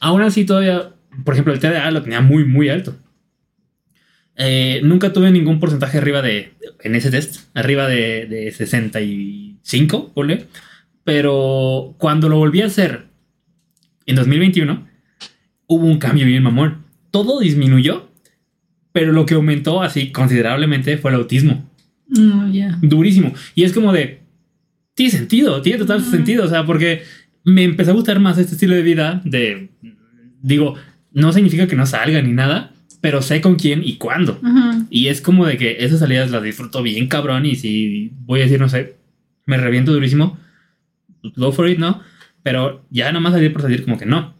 aún 0.00 0.22
así 0.22 0.44
todavía 0.44 0.92
por 1.24 1.34
ejemplo, 1.34 1.52
el 1.52 1.60
TDA 1.60 1.90
lo 1.90 2.02
tenía 2.02 2.20
muy, 2.20 2.44
muy 2.44 2.68
alto. 2.68 2.96
Eh, 4.36 4.80
nunca 4.82 5.12
tuve 5.12 5.30
ningún 5.30 5.60
porcentaje 5.60 5.98
arriba 5.98 6.22
de, 6.22 6.54
en 6.80 6.94
ese 6.94 7.10
test, 7.10 7.54
arriba 7.54 7.86
de, 7.86 8.26
de 8.26 8.50
65, 8.50 10.12
¿vale? 10.16 10.46
Pero 11.04 11.94
cuando 11.98 12.28
lo 12.28 12.38
volví 12.38 12.62
a 12.62 12.66
hacer 12.66 13.06
en 14.06 14.16
2021, 14.16 14.88
hubo 15.66 15.86
un 15.86 15.98
cambio 15.98 16.26
bien 16.26 16.42
mamón. 16.42 16.84
Todo 17.10 17.40
disminuyó, 17.40 18.08
pero 18.92 19.12
lo 19.12 19.26
que 19.26 19.34
aumentó 19.34 19.82
así 19.82 20.10
considerablemente 20.12 20.98
fue 20.98 21.10
el 21.10 21.16
autismo. 21.18 21.68
Mm, 22.08 22.52
Durísimo. 22.82 23.32
Y 23.54 23.64
es 23.64 23.72
como 23.72 23.92
de, 23.92 24.20
tiene 24.94 25.12
sentido, 25.12 25.62
tiene 25.62 25.78
total 25.78 26.02
sentido, 26.02 26.44
o 26.44 26.48
sea, 26.48 26.66
porque 26.66 27.02
me 27.44 27.64
empezó 27.64 27.90
a 27.90 27.94
gustar 27.94 28.20
más 28.20 28.38
este 28.38 28.52
estilo 28.52 28.74
de 28.74 28.82
vida 28.82 29.22
de, 29.24 29.70
digo, 30.42 30.74
no 31.12 31.32
significa 31.32 31.66
que 31.66 31.76
no 31.76 31.86
salga 31.86 32.20
ni 32.22 32.32
nada, 32.32 32.72
pero 33.00 33.20
sé 33.22 33.40
con 33.40 33.56
quién 33.56 33.82
y 33.84 33.96
cuándo. 33.96 34.40
Y 34.90 35.08
es 35.08 35.20
como 35.20 35.46
de 35.46 35.56
que 35.56 35.78
esas 35.80 35.98
salidas 35.98 36.30
las 36.30 36.42
disfruto 36.42 36.82
bien 36.82 37.08
cabrón 37.08 37.46
y 37.46 37.56
si 37.56 38.12
voy 38.26 38.40
a 38.40 38.44
decir, 38.44 38.60
no 38.60 38.68
sé, 38.68 38.94
me 39.46 39.56
reviento 39.56 39.92
durísimo, 39.92 40.38
go 41.36 41.52
for 41.52 41.68
it, 41.68 41.78
¿no? 41.78 42.00
Pero 42.42 42.84
ya 42.90 43.06
nada 43.06 43.20
más 43.20 43.32
salir 43.32 43.52
por 43.52 43.62
salir 43.62 43.84
como 43.84 43.98
que 43.98 44.06
no. 44.06 44.34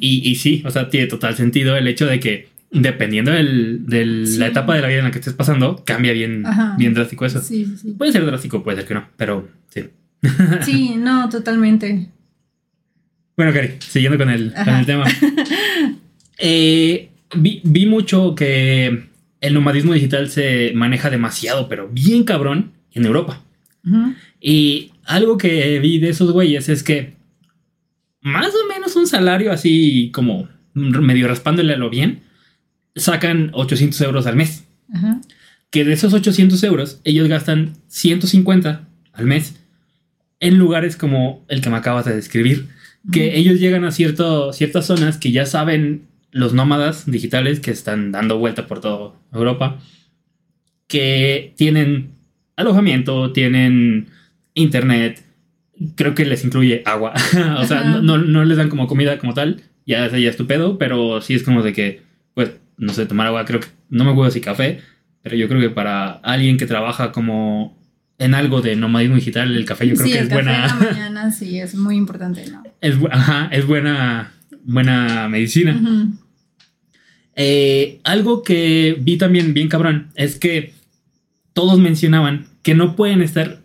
y, 0.00 0.28
y, 0.28 0.36
sí, 0.36 0.62
o 0.64 0.70
sea, 0.70 0.88
tiene 0.88 1.06
total 1.06 1.34
sentido 1.34 1.76
el 1.76 1.88
hecho 1.88 2.06
de 2.06 2.20
que 2.20 2.48
dependiendo 2.70 3.32
de 3.32 4.04
la 4.38 4.46
etapa 4.46 4.74
de 4.74 4.82
la 4.82 4.88
vida 4.88 4.98
en 4.98 5.04
la 5.04 5.10
que 5.10 5.18
estés 5.18 5.34
pasando, 5.34 5.82
cambia 5.84 6.12
bien, 6.12 6.44
bien 6.76 6.94
drástico 6.94 7.24
eso. 7.24 7.40
Sí, 7.40 7.66
sí, 7.76 7.92
puede 7.92 8.12
ser 8.12 8.26
drástico, 8.26 8.62
puede 8.62 8.78
ser 8.78 8.86
que 8.86 8.94
no, 8.94 9.08
pero 9.16 9.48
sí. 9.68 9.84
sí, 10.62 10.96
no, 10.96 11.28
totalmente. 11.28 12.08
Bueno, 13.36 13.52
Cari, 13.52 13.76
siguiendo 13.78 14.18
con 14.18 14.30
el, 14.30 14.52
con 14.52 14.74
el 14.74 14.86
tema. 14.86 15.04
Eh, 16.40 17.10
vi, 17.34 17.86
mucho 17.86 18.36
que 18.36 19.08
el 19.40 19.54
nomadismo 19.54 19.92
digital 19.92 20.30
se 20.30 20.70
maneja 20.72 21.10
demasiado, 21.10 21.68
pero 21.68 21.88
bien 21.88 22.22
cabrón, 22.22 22.70
en 22.92 23.06
Europa. 23.06 23.42
Y 24.40 24.92
algo 25.04 25.36
que 25.36 25.80
vi 25.80 25.98
de 25.98 26.10
esos 26.10 26.30
güeyes 26.30 26.68
es 26.68 26.84
que 26.84 27.14
más 28.20 28.52
o 28.54 28.68
menos 28.68 28.94
un 28.94 29.08
salario 29.08 29.50
así 29.50 30.12
como 30.12 30.48
medio 30.74 31.26
raspándole 31.26 31.74
a 31.74 31.76
lo 31.76 31.90
bien, 31.90 32.20
sacan 32.98 33.50
800 33.54 34.00
euros 34.02 34.26
al 34.26 34.36
mes. 34.36 34.64
Que 35.70 35.84
de 35.84 35.92
esos 35.92 36.14
800 36.14 36.62
euros, 36.64 37.00
ellos 37.04 37.28
gastan 37.28 37.74
150 37.88 38.88
al 39.12 39.26
mes 39.26 39.56
en 40.40 40.56
lugares 40.56 40.96
como 40.96 41.44
el 41.48 41.60
que 41.60 41.70
me 41.70 41.76
acabas 41.76 42.06
de 42.06 42.14
describir. 42.14 42.68
Que 43.12 43.36
ellos 43.38 43.60
llegan 43.60 43.84
a 43.84 43.90
cierto, 43.90 44.52
ciertas 44.52 44.86
zonas 44.86 45.18
que 45.18 45.32
ya 45.32 45.46
saben 45.46 46.08
los 46.30 46.52
nómadas 46.52 47.10
digitales 47.10 47.60
que 47.60 47.70
están 47.70 48.12
dando 48.12 48.38
vuelta 48.38 48.66
por 48.66 48.80
toda 48.80 49.14
Europa, 49.32 49.78
que 50.86 51.54
tienen 51.56 52.12
alojamiento, 52.56 53.32
tienen 53.32 54.08
internet, 54.54 55.22
creo 55.94 56.14
que 56.14 56.24
les 56.24 56.44
incluye 56.44 56.82
agua, 56.84 57.14
o 57.58 57.64
sea, 57.64 57.84
no, 57.84 58.18
no, 58.18 58.44
les 58.44 58.58
dan 58.58 58.68
como 58.68 58.86
comida 58.86 59.18
como 59.18 59.34
tal, 59.34 59.62
ya 59.86 60.06
es 60.06 60.12
ya 60.12 60.30
estupendo, 60.30 60.78
pero 60.78 61.20
sí 61.20 61.34
es 61.34 61.42
como 61.42 61.62
de 61.62 61.72
que, 61.72 62.02
pues, 62.34 62.52
no 62.78 62.92
sé, 62.92 63.06
tomar 63.06 63.26
agua, 63.26 63.44
creo 63.44 63.60
que, 63.60 63.68
no 63.90 64.04
me 64.04 64.12
acuerdo 64.12 64.30
si 64.30 64.40
café, 64.40 64.80
pero 65.22 65.36
yo 65.36 65.48
creo 65.48 65.60
que 65.60 65.70
para 65.70 66.12
alguien 66.12 66.56
que 66.56 66.66
trabaja 66.66 67.12
como 67.12 67.76
en 68.18 68.34
algo 68.34 68.60
de 68.60 68.76
nomadismo 68.76 69.16
digital, 69.16 69.54
el 69.54 69.64
café 69.64 69.86
yo 69.86 69.94
creo 69.94 70.06
que 70.06 70.18
es 70.18 70.28
buena. 70.28 70.64
En 70.64 70.68
la 70.68 70.74
mañana 70.92 71.30
sí, 71.30 71.58
es 71.58 71.74
muy 71.74 71.96
importante, 71.96 72.44
¿no? 72.50 72.62
Es, 72.80 72.96
ajá, 73.10 73.48
es 73.52 73.66
buena, 73.66 74.32
buena 74.64 75.28
medicina. 75.28 75.80
Eh, 77.36 78.00
algo 78.02 78.42
que 78.42 78.96
vi 79.00 79.16
también 79.16 79.54
bien 79.54 79.68
cabrón 79.68 80.08
es 80.16 80.36
que 80.36 80.74
todos 81.52 81.78
mencionaban 81.78 82.46
que 82.62 82.74
no 82.74 82.96
pueden 82.96 83.22
estar. 83.22 83.60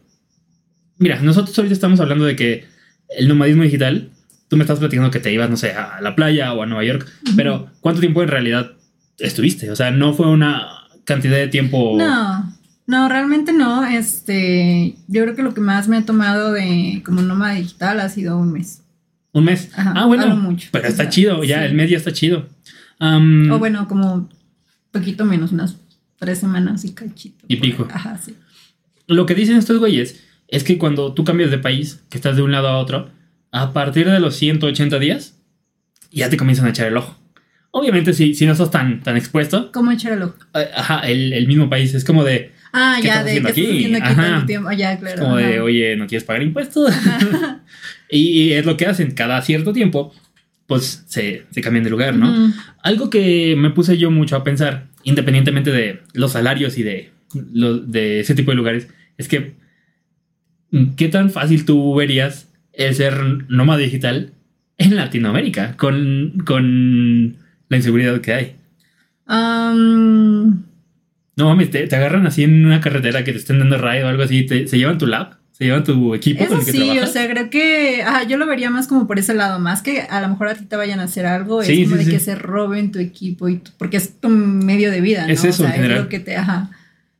Mira, 0.99 1.19
nosotros 1.21 1.57
ahorita 1.57 1.73
estamos 1.73 1.99
hablando 1.99 2.25
de 2.25 2.35
que 2.35 2.65
el 3.17 3.27
nomadismo 3.27 3.63
digital, 3.63 4.11
tú 4.47 4.57
me 4.57 4.63
estás 4.63 4.79
platicando 4.79 5.09
que 5.09 5.19
te 5.19 5.33
ibas, 5.33 5.49
no 5.49 5.57
sé, 5.57 5.71
a 5.71 5.99
la 6.01 6.15
playa 6.15 6.53
o 6.53 6.61
a 6.61 6.65
Nueva 6.67 6.83
York, 6.83 7.07
pero 7.35 7.71
¿cuánto 7.81 8.01
tiempo 8.01 8.21
en 8.21 8.29
realidad 8.29 8.73
estuviste? 9.19 9.71
O 9.71 9.75
sea, 9.75 9.91
no 9.91 10.13
fue 10.13 10.27
una 10.27 10.87
cantidad 11.03 11.37
de 11.37 11.47
tiempo. 11.47 11.95
No, 11.97 12.53
no, 12.87 13.09
realmente 13.09 13.53
no. 13.53 13.85
Este, 13.85 14.95
yo 15.07 15.23
creo 15.23 15.35
que 15.35 15.43
lo 15.43 15.53
que 15.53 15.61
más 15.61 15.87
me 15.87 15.97
ha 15.97 16.05
tomado 16.05 16.51
de 16.51 17.01
como 17.05 17.21
nómada 17.21 17.55
digital 17.55 17.99
ha 17.99 18.09
sido 18.09 18.37
un 18.37 18.51
mes. 18.51 18.81
Un 19.31 19.45
mes. 19.45 19.69
ah, 19.75 20.05
bueno. 20.05 20.35
Mucho. 20.35 20.69
Pero 20.71 20.87
está 20.87 21.09
chido, 21.09 21.43
ya 21.43 21.65
el 21.65 21.73
medio 21.73 21.97
está 21.97 22.11
chido 22.11 22.47
o 23.51 23.59
bueno, 23.59 23.87
como 23.87 24.29
poquito 24.91 25.25
menos, 25.25 25.51
unas 25.51 25.77
tres 26.19 26.39
semanas 26.39 26.85
y 26.85 26.93
cachito. 26.93 27.45
Y 27.47 27.57
pico. 27.57 27.87
Ajá, 27.91 28.17
sí. 28.17 28.35
Lo 29.07 29.25
que 29.25 29.35
dicen 29.35 29.57
estos 29.57 29.79
güeyes 29.79 30.21
es 30.47 30.63
que 30.63 30.77
cuando 30.77 31.13
tú 31.13 31.23
cambias 31.23 31.51
de 31.51 31.57
país, 31.57 32.01
que 32.09 32.17
estás 32.17 32.35
de 32.35 32.43
un 32.43 32.51
lado 32.51 32.67
a 32.69 32.77
otro, 32.77 33.09
a 33.51 33.73
partir 33.73 34.09
de 34.09 34.19
los 34.19 34.35
180 34.35 34.99
días, 34.99 35.35
ya 36.11 36.29
te 36.29 36.37
comienzan 36.37 36.67
a 36.67 36.69
echar 36.69 36.87
el 36.87 36.97
ojo. 36.97 37.17
Obviamente, 37.75 38.13
si, 38.13 38.35
si 38.35 38.45
no 38.45 38.51
estás 38.51 38.69
tan, 38.69 39.01
tan 39.01 39.17
expuesto. 39.17 39.71
¿Cómo 39.71 39.89
echar 39.91 40.13
el 40.13 40.21
ojo? 40.21 40.35
Eh, 40.53 40.69
ajá, 40.75 40.99
el, 41.07 41.47
mismo 41.47 41.71
país. 41.71 41.91
Es 41.95 42.05
como 42.05 42.23
de. 42.23 42.51
Ah, 42.71 42.99
ya, 43.01 43.23
de 43.23 43.41
que 43.41 43.47
aquí? 43.47 43.65
haciendo 43.65 43.97
aquí 43.97 44.15
tanto 44.15 44.45
tiempo. 44.45 44.69
Ah, 44.69 44.73
ya, 44.75 44.99
claro. 44.99 45.15
Es 45.15 45.21
como 45.21 45.37
de, 45.37 45.59
oye, 45.59 45.95
¿no 45.95 46.05
quieres 46.05 46.23
pagar 46.23 46.43
impuestos? 46.43 46.93
y, 48.11 48.51
es 48.51 48.63
lo 48.67 48.77
que 48.77 48.85
hacen 48.85 49.11
cada 49.11 49.41
cierto 49.41 49.73
tiempo 49.73 50.13
pues 50.67 51.03
se, 51.07 51.45
cambian 51.63 51.83
de 51.83 51.89
lugar, 51.89 52.15
¿no? 52.15 52.53
Algo 52.83 53.09
que 53.09 53.55
me 53.57 53.71
puse 53.71 53.97
yo 53.97 54.11
mucho 54.11 54.35
a 54.35 54.43
pensar, 54.43 54.85
independientemente 55.03 55.71
de 55.71 56.01
los 56.13 56.31
salarios 56.31 56.77
y 56.77 56.83
de, 56.83 57.11
de 57.33 58.19
ese 58.21 58.33
tipo 58.33 58.51
de 58.51 58.57
lugares, 58.57 58.87
es 59.17 59.27
que 59.27 59.55
¿qué 60.95 61.09
tan 61.09 61.31
fácil 61.31 61.65
tú 61.65 61.95
verías 61.95 62.49
el 62.71 62.95
ser 62.95 63.13
nómada 63.49 63.79
digital 63.79 64.31
en 64.77 64.95
Latinoamérica 64.95 65.75
con, 65.75 66.41
con 66.45 67.37
la 67.73 67.77
inseguridad 67.77 68.21
que 68.21 68.33
hay? 68.33 68.55
No 71.35 71.47
mames, 71.49 71.71
te, 71.71 71.83
agarran 71.95 72.27
así 72.27 72.43
en 72.43 72.65
una 72.65 72.79
carretera 72.79 73.23
que 73.23 73.31
te 73.31 73.39
estén 73.39 73.59
dando 73.59 73.77
rayo 73.77 74.05
o 74.05 74.09
algo 74.09 74.23
así, 74.23 74.45
te, 74.45 74.67
se 74.67 74.77
llevan 74.77 74.97
tu 74.97 75.07
lap 75.07 75.35
se 75.53 75.65
lleva 75.65 75.83
tu 75.83 76.15
equipo 76.15 76.47
con 76.47 76.59
el 76.59 76.65
que 76.65 76.71
sí, 76.71 76.99
o 76.99 77.05
sea, 77.05 77.29
creo 77.29 77.51
que 77.51 78.03
yo 78.27 78.37
lo 78.37 78.47
vería 78.47 78.71
más 78.71 78.87
como 78.87 79.05
por 79.05 79.19
ese 79.19 79.35
lado, 79.35 79.59
más 79.59 79.83
que 79.83 80.01
a 80.01 80.19
lo 80.19 80.29
mejor 80.29 80.47
a 80.47 80.55
ti 80.55 80.65
te 80.65 80.75
vayan 80.75 80.99
a 80.99 81.03
hacer 81.03 81.27
algo, 81.27 81.61
es 81.61 81.87
como 81.87 81.95
de 81.95 82.05
que 82.05 82.19
se 82.19 82.33
roben 82.33 82.91
tu 82.91 82.97
equipo 82.97 83.47
y 83.47 83.61
porque 83.77 83.97
es 83.97 84.19
tu 84.19 84.29
medio 84.29 84.89
de 84.89 84.99
vida, 84.99 85.27
¿no? 85.27 85.31
Es 85.31 85.43
eso, 85.43 85.63
o 85.63 85.67
sea, 85.67 85.75
es 85.75 86.01
lo 86.01 86.09
que 86.09 86.19
te, 86.19 86.37
ajá, 86.37 86.71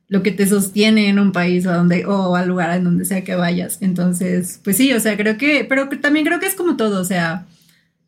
lo 0.08 0.24
que 0.24 0.32
te 0.32 0.48
sostiene 0.48 1.08
en 1.08 1.20
un 1.20 1.30
país 1.30 1.64
o 1.66 1.72
donde 1.72 2.06
o 2.06 2.34
al 2.34 2.48
lugar 2.48 2.76
en 2.76 2.82
donde 2.82 3.04
sea 3.04 3.22
que 3.22 3.36
vayas. 3.36 3.78
Entonces, 3.80 4.60
pues 4.64 4.76
sí, 4.76 4.92
o 4.92 4.98
sea, 4.98 5.16
creo 5.16 5.38
que, 5.38 5.64
pero 5.68 5.88
también 6.00 6.26
creo 6.26 6.40
que 6.40 6.46
es 6.46 6.54
como 6.54 6.76
todo, 6.76 7.00
o 7.00 7.04
sea, 7.04 7.46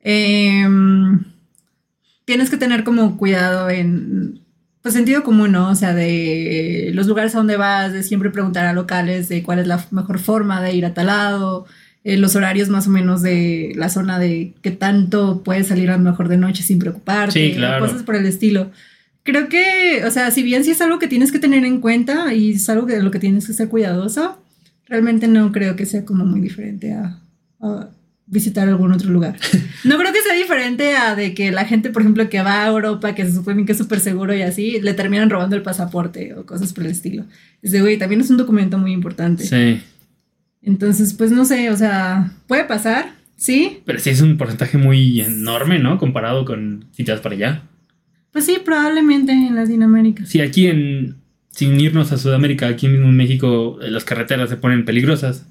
em, 0.03 1.23
tienes 2.27 2.51
que 2.51 2.59
tener 2.59 2.85
como 2.85 3.17
cuidado 3.17 3.71
en 3.71 4.41
pues 4.83 4.95
sentido 4.95 5.25
común, 5.25 5.51
¿no? 5.53 5.71
O 5.71 5.75
sea, 5.75 5.95
de 5.95 6.91
los 6.95 7.07
lugares 7.09 7.35
a 7.35 7.39
donde 7.39 7.57
vas, 7.57 7.93
de 7.93 8.03
siempre 8.05 8.31
preguntar 8.31 8.67
a 8.67 8.73
locales 8.73 9.29
de 9.29 9.43
cuál 9.43 9.59
es 9.59 9.67
la 9.67 9.85
mejor 9.91 10.19
forma 10.21 10.63
de 10.63 10.75
ir 10.75 10.87
a 10.87 10.95
tal 10.95 11.07
lado, 11.07 11.67
eh, 12.05 12.17
los 12.17 12.37
horarios 12.37 12.69
más 12.69 12.87
o 12.87 12.91
menos 12.91 13.21
de 13.23 13.73
la 13.75 13.89
zona 13.89 14.21
de 14.21 14.55
qué 14.63 14.71
tanto 14.71 15.43
puedes 15.43 15.67
salir 15.67 15.91
a 15.91 15.97
lo 15.97 16.05
mejor 16.05 16.29
de 16.29 16.37
noche 16.37 16.63
sin 16.63 16.79
preocuparte, 16.79 17.33
Sí, 17.49 17.55
claro. 17.57 17.85
cosas 17.85 18.05
por 18.05 18.15
el 18.15 18.27
estilo. 18.27 18.71
Creo 19.25 19.49
que, 19.49 20.05
o 20.07 20.11
sea, 20.13 20.31
si 20.31 20.45
bien 20.45 20.63
sí 20.63 20.71
es 20.71 20.81
algo 20.81 21.01
que 21.01 21.09
tienes 21.09 21.33
que 21.33 21.41
tener 21.41 21.65
en 21.65 21.81
cuenta 21.81 22.33
y 22.33 22.53
es 22.53 22.69
algo 22.69 22.87
de 22.87 23.03
lo 23.03 23.11
que 23.11 23.19
tienes 23.19 23.45
que 23.49 23.55
ser 23.55 23.69
cuidadoso, 23.69 24.41
realmente 24.89 25.27
no 25.27 25.51
creo 25.51 25.75
que 25.75 25.85
sea 25.85 26.05
como 26.05 26.25
muy 26.25 26.41
diferente 26.41 26.93
a, 26.93 27.19
a 27.61 27.89
visitar 28.27 28.69
algún 28.69 28.93
otro 28.93 29.11
lugar. 29.11 29.37
No 29.85 29.99
creo 29.99 30.13
que 30.13 30.21
sea 30.21 30.35
diferente 30.35 30.97
a 30.97 31.15
de 31.15 31.33
que 31.33 31.53
la 31.53 31.65
gente, 31.65 31.91
por 31.91 32.03
ejemplo, 32.03 32.29
que 32.29 32.43
va 32.43 32.65
a 32.65 32.67
Europa, 32.67 33.15
que 33.15 33.25
se 33.25 33.33
supone 33.33 33.65
que 33.65 33.71
es 33.71 33.79
súper 33.79 34.01
seguro 34.01 34.35
y 34.35 34.43
así, 34.43 34.81
le 34.81 34.95
terminan 34.95 35.31
robando 35.31 35.55
el 35.55 35.63
pasaporte 35.63 36.35
o 36.35 36.45
cosas 36.45 36.73
por 36.73 36.85
el 36.85 36.91
estilo. 36.91 37.25
Es 37.63 37.71
de, 37.71 37.83
güey, 37.83 37.97
también 37.97 38.21
es 38.21 38.31
un 38.31 38.37
documento 38.37 38.79
muy 38.79 38.91
importante. 38.91 39.45
Sí. 39.45 39.81
Entonces, 40.61 41.15
pues 41.15 41.31
no 41.31 41.45
sé, 41.45 41.71
o 41.71 41.77
sea, 41.77 42.33
puede 42.49 42.65
pasar, 42.65 43.13
¿sí? 43.37 43.79
Pero 43.85 44.01
sí 44.01 44.11
es 44.11 44.21
un 44.21 44.37
porcentaje 44.37 44.77
muy 44.77 45.21
enorme, 45.21 45.79
¿no? 45.79 45.99
Comparado 45.99 46.45
con 46.45 46.87
si 46.91 47.05
te 47.05 47.13
vas 47.13 47.21
para 47.21 47.37
allá. 47.37 47.63
Pues 48.33 48.45
sí, 48.45 48.59
probablemente 48.65 49.33
en 49.33 49.55
Latinoamérica. 49.55 50.27
Sí, 50.27 50.41
aquí 50.41 50.67
en. 50.67 51.17
Sin 51.51 51.81
irnos 51.81 52.13
a 52.13 52.19
Sudamérica, 52.19 52.67
aquí 52.67 52.87
mismo 52.87 53.07
en 53.07 53.17
México, 53.17 53.79
eh, 53.81 53.91
las 53.91 54.05
carreteras 54.05 54.51
se 54.51 54.57
ponen 54.57 54.85
peligrosas. 54.85 55.47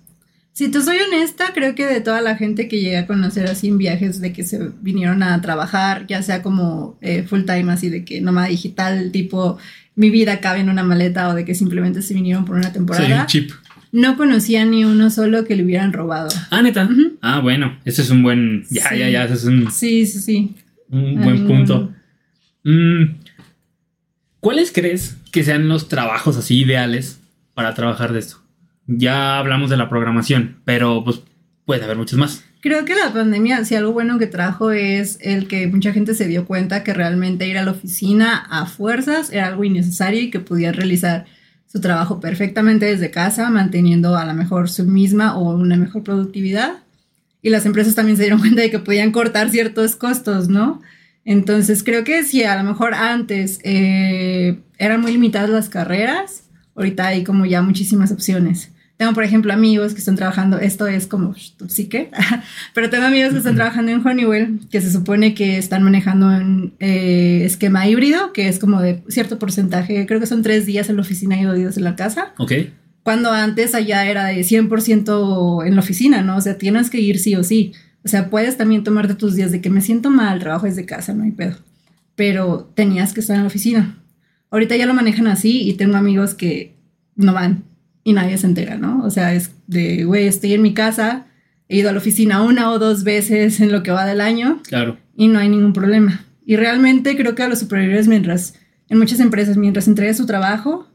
Si 0.58 0.70
te 0.70 0.82
soy 0.82 0.96
honesta, 1.00 1.48
creo 1.54 1.76
que 1.76 1.86
de 1.86 2.00
toda 2.00 2.22
la 2.22 2.38
gente 2.38 2.70
que 2.70 2.80
llega 2.80 3.02
a 3.02 3.08
conocer 3.08 3.46
así 3.48 3.68
en 3.68 3.78
viajes 3.78 4.22
de 4.22 4.32
que 4.32 4.46
se 4.46 4.70
vinieron 4.82 5.22
a 5.22 5.42
trabajar, 5.42 6.08
ya 6.08 6.22
sea 6.24 6.42
como 6.42 6.98
eh, 7.02 7.24
full 7.24 7.42
time, 7.44 7.74
así 7.74 7.90
de 7.90 8.06
que 8.06 8.22
nómada 8.22 8.48
digital, 8.48 9.12
tipo 9.12 9.58
mi 9.96 10.10
vida 10.10 10.40
cabe 10.40 10.62
en 10.62 10.70
una 10.70 10.84
maleta 10.84 11.28
o 11.28 11.34
de 11.34 11.44
que 11.44 11.56
simplemente 11.56 12.02
se 12.02 12.14
vinieron 12.14 12.46
por 12.46 12.56
una 12.56 12.68
Sí, 12.68 12.74
temporada, 12.74 13.26
chip. 13.26 13.52
no 13.92 14.16
conocía 14.16 14.64
ni 14.64 14.86
uno 14.86 15.10
solo 15.10 15.44
que 15.44 15.58
le 15.58 15.66
hubieran 15.66 15.92
robado. 15.92 16.30
Ah, 16.52 16.62
neta. 16.62 16.88
Ah, 17.22 17.42
bueno, 17.42 17.78
ese 17.84 18.02
es 18.04 18.10
un 18.10 18.24
buen. 18.24 18.64
Ya, 18.70 18.88
Sí. 18.90 18.98
ya, 19.00 19.10
ya, 19.10 19.26
ese 19.26 19.34
es 19.34 19.44
un, 19.44 19.70
Sí, 19.70 20.06
sí, 20.06 20.20
sí. 20.22 20.56
un 20.90 21.16
buen 21.16 21.36
ninguno. 21.36 21.48
punto. 21.66 21.94
Mm, 22.64 23.18
¿Cuáles 24.40 24.72
crees 24.72 25.18
que 25.34 25.44
sean 25.44 25.68
los 25.68 25.90
trabajos 25.90 26.38
así 26.38 26.62
ideales 26.62 27.20
para 27.54 27.74
trabajar 27.74 28.14
de 28.14 28.20
esto? 28.20 28.38
Ya 28.88 29.40
hablamos 29.40 29.70
de 29.70 29.78
la 29.78 29.90
programación, 29.90 30.58
pero 30.66 31.04
pues 31.04 31.22
puede 31.66 31.84
haber 31.84 31.98
muchos 31.98 32.20
más. 32.20 32.44
Creo 32.62 32.86
que 32.86 32.96
la 32.96 33.14
pandemia, 33.14 33.64
si 33.66 33.76
algo 33.76 33.92
bueno 33.92 34.18
que 34.18 34.28
trajo 34.28 34.72
es 34.72 35.18
el 35.22 35.48
que 35.48 35.68
mucha 35.68 35.94
gente 35.94 36.16
se 36.16 36.28
dio 36.28 36.46
cuenta 36.46 36.84
que 36.84 36.94
realmente 36.94 37.48
ir 37.48 37.58
a 37.58 37.64
la 37.64 37.72
oficina 37.72 38.46
a 38.50 38.66
fuerzas 38.66 39.32
era 39.32 39.48
algo 39.48 39.64
innecesario 39.64 40.22
y 40.22 40.32
que 40.32 40.40
podía 40.40 40.72
realizar 40.72 41.26
su 41.68 41.82
trabajo 41.82 42.20
perfectamente 42.20 42.86
desde 42.86 43.12
casa, 43.12 43.50
manteniendo 43.50 44.18
a 44.18 44.26
lo 44.26 44.34
mejor 44.34 44.70
su 44.70 44.84
misma 44.86 45.38
o 45.38 45.54
una 45.54 45.78
mejor 45.78 46.04
productividad. 46.04 46.84
Y 47.42 47.50
las 47.50 47.66
empresas 47.66 47.96
también 47.96 48.18
se 48.18 48.24
dieron 48.24 48.40
cuenta 48.40 48.62
de 48.62 48.72
que 48.72 48.80
podían 48.80 49.12
cortar 49.12 49.50
ciertos 49.50 49.96
costos, 49.96 50.48
¿no? 50.48 50.82
Entonces 51.24 51.84
creo 51.84 52.04
que 52.04 52.24
si 52.24 52.44
a 52.44 52.56
lo 52.56 52.64
mejor 52.64 52.94
antes 52.94 53.60
eh, 53.64 54.60
eran 54.78 55.02
muy 55.02 55.12
limitadas 55.12 55.50
las 55.50 55.70
carreras, 55.70 56.44
ahorita 56.76 57.08
hay 57.08 57.24
como 57.24 57.46
ya 57.46 57.62
muchísimas 57.62 58.12
opciones. 58.12 58.72
Tengo, 58.98 59.14
por 59.14 59.24
ejemplo, 59.26 59.52
amigos 59.52 59.94
que 59.94 60.00
están 60.00 60.16
trabajando, 60.16 60.58
esto 60.58 60.88
es 60.88 61.06
como 61.06 61.36
tu 61.58 61.68
psique, 61.68 62.12
pero 62.74 62.90
tengo 62.90 63.06
amigos 63.06 63.34
que 63.34 63.40
están 63.40 63.56
trabajando 63.56 63.92
en 63.92 64.06
Honeywell, 64.06 64.60
que 64.72 64.80
se 64.80 64.90
supone 64.90 65.34
que 65.34 65.58
están 65.58 65.84
manejando 65.84 66.28
un 66.28 66.74
eh, 66.80 67.42
esquema 67.44 67.88
híbrido, 67.88 68.32
que 68.32 68.48
es 68.48 68.58
como 68.58 68.82
de 68.82 69.04
cierto 69.10 69.38
porcentaje, 69.38 70.06
creo 70.06 70.22
que 70.22 70.28
son 70.28 70.44
tres 70.44 70.66
días 70.66 70.90
en 70.90 70.96
la 70.96 71.02
oficina 71.02 71.40
y 71.40 71.44
dos 71.44 71.58
días 71.58 71.76
en 71.76 71.84
la 71.84 71.98
casa, 71.98 72.34
¿Ok? 72.38 72.54
cuando 73.06 73.32
antes 73.32 73.76
allá 73.76 74.08
era 74.08 74.26
de 74.26 74.42
100% 74.42 75.68
en 75.68 75.76
la 75.76 75.80
oficina, 75.80 76.24
¿no? 76.24 76.38
O 76.38 76.42
sea, 76.42 76.58
tienes 76.58 76.90
que 76.90 77.00
ir 77.00 77.20
sí 77.20 77.36
o 77.36 77.44
sí. 77.44 77.72
O 78.04 78.08
sea, 78.08 78.32
puedes 78.32 78.58
también 78.58 78.84
tomarte 78.84 79.14
tus 79.14 79.36
días 79.36 79.52
de 79.52 79.62
que 79.62 79.70
me 79.70 79.82
siento 79.82 80.10
mal, 80.10 80.40
trabajo 80.40 80.66
desde 80.66 80.88
casa, 80.88 81.14
no 81.14 81.24
hay 81.24 81.32
pedo. 81.32 81.58
Pero 82.16 82.72
tenías 82.74 83.14
que 83.14 83.20
estar 83.20 83.36
en 83.36 83.44
la 83.44 83.48
oficina. 83.48 84.00
Ahorita 84.50 84.76
ya 84.76 84.88
lo 84.88 84.96
manejan 84.96 85.28
así 85.28 85.70
y 85.70 85.74
tengo 85.74 85.98
amigos 85.98 86.34
que 86.34 86.74
no 87.16 87.32
van 87.32 87.64
y 88.06 88.14
nadie 88.14 88.38
se 88.38 88.46
entera, 88.48 88.78
¿no? 88.78 89.04
O 89.04 89.10
sea, 89.10 89.34
es 89.34 89.52
de, 89.68 90.06
güey, 90.06 90.28
estoy 90.28 90.54
en 90.54 90.62
mi 90.62 90.74
casa, 90.74 91.26
he 91.68 91.78
ido 91.78 91.90
a 91.90 91.92
la 91.92 91.98
oficina 91.98 92.44
una 92.44 92.72
o 92.72 92.80
dos 92.80 93.04
veces 93.04 93.60
en 93.60 93.72
lo 93.72 93.84
que 93.84 93.92
va 93.92 94.06
del 94.06 94.22
año 94.22 94.62
Claro. 94.68 94.98
y 95.18 95.28
no 95.28 95.40
hay 95.40 95.50
ningún 95.50 95.74
problema. 95.74 96.24
Y 96.46 96.56
realmente 96.56 97.18
creo 97.18 97.34
que 97.36 97.42
a 97.44 97.50
los 97.50 97.60
superiores, 97.60 98.08
mientras, 98.08 98.54
en 98.88 99.00
muchas 99.00 99.20
empresas, 99.20 99.58
mientras 99.58 99.88
entregue 99.88 100.14
su 100.14 100.28
trabajo, 100.28 100.88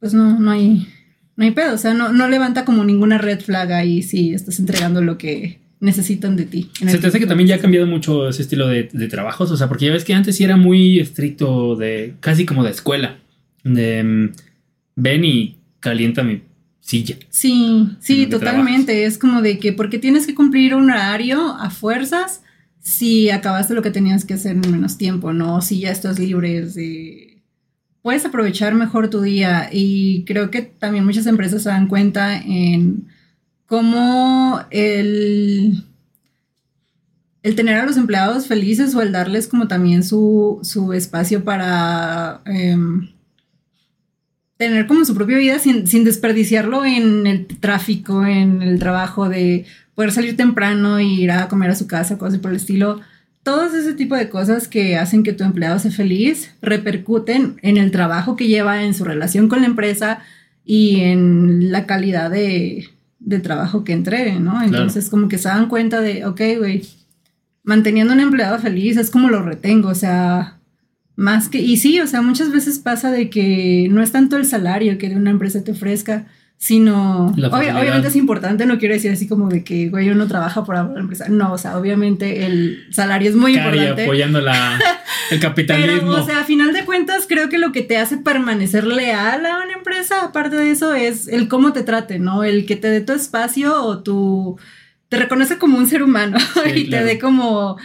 pues 0.00 0.12
no, 0.12 0.38
no 0.38 0.50
hay, 0.50 0.88
no 1.36 1.44
hay 1.44 1.52
pedo. 1.52 1.74
O 1.74 1.78
sea, 1.78 1.94
no, 1.94 2.12
no 2.12 2.28
levanta 2.28 2.64
como 2.64 2.84
ninguna 2.84 3.16
red 3.18 3.40
flag 3.40 3.72
ahí 3.72 4.02
si 4.02 4.34
estás 4.34 4.58
entregando 4.58 5.00
lo 5.00 5.16
que 5.18 5.60
necesitan 5.78 6.34
de 6.36 6.46
ti. 6.46 6.70
¿Se 6.84 6.98
te 6.98 7.06
hace 7.06 7.20
que 7.20 7.26
también 7.26 7.48
ya 7.48 7.54
ha 7.54 7.60
cambiado 7.60 7.86
mucho 7.86 8.28
ese 8.28 8.42
estilo 8.42 8.66
de, 8.66 8.88
de 8.92 9.06
trabajos? 9.08 9.50
O 9.52 9.56
sea, 9.56 9.68
porque 9.68 9.86
ya 9.86 9.92
ves 9.92 10.04
que 10.04 10.14
antes 10.14 10.34
sí 10.36 10.42
era 10.42 10.56
muy 10.56 10.98
estricto 10.98 11.76
de 11.76 12.14
casi 12.18 12.44
como 12.44 12.64
de 12.64 12.70
escuela. 12.70 13.18
De 13.62 14.02
mm, 14.02 14.30
ven 14.96 15.24
y 15.24 15.58
calienta 15.78 16.24
mi 16.24 16.42
silla. 16.80 17.16
Sí, 17.30 17.96
sí, 18.00 18.26
totalmente. 18.26 19.04
Es 19.04 19.18
como 19.18 19.42
de 19.42 19.58
que, 19.58 19.72
porque 19.72 19.98
tienes 19.98 20.26
que 20.26 20.34
cumplir 20.34 20.74
un 20.74 20.90
horario 20.90 21.54
a 21.54 21.70
fuerzas 21.70 22.42
si 22.80 23.30
acabaste 23.30 23.74
lo 23.74 23.82
que 23.82 23.90
tenías 23.90 24.24
que 24.24 24.34
hacer 24.34 24.52
en 24.52 24.70
menos 24.70 24.96
tiempo, 24.96 25.32
¿no? 25.32 25.60
Si 25.60 25.80
ya 25.80 25.90
estás 25.90 26.18
libre 26.18 26.62
de... 26.62 27.42
Puedes 28.02 28.24
aprovechar 28.24 28.74
mejor 28.74 29.10
tu 29.10 29.20
día 29.20 29.68
y 29.72 30.24
creo 30.24 30.50
que 30.52 30.62
también 30.62 31.04
muchas 31.04 31.26
empresas 31.26 31.64
se 31.64 31.68
dan 31.68 31.88
cuenta 31.88 32.40
en 32.40 33.08
cómo 33.66 34.60
el, 34.70 35.82
el 37.42 37.56
tener 37.56 37.78
a 37.78 37.86
los 37.86 37.96
empleados 37.96 38.46
felices 38.46 38.94
o 38.94 39.02
el 39.02 39.10
darles 39.10 39.48
como 39.48 39.66
también 39.66 40.04
su, 40.04 40.60
su 40.62 40.92
espacio 40.92 41.42
para... 41.42 42.42
em, 42.46 43.08
tener 44.56 44.86
como 44.86 45.04
su 45.04 45.14
propia 45.14 45.38
vida 45.38 45.58
sin, 45.58 45.86
sin 45.86 46.04
desperdiciarlo 46.04 46.84
en 46.84 47.26
el 47.26 47.46
tráfico, 47.46 48.24
en 48.24 48.62
el 48.62 48.78
trabajo 48.78 49.28
de 49.28 49.66
poder 49.94 50.12
salir 50.12 50.36
temprano 50.36 50.98
e 50.98 51.04
ir 51.04 51.30
a 51.30 51.48
comer 51.48 51.70
a 51.70 51.74
su 51.74 51.86
casa, 51.86 52.18
cosas 52.18 52.38
por 52.38 52.50
el 52.50 52.56
estilo. 52.56 53.00
Todos 53.42 53.74
ese 53.74 53.94
tipo 53.94 54.16
de 54.16 54.28
cosas 54.28 54.68
que 54.68 54.96
hacen 54.96 55.22
que 55.22 55.32
tu 55.32 55.44
empleado 55.44 55.78
sea 55.78 55.90
feliz 55.90 56.52
repercuten 56.62 57.56
en 57.62 57.76
el 57.76 57.90
trabajo 57.90 58.36
que 58.36 58.48
lleva, 58.48 58.82
en 58.82 58.94
su 58.94 59.04
relación 59.04 59.48
con 59.48 59.60
la 59.60 59.66
empresa 59.66 60.20
y 60.64 61.00
en 61.00 61.70
la 61.70 61.86
calidad 61.86 62.30
de, 62.30 62.88
de 63.20 63.38
trabajo 63.38 63.84
que 63.84 63.92
entregue, 63.92 64.40
¿no? 64.40 64.62
Entonces 64.62 65.08
como 65.10 65.28
que 65.28 65.38
se 65.38 65.48
dan 65.48 65.68
cuenta 65.68 66.00
de, 66.00 66.24
ok, 66.24 66.40
güey, 66.58 66.82
manteniendo 67.62 68.14
un 68.14 68.20
empleado 68.20 68.58
feliz 68.58 68.96
es 68.96 69.10
como 69.10 69.28
lo 69.28 69.42
retengo, 69.42 69.88
o 69.88 69.94
sea, 69.94 70.55
más 71.16 71.48
que, 71.48 71.58
y 71.58 71.76
sí, 71.78 71.98
o 72.00 72.06
sea, 72.06 72.22
muchas 72.22 72.52
veces 72.52 72.78
pasa 72.78 73.10
de 73.10 73.30
que 73.30 73.88
no 73.90 74.02
es 74.02 74.12
tanto 74.12 74.36
el 74.36 74.44
salario 74.44 74.98
que 74.98 75.08
de 75.08 75.16
una 75.16 75.30
empresa 75.30 75.64
te 75.64 75.72
ofrezca, 75.72 76.26
sino, 76.58 77.26
obviamente 77.26 78.08
es 78.08 78.16
importante, 78.16 78.64
no 78.64 78.78
quiero 78.78 78.94
decir 78.94 79.10
así 79.10 79.28
como 79.28 79.48
de 79.48 79.62
que, 79.62 79.88
güey, 79.90 80.08
uno 80.08 80.26
trabaja 80.26 80.64
por 80.64 80.74
la 80.74 80.90
empresa, 80.98 81.28
no, 81.28 81.52
o 81.52 81.58
sea, 81.58 81.76
obviamente 81.78 82.46
el 82.46 82.86
salario 82.90 83.28
es 83.28 83.36
muy 83.36 83.54
Cari 83.54 83.76
importante. 83.78 84.04
apoyando 84.04 84.40
la, 84.40 84.78
el 85.30 85.40
capitalismo. 85.40 86.12
Pero, 86.12 86.22
o 86.22 86.26
sea, 86.26 86.40
a 86.40 86.44
final 86.44 86.72
de 86.72 86.84
cuentas, 86.84 87.26
creo 87.28 87.48
que 87.50 87.58
lo 87.58 87.72
que 87.72 87.82
te 87.82 87.98
hace 87.98 88.16
permanecer 88.16 88.86
leal 88.86 89.44
a 89.44 89.62
una 89.64 89.74
empresa, 89.74 90.22
aparte 90.24 90.56
de 90.56 90.70
eso, 90.70 90.94
es 90.94 91.28
el 91.28 91.48
cómo 91.48 91.72
te 91.74 91.82
trate, 91.82 92.18
¿no? 92.18 92.42
El 92.42 92.64
que 92.64 92.76
te 92.76 92.88
dé 92.88 93.02
tu 93.02 93.12
espacio 93.12 93.82
o 93.82 94.02
tu. 94.02 94.58
te 95.10 95.18
reconoce 95.18 95.58
como 95.58 95.76
un 95.78 95.88
ser 95.88 96.02
humano 96.02 96.38
Sí, 96.40 96.70
y 96.74 96.86
claro. 96.86 97.04
te 97.06 97.12
dé 97.12 97.18
como 97.18 97.76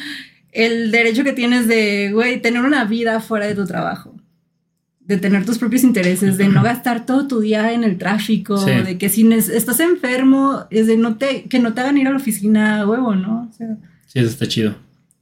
el 0.52 0.92
derecho 0.92 1.24
que 1.24 1.34
tienes 1.34 1.68
de, 1.68 2.12
güey, 2.14 2.42
tener 2.42 2.62
una 2.64 2.86
vida 2.86 3.20
fuera 3.20 3.48
de 3.48 3.56
tu 3.56 3.66
trabajo. 3.66 4.16
De 5.00 5.18
tener 5.18 5.46
tus 5.46 5.58
propios 5.58 5.84
intereses, 5.84 6.38
de 6.38 6.48
no 6.48 6.62
gastar 6.64 7.06
todo 7.06 7.28
tu 7.28 7.40
día 7.42 7.74
en 7.74 7.84
el 7.84 7.98
tráfico, 7.98 8.58
Sí. 8.58 8.72
de 8.72 8.98
que 8.98 9.10
si 9.10 9.30
estás 9.34 9.80
enfermo, 9.80 10.66
es 10.70 10.88
de 10.88 10.96
no 10.98 11.16
te, 11.18 11.44
que 11.44 11.60
no 11.60 11.74
te 11.74 11.82
hagan 11.82 11.98
ir 11.98 12.08
a 12.08 12.12
la 12.12 12.18
oficina 12.18 12.82
a 12.82 12.88
huevo, 12.88 13.16
¿no? 13.16 13.50
O 13.50 13.54
sea, 13.54 13.68
Sí, 14.06 14.20
eso 14.20 14.30
está 14.30 14.48
chido. 14.48 14.76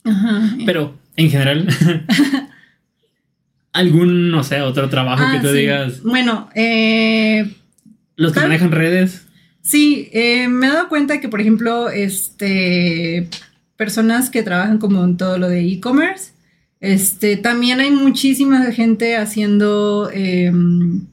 ajá. 0.04 0.56
Pero 0.66 0.96
en 1.16 1.30
general, 1.32 1.68
algún, 3.74 4.32
no 4.32 4.44
sé, 4.44 4.62
otro 4.62 4.90
trabajo 4.90 5.24
Ah, 5.26 5.34
que 5.34 5.40
tú 5.48 5.54
sí. 5.54 5.60
digas, 5.60 6.02
Bueno, 6.04 6.50
eh, 6.56 7.56
los 8.16 8.34
que 8.34 8.40
manejan 8.42 8.72
redes. 8.72 9.26
Sí, 9.62 10.10
eh, 10.14 10.48
me 10.48 10.68
he 10.68 10.70
dado 10.70 10.90
cuenta 10.90 11.20
que, 11.22 11.30
por 11.30 11.42
ejemplo, 11.42 11.90
este, 11.90 13.28
personas 13.80 14.30
que 14.30 14.44
trabajan 14.44 14.78
como 14.78 15.06
en 15.06 15.16
todo 15.16 15.38
lo 15.38 15.48
de 15.48 15.66
e-commerce, 15.66 16.34
este, 16.82 17.38
también 17.38 17.80
hay 17.80 17.92
muchísima 17.92 18.62
gente 18.74 19.16
haciendo 19.16 20.10
em, 20.12 21.06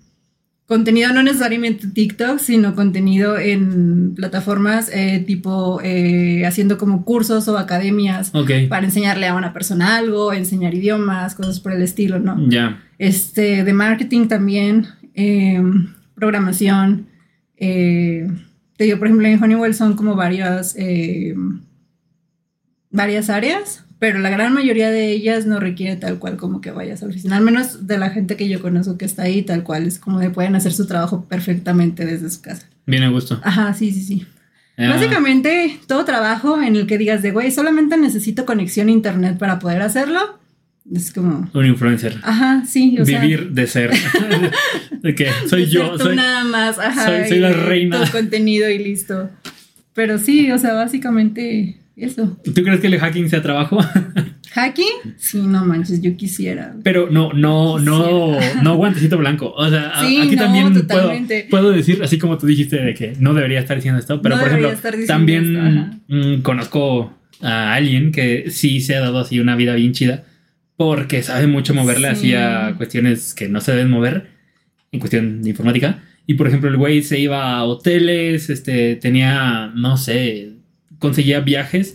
contenido, 0.66 1.12
no 1.12 1.22
necesariamente 1.22 1.86
TikTok, 1.86 2.40
sino 2.40 2.74
contenido 2.74 3.38
en 3.38 4.16
plataformas 4.16 4.90
eh, 4.92 5.22
tipo 5.24 5.80
eh, 5.80 6.44
haciendo 6.44 6.76
como 6.76 7.04
cursos 7.04 7.46
o 7.46 7.56
academias 7.56 8.32
para 8.68 8.84
enseñarle 8.84 9.28
a 9.28 9.34
una 9.34 9.52
persona 9.52 9.96
algo, 9.96 10.32
enseñar 10.32 10.74
idiomas, 10.74 11.36
cosas 11.36 11.60
por 11.60 11.70
el 11.70 11.82
estilo, 11.82 12.18
¿no? 12.18 12.50
ya. 12.50 12.82
este, 12.98 13.62
de 13.62 13.72
marketing 13.72 14.26
también, 14.26 14.88
eh, 15.14 15.62
programación, 16.16 17.06
eh, 17.58 18.26
te 18.76 18.84
digo, 18.84 18.98
por 18.98 19.06
ejemplo, 19.06 19.28
en 19.28 19.40
Honeywell 19.40 19.74
son 19.74 19.94
como 19.94 20.16
varias, 20.16 20.74
eh, 20.76 21.34
varias 22.96 23.30
áreas, 23.30 23.84
pero 23.98 24.18
la 24.18 24.28
gran 24.30 24.52
mayoría 24.52 24.90
de 24.90 25.10
ellas 25.12 25.46
no 25.46 25.60
requiere 25.60 25.96
tal 25.96 26.18
cual 26.18 26.36
como 26.36 26.60
que 26.60 26.70
vayas 26.70 27.02
a 27.02 27.06
la 27.06 27.10
oficina. 27.12 27.36
Al 27.36 27.44
menos 27.44 27.86
de 27.86 27.98
la 27.98 28.10
gente 28.10 28.36
que 28.36 28.48
yo 28.48 28.60
conozco 28.60 28.98
que 28.98 29.04
está 29.04 29.22
ahí, 29.22 29.42
tal 29.42 29.62
cual, 29.62 29.86
es 29.86 29.98
como 29.98 30.18
de 30.18 30.30
pueden 30.30 30.56
hacer 30.56 30.72
su 30.72 30.86
trabajo 30.86 31.24
perfectamente 31.26 32.04
desde 32.04 32.28
su 32.30 32.42
casa. 32.42 32.66
Bien 32.86 33.04
a 33.04 33.10
gusto. 33.10 33.40
Ajá, 33.44 33.72
sí, 33.74 33.92
sí, 33.92 34.02
sí. 34.02 34.26
Ah, 34.78 34.90
Básicamente, 34.90 35.78
todo 35.86 36.04
trabajo 36.04 36.60
en 36.60 36.76
el 36.76 36.86
que 36.86 36.98
digas 36.98 37.22
de, 37.22 37.30
güey, 37.30 37.50
solamente 37.50 37.96
necesito 37.96 38.44
conexión 38.44 38.88
a 38.88 38.90
internet 38.92 39.38
para 39.38 39.58
poder 39.58 39.80
hacerlo, 39.80 40.38
es 40.94 41.12
como... 41.12 41.50
Un 41.54 41.66
influencer. 41.66 42.18
Ajá, 42.22 42.62
sí, 42.66 42.98
o 43.00 43.04
sea, 43.06 43.20
Vivir 43.22 43.52
de 43.52 43.66
ser. 43.66 43.90
de 45.02 45.14
que 45.14 45.28
soy 45.48 45.62
de 45.64 45.70
yo. 45.70 45.86
ser 45.88 45.92
tú 45.98 46.04
Soy, 46.04 46.16
nada 46.16 46.44
más, 46.44 46.78
ajá. 46.78 47.06
soy- 47.06 47.28
soy 47.28 47.38
la 47.40 47.52
reina. 47.52 48.04
Tu 48.04 48.12
contenido 48.12 48.68
y 48.70 48.78
listo. 48.78 49.30
Pero 49.94 50.18
sí, 50.18 50.52
o 50.52 50.58
sea, 50.58 50.74
básicamente 50.74 51.80
eso. 51.96 52.38
¿Tú 52.44 52.52
crees 52.52 52.80
que 52.80 52.86
el 52.88 52.98
hacking 52.98 53.28
sea 53.28 53.42
trabajo? 53.42 53.78
¿Hacking? 54.52 55.14
Sí, 55.16 55.38
no 55.38 55.64
manches, 55.64 56.00
yo 56.00 56.16
quisiera. 56.16 56.74
Pero 56.82 57.08
no, 57.10 57.32
no, 57.32 57.78
no, 57.78 58.38
no 58.62 58.76
guantecito 58.76 59.18
blanco. 59.18 59.52
O 59.52 59.68
sea, 59.68 59.92
Sí, 60.00 60.18
aquí 60.18 60.36
no, 60.36 60.42
también 60.42 60.86
puedo, 61.50 61.72
decir, 61.72 62.02
así 62.02 62.18
como 62.18 62.38
tú 62.38 62.46
dijiste, 62.46 62.76
de 62.76 62.94
que 62.94 63.14
no 63.18 63.34
debería 63.34 63.60
estar 63.60 63.76
diciendo 63.76 63.98
esto, 63.98 64.22
pero 64.22 64.36
No 64.36 64.40
por 64.42 64.48
ejemplo, 64.50 64.72
también 65.06 65.56
esto, 65.56 65.96
mm, 66.08 66.42
conozco 66.42 67.12
a 67.42 67.74
alguien 67.74 68.12
que 68.12 68.50
sí 68.50 68.80
se 68.80 68.96
ha 68.96 69.00
dado 69.00 69.18
así 69.18 69.40
una 69.40 69.56
vida 69.56 69.74
bien 69.74 69.92
chida 69.92 70.24
porque 70.76 71.22
sabe 71.22 71.46
mucho 71.46 71.74
moverle 71.74 72.08
Sí. 72.08 72.12
así 72.14 72.34
a 72.34 72.74
cuestiones 72.76 73.34
que 73.34 73.48
no 73.48 73.60
se 73.60 73.72
deben 73.72 73.90
mover 73.90 74.28
en 74.92 75.00
cuestión 75.00 75.42
de 75.42 75.50
informática. 75.50 76.02
Y 76.26 76.34
por 76.34 76.48
ejemplo, 76.48 76.68
el 76.68 76.76
güey 76.76 77.02
se 77.02 77.18
iba 77.18 77.56
a 77.56 77.64
hoteles, 77.64 78.50
este, 78.50 78.96
tenía, 78.96 79.70
no 79.74 79.96
sé, 79.96 80.55
conseguía 80.98 81.40
viajes, 81.40 81.94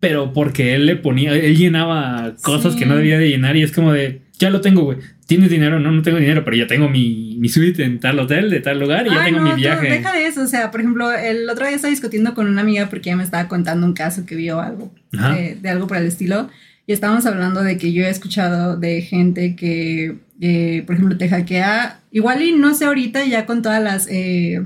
pero 0.00 0.32
porque 0.32 0.74
él 0.74 0.86
le 0.86 0.96
ponía, 0.96 1.32
él 1.34 1.56
llenaba 1.56 2.34
cosas 2.42 2.72
Sí. 2.74 2.80
que 2.80 2.86
no 2.86 2.96
debía 2.96 3.18
de 3.18 3.28
llenar 3.28 3.56
y 3.56 3.62
es 3.62 3.72
como 3.72 3.92
de, 3.92 4.22
ya 4.38 4.50
lo 4.50 4.60
tengo, 4.60 4.82
güey. 4.82 4.98
¿Tienes 5.26 5.48
dinero? 5.50 5.78
No, 5.80 5.90
no 5.92 6.02
tengo 6.02 6.18
dinero, 6.18 6.44
pero 6.44 6.56
ya 6.56 6.66
tengo 6.66 6.88
mi, 6.88 7.36
mi 7.38 7.48
suite 7.48 7.84
en 7.84 8.00
tal 8.00 8.18
hotel, 8.18 8.50
de 8.50 8.60
tal 8.60 8.80
lugar 8.80 9.06
y 9.06 9.10
ya 9.10 9.22
Ay, 9.22 9.32
tengo 9.32 9.44
no, 9.44 9.54
mi 9.54 9.60
viaje. 9.60 9.88
deja 9.88 10.12
de 10.12 10.26
eso. 10.26 10.42
O 10.42 10.46
sea, 10.46 10.70
por 10.70 10.80
ejemplo, 10.80 11.10
el 11.12 11.48
otro 11.48 11.64
día 11.66 11.76
estaba 11.76 11.90
discutiendo 11.90 12.34
con 12.34 12.48
una 12.48 12.60
amiga 12.60 12.90
porque 12.90 13.08
ella 13.10 13.16
me 13.16 13.22
estaba 13.22 13.48
contando 13.48 13.86
un 13.86 13.94
caso 13.94 14.26
que 14.26 14.34
vio 14.34 14.60
algo 14.60 14.92
de, 15.12 15.56
de 15.60 15.68
algo 15.70 15.86
por 15.86 15.96
el 15.96 16.06
estilo. 16.06 16.50
Y 16.86 16.92
estábamos 16.92 17.24
hablando 17.26 17.62
de 17.62 17.78
que 17.78 17.92
yo 17.92 18.04
he 18.04 18.10
escuchado 18.10 18.76
de 18.76 19.00
gente 19.02 19.54
que, 19.54 20.16
eh, 20.40 20.82
por 20.84 20.96
ejemplo, 20.96 21.16
te 21.16 21.28
hackea. 21.28 22.00
Igual 22.10 22.42
y 22.42 22.52
no 22.52 22.74
sé 22.74 22.84
ahorita 22.86 23.24
ya 23.24 23.46
con 23.46 23.62
todas 23.62 23.82
las 23.82 24.08
eh, 24.10 24.60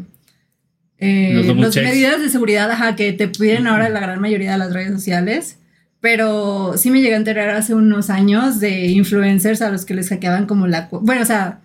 eh, 0.99 1.55
las 1.57 1.75
checks. 1.75 1.89
medidas 1.89 2.21
de 2.21 2.29
seguridad 2.29 2.71
ajá, 2.71 2.97
que 2.97 3.13
te 3.13 3.29
piden 3.29 3.67
ahora 3.67 3.89
la 3.89 4.01
gran 4.01 4.21
mayoría 4.21 4.53
de 4.53 4.59
las 4.59 4.73
redes 4.73 4.93
sociales. 4.93 5.59
Pero 6.01 6.75
sí 6.77 6.91
me 6.91 7.01
llegué 7.01 7.15
a 7.15 7.19
enterar 7.19 7.51
hace 7.51 7.75
unos 7.75 8.11
años 8.11 8.61
de 8.61 8.87
influencers 8.87 9.63
a 9.63 9.71
los 9.71 9.85
que 9.85 9.95
les 9.95 10.09
hackeaban 10.09 10.47
como 10.47 10.67
la... 10.67 10.89
Bueno, 10.91 11.23
o 11.23 11.25
sea, 11.25 11.61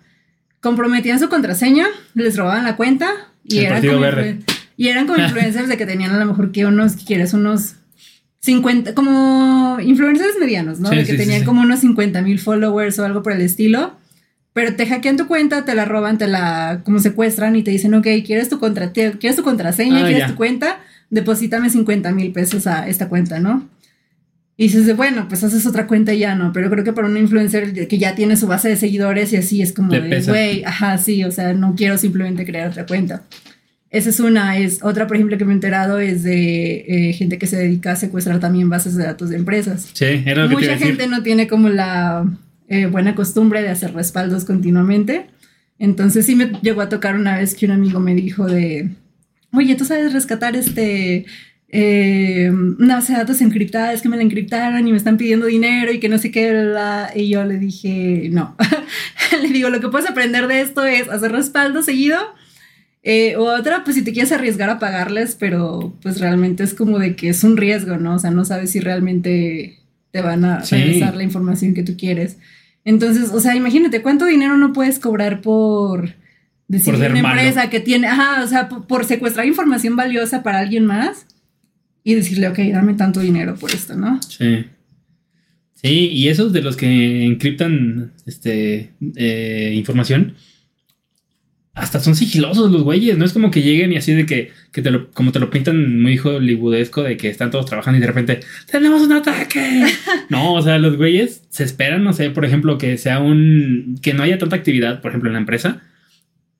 comprometían 0.60 1.18
su 1.18 1.28
contraseña, 1.28 1.86
les 2.14 2.36
robaban 2.36 2.64
la 2.64 2.76
cuenta 2.76 3.10
y 3.44 3.58
El 3.58 3.66
eran, 3.66 3.86
como 3.86 4.00
Verde. 4.00 4.38
y 4.76 4.88
eran 4.88 5.06
como 5.06 5.22
influencers 5.22 5.68
de 5.68 5.76
que 5.76 5.86
tenían 5.86 6.12
a 6.12 6.18
lo 6.18 6.26
mejor 6.26 6.50
que 6.50 6.66
unos, 6.66 6.96
que 6.96 7.04
quieres, 7.04 7.34
unos 7.34 7.74
50, 8.40 8.94
como 8.94 9.78
influencers 9.80 10.38
medianos, 10.40 10.80
¿no? 10.80 10.88
Sí, 10.88 10.96
de 10.96 11.04
que 11.04 11.12
sí, 11.12 11.18
tenían 11.18 11.40
sí. 11.40 11.46
como 11.46 11.60
unos 11.60 11.80
50 11.80 12.22
mil 12.22 12.38
followers 12.40 12.98
o 12.98 13.04
algo 13.04 13.22
por 13.22 13.32
el 13.32 13.42
estilo. 13.42 13.96
Pero 14.52 14.74
te 14.74 14.86
hackean 14.86 15.16
tu 15.16 15.26
cuenta, 15.26 15.64
te 15.64 15.74
la 15.74 15.84
roban, 15.84 16.18
te 16.18 16.26
la 16.26 16.82
como 16.84 16.98
secuestran 16.98 17.56
y 17.56 17.62
te 17.62 17.70
dicen, 17.70 17.94
ok, 17.94 18.06
¿quieres 18.24 18.48
tu, 18.48 18.58
contra 18.58 18.92
¿quieres 18.92 19.36
tu 19.36 19.42
contraseña? 19.42 20.00
Ah, 20.00 20.06
¿Quieres 20.06 20.18
ya. 20.18 20.26
tu 20.28 20.34
cuenta? 20.34 20.80
Deposítame 21.08 21.70
50 21.70 22.12
mil 22.12 22.32
pesos 22.32 22.66
a 22.66 22.86
esta 22.86 23.08
cuenta, 23.08 23.38
¿no? 23.38 23.68
Y 24.58 24.64
dices, 24.64 24.94
bueno, 24.96 25.26
pues 25.28 25.42
haces 25.42 25.66
otra 25.66 25.86
cuenta 25.86 26.12
y 26.12 26.18
ya 26.18 26.34
no, 26.34 26.52
pero 26.52 26.70
creo 26.70 26.84
que 26.84 26.92
para 26.92 27.08
un 27.08 27.16
influencer 27.16 27.88
que 27.88 27.98
ya 27.98 28.14
tiene 28.14 28.36
su 28.36 28.46
base 28.46 28.68
de 28.68 28.76
seguidores 28.76 29.32
y 29.32 29.36
así 29.36 29.62
es 29.62 29.72
como 29.72 29.92
Le 29.92 30.00
de, 30.02 30.22
güey, 30.22 30.62
ajá, 30.64 30.98
sí, 30.98 31.24
o 31.24 31.30
sea, 31.30 31.54
no 31.54 31.74
quiero 31.74 31.96
simplemente 31.96 32.44
crear 32.44 32.68
otra 32.68 32.84
cuenta. 32.86 33.22
Esa 33.90 34.10
es 34.10 34.20
una, 34.20 34.58
es 34.58 34.80
otra, 34.82 35.06
por 35.06 35.16
ejemplo, 35.16 35.36
que 35.36 35.44
me 35.44 35.52
he 35.52 35.54
enterado 35.54 35.98
es 35.98 36.22
de 36.22 36.84
eh, 36.86 37.12
gente 37.14 37.38
que 37.38 37.46
se 37.46 37.56
dedica 37.56 37.92
a 37.92 37.96
secuestrar 37.96 38.40
también 38.40 38.68
bases 38.70 38.94
de 38.94 39.04
datos 39.04 39.30
de 39.30 39.36
empresas. 39.36 39.88
Sí, 39.92 40.22
era 40.24 40.44
lo 40.44 40.48
que 40.50 40.56
te 40.56 40.62
iba 40.64 40.70
Mucha 40.70 40.70
a 40.70 40.74
decir. 40.74 40.86
gente 40.86 41.06
no 41.08 41.22
tiene 41.22 41.46
como 41.48 41.68
la 41.68 42.26
eh, 42.68 42.86
buena 42.86 43.14
costumbre 43.14 43.62
de 43.62 43.68
hacer 43.68 43.94
respaldos 43.94 44.44
continuamente. 44.44 45.26
Entonces 45.78 46.26
sí 46.26 46.36
me 46.36 46.52
llegó 46.62 46.80
a 46.80 46.88
tocar 46.88 47.16
una 47.16 47.36
vez 47.36 47.54
que 47.54 47.66
un 47.66 47.72
amigo 47.72 48.00
me 48.00 48.14
dijo 48.14 48.46
de, 48.46 48.90
oye, 49.52 49.74
¿tú 49.74 49.84
sabes 49.84 50.12
rescatar 50.12 50.56
este... 50.56 51.26
Eh, 51.74 52.50
una 52.50 53.00
datos 53.00 53.40
encriptada, 53.40 53.94
es 53.94 54.02
que 54.02 54.10
me 54.10 54.18
la 54.18 54.22
encriptaron 54.22 54.86
y 54.86 54.90
me 54.90 54.98
están 54.98 55.16
pidiendo 55.16 55.46
dinero 55.46 55.90
y 55.90 56.00
que 56.00 56.10
no 56.10 56.18
sé 56.18 56.30
qué, 56.30 56.50
bla. 56.50 57.10
y 57.14 57.30
yo 57.30 57.44
le 57.44 57.58
dije, 57.58 58.28
no, 58.30 58.54
le 59.42 59.48
digo, 59.48 59.70
lo 59.70 59.80
que 59.80 59.88
puedes 59.88 60.06
aprender 60.06 60.48
de 60.48 60.60
esto 60.60 60.84
es 60.84 61.08
hacer 61.08 61.32
respaldo 61.32 61.82
seguido, 61.82 62.18
eh, 63.02 63.36
o 63.36 63.44
otra, 63.44 63.82
pues 63.84 63.96
si 63.96 64.04
te 64.04 64.12
quieres 64.12 64.32
arriesgar 64.32 64.70
a 64.70 64.78
pagarles, 64.78 65.34
pero 65.34 65.96
pues 66.02 66.20
realmente 66.20 66.62
es 66.62 66.74
como 66.74 66.98
de 66.98 67.16
que 67.16 67.30
es 67.30 67.42
un 67.42 67.56
riesgo, 67.56 67.96
¿no? 67.96 68.14
O 68.14 68.18
sea, 68.18 68.30
no 68.30 68.44
sabes 68.44 68.70
si 68.70 68.80
realmente 68.80 69.81
te 70.12 70.20
van 70.20 70.44
a 70.44 70.64
Sí. 70.64 70.76
regresar 70.76 71.16
la 71.16 71.24
información 71.24 71.74
que 71.74 71.82
tú 71.82 71.96
quieres. 71.96 72.38
Entonces, 72.84 73.30
o 73.32 73.40
sea, 73.40 73.56
imagínate 73.56 74.02
cuánto 74.02 74.24
dinero 74.26 74.56
no 74.56 74.72
puedes 74.72 74.98
cobrar 75.00 75.40
por 75.40 76.14
decir 76.68 76.94
una 76.94 77.08
malo. 77.22 77.40
empresa 77.40 77.68
que 77.70 77.80
tiene, 77.80 78.06
ajá, 78.06 78.42
o 78.44 78.46
sea, 78.46 78.68
por, 78.68 78.86
por 78.86 79.04
secuestrar 79.04 79.46
información 79.46 79.96
valiosa 79.96 80.42
para 80.42 80.58
alguien 80.60 80.86
más 80.86 81.26
y 82.04 82.14
decirle, 82.14 82.48
ok, 82.48 82.58
dame 82.72 82.94
tanto 82.94 83.20
dinero 83.20 83.54
por 83.56 83.70
esto, 83.70 83.96
¿no? 83.96 84.20
Sí. 84.22 84.64
Sí, 85.74 86.08
y 86.12 86.28
esos 86.28 86.52
de 86.52 86.62
los 86.62 86.76
que 86.76 87.24
encriptan 87.26 88.12
este 88.26 88.92
eh, 89.16 89.72
información, 89.74 90.34
hasta 91.74 92.00
son 92.00 92.14
sigilosos 92.14 92.70
los 92.70 92.82
güeyes, 92.82 93.16
no 93.16 93.24
es 93.24 93.32
como 93.32 93.50
que 93.50 93.62
lleguen 93.62 93.92
y 93.92 93.96
así 93.96 94.12
de 94.12 94.26
que, 94.26 94.50
que 94.72 94.82
te 94.82 94.90
lo, 94.90 95.10
como 95.12 95.32
te 95.32 95.38
lo 95.38 95.48
pintan 95.48 96.02
muy 96.02 96.18
hollywoodesco 96.18 97.02
de 97.02 97.16
que 97.16 97.28
están 97.30 97.50
todos 97.50 97.64
trabajando 97.66 97.96
y 97.96 98.00
de 98.02 98.06
repente 98.06 98.40
tenemos 98.70 99.00
un 99.02 99.12
ataque. 99.12 99.84
no, 100.28 100.52
o 100.52 100.60
sea, 100.62 100.78
los 100.78 100.96
güeyes 100.98 101.42
se 101.48 101.64
esperan, 101.64 102.04
no 102.04 102.12
sé, 102.12 102.28
por 102.30 102.44
ejemplo, 102.44 102.76
que 102.76 102.98
sea 102.98 103.20
un, 103.20 103.98
que 104.02 104.12
no 104.12 104.22
haya 104.22 104.36
tanta 104.38 104.56
actividad, 104.56 105.00
por 105.00 105.10
ejemplo, 105.12 105.30
en 105.30 105.34
la 105.34 105.40
empresa. 105.40 105.80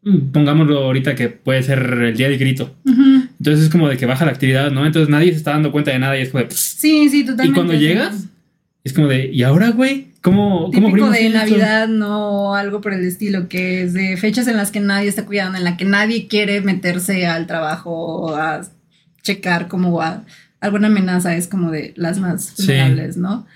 Mm, 0.02 0.32
Pongámoslo 0.32 0.78
ahorita 0.78 1.14
que 1.14 1.28
puede 1.28 1.62
ser 1.62 1.78
el 1.80 2.16
día 2.16 2.28
del 2.30 2.38
grito. 2.38 2.74
Ujú. 2.86 3.28
Entonces 3.38 3.64
es 3.66 3.70
como 3.70 3.88
de 3.88 3.98
que 3.98 4.06
baja 4.06 4.24
la 4.24 4.30
actividad, 4.32 4.70
¿no? 4.70 4.86
Entonces 4.86 5.10
nadie 5.10 5.30
se 5.32 5.36
está 5.36 5.50
dando 5.50 5.72
cuenta 5.72 5.90
de 5.90 5.98
nada 5.98 6.18
y 6.18 6.22
es 6.22 6.30
como 6.30 6.42
de, 6.44 6.50
Sí, 6.52 7.08
sí, 7.10 7.20
totalmente. 7.24 7.48
y 7.50 7.52
cuando 7.52 7.74
llegas, 7.74 8.28
es 8.84 8.92
como 8.92 9.08
de, 9.08 9.26
¿y 9.32 9.42
ahora, 9.42 9.70
güey? 9.70 10.08
¿Cómo, 10.22 10.70
Típico 10.70 11.10
de 11.10 11.26
esto? 11.26 11.38
Navidad, 11.38 11.88
no 11.88 12.54
algo 12.54 12.80
por 12.80 12.92
el 12.92 13.04
estilo, 13.04 13.48
que 13.48 13.82
es 13.82 13.92
de 13.92 14.16
fechas 14.16 14.46
en 14.48 14.56
las 14.56 14.70
que 14.70 14.80
nadie 14.80 15.08
está 15.08 15.26
cuidando, 15.26 15.58
en 15.58 15.64
la 15.64 15.76
que 15.76 15.84
nadie 15.84 16.28
quiere 16.28 16.60
meterse 16.60 17.26
al 17.26 17.46
trabajo 17.46 18.34
a 18.36 18.62
checar 19.22 19.68
como 19.68 20.00
a 20.00 20.24
alguna 20.60 20.86
amenaza, 20.88 21.36
es 21.36 21.48
como 21.48 21.70
de 21.70 21.92
las 21.96 22.18
más 22.20 22.44
Sí. 22.56 22.66
vulnerables, 22.66 23.16
¿no? 23.16 23.46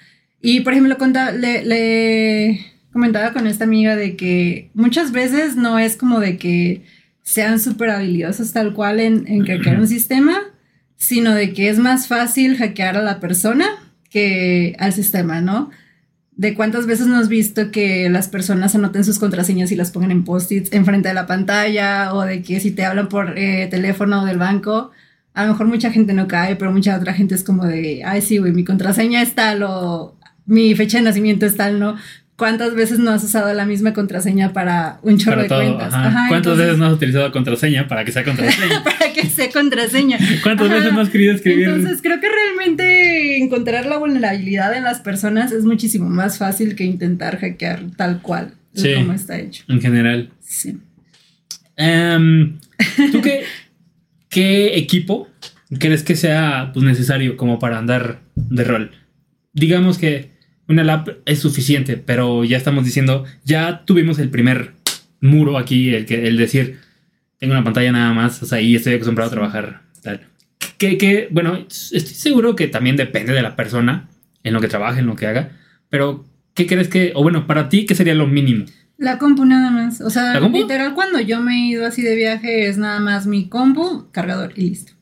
Y 0.43 0.61
por 0.61 0.73
ejemplo, 0.73 0.99
conta- 0.99 1.33
le, 1.33 1.65
le 1.65 2.61
comentaba 2.93 3.33
con 3.33 3.47
esta 3.47 3.65
amiga 3.65 3.95
de 3.97 4.17
que 4.17 4.71
muchas 4.75 5.13
veces 5.13 5.57
no 5.57 5.79
es 5.79 5.97
como 5.97 6.19
de 6.21 6.37
que 6.37 6.83
sean 7.23 7.59
súper 7.61 7.91
habilidosos 7.91 8.53
tal 8.53 8.73
cual 8.75 9.01
en, 9.01 9.27
en 9.29 9.45
hackear 9.45 9.79
un 9.81 9.89
sistema, 9.97 10.37
sino 10.97 11.35
de 11.35 11.53
que 11.53 11.69
es 11.69 11.79
más 11.79 12.07
fácil 12.09 12.57
hackear 12.57 12.97
a 12.97 13.03
la 13.03 13.21
persona 13.21 13.67
que 14.11 14.77
al 14.79 14.93
sistema, 14.93 15.41
¿no? 15.41 15.71
De 16.33 16.55
cuántas 16.55 16.87
veces 16.87 17.07
has 17.09 17.29
visto 17.29 17.71
que 17.71 18.11
las 18.11 18.29
personas 18.29 18.75
anoten 18.75 19.05
sus 19.05 19.19
contraseñas 19.19 19.73
y 19.73 19.77
las 19.77 19.91
pongan 19.91 20.11
en 20.11 20.25
post-its 20.25 20.73
enfrente 20.73 21.09
de 21.09 21.15
la 21.15 21.27
pantalla, 21.27 22.13
o 22.15 22.23
de 22.23 22.43
que 22.43 22.61
si 22.61 22.71
te 22.71 22.85
hablan 22.85 23.09
por 23.09 23.39
eh, 23.39 23.69
teléfono 23.71 24.25
del 24.27 24.39
banco, 24.39 24.91
a 25.35 25.45
lo 25.45 25.53
mejor 25.53 25.67
mucha 25.67 25.91
gente 25.91 26.13
no 26.13 26.29
cae, 26.29 26.57
pero 26.57 26.73
mucha 26.73 26.97
otra 26.97 27.13
gente 27.15 27.35
es 27.35 27.43
como 27.45 27.65
de, 27.65 28.03
ay, 28.05 28.23
sí, 28.23 28.39
güey, 28.39 28.53
mi 28.53 28.65
contraseña 28.65 29.23
es 29.23 29.35
tal, 29.35 29.63
o 29.63 30.17
mi 30.47 30.75
fecha 30.75 30.99
de 30.99 31.05
nacimiento 31.05 31.47
es 31.47 31.57
tal, 31.57 31.79
¿no? 31.79 31.97
¿Cuántas 32.37 32.75
veces 32.75 32.99
no 32.99 33.11
has 33.13 33.25
usado 33.25 33.53
la 33.55 33.65
misma 33.65 33.95
contraseña 33.95 34.53
para 34.53 34.99
un 35.03 35.17
chorro 35.17 35.37
Para 35.37 35.43
de 35.45 35.49
todo, 35.49 35.59
cuentas? 35.63 35.95
ajá. 35.95 36.09
Ajá, 36.09 36.29
¿Cuántas 36.29 36.53
entonces- 36.53 36.67
veces 36.67 36.79
no 36.79 36.87
has 36.87 36.93
utilizado 36.93 37.33
contraseña 37.33 37.89
para 37.89 38.05
que 38.05 38.13
sea 38.13 38.25
contraseña? 38.25 38.85
para 38.85 39.13
que 39.15 39.27
sea 39.27 39.51
contraseña. 39.51 40.19
¿Cuántas 40.43 40.67
Ajá. 40.67 40.77
veces 40.77 40.93
no 40.93 41.01
has 41.01 41.09
querido 41.09 41.33
escribir? 41.35 41.69
Entonces 41.69 42.01
creo 42.03 42.21
que 42.21 42.29
realmente 42.29 43.39
encontrar 43.39 43.87
la 43.87 43.97
vulnerabilidad 43.97 44.77
en 44.77 44.85
las 44.85 45.01
personas 45.01 45.51
es 45.53 45.65
muchísimo 45.65 46.11
más 46.11 46.37
fácil 46.37 46.77
que 46.77 46.85
intentar 46.85 47.39
hackear 47.39 47.85
tal 47.97 48.21
cual 48.21 48.53
Sí. 48.75 48.93
como 48.95 49.15
está 49.15 49.39
hecho. 49.39 49.65
En 49.69 49.81
general. 49.81 50.31
Sí. 50.41 50.77
Em, 51.77 52.59
¿Tú 53.13 53.23
qué, 53.23 53.45
qué 54.29 54.77
equipo 54.77 55.29
crees 55.79 56.03
que 56.03 56.17
sea 56.17 56.71
pues, 56.75 56.85
necesario 56.85 57.39
como 57.39 57.59
para 57.59 57.79
andar 57.79 58.21
de 58.35 58.63
rol? 58.65 58.91
Digamos 59.55 59.97
que 59.97 60.36
una 60.69 60.85
lap 60.85 61.09
es 61.25 61.39
suficiente, 61.41 61.97
pero 61.97 62.45
ya 62.45 62.57
estamos 62.57 62.85
diciendo, 62.85 63.25
ya 63.45 63.85
tuvimos 63.85 64.19
el 64.19 64.31
primer 64.31 64.73
muro 65.21 65.59
aquí, 65.59 65.95
el, 65.95 66.07
que, 66.07 66.27
el 66.27 66.37
decir, 66.37 66.79
tengo 67.39 67.53
una 67.55 67.65
pantalla 67.65 67.93
nada 67.93 68.13
más, 68.13 68.43
o 68.43 68.47
sea, 68.47 68.61
y 68.61 68.75
estoy 68.75 68.95
acostumbrado 68.95 69.29
a 69.31 69.35
trabajar 69.35 69.83
tal. 70.03 70.27
Que, 70.79 70.99
que, 70.99 71.29
bueno, 71.31 71.57
estoy 71.57 72.01
seguro 72.01 72.57
que 72.57 72.69
también 72.69 72.97
depende 72.97 73.33
de 73.33 73.43
la 73.43 73.57
persona 73.57 74.09
en 74.43 74.55
lo 74.55 74.61
que 74.61 74.69
trabaje, 74.69 75.01
en 75.01 75.07
lo 75.07 75.17
que 75.17 75.27
haga, 75.27 75.51
pero 75.89 76.25
¿qué 76.55 76.67
crees 76.67 76.89
que, 76.89 77.13
o 77.15 77.23
bueno, 77.23 77.47
para 77.47 77.69
ti, 77.69 77.87
qué 77.87 77.95
sería 77.95 78.15
lo 78.15 78.27
mínimo? 78.27 78.67
La 78.99 79.19
compu 79.19 79.45
nada 79.45 79.71
más. 79.71 80.01
O 80.01 80.11
sea, 80.11 80.41
literal 80.41 80.95
cuando 80.95 81.21
yo 81.21 81.41
me 81.41 81.55
he 81.55 81.67
ido 81.67 81.87
así 81.87 82.03
de 82.03 82.17
viaje 82.17 82.67
es 82.67 82.79
nada 82.79 82.99
más 82.99 83.27
mi 83.27 83.49
compu, 83.49 84.11
cargador 84.11 84.53
y 84.57 84.71
listo. 84.71 84.93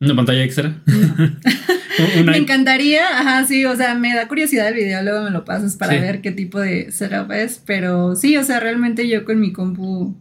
¿Una 0.00 0.14
pantalla 0.14 0.42
extra? 0.44 0.76
me 2.24 2.36
encantaría, 2.36 3.02
ajá, 3.18 3.44
sí, 3.46 3.64
o 3.64 3.74
sea, 3.76 3.94
me 3.94 4.14
da 4.14 4.28
curiosidad 4.28 4.68
el 4.68 4.74
video, 4.74 5.02
luego 5.02 5.24
me 5.24 5.30
lo 5.30 5.44
pasas 5.44 5.76
para 5.76 5.94
Sí. 5.94 5.98
ver 6.00 6.20
qué 6.20 6.32
tipo 6.32 6.60
de 6.60 6.90
setup 6.92 7.30
es, 7.32 7.62
pero 7.64 8.14
sí, 8.14 8.36
o 8.36 8.44
sea, 8.44 8.60
realmente 8.60 9.08
yo 9.08 9.24
con 9.24 9.40
mi 9.40 9.52
compu... 9.52 10.14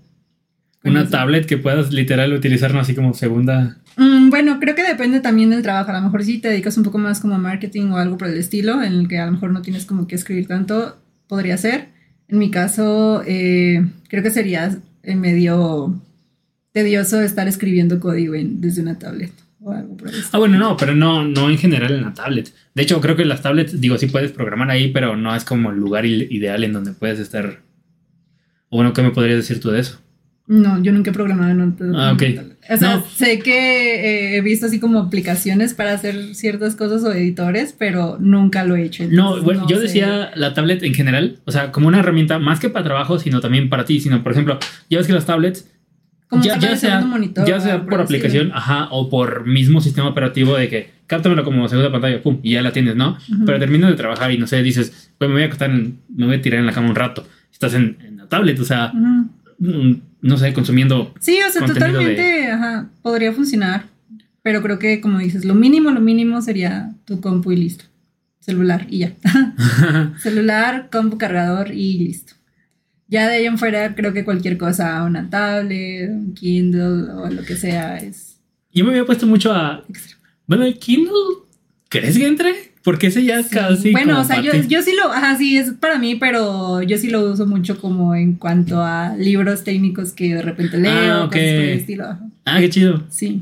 con 0.82 0.92
Una 0.92 1.02
eso. 1.02 1.10
tablet 1.12 1.46
que 1.46 1.58
puedas 1.58 1.92
literal 1.92 2.32
utilizar 2.34 2.76
así 2.78 2.96
como 2.96 3.14
segunda. 3.14 3.78
Mm, 3.98 4.30
bueno, 4.30 4.60
creo 4.60 4.76
que 4.76 4.84
depende 4.84 5.20
también 5.20 5.50
del 5.50 5.62
trabajo. 5.62 5.92
A 5.92 5.96
lo 6.00 6.02
mejor 6.04 6.24
si 6.24 6.38
te 6.40 6.50
dedicas 6.50 6.78
un 6.78 6.84
poco 6.84 6.98
más 6.98 7.20
como 7.20 7.36
a 7.36 7.38
marketing 7.38 7.90
o 7.92 7.98
algo 7.98 8.18
por 8.18 8.28
el 8.30 8.38
estilo, 8.38 8.82
en 8.84 8.94
el 8.94 9.08
que 9.08 9.20
a 9.20 9.26
lo 9.26 9.34
mejor 9.34 9.52
no 9.52 9.62
tienes 9.62 9.86
como 9.86 10.08
que 10.08 10.16
escribir 10.16 10.48
tanto, 10.48 10.98
podría 11.28 11.58
ser. 11.58 11.90
En 12.28 12.38
mi 12.40 12.50
caso, 12.52 13.24
eh, 13.28 13.86
creo 14.10 14.24
que 14.24 14.32
sería 14.32 14.78
medio 15.04 16.02
tedioso 16.72 17.22
estar 17.22 17.48
escribiendo 17.48 18.00
código 18.00 18.36
en- 18.36 18.60
desde 18.62 18.82
una 18.82 18.98
tablet 19.00 19.32
o 19.66 19.72
algo 19.72 19.98
por 19.98 20.08
el 20.08 20.14
estilo. 20.16 20.30
Ah, 20.34 20.38
bueno, 20.38 20.58
no, 20.58 20.78
pero 20.78 20.96
no, 20.96 21.24
no 21.26 21.50
en 21.50 21.58
general 21.58 21.92
en 21.94 22.02
la 22.04 22.14
tablet. 22.14 22.54
De 22.74 22.84
hecho, 22.84 23.02
creo 23.02 23.16
que 23.16 23.26
las 23.26 23.42
tablets, 23.42 23.80
digo, 23.82 23.98
sí 23.98 24.08
puedes 24.08 24.32
programar 24.32 24.70
ahí, 24.70 24.90
pero 24.92 25.16
no 25.18 25.36
es 25.36 25.44
como 25.44 25.72
el 25.72 25.78
lugar 25.78 26.06
ideal 26.06 26.64
en 26.64 26.74
donde 26.74 26.92
puedes 26.94 27.20
estar. 27.20 27.62
O 28.70 28.78
bueno, 28.78 28.94
¿qué 28.94 29.02
me 29.02 29.12
podrías 29.12 29.38
decir 29.38 29.60
tú 29.60 29.72
de 29.72 29.80
eso? 29.80 30.00
No, 30.48 30.80
yo 30.84 30.92
nunca 30.92 31.10
he 31.10 31.14
programado 31.14 31.50
en 31.50 31.62
un 31.62 31.96
Ah, 31.96 32.12
ok. 32.14 32.22
O 32.70 32.78
sea, 32.78 32.98
No. 32.98 33.04
sé 33.08 33.40
que 33.40 33.96
eh, 33.96 34.38
he 34.38 34.42
visto 34.42 34.68
así 34.68 34.80
como 34.80 35.00
aplicaciones 35.00 35.74
para 35.74 35.94
hacer 35.94 36.36
ciertas 36.36 36.76
cosas 36.76 37.04
o 37.04 37.12
editores, 37.12 37.74
pero 37.78 38.18
nunca 38.20 38.64
lo 38.64 38.76
he 38.76 38.84
hecho. 38.84 39.06
No, 39.10 39.42
bueno, 39.42 39.62
no 39.62 39.68
yo 39.70 39.78
sé. 39.78 39.84
decía 39.84 40.30
la 40.36 40.54
tablet 40.54 40.84
en 40.84 40.94
general, 40.94 41.40
o 41.46 41.52
sea, 41.52 41.72
como 41.72 41.88
una 41.88 42.00
herramienta 42.00 42.38
más 42.38 42.60
que 42.60 42.70
para 42.70 42.86
trabajo, 42.86 43.18
sino 43.18 43.40
también 43.42 43.70
para 43.70 43.86
ti, 43.86 44.00
sino, 44.00 44.22
por 44.22 44.34
ejemplo, 44.34 44.60
ya 44.88 45.00
ves 45.00 45.08
que 45.08 45.14
las 45.14 45.26
tablets, 45.26 45.68
Como 46.28 46.44
ya, 46.44 46.58
ya 46.58 46.76
sea, 46.76 47.02
monitor, 47.02 47.46
ya 47.48 47.60
sea 47.60 47.86
por 47.86 48.02
aplicación, 48.02 48.52
ajá, 48.54 48.88
o 48.92 49.10
por 49.10 49.46
mismo 49.46 49.80
sistema 49.82 50.10
operativo 50.10 50.58
de 50.58 50.70
que 50.70 50.90
cáptamelo 51.08 51.44
como 51.44 51.68
segunda 51.70 51.92
pantalla, 51.92 52.22
pum, 52.24 52.40
y 52.42 52.54
ya 52.54 52.62
la 52.64 52.72
tienes, 52.72 52.96
¿no? 52.96 53.18
Pero 53.46 53.60
terminas 53.60 53.92
de 53.92 53.96
trabajar 53.96 54.32
y 54.32 54.38
no 54.40 54.48
sé, 54.48 54.64
dices, 54.64 55.12
pues 55.18 55.28
me 55.30 55.36
voy 55.36 55.44
a 55.44 55.46
acostar, 55.46 55.70
en- 55.70 56.00
me 56.10 56.26
voy 56.26 56.36
a 56.38 56.42
tirar 56.42 56.60
en 56.60 56.66
la 56.66 56.72
cama 56.72 56.90
un 56.90 56.96
rato. 56.96 57.28
Estás 57.52 57.74
en, 57.76 57.98
en 58.04 58.18
la 58.18 58.28
tablet, 58.28 58.60
o 58.60 58.66
sea, 58.66 58.92
mm, 58.94 59.94
no 60.22 60.38
sé, 60.38 60.52
consumiendo. 60.54 61.14
Sí, 61.20 61.38
o 61.48 61.52
sea, 61.52 61.62
totalmente, 61.68 62.48
ajá, 62.52 62.90
podría 63.04 63.32
funcionar. 63.32 63.86
Pero 64.42 64.62
creo 64.62 64.78
que, 64.80 65.02
como 65.02 65.20
dices, 65.20 65.46
lo 65.46 65.56
mínimo, 65.56 65.92
lo 65.92 66.02
mínimo 66.02 66.42
sería 66.42 66.92
tu 67.06 67.22
compu 67.22 67.52
y 67.52 67.56
listo. 67.58 67.86
Celular 68.40 68.86
y 68.90 69.00
ya. 69.00 69.14
Celular, 70.20 70.90
compu, 70.92 71.18
cargador 71.18 71.72
y 71.72 72.00
listo. 72.00 72.34
Ya 73.08 73.28
de 73.28 73.36
ahí 73.36 73.46
en 73.46 73.58
fuera, 73.58 73.94
creo 73.96 74.14
que 74.14 74.24
cualquier 74.26 74.58
cosa, 74.58 75.04
una 75.04 75.30
tablet, 75.30 76.10
un 76.10 76.34
Kindle 76.34 77.12
o 77.14 77.30
lo 77.30 77.44
que 77.44 77.56
sea, 77.56 77.98
es 77.98 78.38
Yo 78.74 78.84
me 78.84 78.92
había 78.92 79.06
puesto 79.06 79.28
mucho 79.28 79.54
a. 79.54 79.84
Bueno, 80.48 80.66
el 80.66 80.78
Kindle, 80.80 81.12
¿crees 81.90 82.18
que 82.18 82.28
entre? 82.28 82.74
Porque 82.84 83.08
ese 83.08 83.24
ya 83.24 83.42
Sí. 83.42 83.50
casi. 83.50 83.92
bueno, 83.92 84.20
o 84.20 84.24
sea, 84.24 84.42
yo, 84.42 84.52
yo 84.68 84.82
sí 84.84 84.94
lo, 84.96 85.12
ajá, 85.12 85.36
sí, 85.38 85.58
es 85.58 85.72
para 85.74 85.98
mí, 85.98 86.16
pero 86.16 86.84
yo 86.84 86.98
sí 87.00 87.10
lo 87.10 87.32
uso 87.32 87.48
mucho 87.48 87.80
como 87.80 88.14
en 88.16 88.36
cuanto 88.36 88.82
a 88.84 89.16
libros 89.18 89.64
técnicos 89.64 90.12
que 90.14 90.36
de 90.36 90.42
repente 90.44 90.78
leo, 90.78 90.92
Ah, 91.24 91.28
cosas 91.28 91.32
por 91.32 91.40
el 91.40 91.70
estilo. 91.80 92.04
ajá. 92.06 92.20
Ah, 92.46 92.60
qué 92.60 92.70
chido. 92.70 93.04
Sí. 93.10 93.42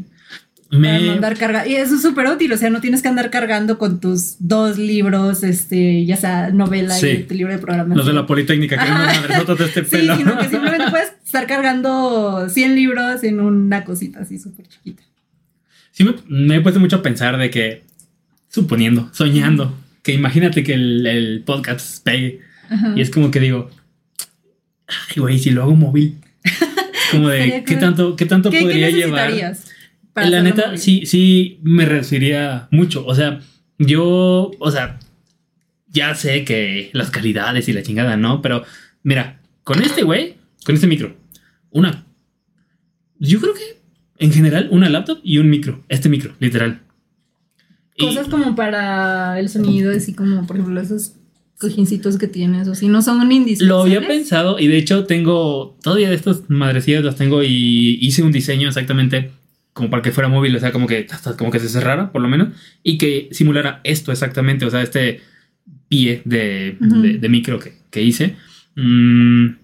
No 0.73 0.79
Me. 0.79 1.09
andar 1.11 1.37
cargando. 1.37 1.69
Y 1.69 1.75
eso 1.75 1.95
es 1.95 2.01
súper 2.01 2.27
útil, 2.27 2.51
o 2.51 2.57
sea, 2.57 2.69
no 2.69 2.81
tienes 2.81 3.01
que 3.01 3.07
andar 3.07 3.29
cargando 3.29 3.77
con 3.77 3.99
tus 3.99 4.35
dos 4.39 4.77
libros, 4.77 5.43
este, 5.43 6.03
ya 6.05 6.17
sea 6.17 6.49
novela 6.49 6.95
Sí. 6.95 7.07
y 7.09 7.23
tu 7.23 7.35
libro 7.35 7.53
de 7.53 7.59
programación. 7.59 7.97
Los 7.97 8.07
de 8.07 8.13
la 8.13 8.25
Politécnica, 8.25 8.75
que 8.75 8.81
Ajá. 8.89 9.21
madresotas 9.21 9.57
de 9.59 9.65
este 9.65 9.83
Sí, 9.85 9.91
pelo. 9.91 10.15
sino 10.17 10.37
que 10.39 10.49
simplemente 10.49 10.89
puedes 10.89 11.13
estar 11.23 11.45
cargando 11.47 12.49
100 12.49 12.75
libros 12.75 13.23
en 13.23 13.39
una 13.39 13.83
cosita 13.85 14.21
así 14.21 14.39
súper 14.39 14.67
chiquita. 14.67 15.03
Sí, 15.91 16.03
me, 16.03 16.15
me 16.27 16.55
he 16.55 16.61
puesto 16.61 16.79
mucho 16.79 16.95
a 16.97 17.01
pensar 17.03 17.37
de 17.37 17.51
que, 17.51 17.83
suponiendo, 18.49 19.09
soñando, 19.13 19.77
que 20.01 20.11
imagínate 20.13 20.63
que 20.63 20.73
el, 20.73 21.05
el 21.05 21.43
podcast 21.45 22.03
pegue. 22.03 22.41
Ajá. 22.69 22.93
Y 22.95 23.01
es 23.01 23.11
como 23.11 23.29
que 23.29 23.39
digo, 23.39 23.69
ay, 24.87 25.21
güey, 25.21 25.37
si 25.37 25.51
lo 25.51 25.61
hago 25.63 25.75
móvil. 25.75 26.17
Como 27.11 27.29
de, 27.29 27.63
¿qué 27.63 27.75
tanto, 27.75 28.15
qué 28.15 28.25
tanto 28.25 28.49
¿Qué, 28.49 28.57
qué 28.57 28.63
podría 28.63 28.89
llevar? 28.89 29.31
La 30.15 30.41
neta, 30.41 30.77
sí, 30.77 31.05
sí 31.05 31.59
me 31.63 31.85
reduciría 31.85 32.67
mucho. 32.71 33.05
O 33.05 33.15
sea, 33.15 33.39
yo, 33.79 34.51
o 34.59 34.71
sea, 34.71 34.99
ya 35.87 36.13
sé 36.15 36.43
que 36.45 36.89
las 36.93 37.09
calidades 37.09 37.67
y 37.67 37.73
la 37.73 37.81
chingada, 37.83 38.15
¿no? 38.17 38.41
Pero 38.41 38.63
mira, 39.03 39.39
con 39.63 39.81
este 39.81 40.03
güey, 40.03 40.35
con 40.65 40.75
este 40.75 40.87
micro, 40.87 41.15
una. 41.71 42.05
Yo 43.19 43.39
creo 43.39 43.53
que 43.53 43.81
en 44.19 44.31
general 44.31 44.67
una 44.71 44.89
laptop 44.89 45.19
y 45.23 45.37
un 45.39 45.49
micro. 45.49 45.83
Este 45.89 46.09
micro, 46.09 46.33
literal. 46.39 46.81
Y- 47.95 48.05
Cosas 48.05 48.27
como 48.27 48.55
para 48.55 49.39
el 49.39 49.49
sonido, 49.49 49.91
así 49.95 50.13
como, 50.13 50.45
por 50.45 50.57
ejemplo, 50.57 50.79
esos 50.81 51.13
cojincitos 51.59 52.17
que 52.17 52.27
tienes, 52.27 52.67
o 52.67 52.75
si 52.75 52.87
no 52.87 53.01
son 53.01 53.31
indispensables. 53.31 53.67
Lo 53.69 53.81
había 53.81 54.05
pensado 54.07 54.59
y 54.59 54.67
de 54.67 54.77
hecho 54.77 55.05
tengo 55.05 55.77
todavía 55.81 56.09
de 56.09 56.15
estas 56.15 56.49
madrecillas 56.49 57.03
las 57.03 57.15
tengo 57.15 57.41
y 57.43 57.97
hice 58.01 58.21
un 58.23 58.31
diseño 58.33 58.67
exactamente 58.67 59.31
como 59.73 59.89
para 59.89 60.01
que 60.03 60.11
fuera 60.11 60.29
móvil, 60.29 60.55
o 60.55 60.59
sea, 60.59 60.71
como 60.71 60.87
que 60.87 61.07
hasta 61.09 61.35
como 61.35 61.51
que 61.51 61.59
se 61.59 61.67
cerrara 61.69 62.11
por 62.11 62.21
lo 62.21 62.27
menos 62.29 62.49
y 62.83 62.97
que 62.97 63.27
simulara 63.31 63.81
esto 63.83 64.11
exactamente, 64.11 64.65
o 64.65 64.69
sea, 64.69 64.81
este 64.81 65.21
pie 65.87 66.21
de, 66.25 66.77
de- 66.79 67.17
de 67.17 67.29
micro 67.29 67.59
que, 67.59 67.73
que 67.89 68.01
hice. 68.01 68.35
Mm, 68.75 69.55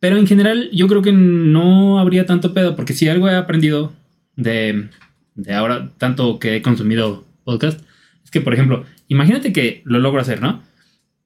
pero 0.00 0.16
en 0.16 0.26
general 0.26 0.68
yo 0.72 0.86
creo 0.86 1.02
que 1.02 1.12
no 1.12 1.98
habría 1.98 2.24
tanto 2.26 2.54
pedo 2.54 2.76
porque 2.76 2.92
si 2.92 3.08
algo 3.08 3.28
he 3.28 3.34
aprendido 3.36 3.92
de, 4.36 4.88
de 5.34 5.54
ahora, 5.54 5.90
tanto 5.98 6.38
que 6.38 6.56
he 6.56 6.62
consumido 6.62 7.24
podcast, 7.44 7.80
es 8.24 8.30
que 8.30 8.40
por 8.40 8.54
ejemplo, 8.54 8.84
imagínate 9.08 9.52
que 9.52 9.82
lo 9.84 9.98
logro 9.98 10.20
hacer, 10.20 10.40
¿no? 10.40 10.62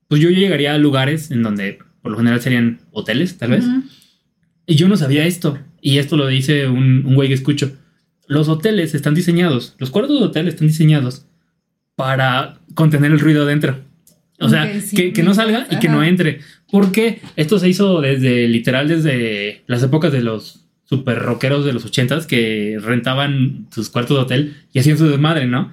Pues 0.08 0.20
yo 0.22 0.30
llegaría 0.30 0.74
a 0.74 0.78
lugares 0.78 1.30
en 1.30 1.42
donde 1.42 1.78
por 2.02 2.12
lo 2.12 2.18
general 2.18 2.40
serían 2.40 2.80
hoteles, 2.90 3.38
tal 3.38 3.50
vez. 3.50 3.64
Y 4.66 4.74
yo 4.76 4.88
no 4.88 4.96
sabía 4.96 5.26
esto. 5.26 5.58
Y 5.82 5.98
esto 5.98 6.16
lo 6.16 6.28
dice 6.28 6.68
un, 6.68 7.04
un 7.04 7.14
güey 7.14 7.28
que 7.28 7.34
escucho. 7.34 7.76
Los 8.26 8.48
hoteles 8.48 8.94
están 8.94 9.14
diseñados, 9.14 9.74
los 9.78 9.90
cuartos 9.90 10.18
de 10.18 10.24
hotel 10.24 10.48
están 10.48 10.68
diseñados 10.68 11.26
para 11.96 12.60
contener 12.74 13.10
el 13.10 13.20
ruido 13.20 13.44
dentro. 13.44 13.78
O 14.38 14.48
sea, 14.48 14.80
sí, 14.80 14.96
que, 14.96 15.12
que 15.12 15.22
no 15.22 15.34
salga 15.34 15.66
y 15.70 15.78
que 15.78 15.88
no 15.88 16.02
entre. 16.02 16.40
Porque 16.70 17.20
esto 17.36 17.58
se 17.58 17.68
hizo 17.68 18.00
desde, 18.00 18.48
literal, 18.48 18.88
desde 18.88 19.62
las 19.66 19.82
épocas 19.82 20.12
de 20.12 20.22
los 20.22 20.64
super 20.84 21.18
rockeros 21.18 21.64
de 21.64 21.72
los 21.72 21.84
ochentas 21.84 22.26
que 22.26 22.78
rentaban 22.80 23.66
sus 23.72 23.88
cuartos 23.88 24.16
de 24.16 24.22
hotel 24.22 24.56
y 24.72 24.78
hacían 24.78 24.98
su 24.98 25.08
desmadre, 25.08 25.46
¿no? 25.46 25.72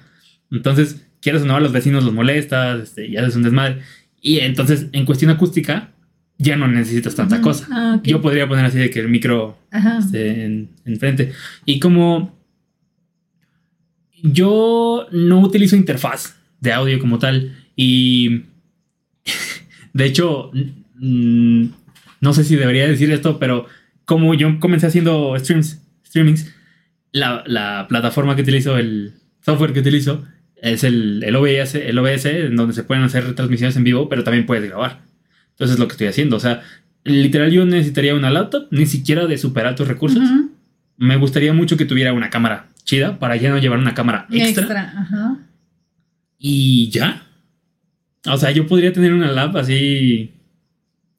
Entonces, 0.52 1.06
quieres 1.22 1.44
o 1.44 1.46
no, 1.46 1.56
a 1.56 1.60
los 1.60 1.72
vecinos 1.72 2.04
los 2.04 2.14
molestas 2.14 2.82
este, 2.82 3.08
y 3.08 3.18
haces 3.18 3.36
un 3.36 3.44
desmadre. 3.44 3.80
Y 4.22 4.40
entonces, 4.40 4.88
en 4.92 5.06
cuestión 5.06 5.32
acústica, 5.32 5.92
ya 6.40 6.56
no 6.56 6.68
necesitas 6.68 7.16
tanta 7.16 7.42
cosa. 7.42 7.68
Ah. 7.70 8.00
Yo 8.04 8.22
podría 8.22 8.48
poner 8.48 8.66
así 8.66 8.80
de 8.80 8.90
que 8.90 9.02
el 9.02 9.10
micro 9.10 9.58
esté 10.00 10.46
en, 10.46 10.70
enfrente. 10.86 11.34
Y 11.66 11.80
como 11.80 12.40
yo 14.24 15.08
no 15.12 15.42
utilizo 15.42 15.76
interfaz 15.76 16.38
de 16.62 16.74
audio 16.74 16.98
como 17.00 17.20
tal 17.20 17.56
y 17.76 18.44
de 19.94 20.06
hecho 20.06 20.52
no 22.22 22.34
sé 22.34 22.44
si 22.44 22.56
debería 22.56 22.88
decir 22.88 23.12
esto, 23.12 23.38
pero 23.38 23.66
como 24.06 24.34
yo 24.34 24.60
comencé 24.60 24.88
haciendo 24.88 25.38
streams, 25.38 25.82
streamings, 26.06 26.54
la, 27.12 27.44
la 27.48 27.86
plataforma 27.88 28.36
que 28.36 28.42
utilizo, 28.42 28.78
el 28.78 29.14
software 29.42 29.74
que 29.74 29.80
utilizo 29.82 30.26
es 30.62 30.84
el, 30.84 31.24
el 31.24 31.36
OBS, 31.36 31.76
el 31.76 31.98
OBS, 31.98 32.26
en 32.26 32.56
donde 32.56 32.74
se 32.74 32.84
pueden 32.84 33.04
hacer 33.04 33.36
transmisiones 33.36 33.76
en 33.78 33.84
vivo, 33.84 34.10
pero 34.10 34.24
también 34.24 34.46
puedes 34.46 34.66
grabar. 34.66 35.09
Entonces 35.60 35.74
es 35.76 35.80
lo 35.80 35.88
que 35.90 35.92
estoy 35.94 36.08
haciendo. 36.08 36.38
O 36.38 36.40
sea, 36.40 36.62
literal 37.04 37.52
yo 37.52 37.66
necesitaría 37.66 38.16
una 38.16 38.30
laptop, 38.30 38.68
ni 38.72 38.86
siquiera 38.86 39.26
de 39.28 39.38
super 39.38 39.66
altos 39.66 39.90
recursos. 39.90 40.24
Me 40.98 41.18
gustaría 41.18 41.52
mucho 41.54 41.76
que 41.76 41.84
tuviera 41.86 42.14
una 42.14 42.30
cámara 42.30 42.68
chida 42.86 43.20
para 43.20 43.36
ya 43.36 43.50
no 43.50 43.58
llevar 43.60 43.78
una 43.80 43.94
cámara 43.94 44.26
extra. 44.32 44.64
Extra, 44.64 44.94
ajá. 44.98 45.38
Y 46.38 46.90
ya. 46.90 47.24
O 48.26 48.38
sea, 48.38 48.52
yo 48.52 48.68
podría 48.68 48.94
tener 48.94 49.14
una 49.14 49.32
lap 49.32 49.56
así. 49.58 50.32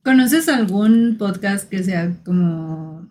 ¿Conoces 0.03 0.49
algún 0.49 1.16
podcast 1.18 1.68
que 1.68 1.82
sea 1.82 2.14
como 2.24 3.07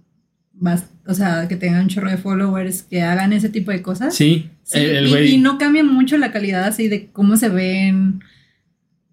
más, 0.59 0.89
o 1.05 1.13
sea, 1.13 1.47
que 1.47 1.55
tenga 1.55 1.79
un 1.79 1.87
chorro 1.87 2.09
de 2.09 2.17
followers 2.17 2.81
que 2.83 3.03
hagan 3.03 3.33
ese 3.33 3.49
tipo 3.49 3.69
de 3.71 3.81
cosas? 3.83 4.15
Sí, 4.15 4.49
Sí, 4.63 4.79
el, 4.79 5.13
el 5.13 5.25
y- 5.27 5.35
y, 5.35 5.37
no 5.37 5.57
cambia 5.57 5.83
mucho 5.83 6.17
la 6.17 6.31
calidad 6.31 6.63
así 6.65 6.87
de 6.87 7.07
cómo 7.11 7.37
se 7.37 7.49
ven 7.49 8.21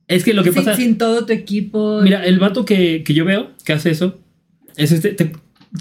Es 0.09 0.25
que 0.25 0.35
lo 0.35 0.43
que 0.45 0.53
sin, 0.53 0.65
pasa. 0.65 0.77
sin 0.77 0.99
todo 0.99 1.27
tu 1.27 1.33
equipo. 1.33 2.01
Mira, 2.03 2.25
el 2.25 2.39
vato 2.39 2.65
que, 2.65 3.03
que 3.05 3.15
yo 3.15 3.25
veo 3.25 3.51
que 3.65 3.73
hace 3.73 3.91
eso 3.91 4.19
es 4.77 4.93
este. 4.93 5.11
Te, 5.13 5.33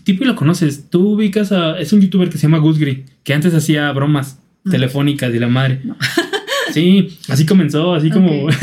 tipo 0.03 0.23
y 0.23 0.27
lo 0.27 0.35
conoces. 0.35 0.89
Tú 0.89 1.09
ubicas 1.13 1.51
a. 1.51 1.79
Es 1.79 1.93
un 1.93 2.01
youtuber 2.01 2.29
que 2.29 2.37
se 2.37 2.43
llama 2.43 2.57
Gusgri, 2.57 3.05
que 3.23 3.33
antes 3.33 3.53
hacía 3.53 3.91
bromas 3.91 4.39
Mm. 4.65 4.71
telefónicas 4.71 5.33
y 5.33 5.39
la 5.39 5.47
madre. 5.47 5.81
Sí, 6.73 7.19
así 7.29 7.45
comenzó, 7.45 7.93
así 7.93 8.09
como. 8.09 8.47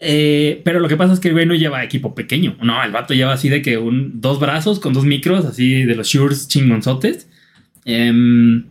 Eh, 0.00 0.60
pero 0.64 0.78
lo 0.78 0.88
que 0.88 0.96
pasa 0.96 1.12
es 1.12 1.18
que 1.20 1.28
el 1.28 1.34
güey 1.34 1.44
no 1.46 1.54
lleva 1.54 1.82
equipo 1.82 2.14
pequeño. 2.14 2.56
No, 2.62 2.84
el 2.84 2.92
vato 2.92 3.14
lleva 3.14 3.32
así 3.32 3.48
de 3.48 3.62
que 3.62 3.78
un, 3.78 4.20
dos 4.20 4.38
brazos 4.38 4.78
con 4.78 4.92
dos 4.92 5.04
micros, 5.04 5.44
así 5.44 5.82
de 5.82 5.94
los 5.96 6.06
Shures 6.06 6.46
chingonzotes. 6.46 7.28
Em, 7.84 8.64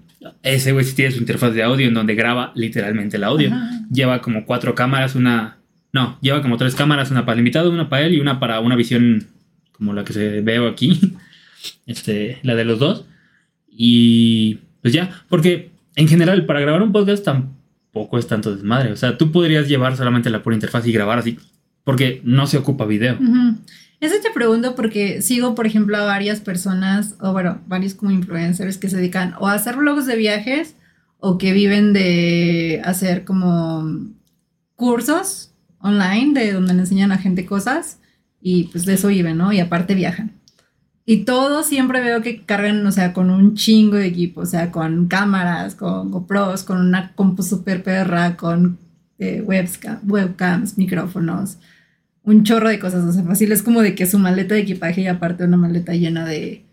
ese 0.44 0.72
güey 0.72 0.86
sí 0.86 0.96
tiene 0.96 1.12
su 1.12 1.20
interfaz 1.20 1.54
de 1.54 1.64
audio 1.64 1.88
en 1.88 1.94
donde 1.94 2.16
graba 2.16 2.52
literalmente 2.56 3.18
el 3.18 3.24
audio. 3.24 3.54
Ajá. 3.54 3.70
Lleva 3.92 4.22
como 4.22 4.46
cuatro 4.46 4.76
cámaras, 4.76 5.16
una. 5.16 5.58
No, 5.94 6.18
lleva 6.22 6.42
como 6.42 6.58
tres 6.58 6.76
cámaras, 6.76 7.12
una 7.12 7.26
para 7.26 7.34
el 7.34 7.40
invitado, 7.40 7.72
una 7.72 7.90
para 7.90 8.06
él 8.06 8.14
y 8.14 8.20
una 8.20 8.40
para 8.40 8.60
una 8.60 8.76
visión 8.76 9.28
como 9.72 9.94
la 9.94 10.04
que 10.04 10.14
se 10.14 10.42
veo 10.42 10.68
aquí. 10.68 11.00
Este, 11.86 12.38
la 12.44 12.56
de 12.56 12.64
los 12.64 12.80
dos. 12.80 13.06
Y 13.68 14.60
pues 14.82 14.94
ya, 14.94 15.10
porque 15.28 15.72
en 15.96 16.08
general, 16.08 16.46
para 16.46 16.60
grabar 16.60 16.84
un 16.84 16.92
podcast 16.92 17.26
tampoco 17.26 18.20
es 18.20 18.28
tanto 18.28 18.56
desmadre. 18.56 18.92
O 18.92 18.96
sea, 18.96 19.18
tú 19.18 19.32
podrías 19.32 19.68
llevar 19.68 19.98
solamente 19.98 20.30
la 20.30 20.44
pura 20.44 20.56
interfaz 20.56 20.86
y 20.88 20.92
grabar 20.92 21.18
así, 21.20 21.38
porque 21.84 22.22
no 22.24 22.46
se 22.48 22.58
ocupa 22.58 22.86
video. 22.86 23.16
Ujú. 23.16 23.58
Eso 24.00 24.16
te 24.22 24.32
pregunto 24.32 24.76
porque 24.76 25.22
sigo, 25.22 25.56
por 25.56 25.66
ejemplo, 25.66 25.98
a 25.98 26.06
varias 26.06 26.40
personas, 26.40 27.16
o 27.20 27.32
bueno, 27.32 27.62
varios 27.68 27.96
como 27.96 28.12
influencers 28.12 28.78
que 28.78 28.90
se 28.90 28.98
dedican 28.98 29.34
o 29.40 29.48
a 29.48 29.54
hacer 29.54 29.76
vlogs 29.76 30.06
de 30.06 30.16
viajes 30.16 30.76
o 31.20 31.38
que 31.38 31.52
viven 31.52 31.94
de 31.94 32.82
hacer 32.86 33.26
como 33.26 34.08
cursos 34.76 35.52
online 35.80 36.40
de 36.40 36.54
donde 36.54 36.74
le 36.74 36.82
enseñan 36.82 37.12
a 37.12 37.18
gente 37.18 37.46
cosas 37.46 38.00
y 38.40 38.66
pues 38.66 38.86
de 38.86 38.94
eso 38.94 39.08
viven, 39.08 39.38
¿no? 39.38 39.52
Y 39.52 39.60
aparte 39.60 39.96
viajan. 39.96 40.34
Y 41.06 41.24
todos 41.24 41.66
siempre 41.66 42.02
veo 42.02 42.22
que 42.22 42.44
cargan, 42.44 42.86
o 42.86 42.92
sea, 42.92 43.14
con 43.14 43.30
un 43.30 43.56
chingo 43.56 43.96
de 43.96 44.08
equipo, 44.08 44.42
o 44.42 44.46
sea, 44.46 44.72
con 44.72 45.08
cámaras, 45.08 45.74
con 45.74 46.12
GoPros, 46.12 46.64
con 46.64 46.80
una 46.80 47.14
compu 47.14 47.44
super 47.44 47.82
perra, 47.82 48.36
con 48.36 48.78
eh, 49.18 49.42
webcams, 49.42 50.78
micrófonos, 50.78 51.58
un 52.28 52.44
chorro 52.44 52.68
de 52.70 52.78
cosas. 52.78 53.06
O 53.06 53.12
sea, 53.14 53.24
fácil 53.24 53.52
es 53.54 53.64
como 53.64 53.82
de 53.82 53.96
que 53.96 54.06
su 54.06 54.20
maleta 54.20 54.54
de 54.56 54.62
equipaje 54.62 55.02
y 55.02 55.08
aparte 55.08 55.46
una 55.46 55.56
maleta 55.58 55.94
llena 55.94 56.26
de, 56.26 56.64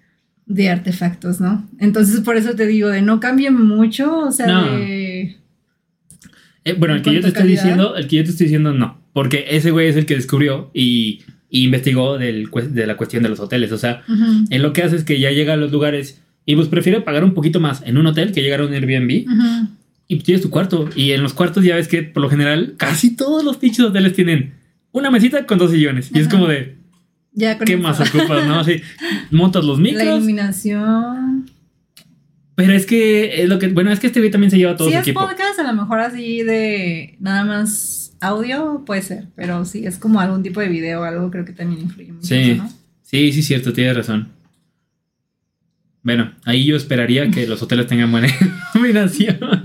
de 0.46 0.68
artefactos, 0.68 1.40
¿no? 1.40 1.66
Entonces, 1.78 2.20
por 2.20 2.36
eso 2.36 2.54
te 2.54 2.66
digo, 2.66 2.88
de 2.88 3.02
no 3.02 3.20
cambien 3.20 3.54
mucho, 3.54 4.18
o 4.18 4.32
sea, 4.32 4.46
No. 4.48 4.76
de... 4.76 5.36
Eh, 6.64 6.72
bueno, 6.78 6.94
el 6.94 6.98
¿En 6.98 7.04
que 7.04 7.14
yo 7.14 7.20
te 7.20 7.28
estoy 7.28 7.46
diciendo, 7.46 7.94
el 7.96 8.08
que 8.08 8.16
yo 8.16 8.24
te 8.24 8.30
estoy 8.30 8.46
diciendo 8.46 8.72
no, 8.72 8.98
porque 9.12 9.44
ese 9.50 9.70
güey 9.70 9.88
es 9.88 9.96
el 9.96 10.06
que 10.06 10.14
descubrió 10.14 10.70
y, 10.74 11.20
y 11.50 11.64
investigó 11.64 12.16
del, 12.18 12.48
de 12.70 12.86
la 12.86 12.96
cuestión 12.96 13.22
de 13.22 13.28
los 13.28 13.38
hoteles. 13.38 13.70
O 13.72 13.78
sea, 13.78 14.02
Ujú, 14.08 14.46
él 14.50 14.62
lo 14.62 14.72
que 14.72 14.82
hace 14.82 14.96
es 14.96 15.04
que 15.04 15.20
ya 15.20 15.30
llega 15.30 15.52
a 15.52 15.56
los 15.56 15.70
lugares 15.70 16.20
y 16.46 16.56
pues 16.56 16.68
prefiere 16.68 17.00
pagar 17.02 17.22
un 17.22 17.34
poquito 17.34 17.60
más 17.60 17.82
en 17.86 17.96
un 17.98 18.06
hotel 18.06 18.32
que 18.32 18.42
llegar 18.42 18.60
a 18.60 18.66
un 18.66 18.72
Airbnb 18.72 19.26
y 20.08 20.16
tienes 20.18 20.42
tu 20.42 20.50
cuarto. 20.50 20.88
Y 20.96 21.12
en 21.12 21.22
los 21.22 21.32
cuartos 21.34 21.64
ya 21.64 21.76
ves 21.76 21.86
que 21.88 22.02
por 22.02 22.22
lo 22.22 22.30
general 22.30 22.74
casi 22.76 23.14
todos 23.14 23.44
los 23.44 23.56
pinches 23.58 23.84
hoteles 23.84 24.14
tienen 24.14 24.54
una 24.94 25.10
mesita 25.10 25.44
con 25.44 25.58
dos 25.58 25.70
sillones. 25.72 26.10
Y 26.14 26.18
es 26.20 26.28
como 26.28 26.46
de, 26.46 26.78
Ya 27.32 27.58
con 27.58 27.66
¿qué 27.66 27.76
más 27.76 28.00
ocupas? 28.00 28.46
¿No? 28.46 28.60
Así, 28.60 28.80
montas 29.30 29.64
los 29.64 29.78
La 29.78 29.82
micros. 29.82 30.04
iluminación. 30.04 31.50
Pero 32.54 32.72
es 32.72 32.86
que 32.86 33.42
es 33.42 33.48
lo 33.48 33.58
que, 33.58 33.68
bueno, 33.68 33.90
es 33.90 33.98
que 33.98 34.06
este 34.06 34.20
güey 34.20 34.30
también 34.30 34.50
se 34.50 34.56
lleva 34.58 34.76
todo 34.76 34.86
Si 34.88 34.94
su 34.94 35.00
es 35.00 35.02
equipo. 35.08 35.20
podcast, 35.20 35.58
a 35.58 35.64
lo 35.64 35.72
mejor 35.74 35.98
así 36.00 36.42
de 36.42 37.16
nada 37.18 37.44
más 37.44 38.16
audio, 38.20 38.84
puede 38.86 39.02
ser. 39.02 39.26
Pero 39.34 39.64
si 39.64 39.84
es 39.86 39.98
como 39.98 40.20
algún 40.20 40.42
tipo 40.44 40.60
de 40.60 40.68
video 40.68 41.00
o 41.00 41.04
algo, 41.04 41.30
creo 41.32 41.44
que 41.44 41.52
también 41.52 41.80
influye 41.82 42.12
mucho. 42.12 42.26
Sí. 42.28 42.52
eso, 42.52 42.62
¿no? 42.62 42.70
Sí, 43.02 43.32
sí, 43.32 43.42
cierto, 43.42 43.72
tienes 43.72 43.96
razón. 43.96 44.28
Bueno, 46.04 46.32
ahí 46.44 46.64
yo 46.64 46.76
esperaría 46.76 47.30
que 47.30 47.46
los 47.46 47.60
hoteles 47.62 47.86
tengan 47.88 48.12
buena 48.12 48.28
iluminación. 48.74 49.63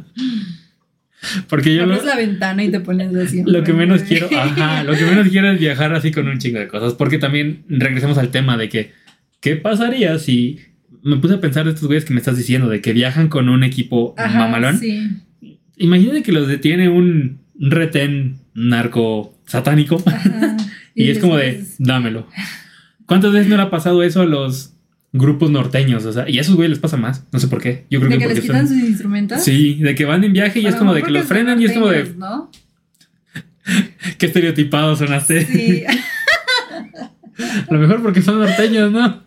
Porque 1.48 1.76
yo 1.76 1.86
lo, 1.86 1.94
Abres 1.94 2.06
la 2.06 2.16
ventana 2.16 2.64
y 2.64 2.72
te 2.72 2.80
pones 2.80 3.14
así. 3.16 3.44
lo 3.46 3.64
que 3.64 3.74
menos 3.74 4.04
quiero, 4.04 4.30
ajá, 4.38 4.84
lo 4.84 4.94
que 4.96 5.06
menos 5.06 5.28
quiero 5.28 5.52
es 5.52 5.60
viajar 5.60 5.94
así 5.94 6.12
con 6.12 6.28
un 6.28 6.38
chingo 6.38 6.60
de 6.60 6.68
cosas. 6.68 6.94
Porque 6.94 7.18
también 7.18 7.64
regresemos 7.68 8.18
al 8.18 8.30
tema 8.30 8.58
de 8.58 8.70
que, 8.70 8.94
¿qué 9.42 9.56
pasaría 9.56 10.18
si 10.20 10.60
me 11.02 11.18
puse 11.18 11.36
a 11.36 11.42
pensar 11.42 11.66
de 11.66 11.72
estos 11.72 11.88
güeyes 11.88 12.06
que 12.06 12.14
me 12.14 12.20
estás 12.20 12.38
diciendo, 12.38 12.70
de 12.70 12.82
que 12.82 12.94
viajan 12.94 13.28
con 13.28 13.50
un 13.50 13.64
equipo 13.64 14.14
Ajá, 14.18 14.40
mamalón? 14.40 14.80
Sí. 14.80 15.10
Imagínate 15.78 16.24
que 16.24 16.32
los 16.32 16.48
detiene 16.48 16.90
un 16.90 17.40
retén 17.56 18.40
narco 18.54 19.38
satánico. 19.46 20.02
Ajá. 20.06 20.58
Y, 20.96 21.12
es 21.12 21.20
como 21.20 21.38
de, 21.38 21.64
dámelo. 21.78 22.28
¿Cuántas 23.06 23.32
veces 23.32 23.48
no 23.48 23.56
le 23.56 23.62
ha 23.62 23.70
pasado 23.70 24.04
eso 24.04 24.22
a 24.22 24.26
los 24.26 24.74
grupos 25.12 25.50
norteños? 25.52 26.06
O 26.06 26.14
sea, 26.14 26.30
y 26.30 26.38
a 26.38 26.42
esos 26.42 26.56
güeyes 26.56 26.72
les 26.72 26.80
pasa 26.80 26.98
más. 26.98 27.24
No 27.32 27.40
sé 27.40 27.48
por 27.48 27.62
qué. 27.62 27.86
Yo 27.90 28.00
creo 28.00 28.12
¿De 28.12 28.18
que 28.18 28.28
que 28.28 28.34
les 28.36 28.44
quitan 28.44 28.68
son- 28.68 28.80
sus 28.80 28.90
instrumentos? 28.90 29.44
Sí, 29.44 29.76
de 29.76 29.96
que 29.96 30.06
van 30.06 30.24
en 30.24 30.34
viaje 30.34 30.60
y 30.60 30.66
A 30.66 30.70
es 30.70 30.76
como 30.76 30.94
de 30.94 31.04
que 31.04 31.12
los 31.12 31.22
son 31.22 31.28
frenan 31.30 31.62
y 31.62 31.66
es 31.66 31.74
como 31.74 31.88
de, 31.88 32.14
qué 34.18 34.26
estereotipados 34.26 35.00
sonaste. 35.00 35.46
Sí. 35.46 35.84
a 37.70 37.74
lo 37.74 37.80
mejor 37.80 38.02
porque 38.02 38.22
son 38.22 38.40
norteños, 38.40 38.92
¿no? 38.92 39.24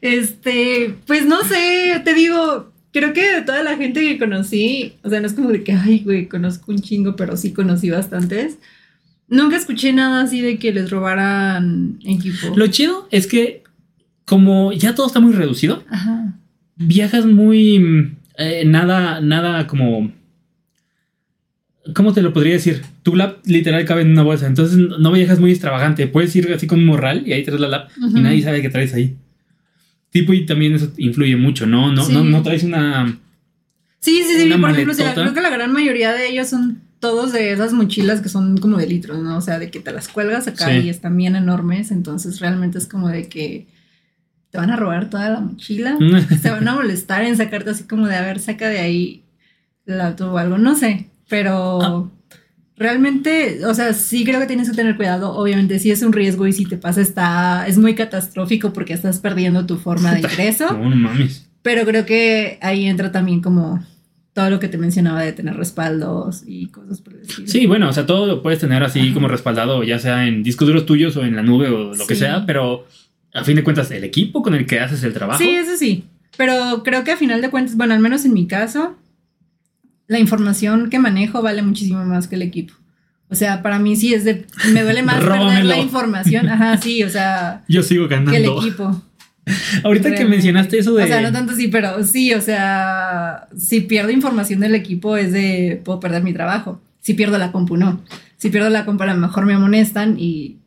Este, 0.00 0.94
pues 1.06 1.26
no 1.26 1.42
sé, 1.44 2.00
te 2.04 2.14
digo, 2.14 2.72
creo 2.92 3.12
que 3.12 3.34
de 3.36 3.42
toda 3.42 3.62
la 3.62 3.76
gente 3.76 4.00
que 4.00 4.18
conocí, 4.18 4.94
o 5.02 5.10
sea, 5.10 5.20
no 5.20 5.26
es 5.26 5.32
como 5.32 5.50
de 5.50 5.62
que, 5.62 5.72
ay, 5.72 6.00
güey, 6.00 6.28
conozco 6.28 6.72
un 6.72 6.80
chingo, 6.80 7.16
pero 7.16 7.36
sí 7.36 7.52
conocí 7.52 7.90
bastantes. 7.90 8.58
Nunca 9.28 9.56
escuché 9.56 9.92
nada 9.92 10.22
así 10.24 10.40
de 10.40 10.58
que 10.58 10.72
les 10.72 10.90
robaran 10.90 11.98
equipo. 12.04 12.54
Lo 12.56 12.66
chido 12.66 13.08
es 13.10 13.26
que 13.26 13.61
como 14.24 14.72
ya 14.72 14.94
todo 14.94 15.06
está 15.06 15.20
muy 15.20 15.32
reducido, 15.32 15.84
Ajá. 15.90 16.34
viajas 16.76 17.26
muy... 17.26 18.14
eh, 18.38 18.64
nada, 18.66 19.20
nada 19.20 19.66
como... 19.66 20.12
¿Cómo 21.94 22.12
te 22.12 22.22
lo 22.22 22.32
podría 22.32 22.52
decir? 22.52 22.82
Tu 23.02 23.16
lap 23.16 23.38
literal 23.44 23.84
cabe 23.84 24.02
en 24.02 24.12
una 24.12 24.22
bolsa, 24.22 24.46
entonces 24.46 24.78
no 24.78 25.10
viajas 25.10 25.40
muy 25.40 25.50
extravagante. 25.50 26.06
Puedes 26.06 26.34
ir 26.36 26.52
así 26.52 26.68
con 26.68 26.78
un 26.78 26.86
morral 26.86 27.24
y 27.26 27.32
ahí 27.32 27.42
traes 27.42 27.60
la 27.60 27.68
lap 27.68 27.90
y 27.96 28.20
nadie 28.20 28.40
sabe 28.42 28.62
que 28.62 28.70
traes 28.70 28.94
ahí. 28.94 29.16
Tipo, 30.10 30.32
y 30.32 30.46
también 30.46 30.74
eso 30.74 30.92
influye 30.96 31.34
mucho, 31.36 31.66
¿no? 31.66 31.90
No, 31.90 32.04
Sí. 32.04 32.12
no, 32.12 32.22
no 32.22 32.42
traes 32.42 32.62
una. 32.62 33.18
Sí, 33.98 34.22
sí, 34.22 34.42
sí, 34.42 34.48
por 34.58 34.70
ejemplo, 34.70 34.94
la- 34.96 35.14
creo 35.14 35.34
que 35.34 35.40
la 35.40 35.50
gran 35.50 35.72
mayoría 35.72 36.12
de 36.12 36.28
ellos 36.28 36.48
son 36.48 36.80
todos 37.00 37.32
de 37.32 37.50
esas 37.50 37.72
mochilas 37.72 38.20
que 38.20 38.28
son 38.28 38.58
como 38.58 38.76
de 38.76 38.86
litros, 38.86 39.20
¿no? 39.20 39.36
O 39.38 39.40
sea, 39.40 39.58
de 39.58 39.70
que 39.72 39.80
te 39.80 39.90
las 39.90 40.06
cuelgas 40.06 40.46
acá 40.46 40.68
Sí. 40.68 40.86
y 40.86 40.88
están 40.88 41.16
bien 41.16 41.34
enormes, 41.34 41.90
entonces 41.90 42.38
realmente 42.38 42.78
es 42.78 42.86
como 42.86 43.08
de 43.08 43.28
que 43.28 43.66
te 44.52 44.58
van 44.58 44.70
a 44.70 44.76
robar 44.76 45.10
toda 45.10 45.28
la 45.30 45.40
mochila, 45.40 45.98
se 46.40 46.50
van 46.50 46.68
a 46.68 46.74
molestar 46.74 47.24
en 47.24 47.36
sacarte 47.36 47.70
así 47.70 47.84
como 47.84 48.06
de, 48.06 48.14
a 48.14 48.22
ver, 48.22 48.38
saca 48.38 48.68
de 48.68 48.78
ahí 48.78 49.24
el 49.86 50.00
auto 50.00 50.32
o 50.32 50.38
algo, 50.38 50.58
no 50.58 50.76
sé, 50.76 51.08
pero 51.28 51.80
Ah. 51.82 52.04
realmente, 52.76 53.64
o 53.66 53.74
sea, 53.74 53.92
sí 53.94 54.24
creo 54.24 54.40
que 54.40 54.46
tienes 54.46 54.70
que 54.70 54.76
tener 54.76 54.96
cuidado, 54.96 55.34
obviamente 55.34 55.78
sí 55.78 55.90
es 55.90 56.02
un 56.02 56.12
riesgo 56.12 56.46
y 56.46 56.52
si 56.52 56.64
te 56.66 56.76
pasa 56.76 57.00
está, 57.00 57.66
es 57.66 57.78
muy 57.78 57.94
catastrófico 57.94 58.72
porque 58.72 58.92
estás 58.92 59.18
perdiendo 59.18 59.66
tu 59.66 59.76
forma 59.76 60.12
de 60.14 60.20
ingreso. 60.28 60.72
No, 60.72 60.88
no 60.90 60.96
mames. 60.96 61.48
Pero 61.62 61.84
creo 61.84 62.04
que 62.06 62.58
ahí 62.60 62.86
entra 62.86 63.12
también 63.12 63.40
como 63.40 63.84
todo 64.32 64.50
lo 64.50 64.58
que 64.58 64.68
te 64.68 64.78
mencionaba 64.78 65.20
de 65.22 65.32
tener 65.32 65.54
respaldos 65.56 66.42
y 66.46 66.66
cosas 66.68 67.00
por 67.02 67.14
el 67.14 67.20
estilo. 67.22 67.46
Sí, 67.48 67.66
bueno, 67.66 67.88
o 67.88 67.92
sea, 67.92 68.06
todo 68.06 68.26
lo 68.26 68.42
puedes 68.42 68.58
tener 68.58 68.82
así 68.82 69.00
Ajá. 69.00 69.14
como 69.14 69.28
respaldado, 69.28 69.82
ya 69.84 69.98
sea 69.98 70.26
en 70.26 70.42
discos 70.42 70.66
duros 70.66 70.86
tuyos 70.86 71.16
o 71.16 71.24
en 71.24 71.36
la 71.36 71.42
nube 71.42 71.68
o 71.68 71.94
lo 71.94 72.06
que 72.06 72.14
sea, 72.16 72.44
pero 72.46 72.86
a 73.34 73.44
fin 73.44 73.56
de 73.56 73.64
cuentas, 73.64 73.90
el 73.90 74.04
equipo 74.04 74.42
con 74.42 74.54
el 74.54 74.66
que 74.66 74.80
haces 74.80 75.02
el 75.04 75.12
trabajo. 75.12 75.38
Sí, 75.38 75.50
eso 75.50 75.76
sí. 75.76 76.04
Pero 76.36 76.82
creo 76.82 77.04
que 77.04 77.12
a 77.12 77.16
final 77.16 77.40
de 77.40 77.50
cuentas, 77.50 77.76
bueno, 77.76 77.94
al 77.94 78.00
menos 78.00 78.24
en 78.24 78.32
mi 78.32 78.46
caso, 78.46 78.96
la 80.06 80.18
información 80.18 80.90
que 80.90 80.98
manejo 80.98 81.42
vale 81.42 81.62
muchísimo 81.62 82.04
más 82.04 82.28
que 82.28 82.36
el 82.36 82.42
equipo. 82.42 82.74
O 83.28 83.34
sea, 83.34 83.62
para 83.62 83.78
mí 83.78 83.96
sí 83.96 84.12
es 84.12 84.24
de. 84.24 84.46
Me 84.72 84.82
duele 84.82 85.02
más 85.02 85.22
perder 85.24 85.64
la 85.64 85.78
información. 85.78 86.48
Ajá, 86.48 86.76
sí, 86.76 87.02
o 87.02 87.08
sea, 87.08 87.64
Yo 87.68 87.82
sigo 87.82 88.08
ganando. 88.08 88.30
que 88.30 88.36
el 88.36 88.44
equipo. 88.44 89.02
Ahorita 89.84 90.14
que 90.14 90.24
mencionaste 90.26 90.78
eso 90.78 90.94
de. 90.94 91.04
O 91.04 91.06
sea, 91.06 91.22
no 91.22 91.32
tanto 91.32 91.54
sí, 91.54 91.68
pero 91.68 92.04
sí, 92.04 92.32
o 92.34 92.40
sea, 92.40 93.48
si 93.56 93.80
pierdo 93.80 94.10
información 94.10 94.60
del 94.60 94.74
equipo 94.74 95.16
es 95.16 95.32
de. 95.32 95.80
Puedo 95.82 95.98
perder 95.98 96.22
mi 96.22 96.32
trabajo. 96.32 96.82
Si 97.00 97.14
pierdo 97.14 97.38
la 97.38 97.50
compu, 97.52 97.76
no. 97.76 98.04
Si 98.36 98.50
pierdo 98.50 98.68
la 98.70 98.84
compu, 98.84 99.02
a 99.02 99.06
lo 99.06 99.16
mejor 99.16 99.46
me 99.46 99.54
amonestan 99.54 100.16
y 100.18 100.58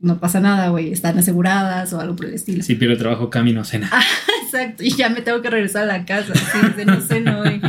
no 0.00 0.20
pasa 0.20 0.40
nada, 0.40 0.68
güey. 0.68 0.92
Están 0.92 1.18
aseguradas 1.18 1.92
o 1.92 2.00
algo 2.00 2.16
por 2.16 2.26
el 2.26 2.34
estilo. 2.34 2.62
Si 2.62 2.74
pierdo 2.76 2.94
el 2.94 2.98
trabajo, 2.98 3.30
camino 3.30 3.64
cena. 3.64 3.90
Exacto, 4.44 4.82
y 4.82 4.90
ya 4.90 5.08
me 5.08 5.20
tengo 5.22 5.42
que 5.42 5.50
regresar 5.50 5.84
a 5.84 5.86
la 5.86 6.04
casa. 6.04 6.34
Sí, 6.34 6.58
de 6.76 6.84
no 6.84 7.00
sé, 7.00 7.20
no, 7.20 7.38
güey. 7.38 7.60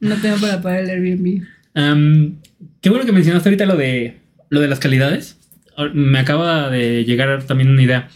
No 0.00 0.16
tengo 0.16 0.36
para 0.38 0.60
pagar 0.60 0.80
el 0.80 0.90
Airbnb. 0.90 1.42
Qué 2.80 2.90
bueno 2.90 3.04
que 3.04 3.12
mencionaste 3.12 3.48
ahorita 3.48 3.66
lo 3.66 3.76
de 3.76 4.20
lo 4.50 4.60
de 4.60 4.68
las 4.68 4.78
calidades. 4.78 5.38
Me 5.92 6.18
acaba 6.18 6.70
de 6.70 7.04
llegar 7.04 7.44
también 7.44 7.70
una 7.70 7.82
idea. 7.82 8.08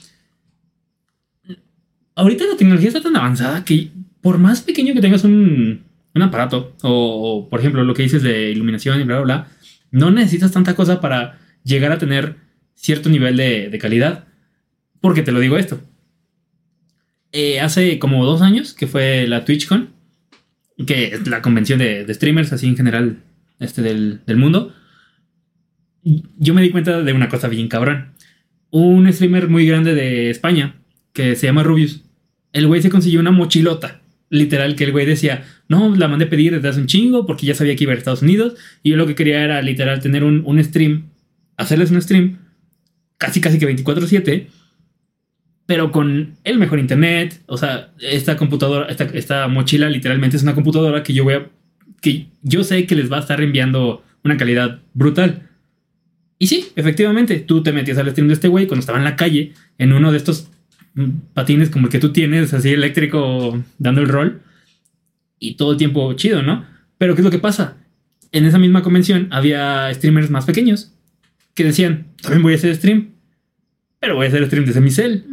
Ahorita 2.15 2.45
la 2.45 2.57
tecnología 2.57 2.89
está 2.89 3.03
tan 3.03 3.16
avanzada 3.16 3.65
que 3.65 3.90
por 4.20 4.39
más 4.39 4.62
pequeño 4.62 4.95
que 4.95 5.01
tengas 5.01 5.24
un, 5.24 5.85
un 6.15 6.23
aparato, 6.23 6.74
o, 6.82 6.90
o, 6.90 7.49
por 7.49 7.61
ejemplo 7.61 7.85
lo 7.85 7.95
que 7.95 8.03
dices 8.03 8.23
de 8.23 8.51
iluminación 8.51 9.01
y 9.01 9.05
bla, 9.05 9.20
bla, 9.20 9.24
bla, 9.24 9.49
no 9.90 10.11
necesitas 10.11 10.53
tanta 10.53 10.74
cosa 10.74 11.01
para 11.01 11.39
llegar 11.65 11.93
a 11.93 11.99
tener 11.99 12.36
cierto 12.81 13.09
nivel 13.11 13.37
de, 13.37 13.69
de 13.69 13.79
calidad. 13.79 14.25
Porque 15.01 15.23
te 15.23 15.33
lo 15.33 15.41
digo 15.41 15.59
esto. 15.59 15.81
eh, 17.33 17.61
hace 17.61 17.99
como 17.99 18.25
dos 18.25 18.43
años, 18.43 18.75
que 18.75 18.87
fue 18.87 19.27
la 19.27 19.45
TwitchCon, 19.45 19.91
que 20.87 21.07
es 21.07 21.27
la 21.29 21.43
convención 21.43 21.79
de, 21.79 22.05
de 22.05 22.15
streamers, 22.15 22.53
así 22.53 22.67
en 22.67 22.77
general, 22.77 23.19
este 23.61 23.83
del, 23.83 24.21
del 24.27 24.37
mundo, 24.37 24.73
yo 26.39 26.55
me 26.55 26.63
di 26.63 26.71
cuenta 26.71 27.03
de 27.03 27.13
una 27.13 27.29
cosa 27.29 27.49
bien 27.49 27.69
cabrón. 27.69 28.13
Un 28.71 29.13
streamer 29.13 29.49
muy 29.49 29.67
grande 29.67 29.95
de 29.95 30.31
España, 30.31 30.77
que 31.13 31.37
se 31.37 31.47
llama 31.47 31.63
Rubius, 31.63 32.05
el 32.53 32.67
güey 32.67 32.81
se 32.83 32.91
consiguió 32.91 33.21
una 33.21 33.31
mochilota. 33.31 34.01
Literal, 34.31 34.77
que 34.77 34.85
el 34.85 34.93
güey 34.93 35.07
decía, 35.07 35.45
no, 35.69 35.97
la 35.97 36.07
mandé 36.07 36.27
pedir 36.27 36.53
desde 36.53 36.69
hace 36.69 36.81
un 36.81 36.87
chingo 36.87 37.25
porque 37.27 37.47
ya 37.47 37.55
sabía 37.55 37.75
que 37.77 37.85
iba 37.85 37.95
a 37.95 37.97
Estados 37.97 38.21
Unidos. 38.21 38.55
Y 38.83 38.91
yo 38.91 38.97
lo 38.97 39.07
que 39.07 39.15
quería 39.15 39.43
era 39.43 39.63
literal 39.63 40.01
tener 40.01 40.23
un, 40.23 40.43
un 40.45 40.63
stream, 40.63 41.09
hacerles 41.57 41.91
un 41.91 42.03
stream, 42.03 42.37
casi 43.19 43.40
casi 43.40 43.59
que 43.59 43.69
24-7, 43.69 44.47
pero 45.66 45.93
con 45.93 46.36
el 46.45 46.59
mejor 46.59 46.78
internet. 46.78 47.43
O 47.47 47.59
sea, 47.59 47.93
esta 48.01 48.36
computadora, 48.36 48.86
esta, 48.89 49.49
mochila 49.49 49.90
literalmente 49.90 50.36
es 50.36 50.43
una 50.43 50.55
computadora 50.55 51.03
que 51.03 51.12
yo 51.12 51.24
voy 51.24 51.35
a. 51.35 51.51
que 52.01 52.28
yo 52.43 52.65
sé 52.65 52.86
que 52.86 52.95
les 52.95 53.12
va 53.12 53.19
a 53.19 53.20
estar 53.20 53.40
enviando 53.43 54.03
una 54.24 54.36
calidad 54.36 54.81
brutal. 54.95 55.49
Y 56.39 56.47
sí, 56.47 56.69
efectivamente, 56.77 57.40
tú 57.40 57.62
te 57.62 57.73
metías 57.73 57.99
al 57.99 58.11
stream 58.11 58.28
de 58.28 58.35
este 58.35 58.49
güey 58.49 58.66
cuando 58.66 58.81
estaba 58.81 58.99
en 58.99 59.05
la 59.05 59.16
calle, 59.16 59.53
en 59.77 59.93
uno 59.93 60.12
de 60.12 60.16
estos 60.16 60.49
patines 61.35 61.69
como 61.69 61.86
el 61.86 61.93
que 61.93 61.99
tú 61.99 62.12
tienes, 62.12 62.55
así 62.55 62.70
eléctrico, 62.70 63.62
dando 63.78 64.01
el 64.01 64.09
rol. 64.09 64.40
Y 65.40 65.55
todo 65.55 65.73
el 65.73 65.78
tiempo 65.78 66.12
chido, 66.15 66.43
¿no? 66.43 66.65
Pero 66.97 67.15
¿qué 67.15 67.20
es 67.20 67.24
lo 67.24 67.31
que 67.31 67.39
pasa? 67.39 67.77
En 68.32 68.45
esa 68.45 68.59
misma 68.59 68.82
convención 68.82 69.28
había 69.31 69.93
streamers 69.93 70.31
más 70.31 70.47
pequeños 70.47 70.98
que 71.59 71.64
decían, 71.64 72.06
también 72.22 72.44
voy 72.44 72.52
a 72.52 72.56
hacer 72.56 72.76
stream, 72.76 73.09
pero 73.98 74.14
voy 74.14 74.26
a 74.26 74.28
hacer 74.28 74.47
stream 74.47 74.64
desde 74.64 74.80
mi 74.80 74.93
cel. 74.93 75.24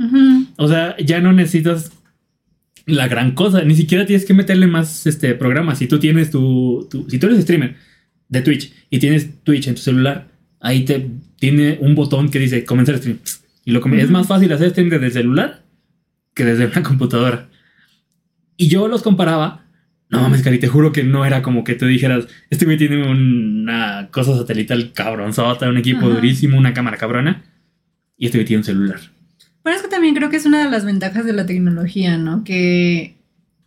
O 0.58 0.68
sea, 0.68 0.98
ya 0.98 1.22
no 1.22 1.32
necesitas 1.34 1.92
la 2.88 3.08
gran 3.08 3.34
cosa, 3.34 3.64
ni 3.64 3.76
siquiera 3.76 4.08
tienes 4.08 4.26
que 4.26 4.34
meterle 4.34 4.66
más 4.66 5.06
este, 5.06 5.36
programas. 5.36 5.78
Si 5.78 5.86
tú 5.86 6.00
tienes 6.00 6.32
tu, 6.32 6.88
tu, 6.90 7.08
si 7.12 7.20
tú 7.20 7.28
eres 7.28 7.44
streamer 7.44 7.76
de 8.28 8.42
Twitch 8.42 8.74
y 8.90 8.98
tienes 8.98 9.44
Twitch 9.44 9.68
en 9.68 9.76
tu 9.76 9.82
celular, 9.82 10.28
ahí 10.62 10.84
te 10.84 11.12
tiene 11.38 11.78
un 11.80 11.94
botón 11.94 12.30
que 12.30 12.40
dice 12.40 12.66
comenzar 12.66 12.98
stream. 12.98 13.20
Y 13.66 13.70
lo 13.70 13.82
que 13.82 14.02
es 14.02 14.10
más 14.10 14.26
fácil 14.26 14.52
hacer 14.52 14.72
stream 14.72 14.90
desde 14.90 15.06
el 15.06 15.14
celular 15.14 15.64
que 16.34 16.44
desde 16.44 16.66
una 16.66 16.82
computadora. 16.82 17.50
Y 18.58 18.68
yo 18.68 18.88
los 18.88 19.04
comparaba. 19.04 19.65
No 20.16 20.22
mames, 20.24 20.42
Cari, 20.42 20.60
te 20.60 20.68
juro 20.68 20.92
que 20.92 21.04
no 21.04 21.26
era 21.26 21.42
como 21.42 21.64
que 21.64 21.76
tú 21.76 21.86
dijeras, 21.86 22.28
este 22.50 22.66
güey 22.66 22.78
tiene 22.78 23.10
una 23.10 24.10
cosa 24.12 24.36
satelital 24.38 24.92
cabronzota, 24.94 25.70
un 25.70 25.78
equipo 25.78 26.06
Ajá. 26.06 26.16
durísimo, 26.16 26.58
una 26.58 26.74
cámara 26.74 26.98
cabrona, 26.98 27.44
y 28.18 28.26
este 28.28 28.38
güey 28.40 28.46
tiene 28.46 28.60
un 28.62 28.66
celular. 28.66 29.00
Pero 29.64 29.76
es 29.76 29.82
que 29.82 29.88
también 29.88 30.16
creo 30.16 30.30
que 30.30 30.38
es 30.38 30.46
una 30.46 30.64
de 30.64 30.70
las 30.70 30.86
ventajas 30.86 31.26
de 31.26 31.34
la 31.34 31.46
tecnología, 31.46 32.18
¿no? 32.18 32.44
Que 32.44 33.16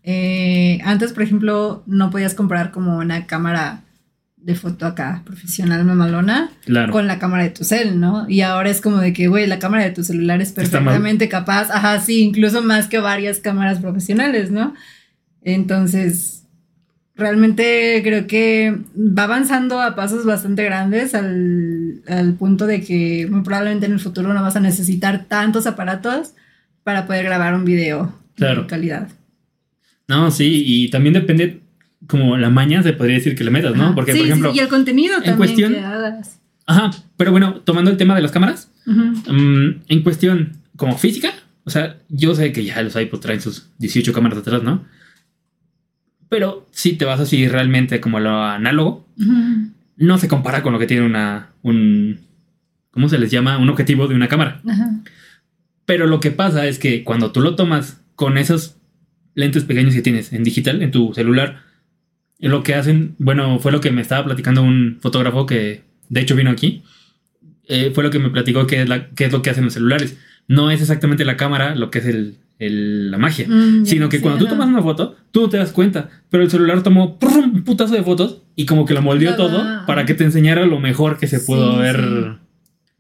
eh, 0.03 0.79
antes, 0.85 1.13
por 1.13 1.23
ejemplo, 1.25 1.83
no 1.87 2.11
podías 2.11 2.35
comprar 2.35 2.71
como 2.71 2.99
una 2.99 3.27
cámara 3.27 3.83
de 4.37 4.55
foto 4.55 4.87
acá 4.87 5.23
profesional 5.27 5.85
mamalona 5.85 6.51
Claro. 6.65 6.93
con 6.93 7.09
la 7.09 7.19
cámara 7.19 7.43
de 7.43 7.51
tu 7.51 7.65
cel, 7.65 7.99
¿no? 7.99 8.27
Y 8.31 8.41
ahora 8.43 8.71
es 8.71 8.81
como 8.81 8.99
de 8.99 9.13
que, 9.13 9.27
güey, 9.27 9.47
la 9.49 9.59
cámara 9.59 9.83
de 9.85 9.91
tu 9.91 10.05
celular 10.05 10.41
es 10.41 10.53
perfectamente 10.53 11.29
capaz, 11.29 11.69
ajá, 11.73 11.99
sí, 12.01 12.21
incluso 12.21 12.63
más 12.63 12.87
que 12.87 12.99
varias 13.01 13.41
cámaras 13.41 13.81
profesionales, 13.81 14.53
¿no? 14.53 14.75
Entonces, 15.43 16.38
realmente 17.19 18.01
creo 18.05 18.27
que 18.27 18.79
va 18.97 19.25
avanzando 19.25 19.81
a 19.81 19.95
pasos 19.97 20.25
bastante 20.25 20.65
grandes 20.65 21.15
al, 21.15 22.01
al 22.09 22.35
punto 22.35 22.67
de 22.67 22.81
que 22.83 23.27
muy 23.31 23.43
probablemente 23.43 23.87
en 23.87 23.93
el 23.93 24.01
futuro 24.01 24.33
no 24.33 24.41
vas 24.43 24.57
a 24.57 24.61
necesitar 24.61 25.25
tantos 25.29 25.67
aparatos 25.67 26.35
para 26.85 27.07
poder 27.07 27.25
grabar 27.25 27.55
un 27.55 27.65
video 27.65 28.15
Claro. 28.37 28.63
de 28.63 28.67
calidad. 28.69 29.09
No, 30.07 30.31
sí, 30.31 30.63
y 30.65 30.91
también 30.91 31.13
depende 31.13 31.61
como 32.07 32.37
la 32.37 32.49
maña 32.51 32.83
se 32.85 32.93
podría 32.93 33.17
decir 33.17 33.35
que 33.35 33.43
le 33.45 33.51
metas, 33.51 33.75
¿no? 33.75 33.95
Porque, 33.97 34.13
Sí, 34.13 34.19
por 34.19 34.25
sí, 34.27 34.31
ejemplo, 34.31 34.53
y 34.55 34.59
el 34.61 34.69
contenido 34.69 35.15
también 35.17 35.37
cuestión- 35.37 35.73
que 35.75 35.81
hagas. 35.81 36.39
ajá, 36.67 36.91
pero 37.17 37.33
bueno, 37.33 37.55
tomando 37.65 37.91
el 37.91 37.97
tema 37.97 38.15
de 38.15 38.23
las 38.23 38.31
cámaras, 38.31 38.71
mm, 38.87 39.69
en 39.89 40.03
cuestión 40.05 40.53
como 40.77 40.97
física, 40.97 41.33
o 41.65 41.71
sea, 41.71 41.97
yo 42.09 42.35
sé 42.37 42.53
que 42.53 42.65
ya 42.65 42.81
los 42.83 42.95
iPods 42.97 43.21
traen 43.21 43.41
sus 43.41 43.69
18 43.79 44.13
cámaras 44.13 44.39
atrás, 44.39 44.63
¿no? 44.63 44.85
Pero 46.29 46.67
si 46.71 46.95
te 46.95 47.05
vas 47.05 47.21
así 47.21 47.49
realmente 47.49 48.01
como 48.01 48.19
a 48.19 48.21
lo 48.21 48.43
análogo, 48.43 49.07
Ujú. 49.19 49.71
no 49.97 50.19
se 50.19 50.29
compara 50.29 50.63
con 50.63 50.73
lo 50.73 50.79
que 50.79 50.87
tiene 50.87 51.07
una, 51.07 51.51
un, 51.63 52.21
¿cómo 52.91 53.09
se 53.09 53.19
les 53.19 53.31
llama? 53.31 53.59
Un 53.59 53.71
objetivo 53.71 54.09
de 54.09 54.15
una 54.15 54.29
cámara. 54.29 54.61
Ajá. 54.69 54.91
Pero 55.87 56.07
lo 56.07 56.21
que 56.21 56.31
pasa 56.31 56.67
es 56.67 56.79
que 56.79 57.03
cuando 57.05 57.33
tú 57.33 57.41
lo 57.41 57.57
tomas 57.57 58.01
con 58.15 58.37
esos 58.37 58.77
lentes 59.35 59.65
pequeños 59.65 59.95
que 59.95 60.03
tienes 60.03 60.33
en 60.33 60.45
digital, 60.45 60.83
en 60.83 60.91
tu 60.91 61.15
celular, 61.15 61.63
lo 62.41 62.63
que 62.63 62.75
hacen, 62.75 63.15
bueno, 63.19 63.59
fue 63.59 63.73
lo 63.73 63.81
que 63.81 63.91
me 63.91 64.03
estaba 64.03 64.25
platicando 64.27 64.63
un 64.63 64.99
fotógrafo 65.01 65.47
que 65.47 65.83
de 66.09 66.21
hecho 66.21 66.37
vino 66.37 66.51
aquí, 66.51 66.83
eh, 67.69 67.91
fue 67.95 68.05
lo 68.05 68.11
que 68.11 68.19
me 68.19 68.31
platicó 68.31 68.67
que 68.67 68.83
es, 68.83 68.89
la, 68.89 69.09
qué 69.11 69.25
es 69.27 69.33
lo 69.33 69.43
que 69.43 69.51
hacen 69.51 69.65
los 69.65 69.73
celulares. 69.75 70.19
No 70.47 70.71
es 70.71 70.81
exactamente 70.81 71.25
la 71.25 71.37
cámara 71.37 71.75
lo 71.75 71.91
que 71.91 71.99
es 72.01 72.07
el, 72.07 72.37
el- 72.59 73.11
la 73.11 73.19
magia, 73.19 73.47
Mm, 73.49 73.85
sino 73.87 74.09
que 74.09 74.21
cuando 74.21 74.45
tú 74.45 74.51
tomas 74.51 74.69
una 74.69 74.83
foto, 74.83 75.17
tú 75.31 75.43
no 75.43 75.49
te 75.49 75.57
das 75.59 75.73
cuenta, 75.73 76.09
pero 76.31 76.43
el 76.43 76.51
celular 76.51 76.83
tomó 76.83 77.19
¡prum! 77.19 77.53
un 77.55 77.65
putazo 77.65 77.95
de 77.95 78.03
fotos 78.03 78.43
y 78.57 78.67
como 78.67 78.85
que 78.85 78.95
lo 78.95 79.03
moldeó 79.03 79.37
todo 79.37 79.87
para 79.87 80.05
que 80.05 80.15
te 80.15 80.25
enseñara 80.25 80.67
lo 80.67 80.81
mejor 80.81 81.19
que 81.19 81.27
se 81.29 81.39
pudo 81.41 81.73
Sí, 81.73 81.77
haber 81.79 81.97
sí. 82.01 82.91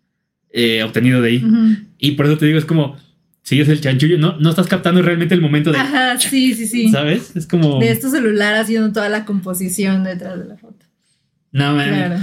eh, 0.53 0.83
obtenido 0.85 1.21
de 1.21 1.29
ahí. 1.29 1.45
Y 1.99 2.13
por 2.13 2.27
eso 2.27 2.39
te 2.39 2.47
digo, 2.47 2.59
es 2.59 2.65
como, 2.65 2.97
sigues 3.43 3.69
el 3.69 3.81
chanchullo, 3.81 4.17
no, 4.19 4.39
no 4.39 4.51
estás 4.51 4.67
captando 4.69 5.03
realmente 5.03 5.35
el 5.35 5.41
momento 5.41 5.73
de, 5.73 5.79
Ajá, 5.79 6.19
sí, 6.19 6.55
sí, 6.55 6.67
sí. 6.67 6.89
¿sabes? 6.91 7.35
Es 7.35 7.47
como, 7.47 7.81
De 7.81 7.97
tu 7.97 8.11
celular 8.11 8.55
haciendo 8.55 8.93
toda 8.93 9.09
la 9.09 9.25
composición 9.25 10.05
detrás 10.05 10.39
de 10.39 10.45
la 10.45 10.57
foto. 10.57 10.85
no, 11.53 11.75
man. 11.75 11.89
Claro. 11.89 12.17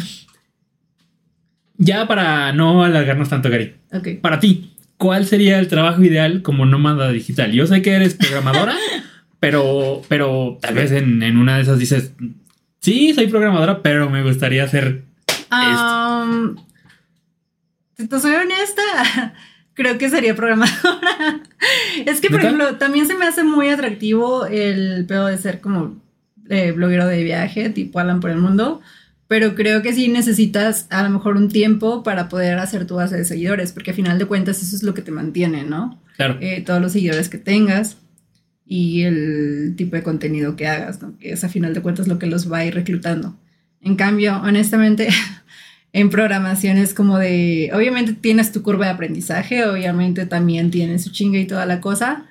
Ya 1.78 2.08
para 2.08 2.54
no 2.54 2.84
alargarnos 2.86 3.28
tanto, 3.30 3.50
Gary, 3.50 3.74
Ok. 3.92 4.22
para 4.22 4.40
ti, 4.40 4.72
¿cuál 4.98 5.26
sería 5.26 5.60
el 5.60 5.68
trabajo 5.68 6.02
ideal 6.04 6.42
como 6.42 6.66
nómada 6.66 7.12
digital? 7.12 7.52
Yo 7.52 7.68
sé 7.68 7.82
que 7.82 7.92
eres 7.92 8.16
programadora, 8.16 8.76
pero, 9.40 10.02
pero 10.08 10.58
tal 10.62 10.76
vez 10.76 10.92
en, 10.92 11.24
en 11.24 11.38
una 11.38 11.58
de 11.58 11.64
esas 11.64 11.80
dices, 11.80 12.14
sí, 12.82 13.14
soy 13.14 13.28
programadora, 13.28 13.82
pero 13.82 14.10
me 14.10 14.24
gustaría 14.24 14.64
hacer 14.64 15.04
Um, 15.52 16.56
si 17.98 18.08
te 18.08 18.20
soy 18.20 18.34
honesta, 18.34 19.34
creo 19.74 19.98
que 19.98 20.10
sería 20.10 20.36
programadora. 20.36 21.42
es 22.06 22.22
que, 22.22 22.30
por 22.30 22.38
¿Neta? 22.38 22.48
ejemplo, 22.48 22.76
también 22.78 23.08
se 23.08 23.16
me 23.16 23.26
hace 23.26 23.44
muy 23.44 23.70
atractivo 23.70 24.46
el 24.46 25.06
pedo 25.08 25.28
de 25.28 25.38
ser 25.38 25.62
como 25.62 26.02
eh, 26.50 26.72
bloguero 26.72 27.08
de 27.08 27.24
viaje, 27.24 27.70
tipo 27.70 28.00
Alan 28.00 28.20
por 28.20 28.32
el 28.32 28.38
mundo. 28.38 28.82
Pero 29.28 29.56
creo 29.56 29.82
que 29.82 29.94
sí 29.94 30.08
necesitas 30.08 30.88
a 30.92 31.02
lo 31.04 31.10
mejor 31.10 31.36
un 31.36 31.50
tiempo 31.50 32.04
para 32.04 32.30
poder 32.30 32.60
hacer 32.60 32.86
tu 32.86 32.96
base 32.96 33.18
de 33.18 33.26
seguidores, 33.26 33.72
porque 33.72 33.92
a 33.92 33.96
final 33.96 34.20
de 34.20 34.26
cuentas 34.26 34.62
eso 34.62 34.76
es 34.76 34.84
lo 34.84 34.94
que 34.94 35.02
te 35.02 35.12
mantiene, 35.12 35.64
¿no? 35.64 36.00
Claro, 36.16 36.38
eh, 36.42 36.62
todos 36.62 36.82
los 36.82 36.92
seguidores 36.92 37.30
que 37.30 37.38
tengas 37.38 37.98
y 38.66 39.04
el 39.04 39.76
tipo 39.78 39.96
de 39.96 40.04
contenido 40.04 40.56
que 40.56 40.68
hagas, 40.68 41.02
¿no? 41.02 41.18
que 41.20 41.32
es 41.32 41.44
a 41.44 41.50
final 41.50 41.74
de 41.74 41.82
cuentas 41.82 42.08
lo 42.08 42.18
que 42.18 42.26
los 42.26 42.52
va 42.52 42.60
a 42.60 42.66
ir 42.66 42.74
reclutando. 42.74 43.38
En 43.82 43.96
cambio, 43.96 44.42
honestamente, 44.44 45.10
en 45.94 46.10
programación 46.10 46.78
es 46.78 46.94
como 46.94 47.20
de, 47.20 47.72
obviamente 47.74 48.14
tienes 48.14 48.52
tu 48.52 48.64
curva 48.64 48.86
de 48.86 48.92
aprendizaje, 48.92 49.66
obviamente 49.66 50.26
también 50.26 50.72
tienes 50.72 51.04
su 51.04 51.12
chinga 51.12 51.40
y 51.40 51.46
toda 51.46 51.66
la 51.66 51.80
cosa, 51.80 52.26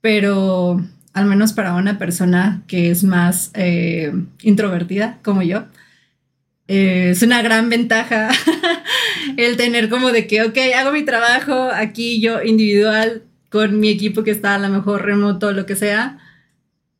pero 0.00 0.84
al 1.12 1.26
menos 1.26 1.52
para 1.52 1.74
una 1.74 1.98
persona 1.98 2.62
que 2.66 2.90
es 2.90 3.04
más 3.04 3.50
eh, 3.54 4.12
introvertida 4.42 5.18
como 5.22 5.42
yo, 5.42 5.66
eh, 6.68 7.10
es 7.10 7.22
una 7.22 7.40
gran 7.40 7.70
ventaja 7.70 8.28
el 9.38 9.56
tener 9.56 9.88
como 9.88 10.12
de 10.12 10.26
que, 10.26 10.42
ok, 10.42 10.56
hago 10.76 10.92
mi 10.92 11.02
trabajo 11.02 11.70
aquí 11.72 12.20
yo 12.20 12.42
individual 12.42 13.22
con 13.48 13.80
mi 13.80 13.88
equipo 13.88 14.22
que 14.22 14.30
está 14.30 14.54
a 14.54 14.58
lo 14.58 14.68
mejor 14.68 15.04
remoto, 15.04 15.52
lo 15.52 15.64
que 15.64 15.76
sea. 15.76 16.18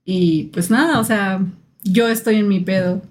Y 0.07 0.45
pues 0.55 0.71
nada, 0.71 0.99
o 0.99 1.05
sea, 1.05 1.45
yo 1.85 2.09
estoy 2.09 2.37
en 2.37 2.49
mi 2.49 2.61
pedo 2.61 3.03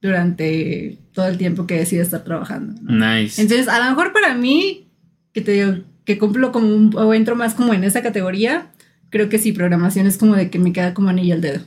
durante 0.00 0.98
todo 1.12 1.26
el 1.26 1.36
tiempo 1.36 1.66
que 1.66 1.78
decido 1.78 2.04
estar 2.04 2.22
trabajando. 2.22 2.80
¿no? 2.82 2.92
nice. 2.92 3.42
Entonces, 3.42 3.66
a 3.66 3.80
lo 3.80 3.90
mejor 3.90 4.12
para 4.12 4.34
mí, 4.34 4.86
que 5.32 5.40
te 5.40 5.50
digo, 5.50 5.78
que 6.04 6.18
cumplo 6.18 6.52
como 6.52 6.68
un, 6.68 6.94
o 6.96 7.12
entro 7.12 7.34
más 7.34 7.54
como 7.54 7.74
en 7.74 7.82
esa 7.82 8.02
categoría, 8.02 8.68
creo 9.10 9.28
que 9.28 9.38
sí, 9.38 9.52
programación 9.52 10.06
es 10.06 10.16
como 10.16 10.36
de 10.36 10.48
que 10.48 10.60
me 10.60 10.72
queda 10.72 10.94
como 10.94 11.08
anillo 11.08 11.34
al 11.34 11.40
dedo. 11.40 11.60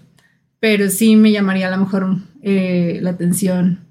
Pero 0.61 0.89
sí 0.89 1.17
me 1.17 1.33
llamaría 1.33 1.67
a 1.67 1.71
lo 1.71 1.83
mejor 1.83 2.17
eh, 2.41 2.99
la 3.01 3.09
atención 3.09 3.86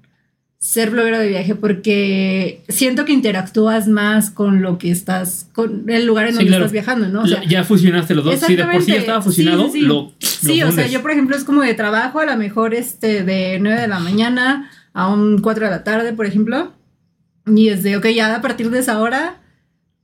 ser 0.59 0.89
bloguero 0.89 1.19
de 1.19 1.27
viaje 1.27 1.53
porque 1.55 2.61
siento 2.67 3.05
que 3.05 3.13
interactúas 3.13 3.87
más 3.87 4.31
con 4.31 4.61
lo 4.63 4.77
que 4.79 4.89
estás, 4.91 5.47
con 5.53 5.89
el 5.89 6.05
lugar 6.07 6.25
en 6.25 6.31
Sí, 6.31 6.35
donde 6.37 6.49
claro. 6.49 6.63
estás 6.65 6.73
viajando, 6.73 7.07
¿no? 7.09 7.21
O 7.21 7.27
sea, 7.27 7.41
La- 7.43 7.47
ya 7.47 7.63
fusionaste 7.63 8.15
los 8.15 8.25
dos, 8.25 8.39
si 8.39 8.55
de 8.55 8.63
por 8.65 8.81
sí 8.81 8.91
ya 8.91 8.97
estaba 8.97 9.21
fusionado, 9.21 9.65
sí, 9.67 9.73
sí. 9.73 9.81
lo 9.81 10.11
Sí, 10.19 10.59
lo 10.59 10.69
o 10.69 10.71
sea, 10.71 10.87
yo 10.87 11.01
por 11.01 11.11
ejemplo 11.11 11.35
es 11.35 11.43
como 11.43 11.61
de 11.61 11.73
trabajo 11.75 12.19
a 12.19 12.25
lo 12.25 12.35
mejor 12.37 12.73
este 12.73 13.23
de 13.23 13.59
9 13.61 13.81
de 13.81 13.87
la 13.87 13.99
mañana 13.99 14.69
a 14.93 15.07
un 15.07 15.39
4 15.39 15.65
de 15.65 15.71
la 15.71 15.83
tarde, 15.83 16.13
por 16.13 16.25
ejemplo. 16.25 16.73
Y 17.45 17.69
es 17.69 17.83
de, 17.83 17.95
ok, 17.97 18.07
ya 18.07 18.35
a 18.35 18.41
partir 18.41 18.69
de 18.71 18.79
esa 18.79 18.99
hora 18.99 19.37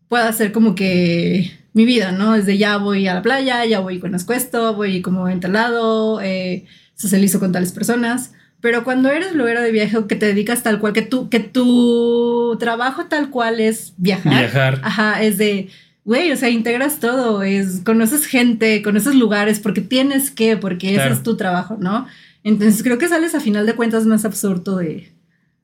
puedo 0.08 0.24
hacer 0.24 0.52
como 0.52 0.76
que 0.76 1.52
mi 1.74 1.86
vida, 1.86 2.12
¿no? 2.12 2.34
Desde 2.34 2.58
ya 2.60 2.78
voy 2.78 3.08
a 3.08 3.16
la 3.16 3.22
playa, 3.24 3.66
ya 3.66 3.80
voy 3.80 4.00
con 4.00 4.14
escuesto, 4.14 4.76
voy 4.76 5.02
como 5.02 5.28
en 5.28 5.40
tal 5.40 5.54
lado, 5.54 6.22
eh, 6.22 6.66
socializo 6.96 7.40
con 7.40 7.52
tales 7.52 7.72
personas. 7.72 8.34
Pero 8.64 8.86
cuando 8.86 9.10
eres 9.12 9.34
bloguero 9.34 9.62
de 9.62 9.74
viaje 9.74 9.98
o 9.98 10.08
que 10.08 10.16
te 10.16 10.26
dedicas 10.26 10.64
tal 10.64 10.80
cual, 10.80 10.94
que 10.94 11.02
tu, 11.02 11.28
que 11.30 11.42
tu 11.42 12.56
trabajo 12.62 13.08
tal 13.08 13.30
cual 13.30 13.60
es 13.60 13.94
viajar. 13.98 14.40
Viajar. 14.40 14.80
Ajá, 14.84 15.22
es 15.22 15.38
de, 15.38 15.68
güey, 16.06 16.32
o 16.32 16.38
sea, 16.38 16.50
integras 16.50 17.02
todo, 17.02 17.44
es, 17.44 17.82
conoces 17.84 18.26
gente, 18.26 18.82
conoces 18.82 19.16
lugares, 19.16 19.60
porque 19.60 19.82
tienes 19.82 20.32
que, 20.32 20.56
porque 20.56 20.94
Claro. 20.94 21.10
ese 21.12 21.18
es 21.20 21.24
tu 21.24 21.36
trabajo, 21.36 21.76
¿no? 21.78 22.08
Entonces 22.46 22.82
creo 22.84 22.98
que 22.98 23.10
sales 23.10 23.36
a 23.36 23.42
final 23.42 23.66
de 23.66 23.76
cuentas 23.76 24.06
más 24.06 24.24
absurdo 24.24 24.78
de, 24.78 25.12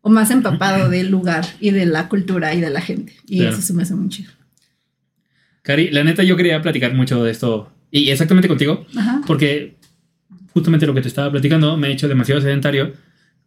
o 0.02 0.10
más 0.10 0.30
empapado 0.30 0.90
del 0.90 1.10
lugar 1.10 1.46
y 1.62 1.72
de 1.72 1.86
la 1.86 2.10
cultura 2.10 2.54
y 2.54 2.60
de 2.60 2.70
la 2.70 2.82
gente. 2.82 3.16
Y 3.28 3.38
Claro. 3.40 3.54
eso 3.54 3.62
se 3.62 3.74
me 3.74 3.84
hace 3.84 3.96
muy 3.96 4.10
chido. 4.10 4.30
Cari, 5.62 5.90
la 5.92 6.04
neta 6.04 6.24
yo 6.24 6.36
quería 6.36 6.62
platicar 6.62 6.94
mucho 6.94 7.24
de 7.24 7.32
esto 7.32 7.72
y 7.92 8.10
exactamente 8.10 8.50
contigo, 8.50 8.86
Ajá. 8.98 9.22
porque 9.26 9.79
justamente 10.54 10.86
lo 10.86 10.94
que 10.94 11.02
te 11.02 11.08
estaba 11.08 11.32
platicando 11.32 11.78
me 11.78 11.88
he 11.90 11.92
hecho 11.92 12.08
demasiado 12.08 12.42
sedentario 12.42 12.94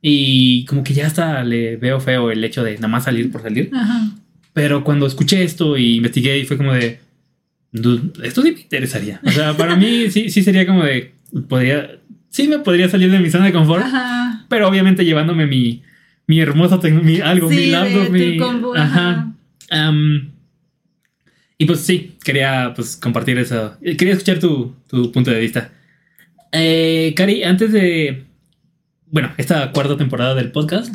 y 0.01 0.65
como 0.67 0.83
que 0.83 0.95
ya 0.95 1.07
hasta 1.07 1.45
le 1.45 1.77
veo 1.77 2.01
feo 2.01 2.31
el 2.31 2.43
hecho 2.45 2.63
de 2.65 2.75
nada 2.75 2.89
más 2.89 3.05
salir 3.05 3.31
por 3.31 3.43
salir. 3.43 3.71
Ajá. 3.73 4.11
Pero 4.53 4.85
cuando 4.85 5.07
escuché 5.07 5.43
esto 5.45 5.77
y 5.79 5.97
investigué 5.97 6.39
y 6.39 6.45
fue 6.45 6.57
como 6.57 6.73
de, 6.73 6.99
"Dude, 7.71 8.27
esto 8.27 8.43
sí 8.43 8.53
me 8.53 8.61
interesaría. 8.61 9.21
O 9.25 9.31
sea, 9.31 9.57
para 9.57 9.77
mí 9.77 10.11
sí, 10.11 10.29
sí 10.31 10.43
sería 10.43 10.67
como 10.67 10.85
de, 10.85 11.13
podría, 11.49 11.99
sí 12.31 12.49
me 12.49 12.59
podría 12.59 12.89
salir 12.89 13.11
de 13.11 13.19
mi 13.21 13.31
zona 13.31 13.47
de 13.47 13.53
confort, 13.53 13.85
Ajá. 13.85 14.45
pero 14.49 14.69
obviamente 14.69 15.05
llevándome 15.05 15.47
mi, 15.47 15.83
mi 16.27 16.41
hermoso, 16.41 16.81
tec- 16.81 17.01
mi, 17.03 17.21
algo, 17.21 17.49
Sí, 17.49 17.57
mi 17.57 17.67
laptop, 17.67 18.11
mi... 18.11 18.37
combo, 18.37 18.75
ajá. 18.77 19.11
ajá. 19.11 19.33
Am, 19.71 20.31
y 21.57 21.65
pues 21.65 21.81
sí, 21.81 22.17
quería 22.25 22.73
pues 22.75 22.97
compartir 22.97 23.39
eso. 23.39 23.77
Quería 23.81 24.13
escuchar 24.15 24.39
tu, 24.41 24.75
tu 24.89 25.13
punto 25.13 25.31
de 25.31 25.41
vista. 25.41 25.71
Eh, 26.53 27.15
Cari, 27.17 27.43
antes 27.45 27.73
de, 27.73 28.25
bueno, 29.07 29.33
esta 29.39 29.73
cuarta 29.73 29.97
temporada 29.97 30.35
del 30.35 30.53
podcast, 30.53 30.95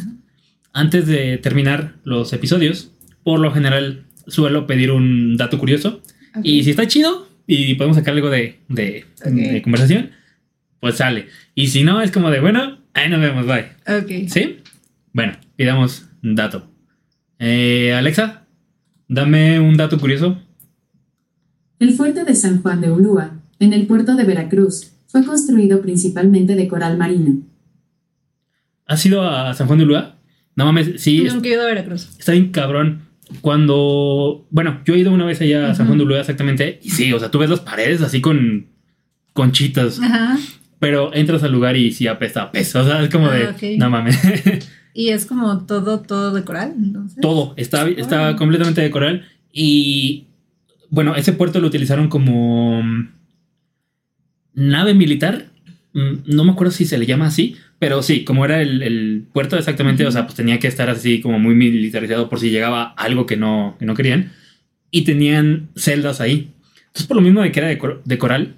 antes 0.73 1.07
de 1.07 1.37
terminar 1.37 1.95
los 2.03 2.31
episodios, 2.33 2.91
por 3.23 3.39
lo 3.39 3.51
general 3.51 4.05
suelo 4.27 4.67
pedir 4.67 4.91
un 4.91 5.35
dato 5.37 5.57
curioso. 5.57 6.01
Y 6.43 6.63
si 6.63 6.69
está 6.69 6.87
chido 6.87 7.27
y 7.47 7.75
podemos 7.75 7.97
sacar 7.97 8.13
algo 8.13 8.29
de, 8.29 8.59
de 8.67 9.61
conversación, 9.63 10.11
pues 10.79 10.95
sale. 10.95 11.27
Y 11.55 11.67
si 11.67 11.83
no, 11.83 12.01
es 12.01 12.11
como 12.11 12.29
de, 12.29 12.39
bueno, 12.39 12.77
ahí 12.93 13.09
nos 13.09 13.19
vemos, 13.19 13.45
bye. 13.45 13.65
Ok. 13.87 14.29
¿Sí? 14.29 14.59
Bueno, 15.13 15.33
pidamos 15.55 16.05
un 16.23 16.35
dato. 16.35 16.69
Eh, 17.39 17.93
Alexa, 17.93 18.45
dame 19.07 19.59
un 19.59 19.77
dato 19.77 19.99
curioso. 19.99 20.41
El 21.79 21.93
fuerte 21.93 22.23
de 22.23 22.35
San 22.35 22.61
Juan 22.61 22.81
de 22.81 22.91
Ulúa, 22.91 23.39
en 23.59 23.73
el 23.73 23.87
puerto 23.87 24.15
de 24.15 24.23
Veracruz, 24.23 24.93
fue 25.07 25.23
construido 25.25 25.81
principalmente 25.81 26.55
de 26.55 26.67
coral 26.67 26.97
marino. 26.97 27.41
¿Has 28.85 29.05
ido 29.05 29.21
a 29.27 29.53
San 29.53 29.67
Juan 29.67 29.79
de 29.79 29.85
Ulúa? 29.85 30.15
No 30.55 30.65
mames, 30.65 31.01
sí, 31.01 31.23
Nunca 31.23 31.49
he 31.49 31.53
ido 31.53 31.63
a 31.63 31.67
Veracruz. 31.67 32.09
está 32.17 32.31
bien 32.31 32.51
cabrón. 32.51 33.01
Cuando, 33.41 34.47
bueno, 34.49 34.81
yo 34.85 34.93
he 34.95 34.99
ido 34.99 35.11
una 35.11 35.25
vez 35.25 35.41
allá 35.41 35.69
a 35.71 35.75
San 35.75 35.87
Juan 35.87 35.97
de 35.97 36.05
Ulúa 36.05 36.19
exactamente, 36.21 36.79
y 36.81 36.89
sí, 36.91 37.11
o 37.11 37.19
sea, 37.19 37.29
tú 37.29 37.39
ves 37.39 37.49
las 37.49 37.59
paredes 37.59 38.01
así 38.01 38.21
con 38.21 38.67
conchitas, 39.33 39.99
Ajá. 40.01 40.37
pero 40.79 41.13
entras 41.13 41.43
al 41.43 41.51
lugar 41.51 41.75
y 41.75 41.91
sí 41.91 42.07
apesta 42.07 42.43
a 42.43 42.51
pez. 42.51 42.73
O 42.75 42.85
sea, 42.85 43.03
es 43.03 43.09
como 43.09 43.27
Ah, 43.27 43.33
de, 43.35 43.47
ok. 43.47 43.79
no 43.79 43.89
mames. 43.89 44.17
Y 44.93 45.09
es 45.09 45.27
como 45.27 45.63
todo, 45.67 45.99
todo 45.99 46.33
de 46.33 46.43
coral, 46.43 46.73
entonces. 46.75 47.19
Todo, 47.21 47.53
está, 47.55 47.87
está 47.87 48.35
completamente 48.35 48.81
de 48.81 48.89
coral. 48.89 49.25
Y 49.53 50.25
bueno, 50.89 51.13
ese 51.15 51.33
puerto 51.33 51.59
lo 51.59 51.67
utilizaron 51.67 52.07
como 52.09 52.81
nave 54.57 54.93
militar. 54.93 55.45
Mm, 55.93 56.15
No 56.25 56.43
me 56.43 56.51
acuerdo 56.51 56.71
si 56.73 56.85
se 56.85 56.97
le 56.97 57.05
llama 57.05 57.27
así, 57.27 57.55
pero 57.79 58.01
sí, 58.03 58.23
como 58.25 58.43
era 58.43 58.61
el, 58.61 58.81
el 58.83 59.23
puerto 59.31 59.55
exactamente, 59.57 60.05
o 60.05 60.11
sea, 60.11 60.23
pues 60.25 60.35
tenía 60.35 60.59
que 60.59 60.67
estar 60.67 60.89
así 60.89 61.21
como 61.21 61.39
muy 61.39 61.55
militarizado 61.55 62.27
por 62.29 62.39
si 62.41 62.49
llegaba 62.49 62.93
algo 62.97 63.25
que 63.25 63.37
no, 63.37 63.75
que 63.79 63.85
no 63.85 63.93
querían. 63.95 64.33
Y 64.91 65.03
tenían 65.03 65.69
celdas 65.75 66.19
ahí. 66.21 66.51
Entonces, 66.87 67.07
por 67.07 67.15
lo 67.17 67.21
mismo 67.21 67.41
de 67.41 67.51
que 67.51 67.59
era 67.59 67.67
de, 67.69 67.77
cor- 67.77 68.01
de 68.03 68.17
coral, 68.17 68.55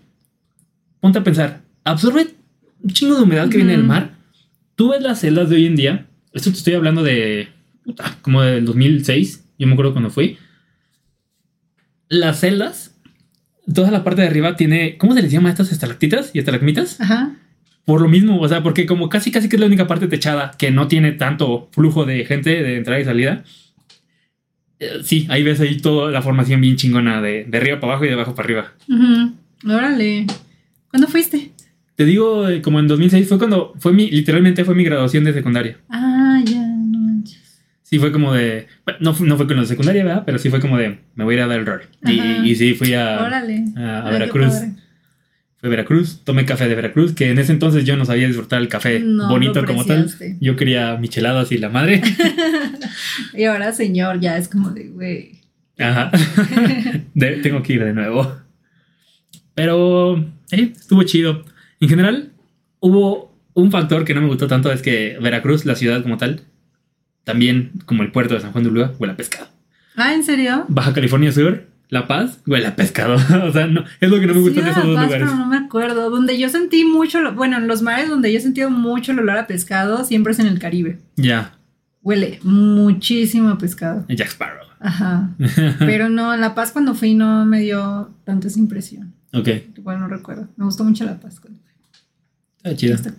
ponte 1.02 1.20
a 1.20 1.24
pensar, 1.24 1.62
absorbe 1.84 2.28
un 2.82 2.92
chingo 2.92 3.16
de 3.18 3.24
humedad 3.24 3.50
que 3.50 3.58
viene 3.58 3.74
del 3.74 3.84
mar. 3.84 4.12
Tú 4.76 4.90
ves 4.92 5.02
las 5.02 5.20
celdas 5.20 5.50
de 5.50 5.58
hoy 5.58 5.66
en 5.66 5.76
día, 5.76 6.06
esto 6.34 6.50
te 6.52 6.58
estoy 6.58 6.74
hablando 6.76 7.04
de 7.04 7.50
puta, 7.84 8.18
como 8.22 8.42
del 8.42 8.64
2006, 8.66 9.44
yo 9.58 9.68
me 9.68 9.74
acuerdo 9.74 9.92
cuando 9.92 10.10
fui. 10.10 10.38
Las 12.08 12.40
celdas, 12.40 12.96
toda 13.74 13.92
la 13.92 14.04
parte 14.04 14.22
de 14.22 14.28
arriba 14.28 14.56
tiene, 14.56 14.98
¿cómo 14.98 15.14
se 15.14 15.22
les 15.22 15.32
llama 15.32 15.50
a 15.50 15.52
estas 15.52 15.72
estalactitas 15.72 16.32
y 16.34 16.40
estalagmitas? 16.40 17.00
Ajá. 17.02 17.32
Por 17.86 18.02
lo 18.02 18.08
mismo, 18.08 18.40
o 18.40 18.48
sea, 18.48 18.62
porque 18.62 18.86
como 18.86 19.10
casi 19.10 19.32
casi 19.32 19.50
que 19.50 19.56
es 19.56 19.60
la 19.60 19.66
única 19.66 19.88
parte 19.88 20.08
techada 20.08 20.52
que 20.58 20.70
no 20.72 20.88
tiene 20.88 21.12
tanto 21.14 21.70
flujo 21.72 22.06
de 22.06 22.24
gente 22.26 22.62
de 22.62 22.78
entrada 22.78 23.00
y 23.00 23.06
salida. 23.06 23.44
eh, 24.80 25.00
sí, 25.04 25.26
ahí 25.30 25.44
ves 25.44 25.60
ahí 25.60 25.78
toda 25.78 26.12
la 26.12 26.22
formación 26.22 26.62
bien 26.62 26.76
chingona 26.76 27.22
de, 27.22 27.46
de 27.46 27.58
arriba 27.58 27.80
para 27.80 27.94
abajo 27.94 28.06
y 28.06 28.08
de 28.10 28.14
abajo 28.14 28.36
para 28.36 28.46
arriba. 28.46 28.74
Ujú. 28.88 29.34
Órale. 29.74 30.26
¿Cuándo 30.90 31.08
fuiste? 31.08 31.52
Te 31.96 32.06
digo, 32.06 32.48
eh, 32.48 32.62
como 32.62 32.80
en 32.80 32.88
2006 32.88 33.28
fue 33.28 33.38
cuando 33.38 33.74
fue 33.78 33.92
mi, 33.92 34.10
literalmente 34.10 34.64
fue 34.64 34.74
mi 34.76 34.84
graduación 34.86 35.24
de 35.26 35.34
secundaria. 35.34 35.78
Ah. 35.90 36.19
Sí, 37.90 37.98
fue 37.98 38.12
como 38.12 38.34
de, 38.34 38.68
bueno, 38.86 39.00
no, 39.02 39.26
no 39.26 39.36
fue 39.38 39.48
con 39.48 39.58
la 39.58 39.66
secundaria, 39.66 40.04
¿verdad? 40.04 40.24
Pero 40.24 40.38
sí 40.38 40.52
fue 40.52 40.60
como 40.60 40.78
de, 40.78 41.00
me 41.16 41.24
voy 41.24 41.34
a 41.34 41.38
ir 41.38 41.44
a 41.44 41.48
dar 41.48 41.60
el 41.60 41.66
rol. 41.66 41.82
Y, 42.06 42.54
sí, 42.56 42.76
fui 42.76 42.94
a, 42.94 43.20
Órale. 43.24 43.64
a, 43.76 43.80
a 43.80 43.98
Ay, 44.00 44.06
qué 44.06 44.12
Veracruz. 44.20 44.54
Fue 45.58 45.68
a 45.68 45.70
Veracruz, 45.72 46.22
tomé 46.24 46.46
café 46.46 46.68
de 46.70 46.76
Veracruz, 46.76 47.14
que 47.14 47.32
en 47.32 47.40
ese 47.40 47.52
entonces 47.52 47.86
yo 47.86 47.98
no 47.98 48.06
sabía 48.06 48.28
disfrutar 48.28 48.62
el 48.62 48.68
café 48.68 49.00
No, 49.00 49.28
bonito 49.28 49.66
como 49.66 49.86
tal. 49.86 50.08
Yo 50.40 50.56
quería 50.56 50.98
micheladas 50.98 51.52
y 51.52 51.58
la 51.58 51.70
madre. 51.70 52.02
Y 53.34 53.44
ahora, 53.46 53.72
señor, 53.74 54.20
ya 54.20 54.38
es 54.38 54.48
como 54.48 54.70
de, 54.72 54.90
güey. 54.90 55.40
Ajá. 55.78 56.12
De- 57.14 57.38
tengo 57.38 57.64
que 57.64 57.74
ir 57.74 57.84
de 57.84 57.94
nuevo. 57.94 58.38
Pero 59.56 60.18
eh, 60.52 60.74
estuvo 60.76 61.04
chido. 61.04 61.44
En 61.80 61.90
general, 61.90 62.32
hubo 62.80 63.36
un 63.54 63.72
factor 63.72 64.06
que 64.06 64.14
no 64.14 64.22
me 64.22 64.28
gustó 64.28 64.48
tanto, 64.48 64.72
es 64.72 64.82
que 64.82 65.18
Veracruz, 65.22 65.66
la 65.66 65.76
ciudad 65.76 66.02
como 66.02 66.18
tal, 66.18 66.42
también 67.30 67.72
como 67.86 68.04
el 68.04 68.12
puerto 68.12 68.34
de 68.34 68.42
San 68.42 68.52
Juan 68.52 68.64
de 68.64 68.70
Ulúa, 68.70 68.94
huele 69.00 69.14
a 69.14 69.18
pescado. 69.18 69.48
Ah, 69.96 70.14
¿en 70.14 70.24
serio? 70.24 70.66
Baja 70.68 70.94
California 70.94 71.32
Sur, 71.32 71.68
La 71.90 72.08
Paz, 72.08 72.40
huele 72.48 72.68
a 72.68 72.76
pescado. 72.76 73.16
o 73.48 73.52
sea, 73.52 73.68
no, 73.68 73.84
es 74.00 74.10
lo 74.10 74.20
que 74.20 74.28
no 74.28 74.34
me 74.34 74.42
gusta 74.42 74.60
Sí, 74.60 74.66
de 74.66 74.72
esos 74.72 74.84
La 74.84 74.90
dos 74.90 74.96
Paz, 74.96 75.06
lugares. 75.06 75.28
pero 75.30 75.40
no 75.40 75.48
me 75.48 75.58
acuerdo. 75.58 76.10
Donde 76.10 76.38
yo 76.40 76.50
sentí 76.50 76.86
mucho, 76.86 77.22
lo- 77.22 77.34
bueno, 77.34 77.58
en 77.58 77.68
los 77.68 77.82
mares 77.82 78.10
donde 78.10 78.32
yo 78.32 78.38
he 78.40 78.42
sentido 78.42 78.70
mucho 78.70 79.12
el 79.12 79.20
olor 79.20 79.38
a 79.38 79.48
pescado, 79.48 80.04
siempre 80.06 80.34
es 80.34 80.40
en 80.40 80.48
el 80.48 80.60
Caribe. 80.60 81.00
Ya, 81.16 81.56
Huele 82.02 82.40
muchísimo 82.44 83.50
a 83.50 83.58
pescado. 83.58 84.06
Jack 84.08 84.30
Sparrow. 84.30 84.66
Ajá. 84.80 85.32
Pero 85.80 86.08
no, 86.10 86.34
en 86.34 86.40
La 86.40 86.56
Paz 86.56 86.72
cuando 86.72 86.96
fui 86.96 87.14
no 87.14 87.46
me 87.46 87.60
dio 87.60 88.10
tanta 88.24 88.48
esa 88.48 88.58
impresión. 88.60 89.14
Ok, 89.34 89.48
Igual 89.78 90.00
no 90.00 90.08
recuerdo. 90.08 90.48
Me 90.56 90.64
gustó 90.66 90.86
mucho 90.86 91.04
La 91.04 91.20
Paz. 91.20 91.40
cuando 91.42 91.60
fui. 91.60 91.72
está 92.64 92.76
chido. 92.78 92.96
Está. 92.96 93.14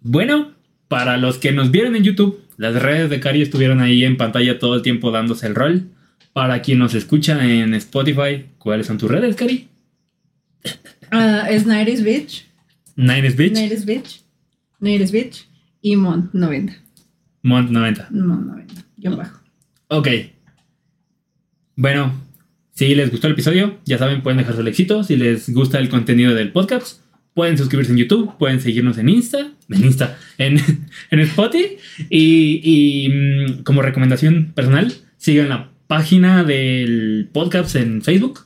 Bueno, 0.00 0.52
para 0.88 1.18
los 1.18 1.36
que 1.38 1.52
nos 1.52 1.70
vieron 1.70 1.94
en 1.96 2.04
YouTube, 2.04 2.40
las 2.58 2.74
redes 2.74 3.08
de 3.08 3.20
Cari 3.20 3.40
estuvieron 3.40 3.80
ahí 3.80 4.04
en 4.04 4.16
pantalla 4.16 4.58
todo 4.58 4.74
el 4.74 4.82
tiempo 4.82 5.12
dándose 5.12 5.46
el 5.46 5.54
rol. 5.54 5.92
Para 6.32 6.60
quien 6.60 6.80
nos 6.80 6.92
escucha 6.92 7.42
en 7.44 7.72
Spotify, 7.74 8.46
¿cuáles 8.58 8.88
son 8.88 8.98
tus 8.98 9.08
redes, 9.08 9.36
Cari? 9.36 9.68
Ah, 11.10 11.46
es 11.48 11.66
Nairis 11.66 12.02
Beach. 12.02 12.46
Nines 12.96 13.36
Beach, 13.36 13.52
Nairis 13.52 13.86
Beach. 13.86 14.22
Nairis 14.80 15.12
Beach. 15.12 15.46
Y 15.80 15.94
Mont 15.94 16.34
90. 16.34 16.74
Mont 17.42 17.70
90. 17.70 18.08
Mont 18.10 18.46
90. 18.46 18.74
Yo 18.96 19.16
bajo. 19.16 19.40
Ok. 19.86 20.08
Bueno, 21.76 22.12
si 22.72 22.92
les 22.96 23.12
gustó 23.12 23.28
el 23.28 23.34
episodio, 23.34 23.78
ya 23.84 23.98
saben, 23.98 24.22
pueden 24.22 24.38
dejar 24.38 24.56
su 24.56 24.66
éxito. 24.66 25.04
Si 25.04 25.16
les 25.16 25.48
gusta 25.50 25.78
el 25.78 25.88
contenido 25.88 26.34
del 26.34 26.50
podcast, 26.50 27.00
pueden 27.38 27.56
suscribirse 27.56 27.92
en 27.92 27.98
YouTube, 27.98 28.36
pueden 28.36 28.60
seguirnos 28.60 28.98
en 28.98 29.08
Insta, 29.08 29.52
en 29.68 29.84
Insta, 29.84 30.18
en, 30.38 30.58
en 31.12 31.20
Spotify. 31.20 31.76
Y, 32.10 33.08
mm, 33.08 33.62
como 33.62 33.80
recomendación 33.80 34.50
personal, 34.56 34.92
sigan 35.18 35.48
la 35.48 35.70
página 35.86 36.42
del 36.42 37.28
podcast 37.32 37.76
en 37.76 38.02
Facebook, 38.02 38.40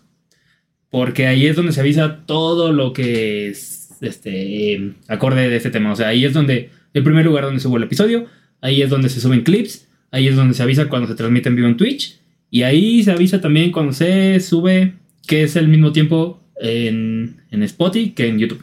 porque 0.91 1.27
ahí 1.27 1.47
es 1.47 1.57
donde 1.57 1.73
se 1.73 1.81
avisa 1.81 2.27
todo 2.27 2.71
lo 2.71 2.93
que 2.93 3.49
es 3.49 3.97
este 4.03 4.93
acorde 5.09 5.49
de 5.49 5.57
este 5.57 5.71
tema. 5.71 5.93
O 5.93 5.97
sea, 5.97 6.09
ahí 6.09 6.27
es 6.27 6.35
donde 6.35 6.69
el 6.93 7.03
primer 7.03 7.25
lugar 7.25 7.45
donde 7.45 7.61
subo 7.61 7.79
el 7.79 7.85
episodio, 7.85 8.27
ahí 8.61 8.83
es 8.83 8.91
donde 8.91 9.09
se 9.09 9.23
suben 9.23 9.41
clips, 9.41 9.89
ahí 10.11 10.29
es 10.29 10.37
donde 10.37 10.53
se 10.53 10.63
avisa 10.65 10.91
cuando 10.91 11.09
se 11.09 11.15
transmite 11.15 11.49
en 11.49 11.57
vivo 11.57 11.69
en 11.69 11.79
Twitch, 11.79 12.21
y 12.51 12.65
ahí 12.65 13.03
se 13.03 13.13
avisa 13.13 13.41
también 13.41 13.73
cuando 13.73 13.95
se 13.95 14.39
sube, 14.41 14.93
que 15.27 15.45
es 15.45 15.57
el 15.57 15.69
mismo 15.69 15.93
tiempo 15.93 16.43
en, 16.61 17.41
en 17.51 17.63
Spotify 17.63 18.11
que 18.11 18.29
en 18.29 18.39
YouTube. 18.39 18.63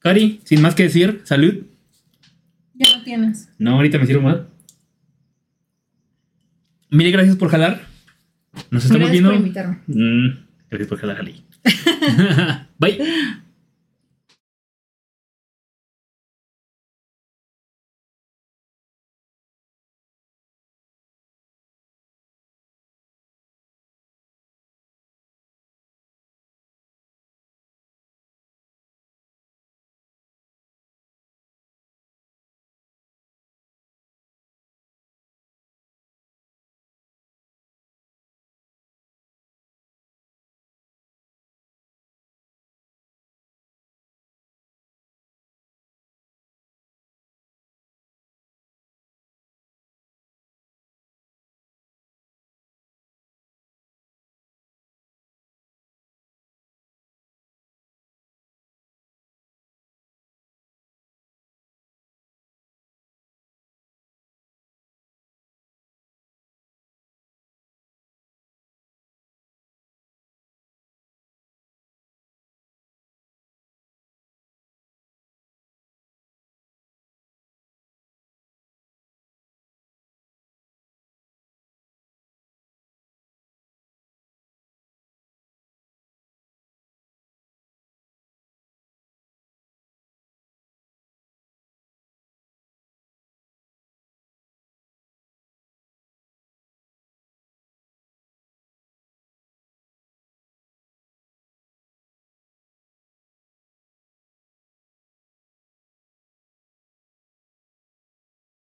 Cari, 0.00 0.40
sin 0.44 0.62
más 0.62 0.74
que 0.74 0.84
decir, 0.84 1.22
salud. 1.24 1.54
Ya 2.74 2.96
lo 2.96 3.02
tienes. 3.02 3.48
No, 3.58 3.72
ahorita 3.74 3.98
me 3.98 4.06
sirvo 4.06 4.22
más. 4.22 4.38
Mil 6.90 7.10
gracias 7.12 7.36
por 7.36 7.50
jalar. 7.50 7.86
Nos 8.70 8.84
estamos 8.84 9.08
Gracias 9.08 9.12
viendo. 9.12 9.30
por 9.30 9.38
invitarme. 9.38 9.78
Mm, 9.86 10.28
gracias 10.70 10.88
por 10.88 10.98
jalar, 10.98 11.18
Ali. 11.18 11.44
Bye. 12.78 12.98